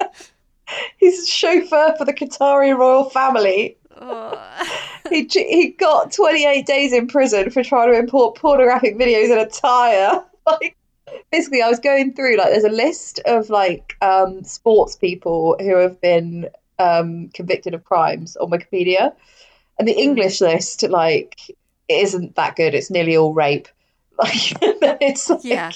He's 0.96 1.22
a 1.24 1.26
chauffeur 1.26 1.94
for 1.98 2.04
the 2.04 2.14
Qatari 2.14 2.74
royal 2.76 3.10
family. 3.10 3.76
Uh, 3.94 4.64
He, 5.10 5.26
he 5.32 5.68
got 5.78 6.12
28 6.12 6.66
days 6.66 6.92
in 6.92 7.06
prison 7.06 7.50
for 7.50 7.62
trying 7.62 7.92
to 7.92 7.98
import 7.98 8.36
pornographic 8.36 8.96
videos 8.96 9.32
in 9.32 9.38
a 9.38 9.46
tire. 9.46 10.24
Like, 10.46 10.78
basically, 11.30 11.60
I 11.60 11.68
was 11.68 11.78
going 11.78 12.14
through 12.14 12.38
like 12.38 12.48
there's 12.48 12.64
a 12.64 12.70
list 12.70 13.20
of 13.26 13.50
like 13.50 13.96
um, 14.00 14.42
sports 14.44 14.96
people 14.96 15.56
who 15.60 15.76
have 15.76 16.00
been 16.00 16.48
um, 16.78 17.28
convicted 17.34 17.74
of 17.74 17.84
crimes 17.84 18.34
on 18.36 18.50
Wikipedia, 18.50 19.14
and 19.78 19.86
the 19.86 19.92
English 19.92 20.40
list 20.40 20.84
like 20.84 21.50
it 21.50 21.56
isn't 21.88 22.34
that 22.36 22.56
good. 22.56 22.74
It's 22.74 22.90
nearly 22.90 23.16
all 23.16 23.34
rape. 23.34 23.68
Like 24.20 24.56
it's 25.02 25.28
like, 25.28 25.40
yeah. 25.44 25.70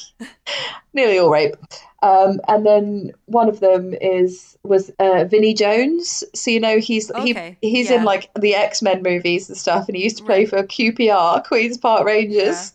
nearly 0.94 1.18
all 1.18 1.30
rape. 1.30 1.54
Um, 2.02 2.40
and 2.48 2.66
then 2.66 3.12
one 3.26 3.48
of 3.48 3.60
them 3.60 3.94
is 3.94 4.58
was 4.64 4.90
uh, 4.98 5.24
Vinnie 5.24 5.54
Jones. 5.54 6.24
So 6.34 6.50
you 6.50 6.58
know 6.60 6.78
he's 6.78 7.10
Okay, 7.12 7.56
he 7.62 7.70
he's 7.70 7.90
yeah. 7.90 7.98
in 7.98 8.04
like 8.04 8.28
the 8.38 8.54
X 8.54 8.82
Men 8.82 9.02
movies 9.02 9.48
and 9.48 9.56
stuff, 9.56 9.86
and 9.88 9.96
he 9.96 10.02
used 10.02 10.18
to 10.18 10.24
play 10.24 10.40
Right. 10.40 10.48
for 10.48 10.62
QPR 10.64 11.44
Queens 11.44 11.78
Park 11.78 12.04
Rangers. 12.04 12.72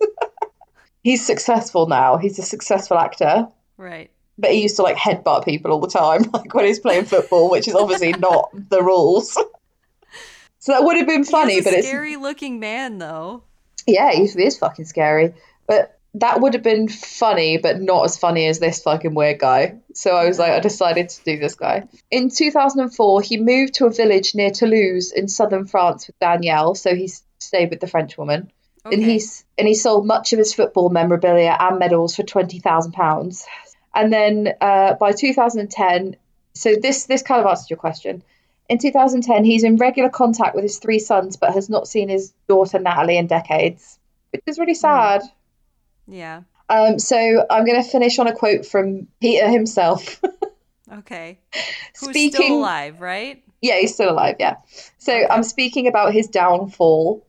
he's 1.04 1.26
successful 1.26 1.88
now. 1.88 2.16
He's 2.18 2.40
a 2.40 2.44
successful 2.44 2.98
actor, 2.98 3.48
Right. 3.78 4.10
but 4.38 4.52
he 4.52 4.62
used 4.62 4.78
to 4.78 4.84
like 4.84 4.96
headbutt 4.98 5.44
people 5.46 5.72
all 5.72 5.80
the 5.82 5.88
time, 5.90 6.24
like 6.34 6.54
when 6.54 6.66
he's 6.66 6.80
playing 6.80 7.06
football, 7.06 7.50
which 7.50 7.68
is 7.68 7.76
obviously 7.76 8.14
not 8.20 8.50
the 8.70 8.82
rules. 8.82 9.34
so 10.60 10.72
that 10.72 10.84
would 10.84 10.96
have 10.98 11.08
been 11.08 11.24
funny, 11.26 11.56
He's 11.56 11.66
a 11.66 11.70
but 11.70 11.74
it's 11.80 11.88
scary 11.88 12.16
looking 12.16 12.60
man 12.60 12.98
though. 12.98 13.44
yeah, 13.86 14.12
he 14.14 14.22
is 14.24 14.58
fucking 14.58 14.86
scary. 14.86 15.34
But 15.68 15.97
that 16.20 16.42
would 16.42 16.54
have 16.54 16.64
been 16.64 16.88
funny, 16.88 17.58
but 17.58 17.82
not 17.82 18.06
as 18.06 18.18
funny 18.18 18.48
as 18.48 18.60
this 18.60 18.82
fucking 18.82 19.14
weird 19.14 19.40
guy. 19.40 19.76
So 19.94 20.16
I 20.16 20.28
was 20.28 20.40
like, 20.40 20.52
I 20.52 20.60
decided 20.60 21.10
to 21.10 21.24
do 21.24 21.38
this 21.38 21.56
guy. 21.56 21.88
In 22.12 22.30
2004, 22.30 23.22
he 23.22 23.38
moved 23.38 23.76
to 23.76 23.86
a 23.86 23.92
village 23.92 24.36
near 24.36 24.52
Toulouse 24.52 25.12
in 25.12 25.28
southern 25.28 25.66
France 25.66 26.08
with 26.08 26.20
Danielle. 26.20 26.76
So 26.76 26.96
he 26.96 27.10
stayed 27.40 27.70
with 27.70 27.80
the 27.80 27.88
French 27.88 28.18
woman. 28.18 28.52
And 28.86 28.94
Okay. 28.94 29.04
he's 29.04 29.44
and 29.58 29.68
he 29.68 29.74
sold 29.74 30.06
much 30.08 30.32
of 30.32 30.40
his 30.40 30.54
football 30.54 30.90
memorabilia 30.90 31.56
and 31.60 31.78
medals 31.78 32.16
for 32.16 32.24
twenty 32.24 32.60
thousand 32.60 32.94
pounds. 32.94 33.46
And 33.94 34.14
then 34.14 34.54
uh, 34.62 34.94
by 34.94 35.12
2010, 35.12 36.16
so 36.54 36.76
this 36.76 37.06
this 37.06 37.22
kind 37.22 37.42
of 37.42 37.48
answers 37.48 37.70
your 37.70 37.78
question. 37.78 38.24
In 38.70 38.78
2010, 38.78 39.44
he's 39.44 39.64
in 39.64 39.76
regular 39.78 40.10
contact 40.10 40.56
with 40.56 40.64
his 40.64 40.78
three 40.80 41.00
sons, 41.00 41.36
but 41.38 41.54
has 41.54 41.70
not 41.70 41.88
seen 41.88 42.08
his 42.10 42.34
daughter 42.48 42.80
Natalie 42.80 43.18
in 43.18 43.28
decades, 43.28 43.98
which 44.32 44.42
is 44.48 44.58
really 44.60 44.74
sad. 44.74 45.22
Yeah. 46.08 46.42
Um, 46.70 47.00
so 47.00 47.46
I'm 47.50 47.66
going 47.66 47.82
to 47.82 47.90
finish 47.90 48.20
on 48.20 48.28
a 48.28 48.36
quote 48.36 48.66
from 48.66 49.08
Peter 49.22 49.50
himself. 49.50 50.22
Okay. 50.92 51.40
Who's 52.00 52.10
Speaking- 52.10 52.42
still 52.42 52.58
alive, 52.60 53.00
right? 53.02 53.42
yeah, 53.62 53.78
he's 53.80 53.94
still 53.94 54.12
alive. 54.12 54.36
Yeah. 54.40 54.58
So 54.98 55.14
Okay. 55.14 55.28
I'm 55.30 55.44
speaking 55.44 55.88
about 55.88 56.14
his 56.14 56.28
downfall. 56.28 57.26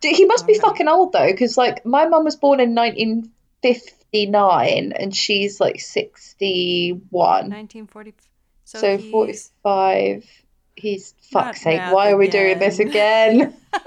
Dude, 0.00 0.16
He 0.16 0.24
must 0.26 0.46
be 0.46 0.54
fucking 0.58 0.88
old 0.88 1.12
though, 1.12 1.30
because 1.30 1.56
like 1.58 1.84
my 1.86 2.06
mum 2.06 2.24
was 2.24 2.36
born 2.36 2.60
in 2.60 2.74
1959 2.74 4.92
and 4.92 5.14
she's 5.14 5.60
like 5.60 5.80
61. 5.80 7.10
1940. 7.10 8.14
So, 8.64 8.78
So, 8.78 8.96
he's 8.98 9.10
45. 9.10 10.24
He's, 10.76 11.14
Not 11.32 11.44
fuck's 11.44 11.60
sake, 11.62 11.80
why 11.92 12.10
are 12.10 12.16
we 12.16 12.26
doing 12.28 12.58
this 12.58 12.78
again? 12.80 13.54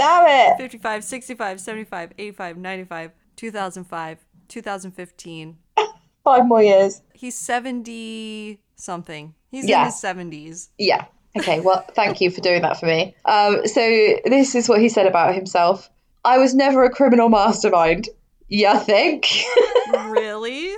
Damn 0.00 0.52
it. 0.52 0.56
55, 0.58 1.04
65, 1.04 1.60
75, 1.60 2.12
85, 2.18 2.56
95, 2.56 3.10
2005, 3.36 4.18
2015. 4.48 5.56
Five 6.24 6.46
more 6.46 6.62
years. 6.62 7.02
He's 7.14 7.34
70 7.38 8.60
something. 8.76 9.34
He's 9.50 9.66
Yeah. 9.66 9.80
in 9.80 9.86
his 9.86 9.94
70s. 9.96 10.68
Yeah. 10.78 11.04
Okay, 11.38 11.60
well, 11.60 11.84
thank 11.94 12.20
you 12.20 12.30
for 12.30 12.40
doing 12.40 12.62
that 12.62 12.78
for 12.80 12.86
me. 12.86 13.14
Um, 13.24 13.66
so, 13.66 13.80
this 14.24 14.54
is 14.54 14.68
what 14.68 14.80
he 14.80 14.88
said 14.88 15.06
about 15.06 15.34
himself 15.34 15.88
I 16.24 16.38
was 16.38 16.54
never 16.54 16.84
a 16.84 16.90
criminal 16.90 17.28
mastermind. 17.28 18.08
You 18.48 18.78
think? 18.80 19.26
really? 20.08 20.74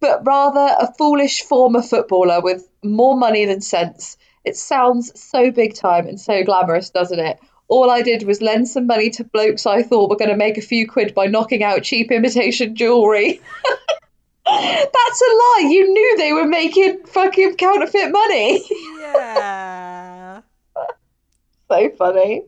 but 0.00 0.24
rather 0.24 0.76
a 0.80 0.92
foolish 0.96 1.42
former 1.42 1.82
footballer 1.82 2.40
with 2.40 2.68
more 2.84 3.16
money 3.16 3.44
than 3.44 3.60
sense. 3.60 4.16
It 4.46 4.56
sounds 4.56 5.10
so 5.20 5.50
big 5.50 5.74
time 5.74 6.06
and 6.06 6.20
so 6.20 6.44
glamorous, 6.44 6.88
doesn't 6.90 7.18
it? 7.18 7.38
All 7.68 7.90
I 7.90 8.00
did 8.00 8.22
was 8.22 8.40
lend 8.40 8.68
some 8.68 8.86
money 8.86 9.10
to 9.10 9.24
blokes 9.24 9.66
I 9.66 9.82
thought 9.82 10.08
were 10.08 10.16
going 10.16 10.30
to 10.30 10.36
make 10.36 10.56
a 10.56 10.62
few 10.62 10.86
quid 10.88 11.14
by 11.14 11.26
knocking 11.26 11.64
out 11.64 11.82
cheap 11.82 12.12
imitation 12.12 12.76
jewellery. 12.76 13.40
That's 14.46 15.20
a 15.20 15.32
lie. 15.34 15.66
You 15.68 15.92
knew 15.92 16.16
they 16.16 16.32
were 16.32 16.46
making 16.46 17.04
fucking 17.06 17.56
counterfeit 17.56 18.12
money. 18.12 18.62
Yeah. 19.00 20.42
so 21.68 21.90
funny. 21.98 22.42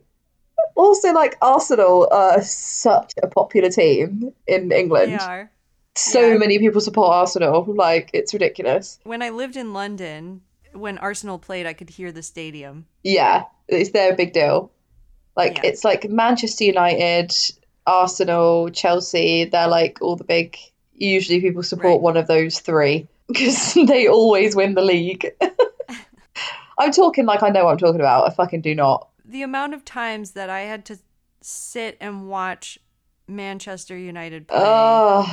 Also, 0.77 1.13
like 1.13 1.37
Arsenal 1.43 2.07
are 2.13 2.41
such 2.43 3.13
a 3.21 3.27
popular 3.27 3.71
team 3.71 4.33
in 4.47 4.71
England. 4.71 5.13
they 5.13 5.17
are. 5.17 5.51
So 5.97 6.21
Yeah. 6.29 6.39
many 6.39 6.61
people 6.61 6.81
support 6.81 7.11
Arsenal. 7.13 7.65
Like, 7.67 8.11
it's 8.13 8.33
ridiculous. 8.33 9.01
When 9.03 9.21
I 9.21 9.31
lived 9.31 9.57
in 9.57 9.73
London, 9.73 10.43
when 10.73 10.99
Arsenal 10.99 11.39
played, 11.39 11.67
I 11.67 11.73
could 11.73 11.91
hear 11.91 12.13
the 12.13 12.23
stadium. 12.23 12.87
Yeah, 13.03 13.45
it's 13.69 13.91
their 13.91 14.15
big 14.15 14.33
deal. 14.33 14.71
Like 15.37 15.57
Yeah. 15.59 15.71
it's 15.71 15.85
like 15.85 16.09
Manchester 16.09 16.65
United, 16.65 17.33
Arsenal, 17.87 18.69
Chelsea, 18.71 19.45
they're 19.45 19.69
like 19.69 19.99
all 20.03 20.17
the 20.17 20.25
big 20.25 20.57
usually 20.95 21.41
people 21.41 21.63
support 21.63 21.93
Right. 21.95 22.01
one 22.01 22.17
of 22.17 22.27
those 22.27 22.59
three 22.61 23.07
because 23.29 23.75
they 23.75 24.09
always 24.09 24.57
win 24.57 24.75
the 24.75 24.83
league. 24.83 25.27
I'm 26.79 26.93
talking 26.93 27.27
like 27.27 27.43
I 27.43 27.49
know 27.51 27.65
what 27.65 27.73
I'm 27.73 27.79
talking 27.79 28.01
about. 28.01 28.29
I 28.31 28.35
fucking 28.35 28.61
do 28.61 28.75
not. 28.75 29.09
The 29.25 29.43
amount 29.43 29.75
of 29.75 29.85
times 29.85 30.33
that 30.33 30.49
I 30.49 30.61
had 30.61 30.85
to 30.87 30.99
sit 31.41 31.97
and 32.01 32.29
watch 32.29 32.79
Manchester 33.27 33.97
United 33.97 34.49
play. 34.49 34.59
Ugh. 34.61 35.27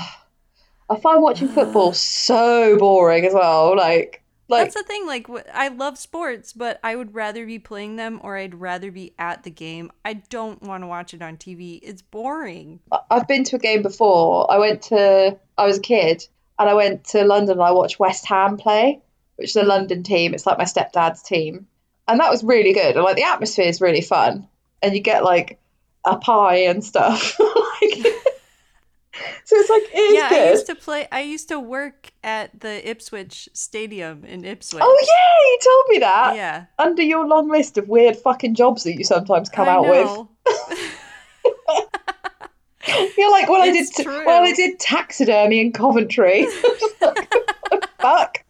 I 0.90 1.00
find 1.00 1.22
watching 1.22 1.48
football 1.48 1.94
so 1.94 2.78
boring 2.78 3.26
as 3.26 3.34
well. 3.34 3.76
Like 3.76 4.22
like 4.48 4.66
That's 4.66 4.76
the 4.76 4.84
thing. 4.84 5.08
Like, 5.08 5.28
I 5.54 5.70
love 5.70 5.98
sports, 5.98 6.54
but 6.54 6.80
I 6.84 6.96
would 6.96 7.16
rather 7.16 7.46
be 7.46 7.60
playing 7.60 7.96
them 7.96 8.20
or 8.24 8.38
I'd 8.38 8.56
rather 8.56 8.92
be 8.92 9.14
at 9.18 9.44
the 9.44 9.50
game. 9.50 9.92
I 10.04 10.14
don't 10.14 10.62
want 10.62 10.84
to 10.84 10.88
watch 10.88 11.14
it 11.14 11.22
on 11.22 11.38
TV. 11.38 11.80
It's 11.82 12.02
boring. 12.02 12.80
I've 13.10 13.28
been 13.28 13.44
to 13.46 13.56
a 13.56 13.60
game 13.60 13.82
before. 13.82 14.52
I 14.52 14.58
went 14.60 14.84
to, 14.84 15.38
I 15.58 15.66
was 15.66 15.80
a 15.80 15.82
kid 15.82 16.28
and 16.60 16.70
I 16.70 16.74
went 16.74 17.06
to 17.06 17.24
London 17.26 17.54
and 17.54 17.64
I 17.64 17.72
watched 17.72 18.00
West 18.00 18.26
Ham 18.28 18.58
play, 18.58 19.02
which 19.38 19.50
is 19.50 19.56
a 19.56 19.64
London 19.64 20.04
team. 20.04 20.34
It's 20.34 20.46
like 20.46 20.58
my 20.58 20.66
stepdad's 20.66 21.24
team. 21.24 21.68
And 22.08 22.20
that 22.20 22.30
was 22.30 22.44
really 22.44 22.74
good. 22.74 22.96
And 22.96 23.04
like 23.04 23.16
the 23.16 23.24
atmosphere 23.24 23.66
is 23.68 23.82
really 23.82 24.02
fun. 24.02 24.48
And 24.82 24.94
you 24.94 25.02
get 25.02 25.24
like 25.24 25.60
a 26.06 26.18
pie 26.18 26.66
and 26.66 26.84
stuff. 26.84 27.40
like, 27.82 28.06
so 29.46 29.56
it's 29.56 29.70
like, 29.70 29.84
it's 29.94 30.14
yeah, 30.16 30.30
good. 30.30 30.48
I 30.48 30.52
used 30.52 30.66
to 30.66 30.76
play. 30.76 31.08
I 31.12 31.22
used 31.22 31.48
to 31.50 31.60
work 31.60 32.12
at 32.24 32.60
the 32.60 32.90
Ipswich 32.90 33.48
Stadium 33.54 34.26
in 34.26 34.44
Ipswich. 34.44 34.82
Oh, 34.84 34.98
yeah, 35.02 35.50
you 35.50 35.60
told 35.64 35.86
me 35.90 36.00
that. 36.00 36.36
yeah. 36.36 36.66
Under 36.80 37.04
your 37.04 37.28
long 37.28 37.50
list 37.50 37.78
of 37.78 37.88
weird 37.88 38.16
fucking 38.18 38.56
jobs 38.56 38.84
that 38.84 38.96
you 38.98 39.04
sometimes 39.04 39.48
come 39.50 39.70
I 39.70 39.72
out 39.72 39.88
with. 39.88 40.28
You're 43.18 43.32
like, 43.32 43.50
well, 43.50 43.62
I 43.62 43.72
did, 43.72 43.88
It's 43.88 44.04
true. 44.04 44.26
well, 44.26 44.44
I 44.44 44.54
did 44.54 44.80
taxidermy 44.80 45.60
in 45.60 45.72
Coventry. 45.72 46.46
Fuck. 48.00 48.44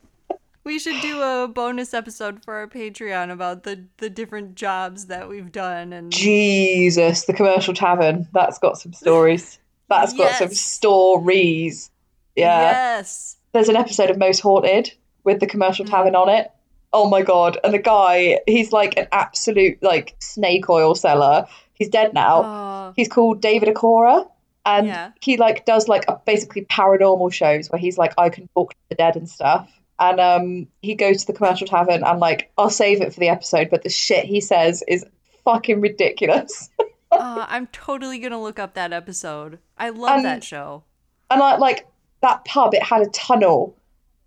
We 0.63 0.79
should 0.79 0.99
do 1.01 1.21
a 1.21 1.47
bonus 1.47 1.93
episode 1.93 2.43
for 2.43 2.55
our 2.55 2.67
Patreon 2.67 3.31
about 3.31 3.63
the 3.63 3.85
the 3.97 4.09
different 4.09 4.55
jobs 4.55 5.05
that 5.05 5.29
we've 5.29 5.51
done 5.51 5.93
and 5.93 6.11
Jesus, 6.11 7.25
the 7.25 7.33
commercial 7.33 7.73
tavern. 7.73 8.27
That's 8.33 8.57
got 8.57 8.79
some 8.79 8.93
stories. 8.93 9.59
That's 9.89 10.13
got 10.13 10.35
some 10.35 10.49
stories. 10.49 11.91
Yeah. 12.35 12.61
Yes. 12.97 13.37
There's 13.53 13.69
an 13.69 13.75
episode 13.75 14.09
of 14.09 14.17
Most 14.17 14.39
Haunted 14.41 14.91
with 15.23 15.39
the 15.39 15.47
commercial 15.47 15.85
tavern 15.85 16.15
on 16.15 16.29
it. 16.29 16.51
Oh 16.91 17.09
my 17.09 17.21
god. 17.21 17.57
And 17.63 17.73
the 17.73 17.79
guy, 17.79 18.39
he's 18.47 18.71
like 18.71 18.97
an 18.97 19.07
absolute 19.11 19.81
like 19.81 20.15
snake 20.19 20.69
oil 20.69 20.95
seller. 20.95 21.45
He's 21.73 21.89
dead 21.89 22.13
now. 22.13 22.41
Oh, 22.43 22.93
He's 22.95 23.09
called 23.09 23.41
David 23.41 23.69
Acorah. 23.69 24.29
And 24.65 24.87
Yeah. 24.87 25.11
he 25.21 25.37
like 25.37 25.65
does 25.65 25.87
like 25.87 26.05
a, 26.07 26.19
basically 26.25 26.63
paranormal 26.65 27.31
shows 27.31 27.69
where 27.69 27.79
he's 27.79 27.97
like, 27.97 28.13
I 28.17 28.29
can 28.29 28.47
talk 28.55 28.71
to 28.71 28.79
the 28.89 28.95
dead 28.95 29.15
and 29.15 29.29
stuff. 29.29 29.69
And 29.99 30.19
um, 30.19 30.67
he 30.81 30.95
goes 30.95 31.21
to 31.21 31.27
the 31.27 31.33
commercial 31.37 31.67
tavern 31.67 32.03
and 32.03 32.19
like, 32.19 32.51
I'll 32.57 32.69
save 32.69 33.01
it 33.01 33.13
for 33.13 33.19
the 33.19 33.29
episode, 33.29 33.69
but 33.69 33.83
the 33.83 33.89
shit 33.89 34.25
he 34.25 34.41
says 34.41 34.83
is 34.87 35.05
fucking 35.45 35.79
ridiculous. 35.81 36.69
uh, 37.19 37.45
I'm 37.49 37.67
totally 37.67 38.19
gonna 38.19 38.41
look 38.41 38.59
up 38.59 38.73
that 38.75 38.93
episode. 38.93 39.59
I 39.77 39.89
love 39.89 40.17
Um, 40.17 40.23
that 40.23 40.43
show. 40.43 40.83
And 41.31 41.41
I 41.41 41.57
like 41.57 41.87
that 42.21 42.45
pub, 42.45 42.73
it 42.73 42.83
had 42.83 43.01
a 43.01 43.09
tunnel 43.09 43.75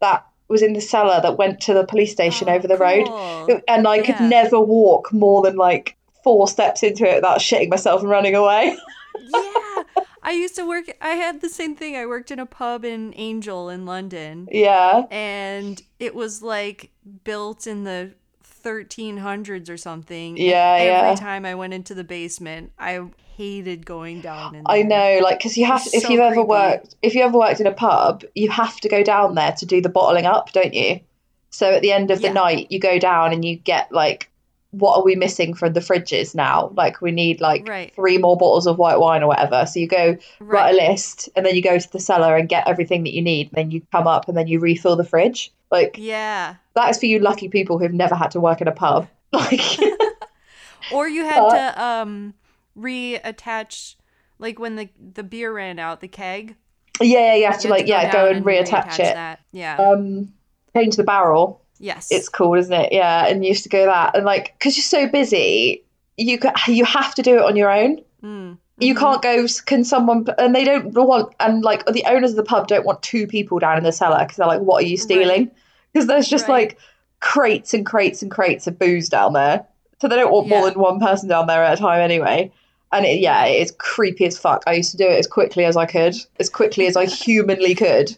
that 0.00 0.24
was 0.48 0.62
in 0.62 0.72
the 0.72 0.80
cellar 0.80 1.20
that 1.20 1.36
went 1.36 1.60
to 1.62 1.74
the 1.74 1.84
police 1.84 2.12
station 2.12 2.48
Oh, 2.48 2.52
over 2.54 2.66
the 2.66 2.76
road. 2.76 3.62
And 3.68 3.86
I 3.86 3.98
could 3.98 4.16
Yeah. 4.20 4.28
never 4.28 4.58
walk 4.60 5.12
more 5.12 5.42
than 5.42 5.56
like 5.56 5.96
four 6.24 6.48
steps 6.48 6.82
into 6.82 7.04
it 7.08 7.16
without 7.16 7.38
shitting 7.38 7.68
myself 7.68 8.00
and 8.00 8.10
running 8.10 8.34
away. 8.34 8.76
yeah, 9.18 9.82
I 10.22 10.32
used 10.32 10.56
to 10.56 10.66
work. 10.66 10.84
I 11.00 11.10
had 11.10 11.40
the 11.40 11.48
same 11.48 11.74
thing. 11.76 11.96
I 11.96 12.06
worked 12.06 12.30
in 12.30 12.38
a 12.38 12.46
pub 12.46 12.84
in 12.84 13.12
Angel 13.16 13.68
in 13.68 13.84
London, 13.86 14.48
yeah. 14.50 15.04
and 15.10 15.80
it 15.98 16.14
was 16.14 16.42
like 16.42 16.90
built 17.24 17.66
in 17.66 17.84
the 17.84 18.12
1300s 18.62 19.68
or 19.70 19.76
something. 19.76 20.30
and 20.30 20.38
Yeah, 20.38 20.76
every 20.78 21.10
yeah. 21.10 21.14
time 21.14 21.44
I 21.44 21.54
went 21.54 21.74
into 21.74 21.94
the 21.94 22.04
basement, 22.04 22.72
I 22.78 23.00
hated 23.36 23.86
going 23.86 24.20
down 24.20 24.54
in 24.54 24.62
I 24.66 24.82
know, 24.82 25.20
like, 25.22 25.38
because 25.38 25.56
you 25.56 25.64
have 25.66 25.82
to, 25.84 25.88
It's 25.88 25.98
if 25.98 26.02
so 26.04 26.10
you've 26.10 26.20
ever 26.20 26.42
worked, 26.42 26.96
if 27.02 27.14
you 27.14 27.22
ever 27.22 27.38
worked 27.38 27.60
in 27.60 27.66
a 27.66 27.72
pub, 27.72 28.24
you 28.34 28.50
have 28.50 28.76
to 28.80 28.88
go 28.88 29.02
down 29.02 29.34
there 29.34 29.52
to 29.52 29.66
do 29.66 29.80
the 29.80 29.88
bottling 29.88 30.26
up, 30.26 30.52
don't 30.52 30.74
you? 30.74 31.00
So 31.50 31.72
at 31.72 31.82
the 31.82 31.92
end 31.92 32.10
of 32.10 32.20
the 32.20 32.28
Yeah. 32.28 32.32
night, 32.34 32.66
you 32.70 32.78
go 32.78 32.98
down 32.98 33.32
and 33.32 33.44
you 33.44 33.56
get 33.56 33.92
like, 33.92 34.28
what 34.72 34.98
are 34.98 35.04
we 35.04 35.14
missing 35.14 35.54
from 35.54 35.72
the 35.72 35.80
fridges 35.80 36.34
now? 36.34 36.70
Like, 36.76 37.00
we 37.00 37.10
need 37.10 37.40
like 37.40 37.66
Right. 37.66 37.94
three 37.94 38.18
more 38.18 38.36
bottles 38.36 38.66
of 38.66 38.76
white 38.76 38.98
wine 39.00 39.22
or 39.22 39.28
whatever. 39.28 39.64
So 39.64 39.80
you 39.80 39.86
go 39.86 40.18
write 40.40 40.74
a 40.74 40.76
list, 40.76 41.30
and 41.34 41.46
then 41.46 41.54
you 41.54 41.62
go 41.62 41.78
to 41.78 41.92
the 41.92 41.98
cellar 42.00 42.36
and 42.36 42.48
get 42.48 42.68
everything 42.68 43.04
that 43.04 43.14
you 43.14 43.22
need. 43.22 43.50
Then 43.52 43.70
you 43.70 43.80
come 43.92 44.06
up 44.06 44.28
and 44.28 44.36
then 44.36 44.46
you 44.46 44.60
refill 44.60 44.96
the 44.96 45.04
fridge. 45.04 45.52
Like 45.70 45.96
Yeah. 45.98 46.56
That 46.78 46.90
is 46.90 46.98
for 46.98 47.06
you 47.06 47.18
lucky 47.18 47.48
people 47.48 47.78
who've 47.78 47.92
never 47.92 48.14
had 48.14 48.30
to 48.32 48.40
work 48.40 48.60
in 48.60 48.68
a 48.68 48.72
pub. 48.72 49.06
Like, 49.32 49.60
Or 50.92 51.06
you 51.08 51.24
had 51.24 51.38
Uh, 51.42 51.50
to 51.72 51.82
um 51.84 52.34
reattach 52.76 53.96
like 54.38 54.58
when 54.58 54.76
the 54.76 54.88
the 55.14 55.22
beer 55.22 55.52
ran 55.52 55.78
out, 55.78 56.00
the 56.00 56.08
keg. 56.08 56.56
yeah, 57.00 57.34
you 57.34 57.46
have 57.46 57.58
to 57.60 57.68
you 57.68 57.74
had 57.74 57.80
like 57.80 57.88
yeah 57.88 58.12
go 58.12 58.26
down 58.28 58.36
and 58.36 58.44
reattach 58.46 58.94
it. 59.00 59.14
That. 59.14 59.40
Yeah. 59.52 59.76
Um, 59.76 60.32
change 60.76 60.96
the 60.96 61.04
barrel. 61.04 61.62
yes. 61.78 62.08
it's 62.10 62.28
cool, 62.28 62.54
isn't 62.54 62.72
it? 62.72 62.92
Yeah, 62.92 63.26
and 63.26 63.44
you 63.44 63.48
used 63.50 63.62
to 63.64 63.68
go 63.68 63.84
that, 63.86 64.16
and 64.16 64.24
like, 64.24 64.54
because 64.58 64.76
you're 64.76 64.82
so 64.84 65.08
busy, 65.08 65.84
you 66.16 66.38
you 66.68 66.84
have 66.84 67.14
to 67.16 67.22
do 67.22 67.36
it 67.36 67.42
on 67.42 67.56
your 67.56 67.70
own. 67.70 68.00
Mm. 68.22 68.58
You 68.80 68.94
Mhm. 68.94 68.98
can't 68.98 69.22
go. 69.22 69.46
Can 69.66 69.82
someone? 69.84 70.26
And 70.38 70.54
they 70.54 70.64
don't 70.64 70.92
want. 70.94 71.34
And 71.40 71.62
like 71.64 71.84
the 71.86 72.04
owners 72.06 72.30
of 72.30 72.36
the 72.36 72.44
pub 72.44 72.68
don't 72.68 72.86
want 72.86 73.02
two 73.02 73.26
people 73.26 73.58
down 73.58 73.76
in 73.76 73.82
the 73.84 73.92
cellar 73.92 74.18
because 74.20 74.36
they're 74.36 74.46
like, 74.46 74.60
"What 74.60 74.84
are 74.84 74.86
you 74.86 74.96
stealing?" 74.96 75.50
Because 75.98 76.06
there's 76.08 76.28
just 76.28 76.48
Right. 76.48 76.68
like 76.68 76.78
crates 77.20 77.74
and 77.74 77.84
crates 77.84 78.22
and 78.22 78.30
crates 78.30 78.66
of 78.66 78.78
booze 78.78 79.08
down 79.08 79.32
there, 79.32 79.66
so 80.00 80.08
they 80.08 80.16
don't 80.16 80.30
want 80.32 80.48
more 80.48 80.70
than 80.70 80.78
one 80.78 81.00
person 81.00 81.28
down 81.28 81.46
there 81.46 81.62
at 81.64 81.74
a 81.78 81.80
time 81.80 82.00
anyway. 82.00 82.52
And 82.92 83.04
it, 83.04 83.18
yeah, 83.20 83.44
it 83.44 83.60
is 83.60 83.72
creepy 83.78 84.24
as 84.26 84.38
fuck. 84.38 84.62
I 84.66 84.74
used 84.74 84.92
to 84.92 84.96
do 84.96 85.04
it 85.06 85.18
as 85.18 85.26
quickly 85.26 85.64
as 85.64 85.76
I 85.76 85.84
could, 85.86 86.14
as 86.40 86.48
quickly 86.48 86.86
as 86.86 86.96
I 86.96 87.04
humanly 87.24 87.74
could, 87.74 88.16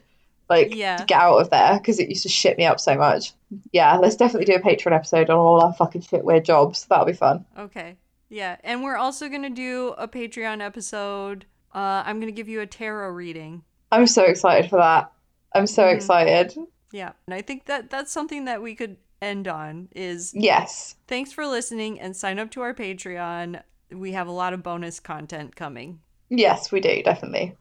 like 0.49 0.75
Yeah. 0.75 0.99
to 0.99 1.05
get 1.07 1.19
out 1.21 1.39
of 1.39 1.51
there 1.51 1.79
because 1.79 1.99
it 1.99 2.09
used 2.09 2.23
to 2.25 2.29
shit 2.29 2.57
me 2.59 2.67
up 2.67 2.79
so 2.79 2.95
much. 2.97 3.33
Yeah, 3.73 3.97
let's 3.97 4.15
definitely 4.17 4.45
do 4.53 4.55
a 4.55 4.61
Patreon 4.61 4.93
episode 4.95 5.29
on 5.31 5.37
all 5.39 5.61
our 5.65 5.73
fucking 5.73 6.03
shit 6.03 6.25
weird 6.25 6.45
jobs. 6.45 6.85
That'll 6.85 7.05
be 7.07 7.13
fun. 7.15 7.45
Okay. 7.59 7.97
Yeah. 8.29 8.57
And 8.63 8.85
we're 8.85 8.97
also 8.97 9.29
to 9.43 9.51
do 9.51 9.95
a 9.99 10.07
Patreon 10.07 10.61
episode. 10.65 11.47
Uh, 11.75 12.03
I'm 12.07 12.21
to 12.33 12.37
give 12.37 12.49
you 12.49 12.61
a 12.61 12.67
tarot 12.67 13.09
reading. 13.11 13.63
I'm 13.91 14.07
so 14.07 14.23
excited 14.25 14.71
for 14.71 14.77
that. 14.77 15.11
I'm 15.53 15.67
so 15.67 15.83
Mhm. 15.85 15.95
excited. 15.97 16.57
Yeah. 16.93 17.13
And 17.27 17.35
I 17.35 17.43
think 17.43 17.67
that 17.67 17.91
that's 17.91 18.13
something 18.13 18.47
that 18.47 18.63
we 18.63 18.75
could 18.75 18.97
end 19.23 19.49
on 19.49 19.89
is 19.95 20.33
Yes. 20.35 20.97
thanks 21.07 21.33
for 21.33 21.47
listening 21.47 22.01
and 22.01 22.17
sign 22.17 22.39
up 22.39 22.51
to 22.53 22.63
our 22.63 22.75
Patreon. 22.75 23.63
We 23.93 24.13
have 24.13 24.29
a 24.29 24.33
lot 24.33 24.53
of 24.53 24.63
bonus 24.63 25.01
content 25.01 25.57
coming. 25.57 26.01
Yes, 26.29 26.71
we 26.73 26.81
do, 26.81 27.03
definitely. 27.03 27.55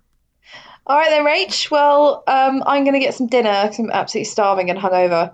All 0.87 0.97
right 0.97 1.09
then, 1.09 1.25
Rach. 1.25 1.69
Well, 1.69 2.23
um, 2.27 2.63
I'm 2.65 2.83
going 2.83 2.93
to 2.93 2.99
get 2.99 3.13
some 3.13 3.27
dinner 3.27 3.63
because 3.63 3.79
I'm 3.79 3.91
absolutely 3.91 4.25
starving 4.25 4.69
and 4.69 4.79
hungover. 4.79 5.33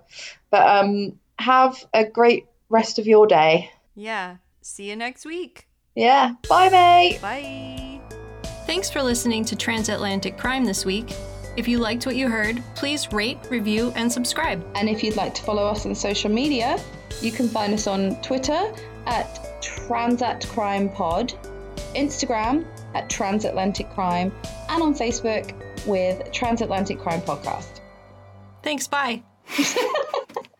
But 0.49 0.67
um, 0.67 1.19
have 1.39 1.85
a 1.93 2.05
great 2.05 2.45
rest 2.69 2.99
of 2.99 3.07
your 3.07 3.27
day. 3.27 3.69
Yeah. 3.95 4.37
See 4.61 4.89
you 4.89 4.95
next 4.95 5.25
week. 5.25 5.67
Yeah. 5.95 6.33
Bye, 6.49 6.69
mate. 6.69 7.21
Bye. 7.21 8.01
Thanks 8.65 8.89
for 8.89 9.01
listening 9.03 9.45
to 9.45 9.55
Transatlantic 9.55 10.37
Crime 10.37 10.65
this 10.65 10.85
week. 10.85 11.13
If 11.57 11.69
you 11.69 11.79
liked 11.79 12.05
what 12.05 12.17
you 12.17 12.29
heard, 12.29 12.61
please 12.75 13.11
rate, 13.13 13.39
review, 13.49 13.93
and 13.95 14.11
subscribe. 14.11 14.65
And 14.75 14.89
if 14.89 15.03
you'd 15.03 15.15
like 15.15 15.33
to 15.35 15.41
follow 15.43 15.65
us 15.65 15.85
on 15.85 15.95
social 15.95 16.29
media, 16.29 16.77
you 17.21 17.31
can 17.31 17.47
find 17.47 17.73
us 17.73 17.87
on 17.87 18.21
Twitter 18.21 18.73
at 19.05 19.61
Transat 19.61 20.47
Crime 20.49 20.89
Pod, 20.89 21.33
Instagram 21.95 22.65
at 22.93 23.09
Transatlantic 23.09 23.89
Crime, 23.91 24.33
and 24.69 24.83
on 24.83 24.93
Facebook 24.93 25.53
with 25.85 26.29
Transatlantic 26.33 26.99
Crime 26.99 27.21
Podcast. 27.21 27.79
Thanks, 28.61 28.87
bye. 28.87 29.23